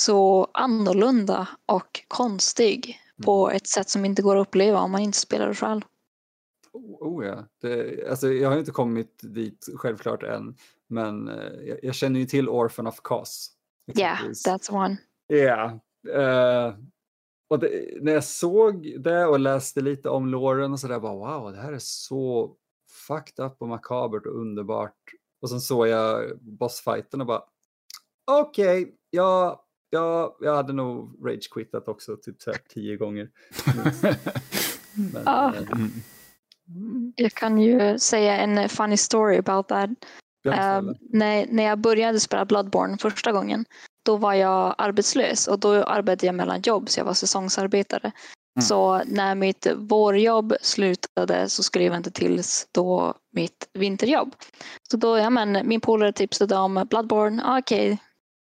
så 0.02 0.47
annorlunda 0.53 1.47
och 1.65 2.02
konstig 2.07 2.99
på 3.23 3.45
mm. 3.45 3.57
ett 3.57 3.68
sätt 3.68 3.89
som 3.89 4.06
inte 4.06 4.22
går 4.22 4.38
att 4.38 4.47
uppleva 4.47 4.80
om 4.80 4.91
man 4.91 5.02
inte 5.02 5.18
spelar 5.18 5.47
det 5.47 5.56
själv. 5.56 5.81
Oh, 6.76 7.07
oh 7.07 7.26
ja, 7.26 7.45
det, 7.61 8.07
alltså, 8.10 8.27
jag 8.34 8.49
har 8.49 8.57
inte 8.57 8.72
kommit 8.72 9.19
dit 9.22 9.68
självklart 9.76 10.23
än 10.23 10.56
men 10.88 11.30
uh, 11.30 11.68
jag, 11.68 11.80
jag, 11.84 11.95
känner 11.95 12.19
ju 12.19 12.26
till 12.26 12.49
Orphan 12.49 12.88
of. 12.88 13.02
Ja, 13.06 13.23
yeah, 13.97 14.19
that's 14.19 14.72
one. 14.72 14.97
Ja, 15.27 15.35
yeah. 15.35 16.69
uh, 16.69 16.76
och 17.47 17.60
det, 17.60 17.97
när 18.02 18.11
jag 18.11 18.23
såg 18.23 18.93
det 18.99 19.26
och 19.26 19.39
läste 19.39 19.81
lite 19.81 20.10
om 20.10 20.27
låren 20.27 20.73
och 20.73 20.80
sådär, 20.80 20.99
bara 20.99 21.39
wow, 21.39 21.52
det 21.52 21.61
här 21.61 21.73
är 21.73 21.80
så 21.80 22.56
fucked 23.07 23.45
up 23.45 23.56
och 23.60 23.68
makabert 23.68 24.26
och 24.26 24.39
underbart. 24.39 25.14
Och 25.41 25.49
sen 25.49 25.61
såg 25.61 25.88
jag 25.88 26.39
bossfighten 26.41 27.22
och 27.22 27.27
bara 27.27 27.43
okej, 28.31 28.81
okay, 28.84 28.93
ja, 29.10 29.65
ja, 29.89 30.38
jag 30.39 30.56
hade 30.56 30.73
nog 30.73 31.27
rage-quittat 31.27 31.88
också 31.88 32.18
typ 32.18 32.41
så 32.41 32.52
här 32.52 32.60
tio 32.69 32.97
gånger. 32.97 33.30
Men, 35.14 35.23
ja. 35.26 35.53
Mm. 35.56 35.91
Jag 37.16 37.32
kan 37.32 37.58
ju 37.58 38.00
säga 38.00 38.38
en 38.38 38.70
funny 38.70 38.98
story 38.98 39.38
about 39.38 39.68
that. 39.68 39.90
Uh, 40.48 40.92
när, 41.00 41.46
när 41.50 41.64
jag 41.64 41.80
började 41.80 42.20
spela 42.20 42.46
Bloodborne 42.46 42.98
första 42.98 43.32
gången 43.32 43.66
då 44.06 44.18
var 44.18 44.34
jag 44.34 44.76
arbetslös 44.78 45.48
och 45.48 45.60
då 45.60 45.84
arbetade 45.84 46.26
jag 46.26 46.36
mellan 46.36 46.62
jobb 46.62 46.90
så 46.90 47.00
jag 47.00 47.06
var 47.06 47.14
säsongsarbetare. 47.14 48.12
Mm. 48.56 48.66
Så 48.66 49.02
när 49.06 49.36
mitt 49.36 49.68
vårjobb 49.76 50.56
slutade 50.62 51.50
så 51.50 51.64
skulle 51.64 51.86
jag 51.86 51.92
vänta 51.92 52.10
tills 52.10 52.68
då 52.72 53.14
mitt 53.32 53.70
vinterjobb. 53.74 54.36
Så 54.92 54.98
då, 54.98 55.18
ja 55.18 55.30
men 55.30 55.68
min 55.68 55.82
polare 55.82 56.14
tipsade 56.14 56.56
om 56.56 56.86
Bloodborne, 56.90 57.44
ah, 57.46 57.60
okej, 57.60 58.00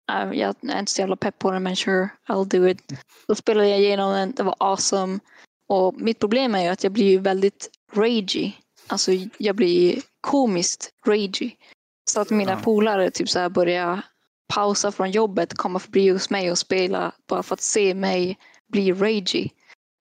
okay. 0.09 0.27
uh, 0.27 0.39
jag 0.39 0.55
är 0.61 0.79
inte 0.79 0.91
så 0.91 1.01
jävla 1.01 1.15
pepp 1.15 1.39
på 1.39 1.51
den 1.51 1.63
men 1.63 1.75
sure, 1.75 2.09
I'll 2.29 2.45
do 2.45 2.67
it. 2.67 2.91
Då 3.27 3.35
spelade 3.35 3.69
jag 3.69 3.79
igenom 3.79 4.13
den, 4.13 4.31
det 4.31 4.43
var 4.43 4.55
awesome. 4.59 5.19
Och 5.67 6.01
mitt 6.01 6.19
problem 6.19 6.55
är 6.55 6.63
ju 6.63 6.67
att 6.67 6.83
jag 6.83 6.93
blir 6.93 7.19
väldigt 7.19 7.69
ragey. 7.93 8.51
Alltså 8.87 9.11
jag 9.37 9.55
blir 9.55 10.01
komiskt 10.21 10.89
ragey. 11.07 11.51
Så 12.09 12.21
att 12.21 12.29
mina 12.29 12.51
ja. 12.51 12.59
polare 12.63 13.11
typ 13.11 13.29
så 13.29 13.39
här 13.39 13.49
börjar 13.49 14.01
pausa 14.53 14.91
från 14.91 15.11
jobbet, 15.11 15.57
komma 15.57 15.79
förbi 15.79 16.09
hos 16.09 16.29
mig 16.29 16.51
och 16.51 16.57
spela 16.57 17.11
bara 17.29 17.43
för 17.43 17.53
att 17.53 17.61
se 17.61 17.93
mig 17.93 18.37
bli 18.71 18.93
ragey. 18.93 19.49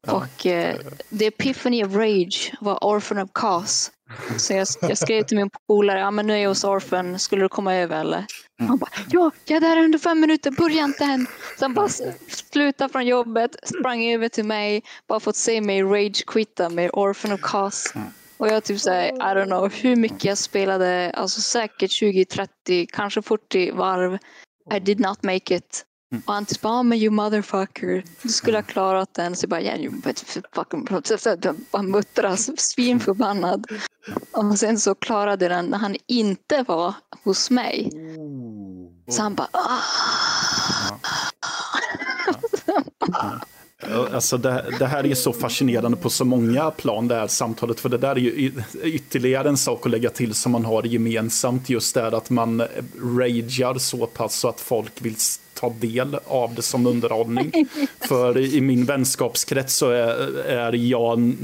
Ja. 0.07 0.12
Och 0.12 0.47
eh, 0.47 0.77
The 1.19 1.27
Epiphany 1.27 1.85
of 1.85 1.95
Rage 1.95 2.53
var 2.61 2.85
Orphan 2.85 3.19
of 3.19 3.31
Cause. 3.33 3.91
Så 4.37 4.53
jag, 4.53 4.67
jag 4.81 4.99
skrev 4.99 5.23
till 5.23 5.37
min 5.37 5.51
polare, 5.67 5.99
ja 5.99 6.11
men 6.11 6.27
nu 6.27 6.33
är 6.33 6.39
jag 6.39 6.49
hos 6.49 6.65
Orphan, 6.65 7.19
skulle 7.19 7.43
du 7.43 7.49
komma 7.49 7.75
över 7.75 8.01
eller? 8.01 8.27
Mm. 8.61 8.69
Han 8.69 8.78
bara, 8.78 8.91
ja, 9.11 9.31
jag 9.45 9.57
är 9.57 9.61
där 9.61 9.85
under 9.85 9.99
fem 9.99 10.20
minuter, 10.20 10.51
börja 10.51 10.85
inte 10.85 11.05
än. 11.05 11.27
Sen 11.59 11.74
bara 11.74 11.89
sluta 12.28 12.89
från 12.89 13.07
jobbet, 13.07 13.57
sprang 13.62 14.05
över 14.05 14.28
till 14.28 14.45
mig, 14.45 14.82
bara 15.09 15.20
fått 15.20 15.37
se 15.37 15.61
mig 15.61 15.82
rage-quitta 15.82 16.69
med 16.69 16.91
Orphan 16.93 17.32
of 17.32 17.41
Cause. 17.41 17.91
Mm. 17.95 18.09
Och 18.37 18.49
jag 18.49 18.65
typ 18.65 18.81
såhär, 18.81 19.09
I 19.09 19.35
don't 19.35 19.47
know 19.47 19.73
hur 19.73 19.97
mycket 19.97 20.24
jag 20.24 20.39
spelade, 20.39 21.12
alltså 21.16 21.41
säkert 21.41 21.91
20, 21.91 22.24
30, 22.24 22.87
kanske 22.87 23.23
40 23.23 23.73
varv. 23.73 24.19
I 24.74 24.78
did 24.78 25.01
not 25.01 25.23
make 25.23 25.55
it. 25.55 25.85
Mm. 26.12 26.23
Och 26.27 26.35
han 26.35 26.47
typ 26.47 26.61
bara, 26.61 26.82
men 26.82 26.99
you 26.99 27.11
motherfucker, 27.11 28.05
du 28.23 28.28
skulle 28.28 28.59
ha 28.59 28.62
klarat 28.62 29.15
den. 29.15 29.37
Så 29.37 29.45
jag 29.45 29.51
bara, 29.51 29.62
yeah, 29.62 29.81
you 29.81 29.93
fucking... 30.55 30.87
Bara 31.70 31.82
muttras, 31.82 32.51
svinförbannad. 32.61 33.66
Och 34.32 34.59
sen 34.59 34.81
så 34.81 34.95
klarade 34.95 35.49
den 35.49 35.66
när 35.66 35.78
han 35.78 35.97
inte 36.07 36.65
var 36.69 36.95
hos 37.24 37.51
mig. 37.51 37.91
Så 39.09 39.23
han 39.23 39.35
bara, 39.35 39.49
ah. 39.53 39.81
Ja. 43.82 44.09
Alltså 44.15 44.37
det, 44.37 44.65
det, 44.78 44.87
här 44.87 45.07
är 45.07 45.15
så 45.15 45.32
fascinerande 45.32 45.97
på 45.97 46.11
så 46.11 46.24
många 46.24 46.70
plan, 46.70 47.09
det 47.09 47.15
här 47.15 47.27
samtalet. 47.27 47.81
För 47.81 47.89
det 47.89 47.99
där 47.99 48.11
är 48.11 48.16
ju 48.16 48.53
ytterligare 48.82 49.49
en 49.49 49.57
sak 49.57 49.87
att 49.87 49.91
lägga 49.91 50.11
till 50.11 50.35
som 50.35 50.53
man 50.53 50.65
har 50.65 50.82
gemensamt. 50.82 51.70
Just 51.70 51.95
det 51.95 52.07
att 52.07 52.31
man 52.31 52.62
ragear 53.19 53.78
så 53.78 54.07
pass 54.07 54.39
så 54.39 54.49
att 54.49 54.61
folk 54.61 54.93
vill 55.03 55.16
ta 55.61 55.70
del 55.81 56.19
av 56.27 56.55
det 56.55 56.62
som 56.62 56.87
underhållning. 56.87 57.53
för 58.01 58.39
i 58.39 58.61
min 58.61 58.85
vänskapskrets 58.85 59.74
så 59.74 59.91
är, 59.91 60.39
är 60.47 60.73
jag 60.73 61.37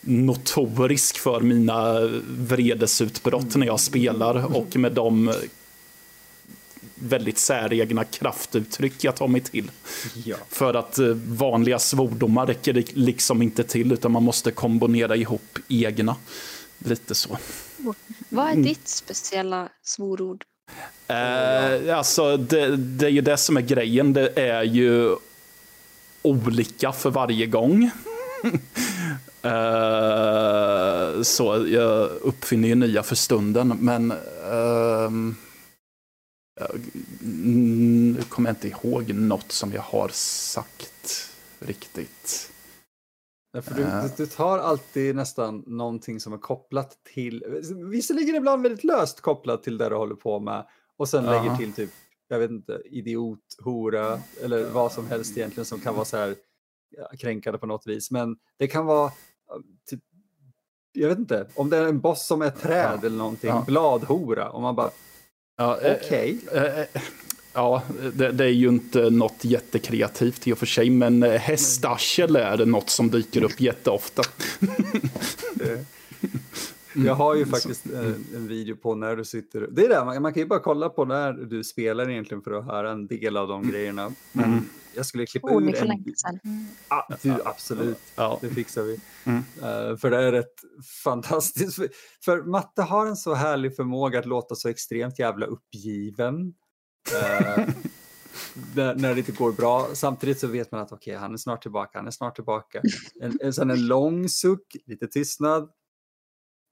notorisk 0.00 1.18
för 1.18 1.40
mina 1.40 2.00
vredesutbrott 2.28 3.56
när 3.56 3.66
jag 3.66 3.80
spelar. 3.80 4.56
Och 4.56 4.76
med 4.76 4.92
de 4.92 5.34
väldigt 6.94 7.38
säregna 7.38 8.04
kraftuttryck 8.04 9.04
jag 9.04 9.16
tar 9.16 9.28
mig 9.28 9.40
till. 9.40 9.70
Ja. 10.24 10.36
För 10.48 10.74
att 10.74 10.98
eh, 10.98 11.06
vanliga 11.26 11.78
svordomar 11.78 12.46
räcker 12.46 12.84
liksom 12.92 13.42
inte 13.42 13.64
till 13.64 13.92
utan 13.92 14.12
man 14.12 14.22
måste 14.22 14.50
kombinera 14.50 15.16
ihop 15.16 15.58
egna. 15.68 16.16
Lite 16.78 17.14
så. 17.14 17.38
Vad 18.28 18.46
är 18.46 18.52
mm. 18.52 18.64
ditt 18.64 18.88
speciella 18.88 19.68
svorord? 19.82 20.44
Eh, 21.08 21.98
alltså 21.98 22.36
det, 22.36 22.76
det 22.76 23.06
är 23.06 23.10
ju 23.10 23.20
det 23.20 23.36
som 23.36 23.56
är 23.56 23.60
grejen. 23.60 24.12
Det 24.12 24.38
är 24.38 24.62
ju 24.62 25.16
olika 26.22 26.92
för 26.92 27.10
varje 27.10 27.46
gång. 27.46 27.84
eh, 29.42 31.22
så 31.22 31.66
jag 31.68 32.10
uppfinner 32.22 32.68
ju 32.68 32.74
nya 32.74 33.02
för 33.02 33.16
stunden. 33.16 33.76
Men 33.80 34.10
eh, 34.10 35.10
nu 37.20 38.22
kommer 38.28 38.48
jag 38.48 38.56
inte 38.56 38.68
ihåg 38.68 39.14
något 39.14 39.52
som 39.52 39.72
jag 39.72 39.82
har 39.82 40.08
sagt 40.12 41.30
riktigt. 41.58 42.50
Därför 43.56 43.74
du, 43.74 43.82
uh. 43.82 44.04
du, 44.16 44.26
tar 44.26 44.58
alltid 44.58 45.16
nästan 45.16 45.64
någonting 45.66 46.20
som 46.20 46.32
är 46.32 46.38
kopplat 46.38 46.96
till, 47.14 47.44
visserligen 47.90 48.34
ibland 48.34 48.62
väldigt 48.62 48.84
löst 48.84 49.20
kopplat 49.20 49.62
till 49.62 49.78
det 49.78 49.88
du 49.88 49.94
håller 49.94 50.14
på 50.14 50.40
med 50.40 50.66
och 50.96 51.08
sen 51.08 51.24
uh. 51.24 51.30
lägger 51.30 51.56
till 51.56 51.72
typ, 51.72 51.90
jag 52.28 52.38
vet 52.38 52.50
inte, 52.50 52.82
idiot, 52.84 53.38
hora 53.64 54.20
eller 54.42 54.70
vad 54.70 54.92
som 54.92 55.06
helst 55.06 55.36
egentligen 55.36 55.64
som 55.64 55.80
kan 55.80 55.94
vara 55.94 56.04
så 56.04 56.16
här 56.16 56.34
kränkande 57.18 57.58
på 57.58 57.66
något 57.66 57.86
vis. 57.86 58.10
Men 58.10 58.36
det 58.58 58.66
kan 58.66 58.86
vara 58.86 59.12
typ 59.90 60.00
jag 60.92 61.08
vet 61.08 61.18
inte, 61.18 61.46
om 61.54 61.70
det 61.70 61.76
är 61.76 61.88
en 61.88 62.00
boss 62.00 62.26
som 62.26 62.42
är 62.42 62.50
träd 62.50 63.04
eller 63.04 63.18
någonting, 63.18 63.50
ja. 63.50 63.64
bladhora, 63.66 64.50
och 64.50 64.62
man 64.62 64.74
bara, 64.74 64.90
ja, 65.56 65.80
eh, 65.80 65.96
okej. 65.96 66.40
Okay. 66.42 66.66
Eh, 66.66 66.80
eh, 66.80 66.86
ja, 67.56 67.82
det, 68.14 68.32
det, 68.32 68.44
är 68.44 68.48
ju 68.48 68.68
inte 68.68 69.10
något 69.10 69.44
jättekreativt 69.44 70.46
i 70.46 70.52
och 70.52 70.58
för 70.58 70.66
sig, 70.66 70.90
men 70.90 71.22
hästarsel 71.22 72.36
är 72.36 72.56
det 72.56 72.66
något 72.66 72.90
som 72.90 73.10
dyker 73.10 73.42
upp 73.42 73.60
jätteofta. 73.60 74.22
Jag 77.04 77.14
har 77.14 77.34
ju 77.34 77.46
faktiskt 77.46 77.86
en, 77.86 78.26
en, 78.34 78.48
video 78.48 78.76
på 78.76 78.94
när 78.94 79.16
du 79.16 79.24
sitter... 79.24 79.68
Det 79.70 79.84
är 79.84 79.88
det, 79.88 80.04
man, 80.04 80.22
man, 80.22 80.32
kan 80.32 80.42
ju 80.42 80.46
bara 80.46 80.60
kolla 80.60 80.88
på 80.88 81.04
när 81.04 81.32
du 81.32 81.64
spelar 81.64 82.10
egentligen 82.10 82.42
för 82.42 82.52
att 82.52 82.64
höra 82.64 82.90
en 82.90 83.06
del 83.06 83.36
av 83.36 83.48
de 83.48 83.60
mm. 83.60 83.72
grejerna. 83.72 84.12
Men 84.32 84.44
mm. 84.44 84.64
jag 84.94 85.06
skulle 85.06 85.26
klippa 85.26 85.48
oh, 85.48 85.62
ur 85.62 85.76
en... 85.76 86.04
Ah, 86.88 87.02
du, 87.22 87.34
absolut, 87.44 87.98
ja. 88.14 88.38
det 88.40 88.48
fixar 88.48 88.82
vi. 88.82 89.00
Mm. 89.24 89.38
Uh, 89.38 89.96
för 89.96 90.10
det 90.10 90.16
är 90.16 90.32
rätt 90.32 90.54
fantastiskt. 91.04 91.76
För, 91.76 91.88
för 92.24 92.42
Matte 92.42 92.82
har 92.82 93.06
en 93.06 93.16
så 93.16 93.34
härlig 93.34 93.76
förmåga 93.76 94.18
att 94.18 94.26
låta 94.26 94.54
så 94.54 94.68
extremt 94.68 95.18
jävla 95.18 95.46
uppgiven. 95.46 96.54
Uh, 97.12 97.68
när, 98.74 98.94
när, 98.94 99.14
det 99.14 99.18
inte 99.18 99.32
går 99.32 99.52
bra. 99.52 99.88
Samtidigt 99.94 100.40
så 100.40 100.46
vet 100.46 100.72
man 100.72 100.80
att 100.80 100.92
okej, 100.92 101.12
okay, 101.12 101.20
han 101.20 101.32
är 101.32 101.36
snart 101.36 101.62
tillbaka, 101.62 101.98
han 101.98 102.06
är 102.06 102.10
snart 102.10 102.34
tillbaka. 102.34 102.82
En, 103.20 103.38
en, 103.40 103.52
sen 103.52 103.70
en 103.70 103.86
lång 103.86 104.28
suck, 104.28 104.76
lite 104.86 105.06
tystnad, 105.06 105.70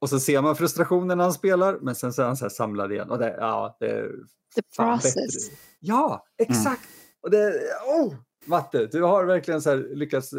och 0.00 0.10
så 0.10 0.20
ser 0.20 0.42
man 0.42 0.56
frustrationen 0.56 1.18
när 1.18 1.24
han 1.24 1.32
spelar, 1.32 1.78
men 1.82 1.94
sen 1.94 2.12
så 2.12 2.22
är 2.22 2.26
han 2.26 2.36
så 2.36 2.44
här 2.44 2.50
samlad 2.50 2.92
igen. 2.92 3.10
Och 3.10 3.18
det, 3.18 3.36
ja, 3.38 3.76
det 3.80 4.10
The 4.54 4.62
process. 4.76 5.14
Bättre. 5.14 5.56
Ja, 5.80 6.26
exakt. 6.38 6.84
Mm. 6.84 7.18
Och 7.22 7.30
det, 7.30 7.52
oh, 7.86 8.14
Matte, 8.44 8.86
du 8.86 9.02
har 9.02 9.24
verkligen 9.24 9.62
så 9.62 9.70
här 9.70 9.88
lyckats 9.94 10.34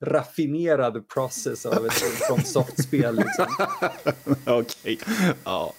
raffinerad 0.00 1.08
process 1.08 1.66
av 1.66 1.86
ett 1.86 1.92
from 1.92 2.40
soft-spel. 2.40 3.16
Liksom. 3.16 3.46
Okej. 4.46 4.98
Okay. 5.02 5.32
Ja. 5.44 5.74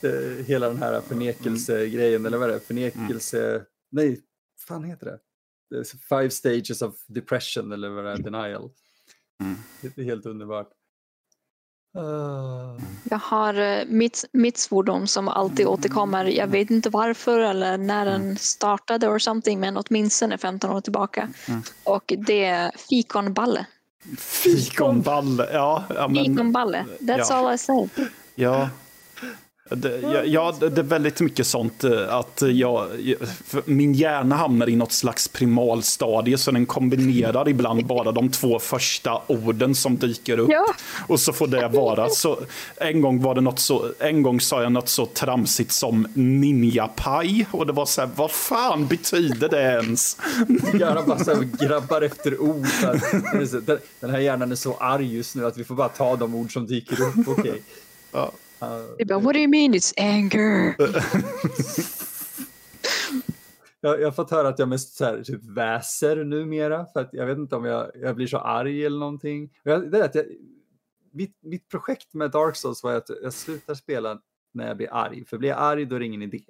Hela 0.45 0.68
den 0.68 0.78
här 0.78 1.02
förnekelsegrejen, 1.02 2.26
eller 2.26 2.38
vad 2.38 2.49
är 2.49 2.53
det? 2.53 2.60
Förnekelse... 2.60 3.49
Mm. 3.49 3.62
Nej, 3.91 4.20
fan 4.68 4.84
heter 4.84 5.06
det? 5.06 5.20
Five 6.10 6.30
stages 6.30 6.82
of 6.82 6.95
depression 7.08 7.72
eller 7.72 7.90
vad 7.90 8.06
det 8.06 8.12
är, 8.12 8.18
denial. 8.18 8.70
Mm. 9.44 9.56
Det 9.82 10.02
är 10.02 10.06
helt 10.06 10.26
underbart. 10.26 10.70
Uh. 11.97 12.81
Jag 13.09 13.18
har 13.18 13.59
uh, 13.59 13.85
mitt, 13.88 14.26
mitt 14.31 14.57
svordom 14.57 15.07
som 15.07 15.27
alltid 15.27 15.68
återkommer. 15.68 16.26
Jag 16.26 16.47
vet 16.47 16.69
inte 16.69 16.89
varför 16.89 17.39
eller 17.39 17.77
när 17.77 18.05
den 18.05 18.22
mm. 18.22 18.38
startade 18.38 19.07
or 19.07 19.19
something 19.19 19.59
men 19.59 19.77
åtminstone 19.77 20.38
15 20.38 20.72
år 20.72 20.81
tillbaka. 20.81 21.30
Mm. 21.47 21.61
Och 21.84 22.13
det 22.18 22.45
är 22.45 22.72
fikonballe. 22.89 23.65
Fikonballe, 24.18 25.49
ja. 25.53 25.84
ja 25.95 26.07
men, 26.07 26.26
fikonballe, 26.26 26.85
that's 26.99 27.26
ja. 27.30 27.35
all 27.35 27.53
I 27.53 27.57
say. 27.57 27.88
Ja, 28.35 28.69
det, 29.76 30.26
ja, 30.26 30.56
det 30.60 30.77
är 30.77 30.84
väldigt 30.84 31.19
mycket 31.22 31.48
sånt 31.48 31.84
eh, 31.84 32.15
att 32.15 32.43
jag, 32.53 32.88
min 33.65 33.93
hjärna 33.93 34.35
hamnar 34.35 34.69
i 34.69 34.76
något 34.76 34.91
slags 34.91 35.27
primalstadie 35.27 36.38
så 36.38 36.52
den 36.52 36.65
kombinerar 36.65 37.49
ibland 37.49 37.85
bara 37.85 38.11
de 38.11 38.30
två 38.30 38.60
första 38.60 39.22
orden 39.27 39.76
som 39.76 39.98
dyker 39.98 40.39
upp. 40.39 40.49
Ja. 40.52 40.65
Och 41.07 41.19
så 41.19 41.34
får 41.34 41.48
det 41.48 41.68
vara. 41.68 42.10
Så, 42.10 42.39
en, 42.77 43.02
gång 43.02 43.22
var 43.22 43.35
det 43.35 43.41
något 43.41 43.60
så, 43.60 43.91
en 43.99 44.23
gång 44.23 44.41
sa 44.41 44.64
jag 44.64 44.72
något 44.72 44.89
så 44.89 45.06
tramsigt 45.06 45.72
som 45.72 46.07
ninjapaj 46.14 47.45
och 47.52 47.68
det 47.68 47.73
var 47.73 47.85
så 47.85 48.02
här, 48.02 48.10
vad 48.15 48.31
fan 48.31 48.88
betyder 48.88 49.49
det 49.49 49.61
ens? 49.61 50.18
Hjärnan 50.73 51.03
bara 51.07 51.23
så 51.23 51.35
här, 51.35 51.68
grabbar 51.68 52.02
efter 52.02 52.41
ord. 52.41 52.68
Den 53.99 54.10
här 54.10 54.19
hjärnan 54.19 54.52
är 54.52 54.56
så 54.56 54.77
arg 54.77 55.15
just 55.15 55.35
nu 55.35 55.45
att 55.45 55.57
vi 55.57 55.64
får 55.64 55.76
bara 55.76 55.89
ta 55.89 56.15
de 56.15 56.35
ord 56.35 56.53
som 56.53 56.68
dyker 56.68 57.02
upp. 57.02 57.27
Okay. 57.27 57.60
Ja. 58.11 58.31
Uh, 58.62 59.06
bara, 59.06 59.20
What 59.20 59.34
do 59.34 59.40
you 59.40 59.48
mean 59.48 59.74
it's 59.74 59.94
anger? 59.98 60.76
jag, 63.82 64.02
jag 64.02 64.08
har 64.08 64.12
fått 64.12 64.32
höra 64.32 64.48
att 64.48 64.60
jag 64.60 64.70
mest 64.70 64.96
så 64.96 65.06
här, 65.06 65.24
typ 65.24 65.44
väser 65.44 66.24
numera. 66.24 66.86
För 66.86 67.00
att 67.00 67.10
jag 67.14 67.26
vet 67.26 67.38
inte 67.38 67.56
om 67.56 67.66
jag, 67.66 67.92
jag 67.96 68.16
blir 68.16 68.28
så 68.28 68.38
arg 68.38 68.86
eller 68.86 69.00
någonting. 69.00 69.50
Jag, 69.64 69.92
det 69.92 69.98
är 69.98 70.04
att 70.04 70.16
jag, 70.16 70.26
mitt, 71.12 71.38
mitt 71.42 71.70
projekt 71.70 72.14
med 72.14 72.32
Dark 72.32 72.56
Souls 72.56 72.84
var 72.84 72.94
att 72.94 73.10
jag 73.24 73.34
slutar 73.34 73.74
spela 73.74 74.22
när 74.54 74.68
jag 74.68 74.78
blir 74.78 74.94
arg. 74.94 75.26
För 75.26 75.38
blir 75.38 75.50
jag 75.50 75.60
arg 75.60 75.86
då 75.86 75.96
är 75.96 76.00
det 76.00 76.06
ingen 76.06 76.22
idé. 76.22 76.44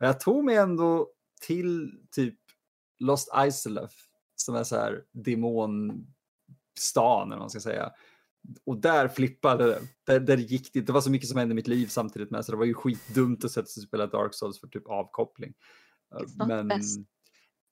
Och 0.00 0.06
jag 0.06 0.20
tog 0.20 0.44
mig 0.44 0.56
ändå 0.56 1.08
till 1.40 1.92
typ 2.10 2.38
Lost 2.98 3.28
Isoleth 3.46 3.94
som 4.36 4.54
är 4.54 4.64
så 4.64 4.76
här 4.76 5.02
demonstan 5.12 6.02
eller 7.06 7.28
vad 7.30 7.38
man 7.38 7.50
ska 7.50 7.60
säga 7.60 7.92
och 8.66 8.80
där 8.80 9.08
flippade 9.08 9.66
det. 9.66 9.80
Där, 10.06 10.20
där 10.20 10.36
gick 10.36 10.72
det. 10.72 10.80
Det 10.80 10.92
var 10.92 11.00
så 11.00 11.10
mycket 11.10 11.28
som 11.28 11.38
hände 11.38 11.52
i 11.52 11.54
mitt 11.54 11.66
liv 11.66 11.86
samtidigt 11.86 12.30
med 12.30 12.44
så 12.44 12.52
det 12.52 12.58
var 12.58 12.64
ju 12.64 12.74
skitdumt 12.74 13.44
att 13.44 13.50
sätta 13.50 13.66
sig 13.66 13.80
och 13.80 13.86
spela 13.88 14.06
Dark 14.06 14.34
Souls 14.34 14.60
för 14.60 14.66
typ 14.66 14.86
avkoppling. 14.86 15.52
Men 16.48 16.68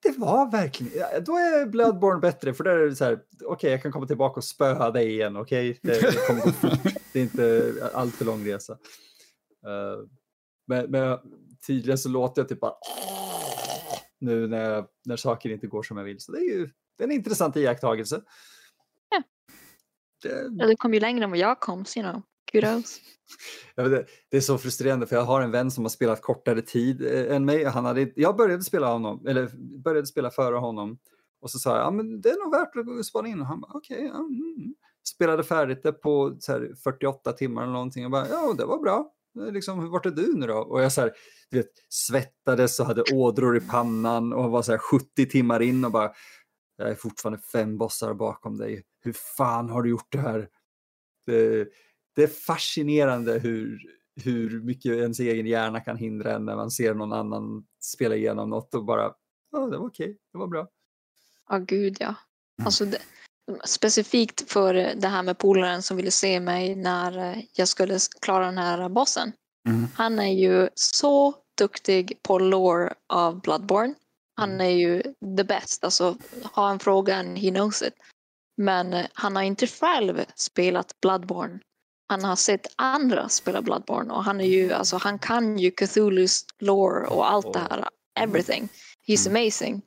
det 0.03 0.19
var 0.19 0.51
verkligen, 0.51 1.25
då 1.25 1.33
är 1.33 1.67
Bloodborne 1.67 2.21
bättre 2.21 2.55
för 2.55 2.65
där 2.65 2.77
är 2.77 2.89
det 2.89 2.97
så 2.97 3.05
här, 3.05 3.13
okej 3.13 3.47
okay, 3.47 3.71
jag 3.71 3.83
kan 3.83 3.93
komma 3.93 4.07
tillbaka 4.07 4.37
och 4.37 4.45
spöa 4.45 4.91
dig 4.91 5.11
igen, 5.11 5.37
okej? 5.37 5.71
Okay? 5.71 5.81
Det, 6.01 6.11
det, 6.11 6.27
kommer 6.27 6.43
gå 6.43 6.53
fort, 6.53 6.95
det 7.13 7.19
är 7.19 7.23
inte 7.23 7.75
allt 7.95 8.15
för 8.15 8.25
lång 8.25 8.47
resa. 8.47 8.73
Uh, 8.73 10.07
men, 10.67 10.91
men 10.91 11.19
tydligen 11.67 11.99
så 11.99 12.09
låter 12.09 12.43
jag 12.43 12.49
typ 12.49 12.61
bara 12.61 12.75
nu 14.21 14.49
när, 14.49 14.85
när 15.05 15.17
saker 15.17 15.51
inte 15.51 15.67
går 15.67 15.83
som 15.83 15.97
jag 15.97 16.05
vill. 16.05 16.21
Så 16.21 16.33
det 16.33 16.39
är 16.39 16.59
ju 16.59 16.69
det 16.99 17.05
är 17.05 17.09
en 17.09 17.15
intressant 17.15 17.57
iakttagelse. 17.57 18.23
Det... 20.23 20.49
Ja, 20.59 20.67
du 20.67 20.77
kom 20.77 20.95
ju 20.95 21.01
längre 21.01 21.25
än 21.25 21.31
vad 21.31 21.39
jag 21.39 21.61
kom, 21.61 21.85
så 21.85 22.01
you 22.01 22.11
know. 22.11 22.23
Kudos. 22.53 23.01
Ja, 23.75 23.83
det, 23.83 24.07
det, 24.31 24.37
är 24.37 24.41
så 24.41 24.59
frustrerande 24.59 25.07
för 25.07 25.17
jag 25.17 25.23
har 25.23 25.41
en 25.41 25.51
vän 25.51 25.71
som 25.71 25.85
har 25.85 25.89
spelat 25.89 26.23
kortare 26.23 26.63
tid 26.63 27.07
eh, 27.07 27.37
än 27.37 27.45
mig. 27.45 27.65
Han 27.65 27.85
hade, 27.85 28.13
jag 28.17 28.37
började 28.37 28.63
spela, 28.63 28.93
honom, 28.93 29.27
eller 29.27 29.51
började 29.83 30.07
spela 30.07 30.31
före 30.31 30.57
honom 30.57 30.99
och 31.41 31.51
så 31.51 31.59
sa 31.59 31.77
jag 31.77 31.87
ja, 31.87 31.91
men 31.91 32.21
det 32.21 32.29
är 32.29 32.45
nog 32.45 32.53
värt 32.53 32.99
att 32.99 33.07
spana 33.07 33.29
in. 33.29 33.41
Och 33.41 33.47
han 33.47 33.61
bara 33.61 33.73
okej. 33.75 33.97
Okay, 33.97 34.07
ja, 34.07 34.19
mm. 34.19 34.75
Spelade 35.15 35.45
färdigt 35.45 35.83
det 35.83 35.93
på 35.93 36.39
här, 36.49 36.75
48 36.85 37.33
timmar 37.33 37.63
eller 37.63 37.73
någonting. 37.73 38.03
Jag 38.03 38.13
bara 38.13 38.29
ja, 38.29 38.55
det 38.59 38.65
var 38.65 38.79
bra. 38.79 39.13
Liksom, 39.53 39.91
vart 39.91 40.07
är 40.07 40.11
du 40.11 40.35
nu 40.35 40.47
då? 40.47 40.59
Och 40.59 40.83
jag 40.83 40.93
så 40.93 41.01
här, 41.01 41.13
du 41.51 41.57
vet, 41.57 41.71
svettades 41.89 42.81
och 42.81 42.87
hade 42.87 43.03
ådror 43.13 43.57
i 43.57 43.61
pannan 43.61 44.33
och 44.33 44.51
var 44.51 44.63
så 44.63 44.73
här 44.73 44.79
70 44.79 45.27
timmar 45.27 45.63
in 45.63 45.85
och 45.85 45.93
bara 45.93 46.13
jag 46.77 46.91
är 46.91 46.95
fortfarande 46.95 47.39
fem 47.53 47.79
bossar 47.79 48.15
bakom 48.15 48.59
dig. 48.59 48.83
Hur 49.01 49.12
fan 49.12 49.68
har 49.68 49.82
du 49.82 49.90
gjort 49.90 50.12
det 50.12 50.20
här? 50.20 50.48
Det, 51.27 51.68
det 52.16 52.22
är 52.22 52.27
fascinerande 52.27 53.39
hur, 53.39 53.81
hur 54.24 54.62
mycket 54.62 54.93
ens 54.93 55.20
egen 55.20 55.47
hjärna 55.47 55.81
kan 55.81 55.97
hindra 55.97 56.35
en 56.35 56.44
när 56.44 56.56
man 56.56 56.70
ser 56.70 56.94
någon 56.94 57.12
annan 57.12 57.64
spela 57.81 58.14
igenom 58.14 58.51
något 58.51 58.74
och 58.74 58.85
bara, 58.85 59.14
ja, 59.52 59.59
det 59.59 59.78
var 59.78 59.86
okej, 59.86 60.18
det 60.32 60.39
var 60.39 60.47
bra. 60.47 60.68
Ja, 61.48 61.59
gud 61.59 61.97
ja. 62.01 62.06
Mm. 62.06 62.66
Alltså 62.66 62.85
det, 62.85 62.98
specifikt 63.64 64.51
för 64.52 64.74
det 64.74 65.09
här 65.09 65.22
med 65.22 65.39
polaren 65.39 65.82
som 65.82 65.97
ville 65.97 66.10
se 66.10 66.40
mig 66.40 66.74
när 66.74 67.43
jag 67.52 67.68
skulle 67.68 67.98
klara 68.20 68.44
den 68.44 68.59
här 68.59 68.89
bossen. 68.89 69.32
Mm. 69.68 69.86
Han 69.94 70.18
är 70.18 70.32
ju 70.32 70.68
så 70.74 71.35
duktig 71.59 72.18
på 72.22 72.39
lore 72.39 72.94
av 73.06 73.40
Bloodborne. 73.40 73.94
Han 74.36 74.51
mm. 74.51 74.66
är 74.66 74.70
ju 74.70 75.02
the 75.36 75.44
best, 75.44 75.85
alltså 75.85 76.16
har 76.43 76.70
en 76.70 76.78
fråga 76.78 77.16
and 77.16 77.39
he 77.39 77.51
knows 77.51 77.82
it. 77.82 77.94
Men 78.61 78.93
eh, 78.93 79.07
han 79.12 79.37
har 79.37 79.43
inte 79.43 79.66
själv 79.66 80.24
spelat 80.35 81.01
Bloodborne. 81.01 81.59
Han 82.09 82.24
har 82.24 82.37
sett 82.37 82.66
andra 82.77 83.28
spela 83.28 83.62
Bloodborne 83.62 84.12
och 84.12 84.24
han 84.24 84.41
är 84.41 84.45
ju, 84.45 84.73
alltså 84.73 84.97
han 84.97 85.19
kan 85.19 85.59
ju 85.59 85.70
Cthulhus 85.70 86.45
lore 86.59 87.07
och 87.07 87.31
allt 87.31 87.53
det 87.53 87.59
här, 87.59 87.89
everything. 88.20 88.69
He's 89.07 89.28
mm. 89.28 89.43
amazing. 89.43 89.82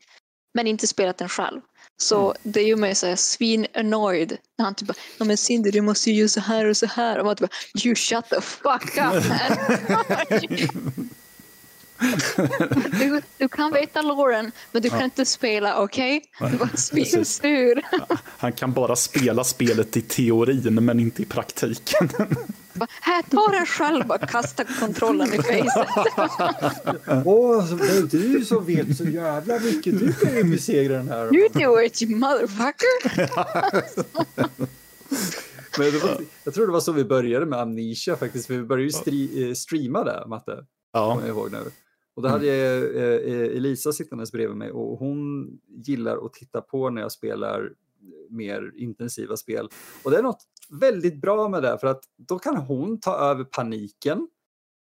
Men 0.54 0.68
inte 0.68 0.88
spelat 0.88 1.18
den 1.18 1.30
själv. 1.30 1.62
Så 2.02 2.26
mm. 2.26 2.38
det 2.44 2.62
gör 2.62 2.78
mig 2.78 2.96
så 2.96 3.16
svin 3.16 3.68
annoyed 3.74 4.38
när 4.58 4.66
han 4.66 4.76
typ 4.76 4.88
bara, 4.88 4.98
ja 5.18 5.26
men 5.26 5.38
Cindy 5.38 5.72
du 5.72 5.82
måste 5.82 6.12
ju 6.12 6.16
göra 6.16 6.30
så 6.30 6.40
här 6.40 6.66
och 6.66 6.78
så 6.78 6.86
här 6.86 7.20
och 7.20 7.26
man 7.26 7.36
typ 7.36 7.52
you 7.86 7.96
shut 7.96 8.30
the 8.30 8.42
fuck 8.42 8.98
up 8.98 9.24
Du, 12.92 13.22
du 13.38 13.48
kan 13.48 13.74
veta 13.74 14.02
Lauren, 14.02 14.52
men 14.72 14.82
du 14.82 14.90
kan 14.90 15.00
ja. 15.00 15.06
inte 15.06 15.26
spela, 15.26 15.82
okej? 15.82 16.22
Okay? 16.40 16.52
Du 16.52 16.58
bara 16.58 16.70
spelsur. 16.78 17.82
Han 18.38 18.54
kan 18.54 18.74
bara 18.74 18.96
spela 18.96 19.44
spelet 19.44 19.98
i 19.98 20.02
teorin, 20.02 20.86
men 20.86 21.00
inte 21.00 21.22
i 21.22 21.26
praktiken. 21.26 22.10
Här, 23.02 23.22
ta 23.22 23.48
den 23.52 23.66
själv 23.66 24.12
och 24.12 24.22
kasta 24.22 24.64
kontrollen 24.64 25.34
i 25.34 25.38
facet. 25.38 25.88
Åh, 27.26 27.72
är 27.72 28.08
du 28.08 28.46
som 28.46 28.66
vet 28.66 28.98
så 28.98 29.04
jävla 29.04 29.60
mycket. 29.60 30.00
Du 30.00 30.14
kan 30.14 30.36
ju 30.36 30.44
besegra 30.44 30.98
den 30.98 31.10
här. 31.10 31.36
You 31.36 31.50
do 31.50 31.82
it, 31.82 32.02
you 32.02 32.16
motherfucker. 32.16 33.30
Men 35.78 36.00
var, 36.00 36.22
jag 36.44 36.54
tror 36.54 36.68
det 36.68 36.74
var 36.74 36.80
så 36.80 36.92
vi 36.92 37.04
började 37.04 37.46
med 37.46 37.60
Amnesia 37.60 38.16
faktiskt. 38.16 38.48
För 38.48 38.54
vi 38.54 38.64
började 38.64 38.84
ju 38.84 38.92
stri, 38.92 39.50
eh, 39.50 39.54
streama 39.54 40.04
det, 40.04 40.24
Matte. 40.28 40.66
Ja. 40.94 41.20
Jag 41.22 41.30
ihåg 41.30 41.52
nu. 41.52 41.72
Och 42.16 42.22
då 42.22 42.30
hade 42.30 42.46
jag 42.46 42.96
eh, 42.96 43.04
eh, 43.04 43.58
Elisa 43.58 43.92
sittandes 43.92 44.32
bredvid 44.32 44.58
mig 44.58 44.72
och 44.72 45.00
hon 45.00 45.48
gillar 45.68 46.26
att 46.26 46.34
titta 46.34 46.62
på 46.62 46.90
när 46.90 47.02
jag 47.02 47.12
spelar 47.12 47.72
mer 48.30 48.72
intensiva 48.76 49.38
spel. 49.38 49.70
Och 50.04 50.12
det 50.12 50.18
är 50.18 50.24
något 50.24 50.44
väldigt 50.70 51.22
bra 51.22 51.50
med 51.50 51.64
det 51.64 51.78
för 51.78 51.88
att 51.88 52.04
då 52.18 52.40
kan 52.40 52.58
hon 52.58 53.00
ta 53.00 53.16
över 53.16 53.44
paniken. 53.44 54.28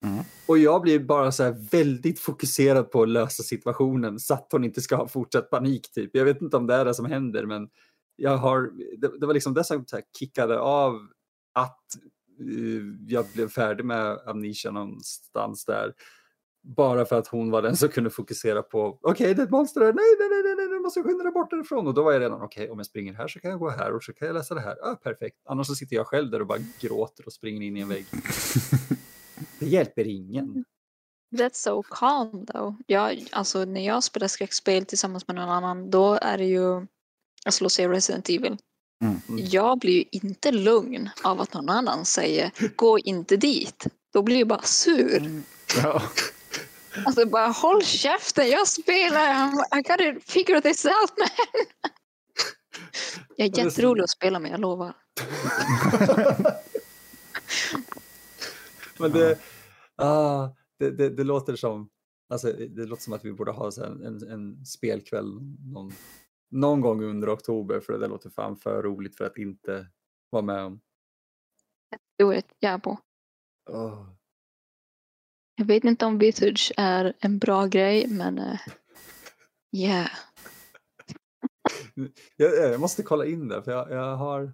Mm. 0.05 0.23
Och 0.47 0.57
jag 0.57 0.81
blir 0.81 0.99
bara 0.99 1.31
så 1.31 1.43
här 1.43 1.69
väldigt 1.72 2.19
fokuserad 2.19 2.91
på 2.91 3.01
att 3.01 3.10
lösa 3.10 3.43
situationen 3.43 4.19
så 4.19 4.34
att 4.34 4.47
hon 4.51 4.64
inte 4.64 4.81
ska 4.81 4.95
ha 4.95 5.07
fortsatt 5.07 5.49
panik. 5.49 5.91
Typ. 5.91 6.10
Jag 6.14 6.26
vet 6.26 6.41
inte 6.41 6.57
om 6.57 6.68
det 6.68 6.76
är 6.76 6.85
det 6.85 6.93
som 6.93 7.05
händer 7.05 7.45
men 7.45 7.69
jag 8.15 8.38
har, 8.38 8.72
det, 8.97 9.19
det 9.19 9.26
var 9.26 9.34
liksom 9.34 9.53
det 9.53 9.64
som 9.64 9.85
kickade 10.19 10.60
av 10.60 11.07
att 11.53 11.84
uh, 12.41 12.95
jag 13.07 13.26
blev 13.34 13.49
färdig 13.49 13.85
med 13.85 14.18
Amnesia 14.26 14.72
någonstans 14.72 15.65
där. 15.65 15.93
Bara 16.65 17.06
för 17.06 17.19
att 17.19 17.27
hon 17.27 17.52
var 17.52 17.61
den 17.61 17.77
som 17.77 17.90
kunde 17.90 18.10
fokusera 18.10 18.61
på, 18.61 18.99
okej 19.02 19.11
okay, 19.11 19.34
det 19.34 19.41
är 19.41 19.45
ett 19.45 19.52
monster 19.52 19.81
här, 19.81 19.94
nej, 19.94 20.06
nej, 20.19 20.30
nej, 20.30 20.56
nej, 20.56 20.68
nej, 20.68 20.80
måste 20.80 21.03
skynda 21.03 21.23
dig 21.23 21.34
bort 21.34 21.49
därifrån. 21.49 21.88
Och 21.88 21.94
då 21.94 22.03
var 22.03 22.11
jag 22.11 22.22
redan, 22.22 22.41
okej, 22.41 22.64
okay, 22.64 22.72
om 22.72 22.80
jag 22.80 22.85
springer 22.85 23.14
här 23.14 23.27
så 23.27 23.40
kan 23.40 23.52
jag 23.52 23.60
gå 23.60 23.69
här 23.69 23.95
och 23.95 24.03
så 24.03 24.14
kan 24.14 24.27
jag 24.27 24.35
läsa 24.35 24.56
det 24.56 24.61
här. 24.61 24.77
Ah, 24.81 24.95
perfekt. 24.95 25.38
Annars 25.45 25.68
så 25.68 25.76
sitter 25.76 25.95
jag 25.95 26.07
själv 26.07 26.31
där 26.31 26.40
och 26.40 26.48
bara 26.48 26.60
gråter 26.80 27.26
och 27.26 27.34
springer 27.34 27.61
in 27.61 27.77
i 27.77 27.80
en 27.80 27.90
vägg. 27.90 28.06
det 29.60 29.65
hjälper 29.65 30.07
ingen. 30.07 30.65
That's 31.34 31.53
so 31.53 31.84
calm 31.84 32.45
though. 32.45 32.76
Jag, 32.88 33.27
alltså, 33.31 33.65
när 33.65 33.85
jag 33.85 34.03
spelar 34.03 34.27
skräckspel 34.27 34.85
tillsammans 34.85 35.27
med 35.27 35.35
någon 35.35 35.49
annan, 35.49 35.90
då 35.90 36.14
är 36.22 36.38
det 36.38 36.45
ju, 36.45 36.88
alltså 37.45 37.64
låt 37.64 37.72
säga 37.72 37.90
Resident 37.90 38.30
Evil. 38.30 38.57
Mm. 39.02 39.22
Jag 39.52 39.80
blir 39.80 39.94
ju 39.94 40.06
inte 40.11 40.52
lugn 40.52 41.10
av 41.23 41.41
att 41.41 41.53
någon 41.53 41.69
annan 41.69 42.06
säger 42.06 42.52
gå 42.76 42.99
inte 42.99 43.38
dit. 43.38 43.88
Då 44.14 44.22
blir 44.22 44.38
jag 44.38 44.48
bara 44.48 44.61
sur. 44.61 45.18
Mm. 45.18 45.44
Ja. 45.84 46.02
Alltså 47.06 47.26
bara 47.26 47.48
håll 47.48 47.84
käften, 47.84 48.49
jag 48.49 48.68
spelar, 48.68 49.48
I 49.78 49.82
gotta 49.82 50.20
figure 50.26 50.61
this 50.61 50.86
out 50.86 51.18
man. 51.18 51.28
Jag 53.36 53.57
är 53.57 53.65
jätterolig 53.65 54.03
att 54.03 54.10
spela 54.10 54.40
med, 54.40 54.52
jag 54.52 54.60
lovar. 54.60 54.95
Men 58.99 59.11
det, 59.11 59.40
ah, 59.95 60.49
det, 60.80 60.91
det, 60.91 61.10
det, 61.10 61.24
låter 61.24 61.56
som, 61.56 61.90
alltså, 62.30 62.52
det 62.52 62.86
låter 62.86 63.03
som 63.03 63.14
att 63.14 63.26
vi 63.26 63.34
borde 63.34 63.52
ha 63.52 63.72
en, 63.78 64.32
en, 64.32 64.65
spelkväll 64.65 65.40
någon, 65.74 65.91
någon 66.52 66.82
gång 66.82 67.03
under 67.03 67.34
oktober 67.34 67.80
för 67.80 67.94
det 67.94 68.07
låter 68.07 68.30
fan 68.30 68.57
för 68.57 68.84
roligt 68.84 69.18
för 69.18 69.26
att 69.26 69.38
inte 69.38 69.88
vara 70.30 70.44
med 70.44 70.64
om. 70.64 70.82
Jag 72.18 72.44
är 72.61 72.78
på. 72.78 72.99
Oh. 73.70 74.07
Jag 75.56 75.66
vet 75.66 75.84
inte 75.84 76.06
om 76.06 76.18
Visage 76.18 76.72
är 76.78 77.14
en 77.20 77.40
bra 77.40 77.66
grej, 77.66 78.08
men 78.08 78.40
uh, 78.40 78.60
yeah. 79.72 80.10
jag, 82.36 82.56
jag, 82.56 82.80
måste 82.80 83.04
kolla 83.04 83.26
in 83.26 83.48
det, 83.48 83.64
för 83.64 83.72
jag, 83.72 83.92
jag 83.92 84.16
har... 84.16 84.52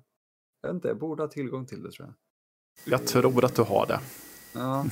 Jag 0.61 0.69
vet 0.69 0.75
inte, 0.75 0.87
jag 0.87 0.99
borde 0.99 1.23
ha 1.23 1.27
tillgång 1.27 1.65
till 1.65 1.83
det 1.83 1.91
tror 1.91 2.07
jag. 2.07 2.15
Jag 2.93 3.07
tror 3.07 3.45
att 3.45 3.55
du 3.55 3.61
har 3.61 3.87
det. 3.87 3.99
Ja, 4.53 4.85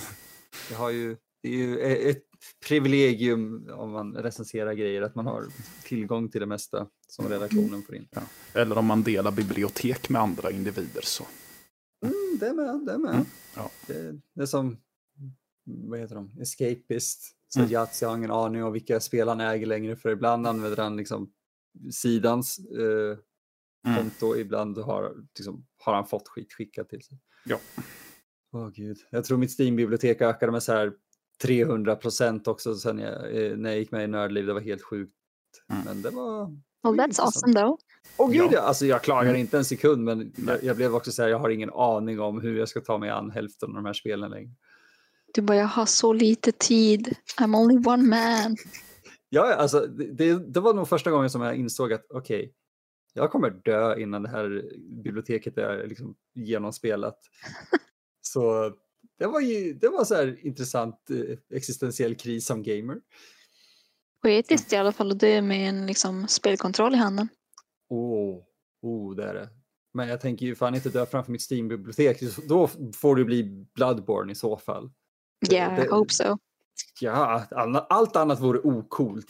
jag 0.72 0.78
har 0.78 0.90
ju, 0.90 1.18
det 1.44 1.50
är 1.50 1.54
ju 1.54 1.80
ett 2.10 2.24
privilegium 2.68 3.70
om 3.74 3.92
man 3.92 4.16
recenserar 4.16 4.74
grejer, 4.74 5.02
att 5.02 5.16
man 5.16 5.26
har 5.26 5.46
tillgång 5.84 6.30
till 6.30 6.42
det 6.42 6.48
mesta 6.48 6.88
som 7.08 7.30
redaktionen 7.30 7.84
får 7.84 7.96
in. 7.96 8.08
Ja. 8.12 8.22
Eller 8.54 8.78
om 8.78 8.86
man 8.86 9.04
delar 9.04 9.32
bibliotek 9.32 10.10
med 10.10 10.22
andra 10.22 10.52
individer 10.52 11.02
så. 11.02 11.24
Mm, 12.06 12.38
det 12.40 12.48
är 12.48 12.54
med, 12.54 12.86
det 12.86 12.94
är 12.94 12.98
med. 12.98 13.14
Mm, 13.14 13.26
ja. 13.56 13.72
det, 13.88 14.20
det 14.34 14.42
är 14.42 14.46
som 14.46 14.78
vad 15.68 15.99
heter 15.99 16.15
de, 16.15 16.31
escapist. 16.41 17.34
Så 17.48 17.60
mm. 17.60 17.72
Yatzy 17.72 18.06
har 18.06 18.18
ingen 18.18 18.31
aning 18.31 18.64
om 18.64 18.73
vilka 18.73 18.99
spel 18.99 19.27
han 19.27 19.41
äger 19.41 19.65
längre 19.65 19.95
för 19.95 20.10
ibland 20.10 20.48
använder 20.48 20.77
han 20.84 20.98
liksom 20.98 21.31
sidans 21.91 22.60
eh, 22.60 23.18
mm. 23.91 23.98
konto, 23.98 24.35
ibland 24.35 24.77
har, 24.77 25.14
liksom, 25.38 25.65
har 25.77 25.94
han 25.94 26.07
fått 26.07 26.27
skit 26.27 26.53
skickat 26.53 26.89
till 26.89 27.03
sig. 27.03 27.19
Ja. 27.45 27.60
Åh 28.52 28.61
oh, 28.61 28.69
gud, 28.69 28.98
jag 29.10 29.26
tror 29.26 29.38
mitt 29.38 29.60
Steam-bibliotek 29.60 30.22
ökade 30.22 30.52
med 30.52 30.64
så 30.64 30.73
här 30.73 30.94
300 31.41 31.95
procent 31.95 32.48
också 32.48 32.76
sen 32.76 32.99
jag, 32.99 33.45
eh, 33.45 33.57
när 33.57 33.69
jag 33.69 33.80
gick 33.80 33.91
med 33.91 34.03
i 34.03 34.07
Nördliv, 34.07 34.45
det 34.45 34.53
var 34.53 34.61
helt 34.61 34.81
sjukt. 34.81 35.14
Mm. 35.69 35.84
Men 35.85 36.02
det 36.02 36.10
var... 36.10 36.57
Well 36.84 36.99
that's 36.99 37.22
awesome 37.22 37.53
though. 37.53 37.77
Åh 38.18 38.31
gud, 38.31 38.49
ja. 38.52 38.61
alltså 38.61 38.85
jag 38.85 39.03
klagar 39.03 39.30
mm. 39.30 39.41
inte 39.41 39.57
en 39.57 39.65
sekund 39.65 40.03
men 40.03 40.34
jag, 40.48 40.64
jag, 40.64 40.76
blev 40.76 40.95
också 40.95 41.11
så 41.11 41.22
här, 41.22 41.30
jag 41.30 41.39
har 41.39 41.49
ingen 41.49 41.69
aning 41.73 42.19
om 42.19 42.41
hur 42.41 42.60
jag 42.60 42.69
ska 42.69 42.81
ta 42.81 42.98
mig 42.98 43.10
an 43.10 43.31
hälften 43.31 43.69
av 43.69 43.76
de 43.76 43.85
här 43.85 43.94
spelen 43.94 44.31
längre. 44.31 44.52
Du 45.34 45.41
bara, 45.41 45.58
jag 45.58 45.68
har 45.68 45.86
så 45.86 46.14
lite 46.14 46.52
tid. 46.52 47.16
I'm 47.41 47.56
only 47.56 47.88
one 47.88 48.04
man. 48.04 48.58
Ja, 49.30 49.54
alltså 49.54 49.80
det, 49.88 50.54
det 50.54 50.60
var 50.60 50.74
nog 50.74 50.88
första 50.88 51.12
gången 51.12 51.30
som 51.30 51.41
jag 51.41 51.56
insåg 51.56 51.94
att 51.94 52.06
okej, 52.10 52.40
okay, 52.40 52.52
jag 53.14 53.32
kommer 53.32 53.49
dö 53.49 53.99
innan 53.99 54.24
det 54.24 54.30
här 54.30 54.72
biblioteket 55.04 55.58
är 55.58 55.88
liksom 55.88 56.16
genomspelat. 56.36 57.20
så 58.22 58.74
det 59.20 59.28
var 59.28 59.40
ju 59.40 59.74
det 59.74 59.90
var 59.90 60.04
så 60.06 60.16
här 60.16 60.45
intressant 60.45 61.10
eh, 61.10 61.58
existentiell 61.58 62.16
kris 62.16 62.45
som 62.45 62.64
gamer. 62.64 62.98
Poetiskt 64.22 64.74
i 64.74 64.76
alla 64.76 64.91
fall 64.91 65.12
och 65.12 65.18
det 65.18 65.41
med 65.41 65.70
en 65.70 65.88
liksom, 65.88 66.28
spelkontroll 66.28 66.94
i 66.94 66.98
handen. 66.98 67.28
Oh, 67.90 68.44
oh, 68.82 69.16
det 69.16 69.24
är 69.24 69.34
det. 69.34 69.49
Men 69.94 70.08
jag 70.08 70.22
tänker 70.22 70.45
ju 70.45 70.56
fan 70.56 70.76
inte 70.76 70.90
dö 70.90 71.06
framför 71.06 71.32
mitt 71.32 71.52
Steam-bibliotek. 71.52 72.20
Då 72.48 72.70
får 72.95 73.16
det 73.16 73.26
bli 73.26 73.44
Bloodborne 73.76 74.32
i 74.32 74.36
så 74.36 74.58
fall. 74.58 74.91
Yeah, 75.51 75.85
I 75.85 75.88
hope 75.88 76.14
so. 76.14 76.38
Ja, 76.99 77.47
allt 77.89 78.15
annat 78.15 78.39
vore 78.39 78.59
okult. 78.59 79.26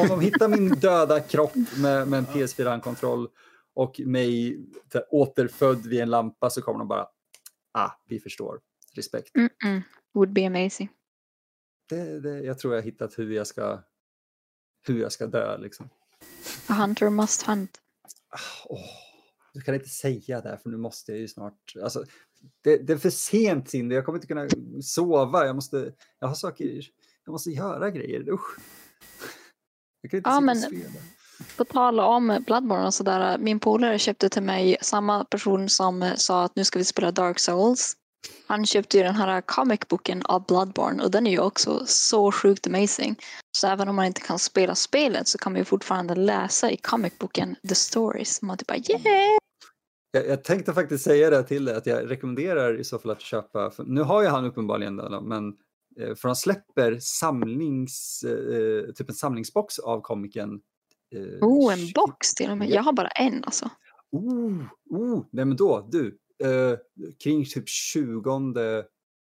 Om 0.00 0.08
de 0.08 0.20
hittar 0.20 0.48
min 0.48 0.68
döda 0.68 1.20
kropp 1.20 1.54
med, 1.76 2.08
med 2.08 2.18
en 2.18 2.26
PS4-kontroll 2.26 3.28
och 3.74 4.00
mig 4.00 4.60
återfödd 5.10 5.86
vid 5.86 6.00
en 6.00 6.10
lampa 6.10 6.50
så 6.50 6.62
kommer 6.62 6.78
de 6.78 6.88
bara, 6.88 7.06
ah, 7.72 7.90
vi 8.06 8.20
förstår. 8.20 8.60
Respekt. 8.94 9.36
Mm 9.36 9.50
-mm. 9.64 9.82
Would 10.14 10.32
be 10.32 10.46
amazing. 10.46 10.88
Det, 11.88 12.20
det, 12.20 12.40
jag 12.40 12.58
tror 12.58 12.74
jag 12.74 12.82
har 12.82 12.84
hittat 12.84 13.18
hur 13.18 13.30
jag 13.30 13.46
ska, 13.46 13.82
hur 14.86 15.00
jag 15.00 15.12
ska 15.12 15.26
dö 15.26 15.58
liksom. 15.58 15.88
A 16.68 16.72
hunter 16.72 17.10
must 17.10 17.42
hunt. 17.42 17.80
Oh, 18.68 18.80
du 19.54 19.60
kan 19.60 19.74
inte 19.74 19.88
säga 19.88 20.40
det 20.40 20.58
för 20.62 20.70
nu 20.70 20.76
måste 20.76 21.12
jag 21.12 21.20
ju 21.20 21.28
snart, 21.28 21.74
alltså 21.82 22.04
det, 22.64 22.76
det, 22.76 22.92
är 22.92 22.96
för 22.96 23.10
sent 23.10 23.70
Cindy, 23.70 23.94
jag 23.94 24.04
kommer 24.04 24.18
inte 24.18 24.26
kunna 24.26 24.48
sova. 24.82 25.46
Jag 25.46 25.54
måste, 25.54 25.92
jag 26.18 26.28
har 26.28 26.34
saker, 26.34 26.82
jag 27.24 27.32
måste 27.32 27.50
göra 27.50 27.90
grejer. 27.90 28.28
Usch. 28.28 28.58
Jag 30.00 30.10
kan 30.10 30.18
inte 30.18 30.30
ja, 30.30 30.40
men 30.40 30.84
på 31.56 31.64
tal 31.64 32.00
om 32.00 32.42
Bloodborne 32.46 32.86
och 32.86 32.94
sådär. 32.94 33.38
Min 33.38 33.60
polare 33.60 33.98
köpte 33.98 34.28
till 34.28 34.42
mig 34.42 34.76
samma 34.80 35.24
person 35.24 35.68
som 35.68 36.12
sa 36.16 36.44
att 36.44 36.56
nu 36.56 36.64
ska 36.64 36.78
vi 36.78 36.84
spela 36.84 37.10
Dark 37.10 37.38
Souls. 37.38 37.96
Han 38.46 38.66
köpte 38.66 38.96
ju 38.96 39.02
den 39.02 39.14
här 39.14 39.40
comicboken 39.40 40.22
av 40.22 40.46
Bloodborne 40.46 41.02
och 41.02 41.10
den 41.10 41.26
är 41.26 41.30
ju 41.30 41.38
också 41.38 41.82
så 41.86 42.32
sjukt 42.32 42.66
amazing. 42.66 43.16
Så 43.56 43.66
även 43.66 43.88
om 43.88 43.96
man 43.96 44.04
inte 44.04 44.20
kan 44.20 44.38
spela 44.38 44.74
spelet 44.74 45.28
så 45.28 45.38
kan 45.38 45.52
man 45.52 45.58
ju 45.58 45.64
fortfarande 45.64 46.14
läsa 46.14 46.70
i 46.70 46.76
comicboken 46.76 47.56
the 47.68 47.74
stories. 47.74 48.42
Man 48.42 48.58
typ 48.58 48.68
bara 48.68 48.78
yeah! 48.78 49.39
Jag, 50.12 50.28
jag, 50.28 50.44
tänkte 50.44 50.74
faktiskt 50.74 51.04
säga 51.04 51.30
det 51.30 51.42
till 51.42 51.64
dig, 51.64 51.74
att 51.74 51.86
jag 51.86 52.10
rekommenderar 52.10 52.80
i 52.80 52.84
så 52.84 52.98
fall 52.98 53.10
att 53.10 53.20
köpa, 53.20 53.72
nu 53.78 54.00
har 54.00 54.22
ju 54.22 54.28
han 54.28 54.44
uppenbarligen 54.44 54.96
det, 54.96 55.20
men 55.20 55.48
eh, 56.00 56.14
för 56.14 56.28
han 56.28 56.36
släpper 56.36 56.98
samlings, 57.00 58.24
eh, 58.24 58.92
typ 58.92 59.08
en 59.08 59.14
samlingsbox 59.14 59.78
av 59.78 60.00
komiken. 60.00 60.60
Eh, 61.14 61.48
oh, 61.48 61.72
en 61.72 61.92
box 61.94 62.34
till 62.34 62.50
och 62.50 62.58
med. 62.58 62.70
Jag 62.70 62.82
har 62.82 62.92
bara 62.92 63.08
en 63.08 63.44
alltså. 63.44 63.70
Oh, 64.12 64.62
oh 64.90 65.24
nej 65.30 65.44
men 65.44 65.56
då, 65.56 65.88
du, 65.90 66.18
eh, 66.44 66.78
kring 67.22 67.44
typ 67.44 67.68
20 67.68 68.84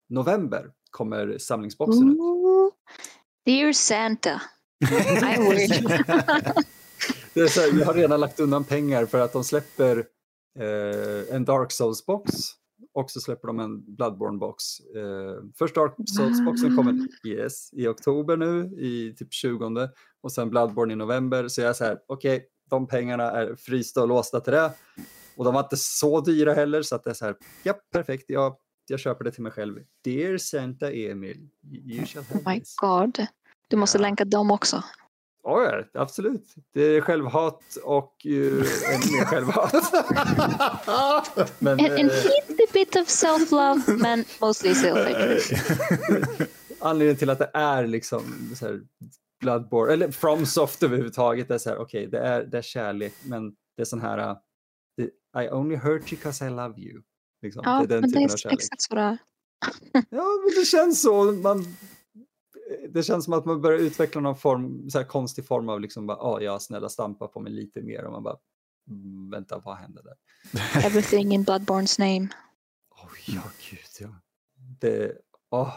november 0.09 0.71
kommer 0.91 1.37
samlingsboxen 1.37 2.09
oh, 2.19 2.67
ut. 2.67 2.73
Dear 3.45 3.73
Santa, 3.73 4.41
I 4.81 5.49
wish. 5.49 5.81
det 7.33 7.41
är 7.41 7.47
så 7.47 7.61
här, 7.61 7.79
jag 7.79 7.85
har 7.85 7.93
redan 7.93 8.19
lagt 8.19 8.39
undan 8.39 8.63
pengar 8.63 9.05
för 9.05 9.19
att 9.19 9.33
de 9.33 9.43
släpper 9.43 10.05
eh, 10.59 11.35
en 11.35 11.45
Dark 11.45 11.71
Souls-box 11.71 12.31
och 12.93 13.11
så 13.11 13.21
släpper 13.21 13.47
de 13.47 13.59
en 13.59 13.81
Bloodborne-box. 13.81 14.55
Eh, 14.95 15.43
först 15.57 15.75
Dark 15.75 15.95
Souls-boxen 16.17 16.75
kommer 16.75 17.07
yes, 17.27 17.73
i 17.73 17.87
oktober 17.87 18.37
nu, 18.37 18.63
i 18.63 19.15
typ 19.17 19.33
20 19.33 19.89
och 20.21 20.31
sen 20.31 20.49
Bloodborne 20.49 20.93
i 20.93 20.95
november. 20.95 21.47
Så 21.47 21.61
jag 21.61 21.69
är 21.69 21.73
så 21.73 21.83
här, 21.83 21.99
okej, 22.07 22.35
okay, 22.35 22.47
de 22.69 22.87
pengarna 22.87 23.31
är 23.31 23.55
frysta 23.55 24.01
och 24.01 24.07
låsta 24.07 24.39
till 24.39 24.53
det. 24.53 24.73
Och 25.35 25.45
de 25.45 25.53
var 25.53 25.61
inte 25.61 25.77
så 25.77 26.21
dyra 26.21 26.53
heller, 26.53 26.81
så 26.81 26.95
att 26.95 27.03
det 27.03 27.09
är 27.09 27.13
så 27.13 27.25
här, 27.25 27.35
ja, 27.63 27.73
perfekt, 27.91 28.25
jag, 28.27 28.55
jag 28.87 28.99
köper 28.99 29.23
det 29.23 29.31
till 29.31 29.43
mig 29.43 29.51
själv. 29.51 29.79
Dear 30.03 30.37
Santa 30.37 30.91
Emil, 30.91 31.49
you 31.71 32.05
shall 32.05 32.23
have 32.23 32.39
Oh 32.39 32.53
my 32.53 32.61
god, 32.81 33.27
du 33.67 33.77
måste 33.77 33.97
ja. 33.97 34.01
länka 34.01 34.25
dem 34.25 34.51
också. 34.51 34.83
Ja, 35.43 35.83
absolut. 35.93 36.55
Det 36.73 36.81
är 36.81 37.01
självhat 37.01 37.77
och 37.83 38.25
uh, 38.25 38.65
ännu 38.93 39.17
mer 39.17 39.25
självhat. 39.25 39.73
men, 41.59 41.79
en, 41.79 41.91
en 41.91 42.09
uh, 42.09 42.15
bit 42.73 42.95
of 42.95 43.07
self-love, 43.07 43.97
men 43.97 44.25
mostly 44.41 44.73
self-hatred. 44.73 46.47
Anledningen 46.79 47.17
till 47.17 47.29
att 47.29 47.39
det 47.39 47.51
är 47.53 47.87
liksom 47.87 48.51
så 48.55 48.65
här 48.65 48.81
Bloodborne, 49.39 49.93
eller 49.93 50.11
FromSoft 50.11 50.83
överhuvudtaget, 50.83 51.51
är 51.51 51.57
så 51.57 51.69
här, 51.69 51.77
okej, 51.77 52.07
okay, 52.07 52.19
det, 52.19 52.27
är, 52.27 52.43
det 52.43 52.57
är 52.57 52.61
kärlek, 52.61 53.13
men 53.23 53.49
det 53.49 53.81
är 53.81 53.85
sån 53.85 54.01
här, 54.01 54.35
I 55.43 55.49
only 55.51 55.75
hurt 55.75 56.13
you 56.13 56.21
cause 56.21 56.45
I 56.45 56.49
love 56.49 56.81
you. 56.81 57.01
Liksom. 57.41 57.61
Ja, 57.65 57.77
det 57.77 57.83
är 57.83 57.87
den 57.87 58.01
men 58.01 58.11
det 58.11 58.19
är 58.19 58.53
exakt 58.53 58.81
så 58.81 58.95
det 58.95 59.01
är. 59.01 59.17
ja, 60.09 60.25
men 60.45 60.59
det 60.59 60.65
känns 60.65 61.01
så. 61.01 61.31
Man, 61.31 61.65
det 62.89 63.03
känns 63.03 63.25
som 63.25 63.33
att 63.33 63.45
man 63.45 63.61
börjar 63.61 63.79
utveckla 63.79 64.21
någon 64.21 64.37
form, 64.37 64.89
så 64.89 64.97
här 64.97 65.05
konstig 65.05 65.45
form 65.45 65.69
av 65.69 65.81
liksom 65.81 66.07
bara, 66.07 66.17
oh, 66.17 66.43
ja, 66.43 66.59
snälla 66.59 66.89
stampa 66.89 67.27
på 67.27 67.39
mig 67.39 67.51
lite 67.51 67.81
mer 67.81 68.05
och 68.05 68.11
man 68.11 68.23
bara, 68.23 68.37
mm, 68.87 69.29
vänta, 69.29 69.61
vad 69.65 69.77
hände 69.77 70.01
där? 70.01 70.15
Everything 70.85 71.33
in 71.33 71.43
Bloodborns 71.43 71.99
name. 71.99 72.27
Oh, 72.89 73.11
ja, 73.27 73.41
gud 73.69 73.79
ja. 73.99 74.09
Det, 74.79 75.17
oh, 75.49 75.73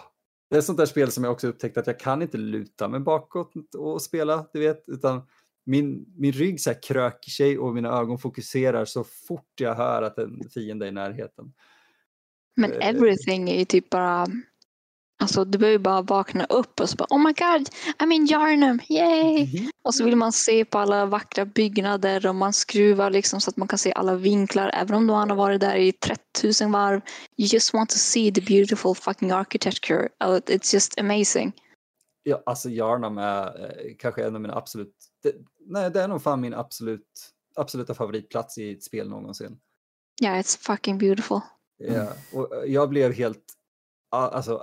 det 0.51 0.57
är 0.57 0.59
ett 0.59 0.65
sånt 0.65 0.79
där 0.79 0.87
spel 0.87 1.13
som 1.13 1.25
jag 1.25 1.33
också 1.33 1.49
upptäckt 1.49 1.77
att 1.77 1.87
jag 1.87 1.99
kan 1.99 2.23
inte 2.23 2.39
luta 2.39 2.89
mig 2.89 3.01
bakåt 3.01 3.75
och 3.75 4.03
spela, 4.03 4.47
du 4.53 4.61
vet, 4.61 4.85
utan 4.87 5.23
min, 5.65 6.05
min 6.17 6.33
rygg 6.33 6.61
så 6.61 6.71
här 6.71 6.83
kröker 6.83 7.31
sig 7.31 7.59
och 7.59 7.75
mina 7.75 7.89
ögon 7.89 8.19
fokuserar 8.19 8.85
så 8.85 9.05
fort 9.05 9.61
jag 9.61 9.75
hör 9.75 10.03
att 10.03 10.19
en 10.19 10.49
fiende 10.55 10.87
är 10.87 10.89
i 10.89 10.93
närheten. 10.93 11.53
Men 12.57 12.73
eh, 12.73 12.89
everything 12.89 13.51
är 13.51 13.59
ju 13.59 13.65
typ 13.65 13.91
bara 13.91 14.27
Alltså 15.25 15.45
du 15.45 15.59
behöver 15.59 15.79
bara 15.79 16.03
vakna 16.03 16.45
upp 16.45 16.81
och 16.81 16.91
så 16.91 16.97
bara 16.97 17.07
Oh 17.11 17.19
my 17.19 17.33
god, 17.33 17.69
I'm 17.99 18.13
in 18.13 18.27
Jarnum, 18.27 18.81
yay! 18.89 19.59
Mm. 19.59 19.71
Och 19.85 19.95
så 19.95 20.05
vill 20.05 20.17
man 20.17 20.33
se 20.33 20.65
på 20.65 20.79
alla 20.79 21.07
vackra 21.07 21.45
byggnader 21.45 22.27
och 22.27 22.35
man 22.35 22.53
skruvar 22.53 23.11
liksom 23.11 23.41
så 23.41 23.51
att 23.51 23.57
man 23.57 23.69
kan 23.69 23.79
se 23.79 23.93
alla 23.93 24.15
vinklar 24.15 24.71
även 24.75 24.97
om 24.97 25.07
man 25.07 25.31
har 25.31 25.37
varit 25.37 25.61
där 25.61 25.77
i 25.77 25.93
30 25.93 26.65
000 26.65 26.73
varv. 26.73 27.01
You 27.37 27.49
just 27.53 27.75
want 27.75 27.91
to 27.91 27.97
see 27.97 28.33
the 28.33 28.41
beautiful 28.41 28.95
fucking 28.95 29.31
architecture. 29.31 30.09
Oh, 30.25 30.37
it's 30.37 30.75
just 30.75 31.01
amazing. 31.01 31.53
Ja, 32.23 32.43
alltså 32.47 32.69
Jarnum 32.71 33.19
är 33.19 33.47
eh, 33.47 33.95
kanske 33.99 34.25
en 34.25 34.35
av 34.35 34.41
mina 34.41 34.55
absolut, 34.55 34.95
det, 35.23 35.35
nej 35.67 35.91
det 35.91 36.03
är 36.03 36.09
nog 36.09 36.23
fan 36.23 36.41
min 36.41 36.55
absolut, 36.55 37.31
absoluta 37.57 37.95
favoritplats 37.95 38.59
i 38.59 38.73
ett 38.73 38.83
spel 38.83 39.09
någonsin. 39.09 39.59
Ja, 40.21 40.29
yeah, 40.29 40.41
it's 40.41 40.59
fucking 40.59 40.99
beautiful. 40.99 41.41
Ja, 41.79 42.13
och 42.33 42.57
eh, 42.57 42.73
jag 42.73 42.89
blev 42.89 43.13
helt 43.13 43.45
alltså, 44.15 44.63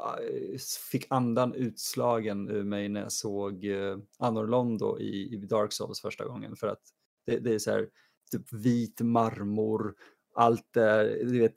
fick 0.92 1.06
andan 1.10 1.54
utslagen 1.54 2.50
ur 2.50 2.64
mig 2.64 2.90
när 2.90 3.02
jag 3.02 3.12
såg 3.12 3.64
uh, 3.64 3.98
Anor 4.20 4.48
Londo 4.48 5.00
i, 5.00 5.34
i 5.34 5.38
Dark 5.38 5.74
Souls 5.74 6.02
första 6.02 6.26
gången. 6.26 6.56
För 6.56 6.68
att 6.68 6.82
det, 7.26 7.38
det 7.40 7.54
är 7.54 7.60
så 7.60 7.72
här, 7.72 7.90
typ 8.32 8.54
vit 8.54 9.02
marmor, 9.02 9.96
allt 10.36 10.78
är, 10.78 11.04
du 11.04 11.40
vet, 11.40 11.56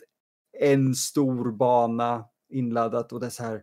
en 0.58 0.94
stor 0.94 1.52
bana 1.52 2.24
inladdat 2.48 3.12
och 3.12 3.20
det 3.20 3.26
är 3.26 3.30
så 3.30 3.42
här, 3.42 3.62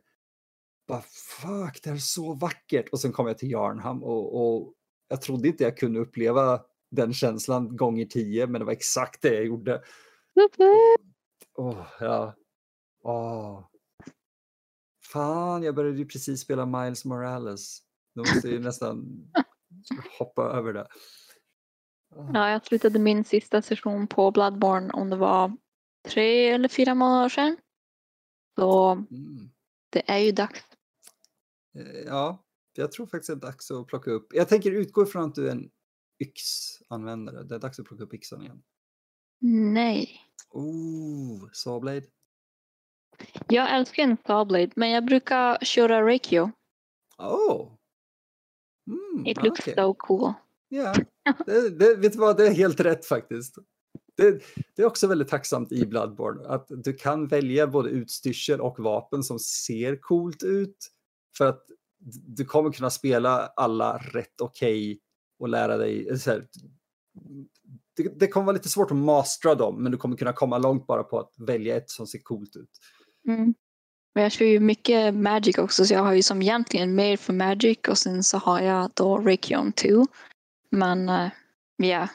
bara 0.87 1.01
fuck, 1.01 1.83
det 1.83 1.89
är 1.89 1.97
så 1.97 2.33
vackert. 2.33 2.89
Och 2.89 2.99
sen 2.99 3.11
kom 3.11 3.27
jag 3.27 3.37
till 3.37 3.51
Jarnham 3.51 4.03
och, 4.03 4.35
och 4.41 4.73
jag 5.07 5.21
trodde 5.21 5.47
inte 5.47 5.63
jag 5.63 5.77
kunde 5.77 5.99
uppleva 5.99 6.61
den 6.91 7.13
känslan 7.13 7.77
gånger 7.77 8.05
tio, 8.05 8.47
men 8.47 8.59
det 8.59 8.65
var 8.65 8.71
exakt 8.71 9.21
det 9.21 9.35
jag 9.35 9.45
gjorde. 9.45 9.81
Oh, 11.55 11.87
ja. 11.99 12.35
Oh. 13.03 13.70
Fan, 15.11 15.63
jag 15.63 15.75
började 15.75 15.97
ju 15.97 16.05
precis 16.05 16.41
spela 16.41 16.65
Miles 16.65 17.05
Morales. 17.05 17.81
Då 18.15 18.21
måste 18.21 18.49
jag 18.49 18.61
nästan 18.61 19.25
hoppa 20.19 20.43
över 20.43 20.73
det. 20.73 20.87
Ja, 22.33 22.49
jag 22.49 22.65
slutade 22.65 22.99
min 22.99 23.23
sista 23.23 23.61
session 23.61 24.07
på 24.07 24.31
Bloodborne 24.31 24.93
om 24.93 25.09
det 25.09 25.15
var 25.15 25.57
tre 26.07 26.49
eller 26.49 26.69
fyra 26.69 26.95
månader 26.95 27.29
sedan. 27.29 27.57
Så 28.59 28.91
mm. 28.91 29.51
det 29.89 30.11
är 30.11 30.17
ju 30.17 30.31
dags. 30.31 30.63
Eh, 31.75 31.99
ja, 32.05 32.45
jag 32.73 32.91
tror 32.91 33.05
faktiskt 33.05 33.27
det 33.27 33.33
är 33.33 33.51
dags 33.51 33.71
att 33.71 33.87
plocka 33.87 34.11
upp. 34.11 34.33
Jag 34.33 34.49
tänker 34.49 34.71
utgå 34.71 35.03
ifrån 35.03 35.23
att 35.23 35.35
du 35.35 35.47
är 35.47 35.51
en 35.51 35.69
yxanvändare. 36.19 37.43
Det 37.43 37.55
är 37.55 37.59
dags 37.59 37.79
att 37.79 37.85
plocka 37.85 38.03
upp 38.03 38.13
yxan 38.13 38.41
igen. 38.41 38.63
Nej. 39.73 40.21
Oh, 40.49 41.49
Sawblade. 41.53 42.07
Jag 43.51 43.75
älskar 43.75 44.03
en 44.03 44.17
Starblade, 44.17 44.71
men 44.75 44.89
jag 44.89 45.05
brukar 45.05 45.57
köra 45.61 46.05
Reikio. 46.05 46.51
Oh. 47.17 47.71
Mm, 48.87 49.25
It 49.27 49.43
looks 49.43 49.59
okay. 49.59 49.75
so 49.75 49.93
cool. 49.93 50.33
Ja, 50.69 50.95
det, 51.45 51.69
det, 51.69 51.95
vet 51.95 52.13
du 52.13 52.19
vad, 52.19 52.37
det 52.37 52.47
är 52.47 52.53
helt 52.53 52.79
rätt 52.79 53.05
faktiskt. 53.05 53.55
Det, 54.17 54.43
det, 54.75 54.81
är 54.81 54.85
också 54.85 55.07
väldigt 55.07 55.27
tacksamt 55.27 55.71
i 55.71 55.85
Bloodborne 55.85 56.47
att 56.47 56.65
du 56.69 56.93
kan 56.93 57.27
välja 57.27 57.67
både 57.67 57.89
utstyrsel 57.89 58.61
och 58.61 58.79
vapen 58.79 59.23
som 59.23 59.39
ser 59.39 59.95
coolt 60.01 60.43
ut. 60.43 60.77
För 61.37 61.45
att 61.45 61.65
du 62.27 62.45
kommer 62.45 62.71
kunna 62.71 62.89
spela 62.89 63.47
alla 63.55 63.97
rätt 63.97 64.41
okej 64.41 64.91
okay 64.91 64.99
och 65.39 65.49
lära 65.49 65.77
dig. 65.77 66.19
Så 66.19 66.31
här, 66.31 66.47
det, 67.97 68.19
det, 68.19 68.27
kommer 68.27 68.45
vara 68.45 68.53
lite 68.55 68.69
svårt 68.69 68.91
att 68.91 68.97
mastra 68.97 69.55
dem, 69.55 69.83
men 69.83 69.91
du 69.91 69.97
kommer 69.97 70.17
kunna 70.17 70.33
komma 70.33 70.57
långt 70.57 70.87
bara 70.87 71.03
på 71.03 71.19
att 71.19 71.33
välja 71.37 71.77
ett 71.77 71.89
som 71.89 72.07
ser 72.07 72.19
coolt 72.19 72.55
ut. 72.55 72.69
Mm. 73.27 73.53
Men 74.13 74.23
jag 74.23 74.31
kör 74.31 74.45
ju 74.45 74.59
mycket 74.59 75.13
Magic 75.15 75.57
också 75.57 75.85
så 75.85 75.93
jag 75.93 76.03
har 76.03 76.13
ju 76.13 76.21
som 76.21 76.41
egentligen 76.41 76.95
mer 76.95 77.17
för 77.17 77.33
Magic 77.33 77.77
och 77.87 77.97
sen 77.97 78.23
så 78.23 78.37
har 78.37 78.61
jag 78.61 78.91
då 78.93 79.17
Rakion 79.17 79.71
2. 79.71 79.87
Men 80.69 81.09
eh, 81.09 81.25
uh, 81.79 81.85
yeah, 81.85 82.09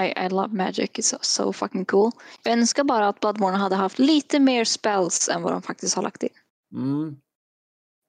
I, 0.00 0.26
I 0.26 0.28
love 0.28 0.54
Magic, 0.54 0.90
it's 0.90 1.02
so, 1.02 1.16
so 1.20 1.52
fucking 1.52 1.84
cool. 1.84 2.10
Jag 2.44 2.52
önskar 2.52 2.84
bara 2.84 3.08
att 3.08 3.20
Bloodborne 3.20 3.56
hade 3.56 3.76
haft 3.76 3.98
lite 3.98 4.40
mer 4.40 4.64
spells 4.64 5.28
än 5.28 5.42
vad 5.42 5.52
de 5.52 5.62
faktiskt 5.62 5.96
har 5.96 6.02
lagt 6.02 6.22
in. 6.22 6.28
Mm. 6.74 7.16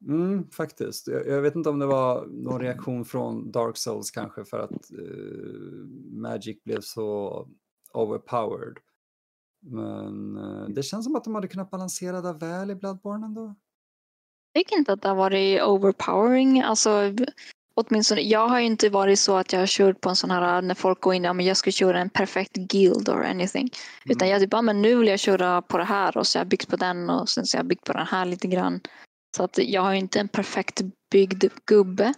Mm, 0.07 0.49
faktiskt. 0.49 1.07
Jag, 1.07 1.27
jag, 1.27 1.41
vet 1.41 1.55
inte 1.55 1.69
om 1.69 1.79
det 1.79 1.85
var 1.85 2.25
någon 2.25 2.61
reaktion 2.61 3.05
från 3.05 3.51
Dark 3.51 3.77
Souls 3.77 4.11
kanske 4.11 4.45
för 4.45 4.59
att 4.59 4.91
uh, 4.99 5.85
Magic 6.11 6.63
blev 6.63 6.81
så 6.81 7.47
overpowered. 7.93 8.77
Men 9.61 10.37
uh, 10.37 10.69
det 10.69 10.83
känns 10.83 11.05
som 11.05 11.15
att 11.15 11.23
de 11.23 11.35
hade 11.35 11.47
kunnat 11.47 11.71
balansera 11.71 12.21
det 12.21 12.33
väl 12.33 12.71
i 12.71 12.75
Bloodborne 12.75 13.25
ändå. 13.25 13.55
Jag 14.53 14.63
tycker 14.63 14.77
inte 14.77 14.93
att 14.93 15.01
det 15.01 15.07
har 15.07 15.15
varit 15.15 15.61
overpowering. 15.61 16.61
Alltså, 16.61 17.13
åtminstone, 17.73 18.21
jag 18.21 18.47
har 18.47 18.59
inte 18.59 18.89
varit 18.89 19.19
så 19.19 19.37
att 19.37 19.53
jag 19.53 19.59
har 19.59 19.67
kört 19.67 20.01
på 20.01 20.09
en 20.09 20.15
sån 20.15 20.31
här 20.31 20.61
när 20.61 20.75
folk 20.75 21.01
går 21.01 21.13
in 21.13 21.25
och 21.25 21.41
jag 21.41 21.57
ska 21.57 21.71
köra 21.71 21.99
en 21.99 22.09
perfekt 22.09 22.55
guild 22.55 23.09
or 23.09 23.23
anything. 23.23 23.61
Mm. 23.61 24.15
Utan 24.15 24.29
jag 24.29 24.41
typ, 24.41 24.53
ja, 24.53 24.61
men 24.61 24.81
nu 24.81 24.95
vill 24.95 25.07
jag 25.07 25.19
köra 25.19 25.61
på 25.61 25.77
det 25.77 25.83
här 25.83 26.17
och 26.17 26.27
så 26.27 26.39
har 26.39 26.41
jag 26.41 26.49
byggt 26.49 26.69
på 26.69 26.75
den 26.75 27.09
och 27.09 27.29
sen 27.29 27.45
så 27.45 27.57
har 27.57 27.59
jag 27.59 27.67
byggt 27.67 27.85
på 27.85 27.93
den 27.93 28.07
här 28.07 28.25
lite 28.25 28.47
grann. 28.47 28.81
Så 29.37 29.43
att 29.43 29.57
jag 29.57 29.81
har 29.81 29.93
inte 29.93 30.19
en 30.19 30.27
perfekt 30.27 30.81
byggd 31.11 31.45
gubbe 31.65 32.13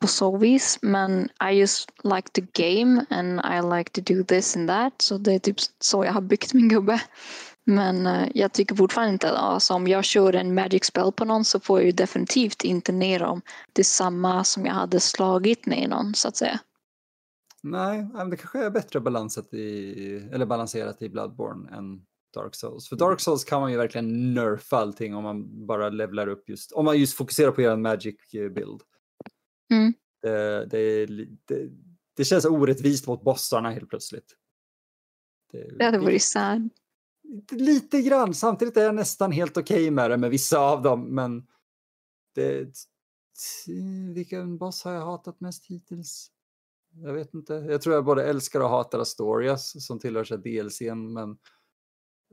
på 0.00 0.06
så 0.06 0.36
vis. 0.36 0.78
Men 0.82 1.28
I 1.50 1.58
just 1.58 1.90
like 2.04 2.28
the 2.32 2.46
game 2.52 3.06
and 3.10 3.40
I 3.40 3.76
like 3.76 3.90
to 3.90 4.14
do 4.14 4.24
this 4.24 4.56
and 4.56 4.68
that. 4.68 5.02
Så 5.02 5.18
det 5.18 5.32
är 5.32 5.38
typ 5.38 5.56
så 5.78 6.04
jag 6.04 6.12
har 6.12 6.20
byggt 6.20 6.54
min 6.54 6.68
gubbe. 6.68 7.00
Men 7.64 8.06
uh, 8.06 8.28
jag 8.34 8.52
tycker 8.52 8.74
fortfarande 8.74 9.12
inte 9.12 9.30
att 9.30 9.36
alltså, 9.36 9.74
om 9.74 9.86
jag 9.86 10.04
kör 10.04 10.32
en 10.32 10.54
magic 10.54 10.84
spell 10.84 11.12
på 11.12 11.24
någon 11.24 11.44
så 11.44 11.60
får 11.60 11.78
jag 11.78 11.86
ju 11.86 11.92
definitivt 11.92 12.64
inte 12.64 12.92
ner 12.92 13.18
dem. 13.18 13.42
Det 13.72 13.82
är 13.82 13.84
samma 13.84 14.44
som 14.44 14.66
jag 14.66 14.74
hade 14.74 15.00
slagit 15.00 15.66
ner 15.66 15.88
någon 15.88 16.14
så 16.14 16.28
att 16.28 16.36
säga. 16.36 16.60
Nej, 17.62 18.06
det 18.30 18.36
kanske 18.36 18.64
är 18.64 18.70
bättre 18.70 19.00
balanserat 19.00 19.54
i, 19.54 20.28
eller 20.32 20.46
balanserat 20.46 21.02
i 21.02 21.08
Bloodborne 21.08 21.76
än 21.76 22.00
Dark 22.34 22.54
Souls. 22.54 22.88
För 22.88 22.96
Dark 22.96 23.20
Souls 23.20 23.44
kan 23.44 23.60
man 23.60 23.70
ju 23.70 23.76
verkligen 23.76 24.34
nerfa 24.34 24.76
allting 24.76 25.14
om 25.14 25.24
man 25.24 25.66
bara 25.66 25.88
levlar 25.88 26.26
upp 26.26 26.48
just, 26.48 26.72
om 26.72 26.84
man 26.84 26.98
just 26.98 27.16
fokuserar 27.16 27.50
på 27.50 27.60
en 27.60 27.82
magic 27.82 28.34
eh, 28.34 28.48
build. 28.48 28.80
Mm. 29.70 29.92
Det, 30.22 30.66
det, 30.66 31.06
det, 31.46 31.70
det, 32.16 32.24
känns 32.24 32.44
orättvist 32.44 33.06
mot 33.06 33.22
bossarna 33.22 33.70
helt 33.70 33.88
plötsligt. 33.88 34.36
Det, 35.52 35.78
det 35.78 35.84
hade 35.84 35.98
varit 35.98 36.22
sad. 36.22 36.68
Lite 37.50 38.02
grann, 38.02 38.34
samtidigt 38.34 38.76
är 38.76 38.84
jag 38.84 38.94
nästan 38.94 39.32
helt 39.32 39.56
okej 39.56 39.76
okay 39.76 39.90
med 39.90 40.10
det 40.10 40.16
med 40.16 40.30
vissa 40.30 40.58
av 40.58 40.82
dem, 40.82 41.14
men 41.14 41.46
det, 42.34 42.68
vilken 44.14 44.58
boss 44.58 44.84
har 44.84 44.92
jag 44.92 45.04
hatat 45.04 45.40
mest 45.40 45.66
hittills? 45.66 46.30
Jag 46.94 47.12
vet 47.12 47.34
inte. 47.34 47.54
Jag 47.54 47.82
tror 47.82 47.94
jag 47.94 48.04
både 48.04 48.24
älskar 48.24 48.60
och 48.60 48.68
hatar 48.68 48.98
Astorias 48.98 49.86
som 49.86 49.98
tillhör 49.98 50.24
sig 50.24 50.38
DLCn, 50.38 51.12
men 51.12 51.38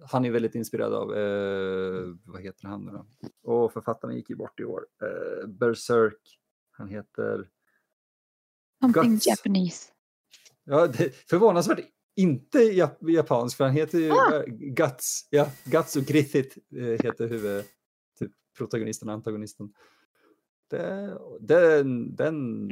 han 0.01 0.25
är 0.25 0.31
väldigt 0.31 0.55
inspirerad 0.55 0.93
av, 0.93 1.13
eh, 1.13 2.15
vad 2.25 2.41
heter 2.41 2.67
han 2.67 2.85
nu 2.85 2.91
då? 2.91 3.05
Och 3.51 3.73
författaren 3.73 4.15
gick 4.15 4.29
ju 4.29 4.35
bort 4.35 4.59
i 4.59 4.63
år. 4.63 4.87
Eh, 5.01 5.47
Berserk, 5.47 6.39
han 6.73 6.87
heter... 6.87 7.49
Something 8.81 9.13
Guts. 9.13 9.27
Japanese. 9.27 9.91
Ja, 10.63 10.87
det, 10.87 11.15
förvånansvärt 11.15 11.79
inte 12.15 12.59
jap 12.59 13.09
japansk, 13.09 13.57
för 13.57 13.63
han 13.63 13.73
heter 13.73 13.99
ju 13.99 14.11
ah. 14.11 14.43
Guts. 14.47 15.27
Ja, 15.29 15.51
Guts 15.63 15.95
och 15.95 16.03
Griffith 16.03 16.57
eh, 16.75 16.83
heter 16.83 17.27
huvud, 17.27 17.65
typ 18.19 18.31
protagonisten 18.57 19.09
och 19.09 19.15
antagonisten. 19.15 19.73
Det, 20.69 21.17
den, 21.39 22.15
den 22.15 22.71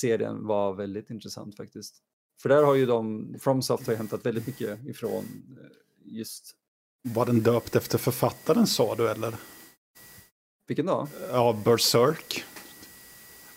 serien 0.00 0.46
var 0.46 0.74
väldigt 0.74 1.10
intressant 1.10 1.56
faktiskt. 1.56 2.02
För 2.42 2.48
där 2.48 2.62
har 2.62 2.74
ju 2.74 2.86
de, 2.86 3.34
FromSoft 3.40 3.86
har 3.86 3.94
hämtat 3.94 4.26
väldigt 4.26 4.46
mycket 4.46 4.86
ifrån 4.86 5.24
eh, 5.60 5.66
just... 6.04 6.56
Var 7.02 7.26
den 7.26 7.42
döpt 7.42 7.76
efter 7.76 7.98
författaren 7.98 8.66
sa 8.66 8.94
du 8.94 9.10
eller? 9.10 9.34
Vilken 10.66 10.86
då? 10.86 11.08
Ja, 11.30 11.60
Berserk. 11.64 12.44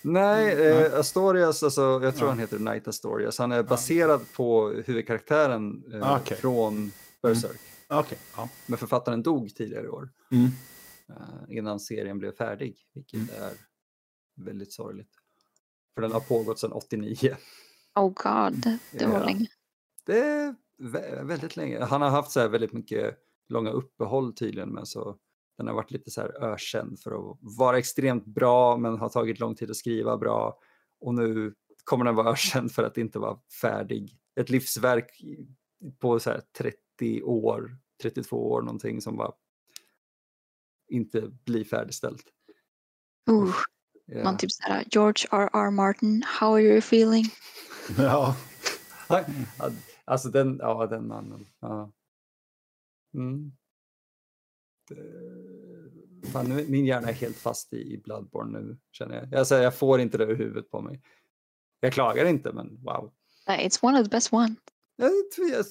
Nej, 0.01 0.67
eh, 0.67 0.99
Astorias, 0.99 1.63
alltså, 1.63 1.99
jag 2.03 2.15
tror 2.15 2.27
ja. 2.27 2.31
han 2.31 2.39
heter 2.39 2.57
Knight 2.57 2.87
Astorias. 2.87 3.39
Han 3.39 3.51
är 3.51 3.63
baserad 3.63 4.21
på 4.33 4.69
huvudkaraktären 4.69 5.83
eh, 5.93 6.11
ah, 6.11 6.19
okay. 6.19 6.37
från 6.37 6.91
Berserk. 7.21 7.59
Mm. 7.89 7.99
Okay. 7.99 8.17
Ja. 8.35 8.49
Men 8.65 8.77
författaren 8.77 9.23
dog 9.23 9.55
tidigare 9.55 9.85
i 9.85 9.89
år. 9.89 10.09
Mm. 10.31 10.49
Eh, 11.09 11.57
innan 11.57 11.79
serien 11.79 12.19
blev 12.19 12.31
färdig, 12.31 12.77
vilket 12.93 13.19
mm. 13.19 13.43
är 13.43 13.51
väldigt 14.45 14.73
sorgligt. 14.73 15.11
För 15.95 16.01
den 16.01 16.11
har 16.11 16.19
pågått 16.19 16.59
sedan 16.59 16.71
89. 16.71 17.37
Oh 17.95 18.13
god, 18.15 18.79
det 18.91 19.05
var 19.05 19.13
ja. 19.13 19.25
länge. 19.25 19.47
Det 20.05 20.19
är 20.19 20.55
väldigt 21.23 21.55
länge. 21.55 21.83
Han 21.83 22.01
har 22.01 22.09
haft 22.09 22.31
så 22.31 22.39
här 22.39 22.47
väldigt 22.47 22.73
mycket 22.73 23.17
långa 23.49 23.69
uppehåll 23.69 24.33
tydligen, 24.33 24.69
men 24.69 24.85
så 24.85 25.17
den 25.57 25.67
har 25.67 25.73
varit 25.73 25.91
lite 25.91 26.11
så 26.11 26.21
här 26.21 26.43
ökänd 26.43 26.99
för 26.99 27.11
att 27.31 27.37
vara 27.41 27.77
extremt 27.77 28.25
bra 28.25 28.77
men 28.77 28.97
har 28.97 29.09
tagit 29.09 29.39
lång 29.39 29.55
tid 29.55 29.69
att 29.69 29.77
skriva 29.77 30.17
bra. 30.17 30.59
Och 30.99 31.13
nu 31.13 31.53
kommer 31.83 32.05
den 32.05 32.15
vara 32.15 32.31
ökänd 32.31 32.71
för 32.71 32.83
att 32.83 32.97
inte 32.97 33.19
vara 33.19 33.39
färdig. 33.61 34.17
Ett 34.39 34.49
livsverk 34.49 35.21
på 35.99 36.19
så 36.19 36.41
30 36.57 37.23
år, 37.23 37.77
32 38.01 38.51
år 38.51 38.61
någonting 38.61 39.01
som 39.01 39.17
bara 39.17 39.31
inte 40.89 41.21
blir 41.45 41.63
färdigställt. 41.63 42.23
Uh, 43.29 43.55
yeah. 44.11 44.23
Man 44.23 44.37
typ 44.37 44.51
såhär, 44.51 44.83
George 44.91 45.25
R. 45.31 45.49
R. 45.53 45.71
Martin, 45.71 46.23
how 46.39 46.53
are 46.53 46.61
you 46.61 46.77
feeling? 46.77 47.25
ja. 47.97 48.35
alltså 50.05 50.29
den, 50.29 50.57
ja 50.61 50.87
den 50.87 51.07
mannen. 51.07 51.45
Ja. 51.59 51.91
Mm. 53.13 53.51
Fan, 56.31 56.45
nu, 56.45 56.65
min 56.69 56.85
hjärna 56.85 57.09
är 57.09 57.13
helt 57.13 57.37
fast 57.37 57.73
i 57.73 58.01
Bloodborne 58.03 58.59
nu 58.59 58.77
känner 58.91 59.15
jag. 59.15 59.39
Jag, 59.39 59.47
säger, 59.47 59.63
jag 59.63 59.75
får 59.75 59.99
inte 59.99 60.17
det 60.17 60.23
ur 60.23 60.35
huvudet 60.35 60.71
på 60.71 60.81
mig. 60.81 61.01
Jag 61.79 61.93
klagar 61.93 62.25
inte 62.25 62.51
men 62.51 62.83
wow. 62.83 63.11
It's 63.47 63.79
one 63.81 63.99
of 63.99 64.05
the 64.05 64.09
best 64.09 64.33
ones. 64.33 64.57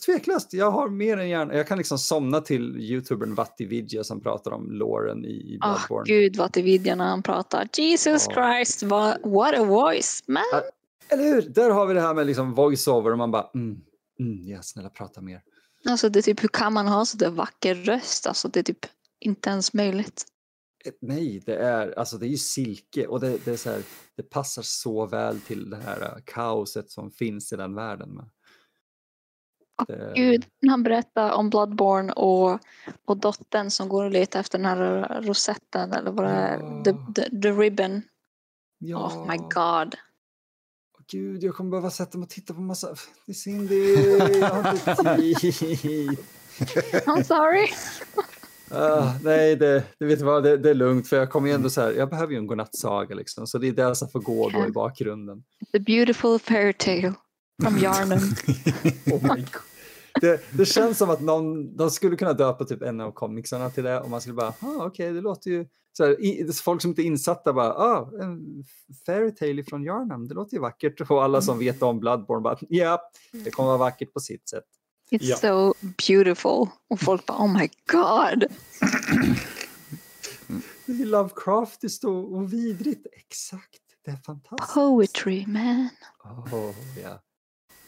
Tveklöst, 0.07 0.53
jag 0.53 0.71
har 0.71 0.89
mer 0.89 1.17
än 1.17 1.29
hjärna. 1.29 1.55
Jag 1.55 1.69
kan 1.69 1.79
liksom 1.79 1.99
somna 1.99 2.41
till 2.41 2.77
youtubern 2.77 3.35
Vattividja 3.35 4.05
som 4.05 4.21
pratar 4.21 4.51
om 4.51 4.71
låren 4.71 5.25
i 5.25 5.59
ah, 5.61 5.73
Bloodborne. 5.73 6.03
Oh, 6.03 6.07
gud, 6.07 6.37
Vattividja 6.37 6.95
när 6.95 7.09
han 7.09 7.23
pratar. 7.23 7.69
Jesus 7.77 8.29
oh. 8.29 8.35
Christ, 8.35 8.83
what, 8.83 9.19
what 9.25 9.55
a 9.55 9.65
voice, 9.65 10.25
man. 10.27 10.43
Eller 11.09 11.25
hur? 11.25 11.43
Där 11.43 11.71
har 11.71 11.87
vi 11.87 11.95
det 11.95 12.01
här 12.01 12.15
med 12.15 12.27
liksom 12.27 12.55
voice-over 12.55 13.13
och 13.13 13.19
man 13.19 13.31
bara 13.31 13.51
mm, 13.55 13.81
mm, 14.21 14.49
ja, 14.49 14.63
snälla 14.63 14.91
prata 14.91 15.21
mer. 15.21 15.43
Alltså 15.85 16.09
det 16.09 16.19
är 16.19 16.23
typ, 16.23 16.43
hur 16.43 16.49
kan 16.49 16.73
man 16.73 16.87
ha 16.87 17.05
så 17.05 17.17
där 17.17 17.31
vacker 17.31 17.75
röst? 17.75 18.27
Alltså 18.27 18.49
det 18.49 18.61
är 18.61 18.65
typ 18.65 18.87
inte 19.21 19.51
ens 19.51 19.75
möjligt. 19.75 20.25
Eh, 20.85 20.93
nej, 21.01 21.43
det 21.47 21.57
är, 21.57 21.99
alltså 21.99 22.19
det 22.19 22.27
är 22.27 22.31
ju 22.31 22.37
silke 22.37 23.07
och 23.07 23.21
det, 23.21 23.45
det, 23.45 23.51
är 23.51 23.57
så 23.57 23.71
här, 23.71 23.83
det 24.17 24.23
passar 24.23 24.63
så 24.63 25.07
väl 25.07 25.41
till 25.41 25.71
det 25.71 25.77
här 25.77 26.03
eh, 26.03 26.23
kaoset 26.25 26.91
som 26.91 27.11
finns 27.11 27.53
i 27.53 27.57
den 27.57 27.75
världen. 27.75 28.15
Med. 28.15 28.29
Det... 29.87 30.13
Gud, 30.17 30.47
när 30.63 30.71
han 30.71 30.83
berättar 30.83 31.33
om 31.33 31.51
Bloodborne 31.51 32.13
och, 32.13 32.61
och 33.05 33.17
dottern 33.17 33.71
som 33.71 33.89
går 33.89 34.05
och 34.05 34.11
letar 34.11 34.41
efter 34.41 34.59
den 34.59 34.67
här 34.67 35.23
rosetten 35.23 35.93
eller 35.93 36.11
vad 36.11 36.25
det 36.25 36.31
är, 36.31 36.59
ja. 36.59 36.83
the, 36.85 36.93
the, 37.15 37.41
the 37.43 37.51
ribbon. 37.51 38.03
Ja. 38.79 39.07
Oh 39.07 39.31
my 39.31 39.37
god. 39.37 39.97
Gud, 41.09 41.43
jag 41.43 41.55
kommer 41.55 41.71
behöva 41.71 41.91
sätta 41.91 42.19
mig 42.19 42.25
och 42.25 42.31
titta 42.31 42.55
på 42.55 42.61
massa... 42.61 42.97
Cindy, 43.35 43.95
jag 44.41 44.49
har 44.49 44.73
inte 44.73 44.95
tid. 45.53 46.19
I'm 47.07 47.23
sorry. 47.23 47.69
Uh, 48.73 49.17
nej, 49.23 49.57
det, 49.57 49.85
det, 49.99 50.05
vet 50.05 50.21
vad, 50.21 50.43
det, 50.43 50.57
det, 50.57 50.71
är 50.71 50.75
lugnt 50.75 51.09
för 51.09 51.17
jag 51.17 51.31
kommer 51.31 51.49
ju 51.49 51.55
ändå 51.55 51.71
så 51.71 51.81
här, 51.81 51.93
jag 51.93 52.11
behöver 52.11 52.33
ju 52.33 52.39
en 52.39 52.47
godnattsaga 52.47 53.15
liksom, 53.15 53.47
så 53.47 53.59
det 53.59 53.69
är 53.69 53.73
det 53.73 53.95
som 53.95 54.09
får 54.09 54.21
gå 54.21 54.51
då 54.51 54.67
i 54.67 54.71
bakgrunden. 54.71 55.43
The 55.73 55.79
beautiful 55.79 56.39
fairy 56.39 56.73
tale 56.73 57.15
from 57.63 57.79
Yarnum. 57.79 58.19
oh. 59.13 59.37
Det, 60.21 60.41
det, 60.53 60.65
känns 60.65 60.99
som 60.99 61.11
att 61.11 61.21
någon, 61.21 61.77
de 61.77 61.91
skulle 61.91 62.17
kunna 62.17 62.33
döpa 62.33 62.65
typ 62.65 62.83
en 62.83 63.01
av 63.01 63.13
comicsarna 63.13 63.71
till 63.71 63.85
det 63.85 64.01
och 64.01 64.11
man 64.11 64.21
skulle 64.21 64.35
bara, 64.35 64.49
ah, 64.49 64.55
okej, 64.61 64.87
okay, 64.87 65.13
det 65.13 65.21
låter 65.21 65.51
ju, 65.51 65.67
så 65.93 66.05
här, 66.05 66.25
i, 66.25 66.53
folk 66.65 66.83
som 66.83 66.89
inte 66.89 67.03
är 67.03 67.05
insatta 67.05 67.53
bara, 67.53 67.73
ah, 67.73 68.11
en 68.23 68.65
fairy 69.07 69.35
tale 69.35 69.65
från 69.65 69.85
Yarnum, 69.85 70.29
det 70.29 70.35
låter 70.35 70.55
ju 70.55 70.61
vackert 70.61 71.01
och 71.01 71.25
alla 71.25 71.43
som 71.43 71.59
vet 71.59 71.83
om 71.83 72.01
Bloodborne 72.01 72.43
bara, 72.43 72.59
ja, 72.61 72.77
yeah, 72.77 72.99
det 73.45 73.51
kommer 73.51 73.69
vara 73.69 73.79
vackert 73.79 74.13
på 74.13 74.21
sitt 74.21 74.49
sätt. 74.49 74.65
It's 75.11 75.25
ja. 75.25 75.37
so 75.37 75.75
beautiful. 76.07 76.69
Och 76.91 77.01
folk 77.01 77.27
bara 77.27 77.39
oh 77.39 77.53
my 77.53 77.71
god. 77.87 78.45
Det 80.87 81.03
är 81.03 81.07
Lovecraftiskt 81.07 82.05
och, 82.05 82.35
och 82.35 82.53
vidrigt. 82.53 83.07
Exakt. 83.13 83.83
Det 84.05 84.11
är 84.11 84.17
fantastiskt. 84.17 84.75
Poetry 84.75 85.47
man. 85.47 85.89
Oh, 86.25 86.75
ja. 87.03 87.23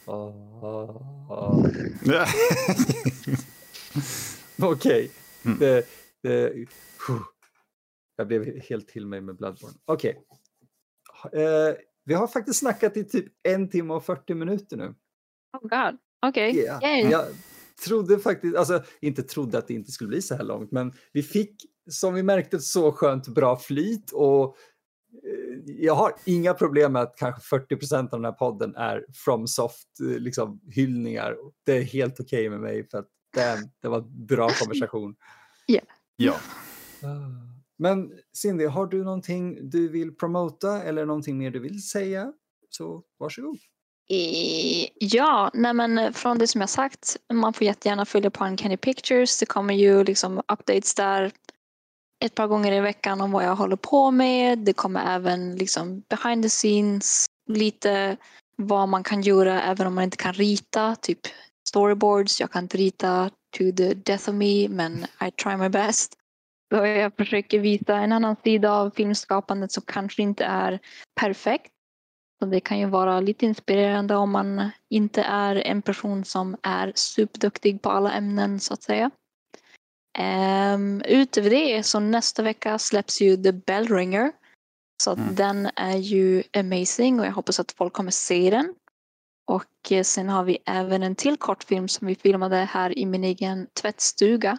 Oh, 0.05 0.63
oh, 0.63 1.29
oh. 1.29 1.65
Okej. 4.61 5.11
Okay. 5.43 5.83
Mm. 6.25 6.65
Jag 8.15 8.27
blev 8.27 8.61
helt 8.61 8.87
till 8.87 9.07
mig 9.07 9.21
med 9.21 9.35
Bloodborne. 9.35 9.77
Okej. 9.85 10.23
Okay. 11.23 11.43
Eh, 11.43 11.75
vi 12.05 12.13
har 12.13 12.27
faktiskt 12.27 12.59
snackat 12.59 12.97
i 12.97 13.03
typ 13.03 13.25
en 13.43 13.69
timme 13.69 13.93
och 13.93 14.05
40 14.05 14.33
minuter 14.33 14.77
nu. 14.77 14.95
Oh 15.57 15.61
god. 15.61 15.97
Okej. 16.21 16.49
Okay. 16.51 16.63
Yeah. 16.63 17.11
Jag 17.11 17.25
trodde 17.85 18.19
faktiskt, 18.19 18.55
alltså 18.55 18.83
inte 19.01 19.23
trodde 19.23 19.57
att 19.57 19.67
det 19.67 19.73
inte 19.73 19.91
skulle 19.91 20.07
bli 20.07 20.21
så 20.21 20.35
här 20.35 20.43
långt, 20.43 20.71
men 20.71 20.93
vi 21.13 21.23
fick 21.23 21.55
som 21.89 22.13
vi 22.13 22.23
märkte 22.23 22.59
så 22.59 22.91
skönt 22.91 23.27
bra 23.27 23.57
flyt 23.57 24.11
och 24.11 24.57
eh, 25.23 25.73
jag 25.77 25.95
har 25.95 26.13
inga 26.25 26.53
problem 26.53 26.93
med 26.93 27.01
att 27.01 27.15
kanske 27.17 27.41
40 27.41 27.75
procent 27.75 28.13
av 28.13 28.19
den 28.19 28.25
här 28.25 28.31
podden 28.31 28.75
är 28.75 29.05
FromSoft 29.13 29.99
eh, 29.99 30.19
liksom, 30.19 30.61
hyllningar. 30.71 31.35
Det 31.65 31.77
är 31.77 31.81
helt 31.81 32.19
okej 32.19 32.39
okay 32.39 32.49
med 32.49 32.59
mig 32.59 32.89
för 32.89 32.97
att 32.97 33.07
damn, 33.35 33.69
det 33.81 33.87
var 33.87 34.01
bra 34.27 34.49
konversation. 34.59 35.15
Yeah. 35.67 35.85
Ja. 36.15 36.35
Men 37.77 38.11
Cindy, 38.33 38.65
har 38.65 38.85
du 38.85 39.03
någonting 39.03 39.69
du 39.69 39.87
vill 39.87 40.15
promota 40.15 40.83
eller 40.83 41.05
någonting 41.05 41.37
mer 41.37 41.51
du 41.51 41.59
vill 41.59 41.87
säga? 41.87 42.33
Så 42.69 43.03
varsågod. 43.17 43.57
Ja, 44.99 45.51
nej 45.53 45.73
men 45.73 45.97
eh, 45.97 46.11
från 46.11 46.37
det 46.37 46.47
som 46.47 46.61
jag 46.61 46.69
sagt, 46.69 47.17
man 47.33 47.53
får 47.53 47.65
jättegärna 47.65 48.05
följa 48.05 48.29
på 48.29 48.45
Uncanny 48.45 48.77
Pictures. 48.77 49.39
Det 49.39 49.45
kommer 49.45 49.73
ju 49.73 50.03
liksom 50.03 50.37
updates 50.37 50.95
där 50.95 51.31
ett 52.25 52.35
par 52.35 52.47
gånger 52.47 52.71
i 52.71 52.79
veckan 52.79 53.21
om 53.21 53.31
vad 53.31 53.43
jag 53.43 53.55
håller 53.55 53.75
på 53.75 54.11
med. 54.11 54.59
Det 54.59 54.73
kommer 54.73 55.15
även 55.15 55.55
liksom 55.55 56.03
behind 56.09 56.43
the 56.43 56.49
scenes, 56.49 57.25
lite 57.49 58.17
vad 58.55 58.89
man 58.89 59.03
kan 59.03 59.21
göra 59.21 59.61
även 59.61 59.87
om 59.87 59.95
man 59.95 60.03
inte 60.03 60.17
kan 60.17 60.33
rita, 60.33 60.95
typ 60.95 61.19
storyboards. 61.67 62.39
Jag 62.39 62.51
kan 62.51 62.63
inte 62.63 62.77
rita 62.77 63.29
to 63.57 63.63
the 63.77 63.93
death 63.93 64.29
of 64.29 64.35
me, 64.35 64.67
men 64.69 65.05
I 65.27 65.31
try 65.43 65.57
my 65.57 65.69
best. 65.69 66.13
Så 66.73 66.85
jag 66.85 67.15
försöker 67.15 67.59
visa 67.59 67.97
en 67.97 68.11
annan 68.11 68.35
sida 68.43 68.71
av 68.71 68.91
filmskapandet 68.95 69.71
som 69.71 69.83
kanske 69.87 70.21
inte 70.21 70.45
är 70.45 70.79
perfekt 71.19 71.71
så 72.39 72.45
det 72.45 72.59
kan 72.59 72.79
ju 72.79 72.85
vara 72.85 73.19
lite 73.19 73.45
inspirerande 73.45 74.15
om 74.15 74.31
man 74.31 74.69
inte 74.89 75.21
är 75.21 75.55
en 75.55 75.81
person 75.81 76.25
som 76.25 76.57
är 76.63 76.91
superduktig 76.95 77.81
på 77.81 77.89
alla 77.89 78.11
ämnen 78.11 78.59
så 78.59 78.73
att 78.73 78.83
säga. 78.83 79.11
Um, 80.19 81.01
utöver 81.01 81.49
det 81.49 81.83
så 81.83 81.99
nästa 81.99 82.43
vecka 82.43 82.79
släpps 82.79 83.21
ju 83.21 83.37
The 83.37 83.51
Bell 83.51 83.87
Ringer. 83.87 84.31
Så 85.03 85.11
mm. 85.11 85.35
den 85.35 85.69
är 85.75 85.97
ju 85.97 86.43
amazing 86.57 87.19
och 87.19 87.25
jag 87.25 87.31
hoppas 87.31 87.59
att 87.59 87.71
folk 87.71 87.93
kommer 87.93 88.11
se 88.11 88.49
den. 88.49 88.75
Och 89.47 89.91
eh, 89.91 90.03
sen 90.03 90.29
har 90.29 90.43
vi 90.43 90.57
även 90.65 91.03
en 91.03 91.15
till 91.15 91.37
kortfilm 91.37 91.87
som 91.87 92.07
vi 92.07 92.15
filmade 92.15 92.55
här 92.55 92.99
i 92.99 93.05
min 93.05 93.23
egen 93.23 93.67
tvättstuga. 93.73 94.57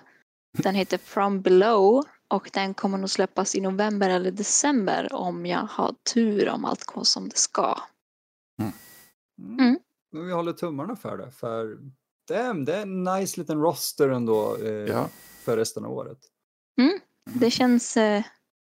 Den 0.58 0.74
heter 0.74 0.98
From 0.98 1.42
Below 1.42 2.04
och 2.30 2.50
den 2.52 2.74
kommer 2.74 2.98
nog 2.98 3.10
släppas 3.10 3.54
i 3.54 3.60
november 3.60 4.10
eller 4.10 4.30
december 4.30 5.12
om 5.12 5.46
jag 5.46 5.68
har 5.70 5.94
tur 6.14 6.48
om 6.48 6.64
allt 6.64 6.84
går 6.84 7.04
som 7.04 7.28
det 7.28 7.36
ska. 7.36 7.80
Mm. 8.58 8.72
Mm. 9.58 9.78
Men 10.12 10.26
vi 10.26 10.32
håller 10.32 10.52
tummarna 10.52 10.96
för 10.96 11.18
det. 11.18 11.30
För 11.30 11.78
damn, 12.28 12.64
det 12.64 12.76
är 12.76 12.82
en 12.82 13.04
nice 13.04 13.40
liten 13.40 13.60
roster 13.60 14.08
ändå 14.08 14.56
eh, 14.56 14.70
ja. 14.70 15.08
för 15.44 15.56
resten 15.56 15.84
av 15.84 15.92
året. 15.92 16.18
Mm. 16.78 17.00
Det 17.24 17.50
känns 17.50 17.96
eh, 17.96 18.24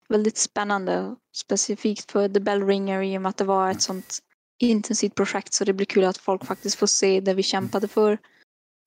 väldigt 0.09 0.39
spännande. 0.39 1.17
Specifikt 1.33 2.11
för 2.11 2.29
The 2.29 2.41
Bell 2.41 2.67
Ringer 2.67 3.03
i 3.03 3.19
och 3.19 3.23
med 3.23 3.31
att 3.31 3.37
det 3.37 3.45
var 3.45 3.71
ett 3.71 3.83
sånt 3.83 4.19
intensivt 4.59 5.15
projekt 5.15 5.55
så 5.55 5.65
det 5.65 5.73
blir 5.73 5.87
kul 5.87 6.05
att 6.05 6.19
folk 6.19 6.45
faktiskt 6.45 6.79
får 6.79 6.87
se 6.87 7.21
det 7.21 7.35
vi 7.35 7.43
kämpade 7.43 7.89
för. 7.89 8.19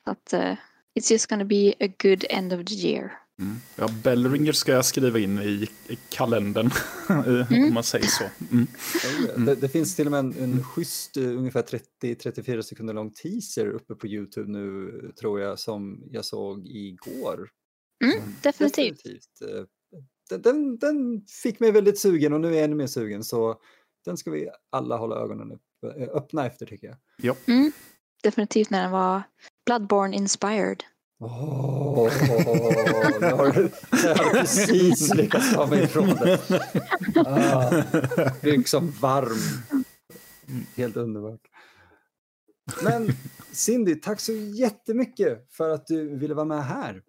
Så 0.03 0.11
att, 0.11 0.33
uh, 0.33 0.55
it's 0.99 1.11
just 1.11 1.29
gonna 1.29 1.45
be 1.45 1.73
a 1.79 1.87
good 2.03 2.25
end 2.29 2.53
of 2.53 2.65
the 2.65 2.73
year. 2.73 3.26
Mm. 3.41 3.57
Ja, 3.75 3.89
Bellringer 4.03 4.51
ska 4.51 4.71
jag 4.71 4.85
skriva 4.85 5.19
in 5.19 5.39
i, 5.39 5.69
i 5.87 5.97
kalendern, 6.09 6.71
mm. 7.09 7.67
om 7.67 7.73
man 7.73 7.83
säger 7.83 8.07
så. 8.07 8.23
Mm. 8.51 8.67
Det, 9.45 9.55
det, 9.55 9.69
finns 9.69 9.95
till 9.95 10.07
och 10.07 10.11
med 10.11 10.19
en, 10.19 10.33
en 10.37 10.63
schysst, 10.63 11.17
uh, 11.17 11.37
ungefär 11.37 11.61
30-34 12.01 12.61
sekunder 12.61 12.93
lång 12.93 13.11
teaser 13.11 13.67
uppe 13.67 13.95
på 13.95 14.07
YouTube 14.07 14.51
nu, 14.51 14.91
tror 15.19 15.39
jag, 15.39 15.59
som 15.59 16.03
jag 16.11 16.25
såg 16.25 16.67
igår. 16.67 17.49
Mm, 18.03 18.33
definitivt. 18.41 19.03
definitivt. 19.03 19.41
Uh, 19.55 19.65
den, 20.29 20.77
den, 20.77 21.25
fick 21.43 21.59
mig 21.59 21.71
väldigt 21.71 21.99
sugen 21.99 22.33
och 22.33 22.41
nu 22.41 22.47
är 22.47 22.53
jag 22.53 22.63
ännu 22.63 22.75
mer 22.75 22.87
sugen. 22.87 23.23
Så 23.23 23.59
den 24.05 24.17
ska 24.17 24.31
vi 24.31 24.49
alla 24.69 24.97
hålla 24.97 25.15
ögonen 25.15 25.51
upp, 25.51 25.61
eh, 25.97 26.07
öppna 26.13 26.45
efter 26.45 26.65
tycker 26.65 26.87
jag. 26.87 26.97
Ja. 27.17 27.35
Mm, 27.47 27.71
definitivt 28.23 28.69
när 28.69 28.81
den 28.81 28.91
var 28.91 29.23
Bloodborne 29.65 30.15
inspired. 30.15 30.83
Åh, 31.19 31.99
oh, 31.99 32.13
jag 33.21 33.35
har 33.35 34.31
precis 34.31 35.13
lyckats 35.13 35.53
ta 35.53 35.65
mig 35.65 35.83
ifrån 35.83 36.07
det. 36.07 36.39
Ah, 37.15 37.83
liksom 38.41 38.91
varm. 38.91 39.63
Helt 40.75 40.97
underbart. 40.97 41.41
Men 42.83 43.09
Cindy, 43.51 43.95
tack 43.95 44.19
så 44.19 44.33
jättemycket 44.33 45.47
för 45.51 45.69
att 45.69 45.87
du 45.87 46.17
ville 46.17 46.33
vara 46.33 46.45
med 46.45 46.65
här. 46.65 47.01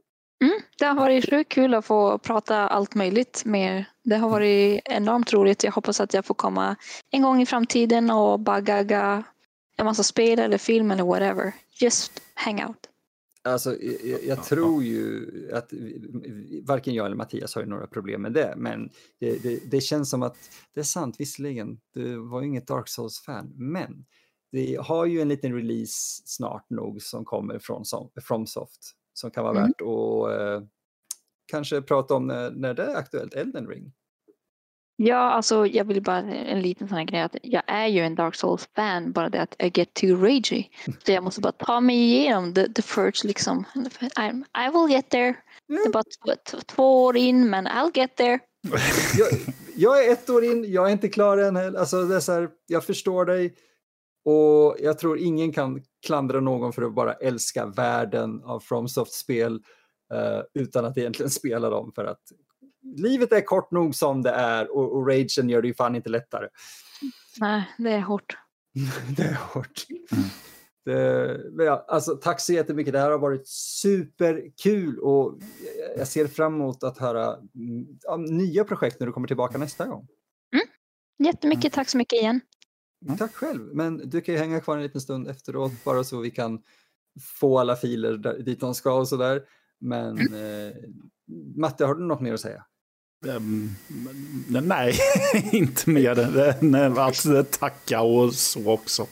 Mm, 0.42 0.60
det 0.78 0.84
har 0.84 0.94
varit 0.94 1.30
sjukt 1.30 1.52
kul 1.52 1.74
att 1.74 1.84
få 1.84 2.18
prata 2.18 2.68
allt 2.68 2.94
möjligt 2.94 3.42
med 3.44 3.76
er. 3.78 3.84
Det 4.04 4.16
har 4.16 4.28
varit 4.28 4.82
enormt 4.84 5.32
roligt. 5.32 5.64
Jag 5.64 5.72
hoppas 5.72 6.00
att 6.00 6.14
jag 6.14 6.24
får 6.24 6.34
komma 6.34 6.76
en 7.10 7.22
gång 7.22 7.42
i 7.42 7.46
framtiden 7.46 8.10
och 8.10 8.40
bara 8.40 8.60
gagga 8.60 9.24
en 9.76 9.86
massa 9.86 10.02
spel 10.02 10.38
eller 10.38 10.58
film 10.58 10.90
eller 10.90 11.04
whatever. 11.04 11.52
Just 11.80 12.22
hang 12.34 12.64
out. 12.64 12.87
Alltså, 13.52 13.82
jag, 13.82 14.24
jag 14.24 14.44
tror 14.44 14.84
ju 14.84 15.26
att 15.52 15.72
varken 16.62 16.94
jag 16.94 17.06
eller 17.06 17.16
Mattias 17.16 17.54
har 17.54 17.62
ju 17.62 17.68
några 17.68 17.86
problem 17.86 18.22
med 18.22 18.32
det, 18.32 18.54
men 18.56 18.90
det, 19.20 19.42
det, 19.42 19.70
det 19.70 19.80
känns 19.80 20.10
som 20.10 20.22
att 20.22 20.36
det 20.74 20.80
är 20.80 20.84
sant 20.84 21.16
visserligen. 21.18 21.80
Du 21.94 22.16
var 22.16 22.40
ju 22.40 22.46
inget 22.46 22.66
Dark 22.66 22.88
Souls-fan, 22.88 23.52
men 23.56 24.04
vi 24.50 24.76
har 24.76 25.06
ju 25.06 25.20
en 25.20 25.28
liten 25.28 25.54
release 25.54 26.22
snart 26.24 26.70
nog 26.70 27.02
som 27.02 27.24
kommer 27.24 27.58
från 27.58 27.84
Fromsoft 28.22 28.94
som 29.18 29.30
kan 29.30 29.44
vara 29.44 29.58
mm. 29.58 29.66
värt 29.66 29.80
att 29.80 30.40
eh, 30.40 30.68
kanske 31.46 31.82
prata 31.82 32.14
om 32.14 32.26
när, 32.26 32.50
när 32.50 32.74
det 32.74 32.82
är 32.82 32.96
aktuellt, 32.96 33.34
Elden 33.34 33.66
Ring. 33.66 33.92
Ja, 35.00 35.16
alltså 35.16 35.66
jag 35.66 35.84
vill 35.84 36.02
bara 36.02 36.18
en 36.18 36.62
liten 36.62 36.88
sån 36.88 36.98
här 36.98 37.04
grej 37.04 37.20
att 37.20 37.36
jag 37.42 37.62
är 37.66 37.86
ju 37.86 38.00
en 38.00 38.14
Dark 38.14 38.34
Souls-fan, 38.34 39.12
bara 39.12 39.28
det 39.28 39.42
att 39.42 39.56
I 39.58 39.70
get 39.74 39.94
too 39.94 40.16
ragey. 40.16 40.64
Så 41.04 41.12
jag 41.12 41.24
måste 41.24 41.40
bara 41.40 41.52
ta 41.52 41.80
mig 41.80 41.96
igenom 41.96 42.54
the, 42.54 42.72
the 42.72 42.82
first 42.82 43.24
liksom. 43.24 43.64
I, 44.00 44.26
I 44.58 44.70
will 44.72 44.90
get 44.90 45.10
there. 45.10 45.28
Mm. 45.28 45.36
Det 45.68 45.88
är 45.88 45.92
bara 45.92 46.04
två, 46.24 46.32
två 46.66 47.04
år 47.04 47.16
in, 47.16 47.50
men 47.50 47.68
I'll 47.68 47.90
get 47.94 48.16
there. 48.16 48.38
jag, 49.18 49.28
jag, 49.76 50.04
är 50.04 50.12
ett 50.12 50.30
år 50.30 50.44
in, 50.44 50.72
jag 50.72 50.88
är 50.88 50.92
inte 50.92 51.08
klar 51.08 51.38
än. 51.38 51.56
Alltså, 51.56 52.04
det 52.04 52.16
är 52.16 52.20
så 52.20 52.32
här, 52.32 52.48
jag 52.66 52.84
förstår 52.84 53.24
dig. 53.24 53.54
Och 54.24 54.76
jag 54.80 54.98
tror 54.98 55.18
ingen 55.18 55.52
kan 55.52 55.82
klandra 56.06 56.40
någon 56.40 56.72
för 56.72 56.82
att 56.82 56.94
bara 56.94 57.12
älska 57.12 57.66
världen 57.66 58.42
av 58.44 58.60
FromSoft-spel 58.60 59.54
uh, 60.14 60.42
utan 60.54 60.84
att 60.84 60.98
egentligen 60.98 61.30
spela 61.30 61.70
dem 61.70 61.92
för 61.94 62.04
att 62.04 62.22
livet 62.82 63.32
är 63.32 63.40
kort 63.40 63.70
nog 63.70 63.94
som 63.94 64.22
det 64.22 64.30
är 64.30 64.76
och, 64.76 64.96
och 64.96 65.06
ragen 65.06 65.48
gör 65.48 65.62
det 65.62 65.68
ju 65.68 65.74
fan 65.74 65.96
inte 65.96 66.08
lättare. 66.08 66.48
Nej, 67.40 67.64
det 67.78 67.90
är 67.90 68.00
hårt. 68.00 68.36
det 69.16 69.22
är 69.22 69.34
hårt. 69.34 69.86
Mm. 70.12 70.24
Det, 70.84 71.64
ja, 71.64 71.84
alltså, 71.88 72.16
tack 72.16 72.40
så 72.40 72.52
jättemycket. 72.52 72.92
Det 72.92 72.98
här 72.98 73.10
har 73.10 73.18
varit 73.18 73.48
superkul 73.48 74.98
och 74.98 75.38
jag 75.96 76.08
ser 76.08 76.26
fram 76.26 76.54
emot 76.54 76.82
att 76.82 76.98
höra 76.98 77.36
ja, 78.02 78.16
nya 78.16 78.64
projekt 78.64 79.00
när 79.00 79.06
du 79.06 79.12
kommer 79.12 79.28
tillbaka 79.28 79.58
nästa 79.58 79.86
gång. 79.86 80.08
Mm. 80.52 80.66
Jättemycket 81.18 81.64
mm. 81.64 81.70
tack 81.70 81.88
så 81.88 81.98
mycket 81.98 82.20
igen. 82.20 82.40
Mm. 83.06 83.16
Tack 83.16 83.34
själv, 83.34 83.74
men 83.74 84.10
du 84.10 84.20
kan 84.20 84.34
ju 84.34 84.40
hänga 84.40 84.60
kvar 84.60 84.76
en 84.76 84.82
liten 84.82 85.00
stund 85.00 85.28
efteråt 85.28 85.72
bara 85.84 86.04
så 86.04 86.20
vi 86.20 86.30
kan 86.30 86.62
få 87.40 87.58
alla 87.58 87.76
filer 87.76 88.12
där, 88.16 88.38
dit 88.38 88.60
de 88.60 88.74
ska 88.74 88.92
och 88.92 89.08
sådär. 89.08 89.42
Men 89.80 90.18
mm. 90.18 90.34
eh, 90.34 90.76
Matte, 91.56 91.84
har 91.84 91.94
du 91.94 92.04
något 92.04 92.20
mer 92.20 92.34
att 92.34 92.40
säga? 92.40 92.64
Um, 93.26 93.70
nej, 94.48 94.94
inte 95.52 95.90
mer 95.90 96.18
än 96.64 96.98
att 96.98 97.52
tacka 97.52 98.02
och 98.02 98.34
så 98.34 98.72
också. 98.72 99.06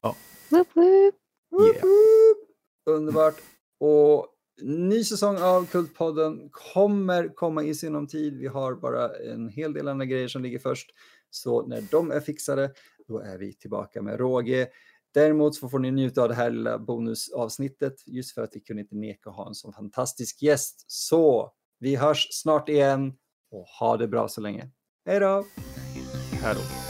Ja. 0.00 0.16
Yeah. 0.52 1.84
Underbart. 2.90 3.34
Och 3.80 4.26
ny 4.62 5.04
säsong 5.04 5.36
av 5.36 5.66
Kultpodden 5.66 6.48
kommer 6.50 7.34
komma 7.34 7.62
i 7.62 7.74
sinom 7.74 8.06
tid. 8.06 8.38
Vi 8.38 8.46
har 8.46 8.74
bara 8.74 9.16
en 9.16 9.48
hel 9.48 9.72
del 9.72 9.88
andra 9.88 10.04
grejer 10.04 10.28
som 10.28 10.42
ligger 10.42 10.58
först. 10.58 10.90
Så 11.30 11.66
när 11.66 11.84
de 11.90 12.10
är 12.10 12.20
fixade, 12.20 12.72
då 13.08 13.18
är 13.18 13.38
vi 13.38 13.52
tillbaka 13.52 14.02
med 14.02 14.18
råge. 14.18 14.68
Däremot 15.16 15.54
så 15.54 15.68
får 15.68 15.78
ni 15.78 15.90
njuta 15.90 16.22
av 16.22 16.28
det 16.28 16.34
här 16.34 16.50
lilla 16.50 16.78
bonusavsnittet 16.78 17.94
just 18.06 18.34
för 18.34 18.42
att 18.42 18.50
vi 18.52 18.60
kunde 18.60 18.82
inte 18.82 18.96
neka 18.96 19.30
att 19.30 19.36
ha 19.36 19.48
en 19.48 19.54
sån 19.54 19.72
fantastisk 19.72 20.42
gäst. 20.42 20.84
Så 20.86 21.52
vi 21.78 21.96
hörs 21.96 22.28
snart 22.30 22.68
igen 22.68 23.14
och 23.50 23.66
ha 23.80 23.96
det 23.96 24.08
bra 24.08 24.28
så 24.28 24.40
länge. 24.40 24.70
Hej 25.06 25.20
då! 25.20 25.44
Hej 26.42 26.54
då! 26.54 26.85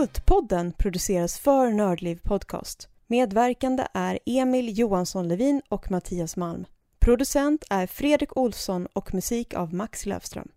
Kultpodden 0.00 0.72
produceras 0.72 1.38
för 1.38 1.70
Nördliv 1.70 2.20
Podcast. 2.22 2.88
Medverkande 3.06 3.86
är 3.94 4.18
Emil 4.26 4.78
Johansson 4.78 5.28
Levin 5.28 5.62
och 5.68 5.90
Mattias 5.90 6.36
Malm. 6.36 6.64
Producent 6.98 7.64
är 7.70 7.86
Fredrik 7.86 8.36
Olsson 8.36 8.86
och 8.92 9.14
musik 9.14 9.54
av 9.54 9.74
Max 9.74 10.06
Löfström. 10.06 10.48